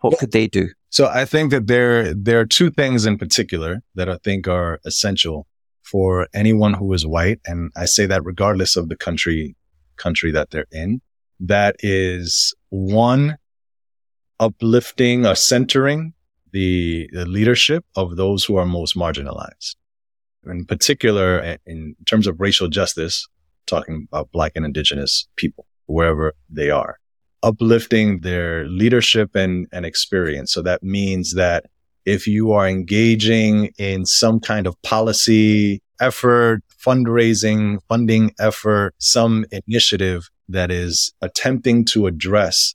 What 0.00 0.18
could 0.18 0.32
they 0.32 0.48
do? 0.48 0.68
So 0.90 1.06
I 1.06 1.24
think 1.24 1.50
that 1.50 1.66
there, 1.66 2.12
there 2.12 2.38
are 2.40 2.46
two 2.46 2.70
things 2.70 3.06
in 3.06 3.16
particular 3.16 3.80
that 3.94 4.08
I 4.08 4.18
think 4.22 4.46
are 4.46 4.80
essential 4.84 5.46
for 5.82 6.28
anyone 6.34 6.74
who 6.74 6.92
is 6.92 7.06
white. 7.06 7.40
And 7.46 7.72
I 7.76 7.86
say 7.86 8.06
that 8.06 8.24
regardless 8.24 8.76
of 8.76 8.88
the 8.88 8.96
country, 8.96 9.56
country 9.96 10.30
that 10.32 10.50
they're 10.50 10.66
in. 10.70 11.00
That 11.40 11.76
is 11.80 12.54
one, 12.70 13.36
uplifting 14.40 15.26
or 15.26 15.34
centering 15.34 16.14
the, 16.52 17.08
the 17.12 17.26
leadership 17.26 17.84
of 17.96 18.16
those 18.16 18.44
who 18.44 18.56
are 18.56 18.66
most 18.66 18.96
marginalized. 18.96 19.76
In 20.46 20.64
particular, 20.66 21.56
in 21.66 21.96
terms 22.06 22.26
of 22.26 22.40
racial 22.40 22.68
justice, 22.68 23.26
talking 23.66 24.06
about 24.10 24.30
black 24.32 24.52
and 24.54 24.64
indigenous 24.64 25.26
people, 25.36 25.66
wherever 25.86 26.34
they 26.50 26.70
are 26.70 26.98
uplifting 27.44 28.20
their 28.20 28.66
leadership 28.66 29.36
and, 29.36 29.68
and 29.70 29.84
experience. 29.84 30.52
So 30.52 30.62
that 30.62 30.82
means 30.82 31.34
that 31.34 31.66
if 32.06 32.26
you 32.26 32.52
are 32.52 32.66
engaging 32.66 33.70
in 33.78 34.06
some 34.06 34.40
kind 34.40 34.66
of 34.66 34.80
policy 34.82 35.82
effort, 36.00 36.62
fundraising, 36.84 37.78
funding 37.88 38.32
effort, 38.40 38.94
some 38.98 39.44
initiative 39.52 40.28
that 40.48 40.70
is 40.70 41.12
attempting 41.22 41.84
to 41.86 42.06
address 42.06 42.74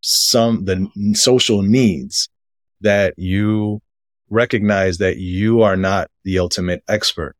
some, 0.00 0.64
the 0.64 0.88
social 1.14 1.62
needs 1.62 2.28
that 2.80 3.14
you 3.18 3.80
recognize 4.30 4.98
that 4.98 5.18
you 5.18 5.62
are 5.62 5.76
not 5.76 6.10
the 6.24 6.38
ultimate 6.38 6.82
expert 6.88 7.36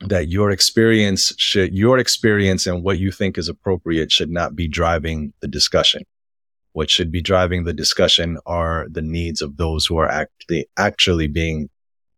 that 0.00 0.28
your 0.28 0.50
experience 0.50 1.32
should, 1.36 1.74
your 1.74 1.98
experience 1.98 2.66
and 2.66 2.82
what 2.82 2.98
you 2.98 3.10
think 3.10 3.36
is 3.36 3.48
appropriate 3.48 4.10
should 4.10 4.30
not 4.30 4.56
be 4.56 4.66
driving 4.66 5.32
the 5.40 5.48
discussion. 5.48 6.02
What 6.72 6.90
should 6.90 7.12
be 7.12 7.20
driving 7.20 7.64
the 7.64 7.72
discussion 7.72 8.38
are 8.46 8.86
the 8.90 9.02
needs 9.02 9.42
of 9.42 9.56
those 9.56 9.86
who 9.86 9.98
are 9.98 10.08
actually, 10.08 10.66
actually 10.76 11.26
being 11.26 11.68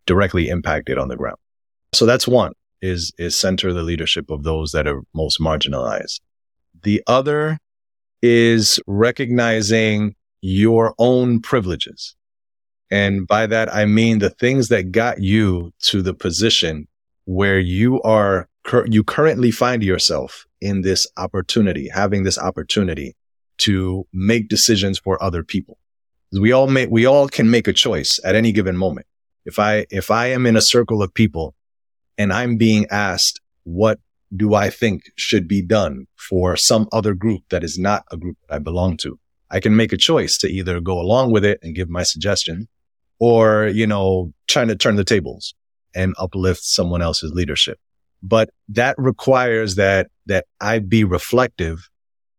directly 0.06 0.48
impacted 0.48 0.98
on 0.98 1.08
the 1.08 1.16
ground. 1.16 1.38
So 1.92 2.06
that's 2.06 2.28
one 2.28 2.52
is, 2.80 3.12
is 3.18 3.36
center 3.36 3.72
the 3.72 3.82
leadership 3.82 4.30
of 4.30 4.44
those 4.44 4.72
that 4.72 4.86
are 4.86 5.02
most 5.14 5.40
marginalized. 5.40 6.20
The 6.82 7.02
other 7.06 7.58
is 8.22 8.80
recognizing 8.86 10.14
your 10.40 10.94
own 10.98 11.40
privileges. 11.40 12.16
And 12.90 13.26
by 13.26 13.46
that, 13.46 13.72
I 13.74 13.86
mean 13.86 14.18
the 14.18 14.30
things 14.30 14.68
that 14.68 14.92
got 14.92 15.20
you 15.20 15.72
to 15.84 16.02
the 16.02 16.14
position 16.14 16.88
where 17.24 17.58
you 17.58 18.02
are, 18.02 18.48
you 18.86 19.02
currently 19.04 19.50
find 19.50 19.82
yourself 19.82 20.46
in 20.60 20.82
this 20.82 21.06
opportunity, 21.16 21.88
having 21.88 22.24
this 22.24 22.38
opportunity 22.38 23.16
to 23.58 24.06
make 24.12 24.48
decisions 24.48 24.98
for 24.98 25.22
other 25.22 25.42
people. 25.42 25.78
We 26.32 26.52
all 26.52 26.66
make, 26.66 26.90
we 26.90 27.06
all 27.06 27.28
can 27.28 27.50
make 27.50 27.68
a 27.68 27.72
choice 27.72 28.18
at 28.24 28.34
any 28.34 28.52
given 28.52 28.76
moment. 28.76 29.06
If 29.44 29.58
I, 29.58 29.86
if 29.90 30.10
I 30.10 30.26
am 30.28 30.46
in 30.46 30.56
a 30.56 30.62
circle 30.62 31.02
of 31.02 31.14
people 31.14 31.54
and 32.18 32.32
I'm 32.32 32.56
being 32.56 32.86
asked, 32.90 33.40
what 33.64 34.00
do 34.34 34.54
I 34.54 34.70
think 34.70 35.02
should 35.16 35.46
be 35.46 35.62
done 35.62 36.06
for 36.16 36.56
some 36.56 36.88
other 36.92 37.14
group 37.14 37.42
that 37.50 37.62
is 37.64 37.78
not 37.78 38.04
a 38.10 38.16
group 38.16 38.36
that 38.48 38.54
I 38.56 38.58
belong 38.58 38.96
to? 38.98 39.18
I 39.50 39.60
can 39.60 39.76
make 39.76 39.92
a 39.92 39.98
choice 39.98 40.38
to 40.38 40.48
either 40.48 40.80
go 40.80 40.98
along 40.98 41.32
with 41.32 41.44
it 41.44 41.58
and 41.62 41.74
give 41.74 41.90
my 41.90 42.02
suggestion 42.02 42.68
or, 43.18 43.68
you 43.68 43.86
know, 43.86 44.32
trying 44.48 44.68
to 44.68 44.76
turn 44.76 44.96
the 44.96 45.04
tables 45.04 45.54
and 45.94 46.14
uplift 46.18 46.64
someone 46.64 47.02
else's 47.02 47.32
leadership. 47.32 47.78
But 48.22 48.50
that 48.68 48.94
requires 48.98 49.74
that, 49.74 50.08
that 50.26 50.46
I 50.60 50.78
be 50.78 51.04
reflective 51.04 51.88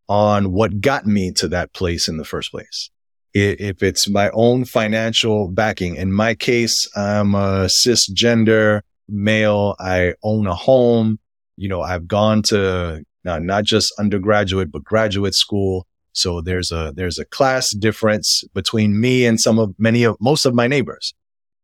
on 0.07 0.51
what 0.51 0.81
got 0.81 1.05
me 1.05 1.31
to 1.33 1.47
that 1.49 1.73
place 1.73 2.07
in 2.07 2.17
the 2.17 2.25
first 2.25 2.51
place. 2.51 2.89
If 3.33 3.81
it's 3.81 4.09
my 4.09 4.29
own 4.31 4.65
financial 4.65 5.49
backing, 5.49 5.95
in 5.95 6.11
my 6.11 6.35
case, 6.35 6.89
I'm 6.95 7.35
a 7.35 7.65
cisgender 7.65 8.81
male. 9.09 9.75
I 9.79 10.13
own 10.23 10.47
a 10.47 10.55
home. 10.55 11.19
You 11.57 11.69
know, 11.69 11.81
I've 11.81 12.07
gone 12.07 12.41
to 12.43 13.03
Now, 13.23 13.39
not 13.39 13.63
just 13.63 13.93
undergraduate, 13.99 14.71
but 14.71 14.83
graduate 14.83 15.35
school. 15.35 15.87
So 16.11 16.41
there's 16.41 16.71
a, 16.71 16.93
there's 16.95 17.17
a 17.17 17.25
class 17.25 17.71
difference 17.71 18.43
between 18.53 18.99
me 18.99 19.25
and 19.25 19.39
some 19.39 19.57
of 19.59 19.73
many 19.77 20.03
of 20.03 20.17
most 20.19 20.45
of 20.45 20.53
my 20.53 20.67
neighbors. 20.67 21.13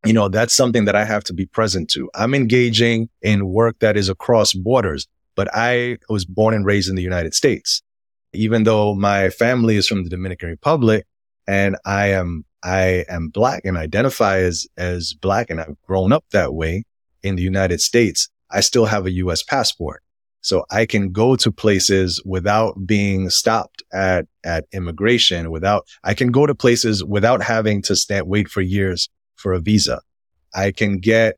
You 0.05 0.13
know, 0.13 0.29
that's 0.29 0.55
something 0.55 0.85
that 0.85 0.95
I 0.95 1.03
have 1.03 1.25
to 1.25 1.33
be 1.33 1.45
present 1.45 1.89
to. 1.91 2.09
I'm 2.15 2.33
engaging 2.33 3.09
in 3.21 3.49
work 3.49 3.79
that 3.79 3.97
is 3.97 4.07
across 4.07 4.53
borders, 4.53 5.07
but 5.35 5.49
I 5.53 5.97
was 6.07 6.23
born 6.23 6.53
and 6.53 6.65
raised 6.65 6.89
in 6.89 6.95
the 6.95 7.01
United 7.03 7.33
States. 7.33 7.81
Even 8.31 8.63
though 8.63 8.95
my 8.95 9.29
family 9.29 9.75
is 9.75 9.87
from 9.87 10.03
the 10.03 10.09
Dominican 10.09 10.49
Republic 10.49 11.05
and 11.47 11.75
I 11.85 12.07
am, 12.07 12.45
I 12.63 13.03
am 13.09 13.27
black 13.27 13.65
and 13.65 13.75
identify 13.75 14.37
as, 14.37 14.67
as 14.77 15.13
black 15.13 15.49
and 15.49 15.59
I've 15.59 15.75
grown 15.85 16.13
up 16.13 16.23
that 16.31 16.53
way 16.53 16.85
in 17.21 17.35
the 17.35 17.41
United 17.43 17.81
States. 17.81 18.29
I 18.51 18.61
still 18.61 18.85
have 18.85 19.05
a 19.05 19.11
U.S. 19.11 19.43
passport. 19.43 20.03
So 20.41 20.65
I 20.71 20.85
can 20.85 21.11
go 21.11 21.35
to 21.35 21.51
places 21.51 22.21
without 22.25 22.85
being 22.85 23.29
stopped 23.29 23.83
at, 23.91 24.25
at 24.43 24.65
immigration, 24.71 25.51
without, 25.51 25.85
I 26.03 26.13
can 26.13 26.31
go 26.31 26.45
to 26.45 26.55
places 26.55 27.03
without 27.03 27.43
having 27.43 27.81
to 27.83 27.95
stand, 27.95 28.27
wait 28.27 28.47
for 28.47 28.61
years 28.61 29.09
for 29.35 29.51
a 29.51 29.59
visa. 29.59 30.01
I 30.55 30.71
can 30.71 30.99
get 30.99 31.37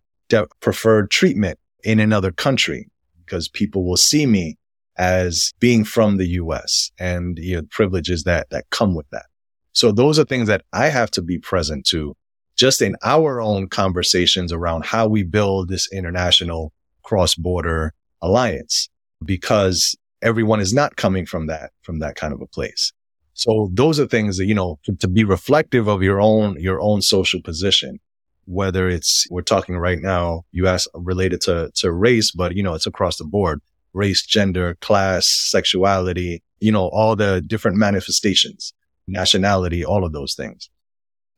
preferred 0.60 1.10
treatment 1.10 1.60
in 1.84 2.00
another 2.00 2.32
country 2.32 2.90
because 3.26 3.48
people 3.48 3.86
will 3.86 3.98
see 3.98 4.26
me 4.26 4.58
as 4.98 5.52
being 5.60 5.84
from 5.84 6.18
the 6.18 6.28
US 6.28 6.92
and 7.00 7.38
you 7.40 7.56
know, 7.56 7.64
privileges 7.72 8.24
that, 8.24 8.50
that 8.52 8.70
come 8.70 8.94
with 8.94 9.10
that. 9.10 9.26
So 9.74 9.92
those 9.92 10.20
are 10.20 10.26
things 10.26 10.48
that 10.48 10.64
I 10.74 10.88
have 10.88 11.10
to 11.12 11.22
be 11.22 11.40
present 11.40 11.86
to 11.88 12.16
just 12.56 12.82
in 12.82 12.96
our 13.04 13.42
own 13.42 13.68
conversations 13.68 14.52
around 14.52 14.86
how 14.86 15.08
we 15.08 15.24
build 15.24 15.70
this 15.70 15.92
international 15.92 16.74
cross 17.04 17.36
border 17.36 17.94
alliance 18.22 18.90
because 19.24 19.96
everyone 20.22 20.60
is 20.60 20.74
not 20.74 20.96
coming 20.96 21.26
from 21.26 21.48
that, 21.48 21.72
from 21.82 22.00
that 22.00 22.16
kind 22.16 22.34
of 22.34 22.42
a 22.42 22.48
place. 22.48 22.94
So 23.34 23.70
those 23.74 24.00
are 24.00 24.06
things 24.06 24.38
that, 24.38 24.46
you 24.46 24.54
know, 24.54 24.80
to, 24.84 24.96
to 24.98 25.08
be 25.08 25.24
reflective 25.24 25.88
of 25.88 26.04
your 26.04 26.22
own, 26.22 26.60
your 26.60 26.80
own 26.82 27.02
social 27.02 27.42
position, 27.42 28.00
whether 28.46 28.90
it's, 28.90 29.26
we're 29.32 29.42
talking 29.42 29.78
right 29.78 30.00
now, 30.00 30.44
you 30.52 30.68
ask 30.68 30.90
related 30.94 31.42
to, 31.42 31.72
to 31.76 31.92
race, 31.92 32.32
but 32.32 32.56
you 32.56 32.64
know, 32.64 32.74
it's 32.74 32.86
across 32.86 33.18
the 33.18 33.26
board, 33.26 33.62
race, 33.94 34.26
gender, 34.26 34.76
class, 34.82 35.28
sexuality, 35.28 36.44
you 36.60 36.72
know, 36.72 36.88
all 36.90 37.16
the 37.16 37.42
different 37.42 37.78
manifestations, 37.78 38.74
nationality, 39.08 39.84
all 39.84 40.04
of 40.04 40.14
those 40.14 40.36
things. 40.36 40.70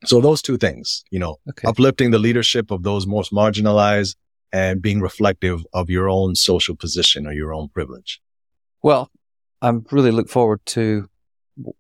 So 0.06 0.20
those 0.20 0.42
two 0.42 0.58
things, 0.58 1.04
you 1.12 1.20
know, 1.20 1.38
okay. 1.50 1.68
uplifting 1.68 2.12
the 2.12 2.20
leadership 2.20 2.72
of 2.72 2.84
those 2.84 3.08
most 3.08 3.32
marginalized 3.32 4.16
and 4.54 4.82
being 4.82 5.02
reflective 5.02 5.66
of 5.74 5.90
your 5.90 6.08
own 6.08 6.36
social 6.36 6.76
position 6.76 7.28
or 7.28 7.34
your 7.34 7.54
own 7.54 7.68
privilege. 7.70 8.22
Well, 8.84 9.10
I'm 9.62 9.86
really 9.92 10.12
look 10.12 10.30
forward 10.30 10.62
to 10.68 11.10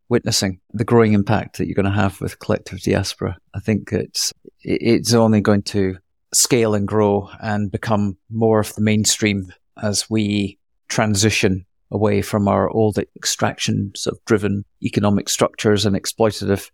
witnessing 0.09 0.59
the 0.71 0.83
growing 0.83 1.13
impact 1.13 1.57
that 1.57 1.67
you're 1.67 1.75
going 1.75 1.85
to 1.85 1.91
have 1.91 2.19
with 2.19 2.39
collective 2.39 2.81
diaspora. 2.81 3.37
I 3.55 3.59
think 3.59 3.91
it's 3.91 4.33
it's 4.61 5.13
only 5.13 5.41
going 5.41 5.63
to 5.63 5.97
scale 6.33 6.73
and 6.73 6.87
grow 6.87 7.29
and 7.41 7.71
become 7.71 8.17
more 8.31 8.59
of 8.59 8.73
the 8.75 8.81
mainstream 8.81 9.53
as 9.81 10.09
we 10.09 10.57
transition 10.87 11.65
away 11.91 12.21
from 12.21 12.47
our 12.47 12.69
old 12.69 12.97
extraction 13.15 13.91
sort 13.95 14.15
of 14.15 14.25
driven 14.25 14.65
economic 14.81 15.29
structures 15.29 15.85
and 15.85 15.95
exploitative 15.95 16.71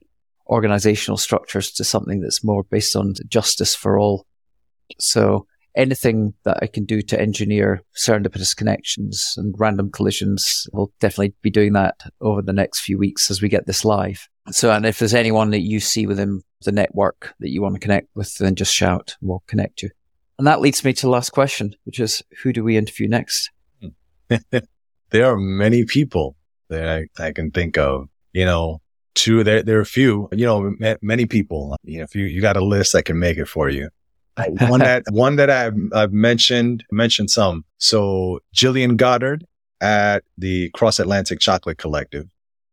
organizational 0.47 1.17
structures 1.17 1.71
to 1.71 1.83
something 1.83 2.21
that's 2.21 2.43
more 2.43 2.63
based 2.63 2.95
on 2.95 3.13
justice 3.27 3.75
for 3.75 3.99
all. 3.99 4.25
So 4.99 5.45
anything 5.75 6.33
that 6.43 6.59
I 6.61 6.67
can 6.67 6.85
do 6.85 7.01
to 7.03 7.19
engineer 7.19 7.81
serendipitous 7.95 8.55
connections 8.55 9.33
and 9.37 9.53
random 9.57 9.91
collisions, 9.91 10.67
we'll 10.73 10.91
definitely 10.99 11.33
be 11.41 11.49
doing 11.49 11.73
that 11.73 11.95
over 12.21 12.41
the 12.41 12.53
next 12.53 12.81
few 12.81 12.97
weeks 12.97 13.29
as 13.29 13.41
we 13.41 13.49
get 13.49 13.65
this 13.65 13.85
live. 13.85 14.27
So, 14.51 14.71
and 14.71 14.85
if 14.85 14.99
there's 14.99 15.13
anyone 15.13 15.51
that 15.51 15.61
you 15.61 15.79
see 15.79 16.07
within 16.07 16.41
the 16.63 16.71
network 16.71 17.33
that 17.39 17.49
you 17.49 17.61
want 17.61 17.75
to 17.75 17.79
connect 17.79 18.07
with, 18.15 18.35
then 18.37 18.55
just 18.55 18.73
shout 18.73 19.15
and 19.21 19.29
we'll 19.29 19.43
connect 19.47 19.83
you. 19.83 19.89
And 20.37 20.47
that 20.47 20.61
leads 20.61 20.83
me 20.83 20.93
to 20.93 21.01
the 21.01 21.09
last 21.09 21.31
question, 21.31 21.75
which 21.83 21.99
is 21.99 22.23
who 22.41 22.53
do 22.53 22.63
we 22.63 22.77
interview 22.77 23.07
next? 23.07 23.51
there 24.29 25.25
are 25.25 25.37
many 25.37 25.85
people 25.85 26.35
that 26.69 26.87
I, 26.87 27.23
I 27.23 27.31
can 27.31 27.51
think 27.51 27.77
of, 27.77 28.09
you 28.31 28.45
know, 28.45 28.81
two, 29.15 29.43
there, 29.43 29.63
there 29.63 29.77
are 29.77 29.81
a 29.81 29.85
few, 29.85 30.29
you 30.31 30.45
know, 30.45 30.73
many 31.01 31.25
people, 31.25 31.75
you 31.83 31.97
know, 31.97 32.03
if 32.03 32.15
you, 32.15 32.25
you 32.25 32.41
got 32.41 32.57
a 32.57 32.63
list, 32.63 32.95
I 32.95 33.01
can 33.01 33.19
make 33.19 33.37
it 33.37 33.47
for 33.47 33.69
you 33.69 33.89
one 34.47 34.79
that 34.79 35.03
one 35.11 35.35
that 35.37 35.49
I've, 35.49 35.75
I've 35.93 36.13
mentioned 36.13 36.83
mentioned 36.91 37.29
some. 37.29 37.65
So 37.77 38.39
Jillian 38.55 38.97
Goddard 38.97 39.45
at 39.81 40.23
the 40.37 40.69
Cross 40.71 40.99
Atlantic 40.99 41.39
Chocolate 41.39 41.77
Collective. 41.77 42.27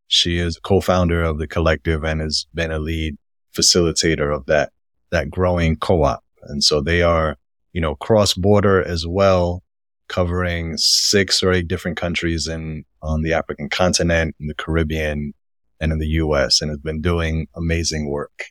She 0.09 0.39
is 0.39 0.59
co-founder 0.59 1.23
of 1.23 1.39
the 1.39 1.49
collective 1.49 2.05
and 2.05 2.21
has 2.21 2.47
been 2.55 2.71
a 2.71 2.79
lead 2.79 3.17
facilitator 3.57 4.35
of 4.35 4.47
that 4.47 4.73
that 5.11 5.31
growing 5.31 5.77
co-op. 5.77 6.23
And 6.43 6.63
so 6.63 6.81
they 6.81 7.03
are, 7.03 7.37
you 7.73 7.81
know, 7.81 7.95
cross 7.97 8.35
border 8.35 8.83
as 8.83 9.07
well, 9.07 9.63
covering 10.09 10.77
six 10.77 11.43
or 11.43 11.53
eight 11.53 11.69
different 11.69 11.97
countries 11.97 12.47
in 12.47 12.85
on 13.03 13.23
the 13.23 13.33
African 13.33 13.69
continent, 13.69 14.35
in 14.41 14.47
the 14.47 14.55
Caribbean, 14.55 15.33
and 15.81 15.93
in 15.93 15.99
the 15.99 16.09
US, 16.09 16.61
and 16.61 16.71
has 16.71 16.79
been 16.79 17.01
doing 17.01 17.47
amazing 17.55 18.09
work. 18.09 18.47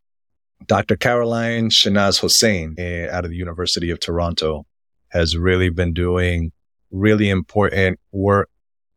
Dr. 0.67 0.95
Caroline 0.95 1.69
Shenaz 1.69 2.19
Hossein 2.19 2.75
eh, 2.77 3.07
out 3.09 3.25
of 3.25 3.31
the 3.31 3.37
University 3.37 3.89
of 3.89 3.99
Toronto 3.99 4.65
has 5.09 5.37
really 5.37 5.69
been 5.69 5.93
doing 5.93 6.51
really 6.91 7.29
important 7.29 7.99
work 8.11 8.49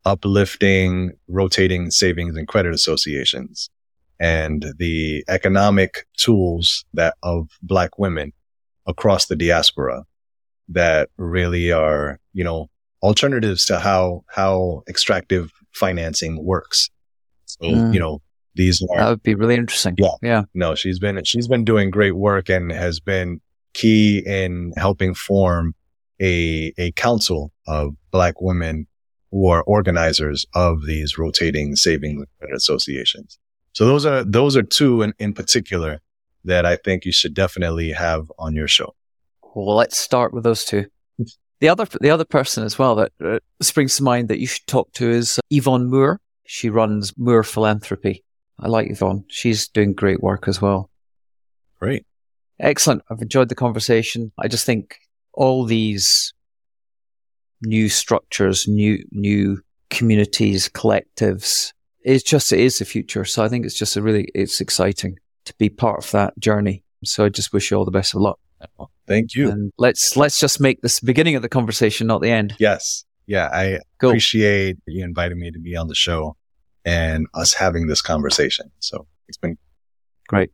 uplifting, 0.05 1.12
rotating 1.28 1.90
savings 1.90 2.36
and 2.36 2.48
credit 2.48 2.72
associations 2.72 3.68
and 4.18 4.72
the 4.78 5.24
economic 5.28 6.06
tools 6.16 6.85
that 6.94 7.14
of 7.22 7.48
black 7.62 7.98
women 7.98 8.32
across 8.86 9.26
the 9.26 9.36
diaspora 9.36 10.05
that 10.68 11.09
really 11.16 11.70
are, 11.70 12.18
you 12.32 12.43
know, 12.43 12.68
alternatives 13.02 13.66
to 13.66 13.78
how, 13.78 14.24
how 14.28 14.82
extractive 14.89 15.52
financing 15.72 16.43
works. 16.43 16.90
So, 17.47 17.66
mm. 17.66 17.94
you 17.94 18.01
know, 18.01 18.20
these 18.59 18.82
are, 18.82 18.98
that 18.98 19.09
would 19.09 19.22
be 19.22 19.36
really 19.36 19.55
interesting. 19.55 19.94
Yeah. 19.97 20.16
Yeah. 20.20 20.43
No, 20.52 20.74
she's 20.74 20.98
been, 20.98 21.22
she's 21.24 21.47
been 21.47 21.64
doing 21.64 21.90
great 21.90 22.16
work 22.16 22.51
and 22.51 22.70
has 22.72 22.98
been 23.01 23.40
key 23.72 24.18
in 24.26 24.72
helping 24.76 25.14
form 25.14 25.74
a, 26.20 26.74
a 26.76 26.90
council 26.93 27.52
of 27.68 27.94
black 28.10 28.40
women 28.43 28.89
who 29.30 29.47
are 29.48 29.62
organizers 29.62 30.44
of 30.55 30.85
these 30.86 31.16
rotating 31.16 31.76
saving 31.76 32.26
associations. 32.52 33.39
So 33.72 33.86
those 33.86 34.05
are, 34.05 34.24
those 34.24 34.56
are 34.56 34.62
two 34.62 35.02
in, 35.02 35.14
in 35.20 35.32
particular 35.35 36.01
that 36.44 36.66
I 36.66 36.74
think 36.74 37.05
you 37.05 37.12
should 37.12 37.35
definitely 37.35 37.93
have 37.93 38.30
on 38.40 38.55
your 38.55 38.68
show. 38.68 38.94
Well, 39.55 39.76
let's 39.76 39.98
start 39.98 40.35
with 40.35 40.44
those 40.44 40.64
two. 40.64 40.86
The 41.60 41.68
other, 41.68 41.86
the 42.01 42.10
other 42.10 42.24
person 42.24 42.62
as 42.62 42.78
well 42.78 42.94
that 42.94 43.10
uh, 43.20 43.40
springs 43.60 43.97
to 43.97 44.05
mind 44.05 44.28
that 44.28 44.39
you 44.39 44.47
should 44.47 44.68
talk 44.68 44.93
to 44.93 45.10
is 45.10 45.40
Yvonne 45.51 45.90
Moore. 45.90 46.20
She 46.47 46.70
runs 46.70 47.18
Moore 47.18 47.43
Philanthropy. 47.43 48.22
I 48.60 48.68
like 48.68 48.90
Yvonne. 48.90 49.24
She's 49.28 49.68
doing 49.68 49.93
great 49.93 50.22
work 50.22 50.48
as 50.48 50.60
well. 50.60 50.90
Great. 51.78 52.05
Excellent. 52.59 53.02
I've 53.10 53.22
enjoyed 53.22 53.48
the 53.48 53.55
conversation. 53.55 54.32
I 54.39 54.48
just 54.48 54.66
think 54.66 54.98
all 55.32 55.64
these 55.64 56.32
new 57.62 57.89
structures, 57.89 58.66
new 58.66 59.05
new 59.12 59.60
communities, 59.90 60.68
collectives, 60.68 61.72
it's 62.02 62.24
just 62.24 62.52
it 62.52 62.60
is 62.60 62.78
the 62.78 62.85
future. 62.85 63.24
So 63.24 63.44
I 63.44 63.48
think 63.48 63.64
it's 63.64 63.78
just 63.78 63.97
a 63.97 64.02
really 64.02 64.28
it's 64.35 64.60
exciting 64.60 65.18
to 65.44 65.55
be 65.59 65.68
part 65.68 66.05
of 66.05 66.10
that 66.12 66.39
journey. 66.39 66.82
So 67.05 67.24
I 67.24 67.28
just 67.28 67.52
wish 67.52 67.70
you 67.70 67.76
all 67.76 67.85
the 67.85 67.90
best 67.90 68.14
of 68.14 68.20
luck. 68.20 68.39
Thank 69.06 69.35
you. 69.35 69.51
And 69.51 69.72
let's 69.78 70.16
let's 70.16 70.40
just 70.40 70.60
make 70.60 70.80
this 70.80 71.01
beginning 71.01 71.36
of 71.36 71.43
the 71.43 71.48
conversation, 71.48 72.06
not 72.06 72.22
the 72.22 72.30
end. 72.30 72.56
Yes. 72.59 73.05
Yeah, 73.26 73.51
I 73.52 73.80
cool. 73.98 74.10
appreciate 74.10 74.78
you 74.86 75.05
inviting 75.05 75.39
me 75.39 75.51
to 75.51 75.59
be 75.59 75.76
on 75.76 75.86
the 75.89 75.94
show 75.94 76.38
and 76.89 77.27
us 77.35 77.52
having 77.52 77.86
this 77.86 78.01
conversation. 78.01 78.70
So 78.81 79.06
it's 79.28 79.36
been 79.36 79.59
great. 80.27 80.51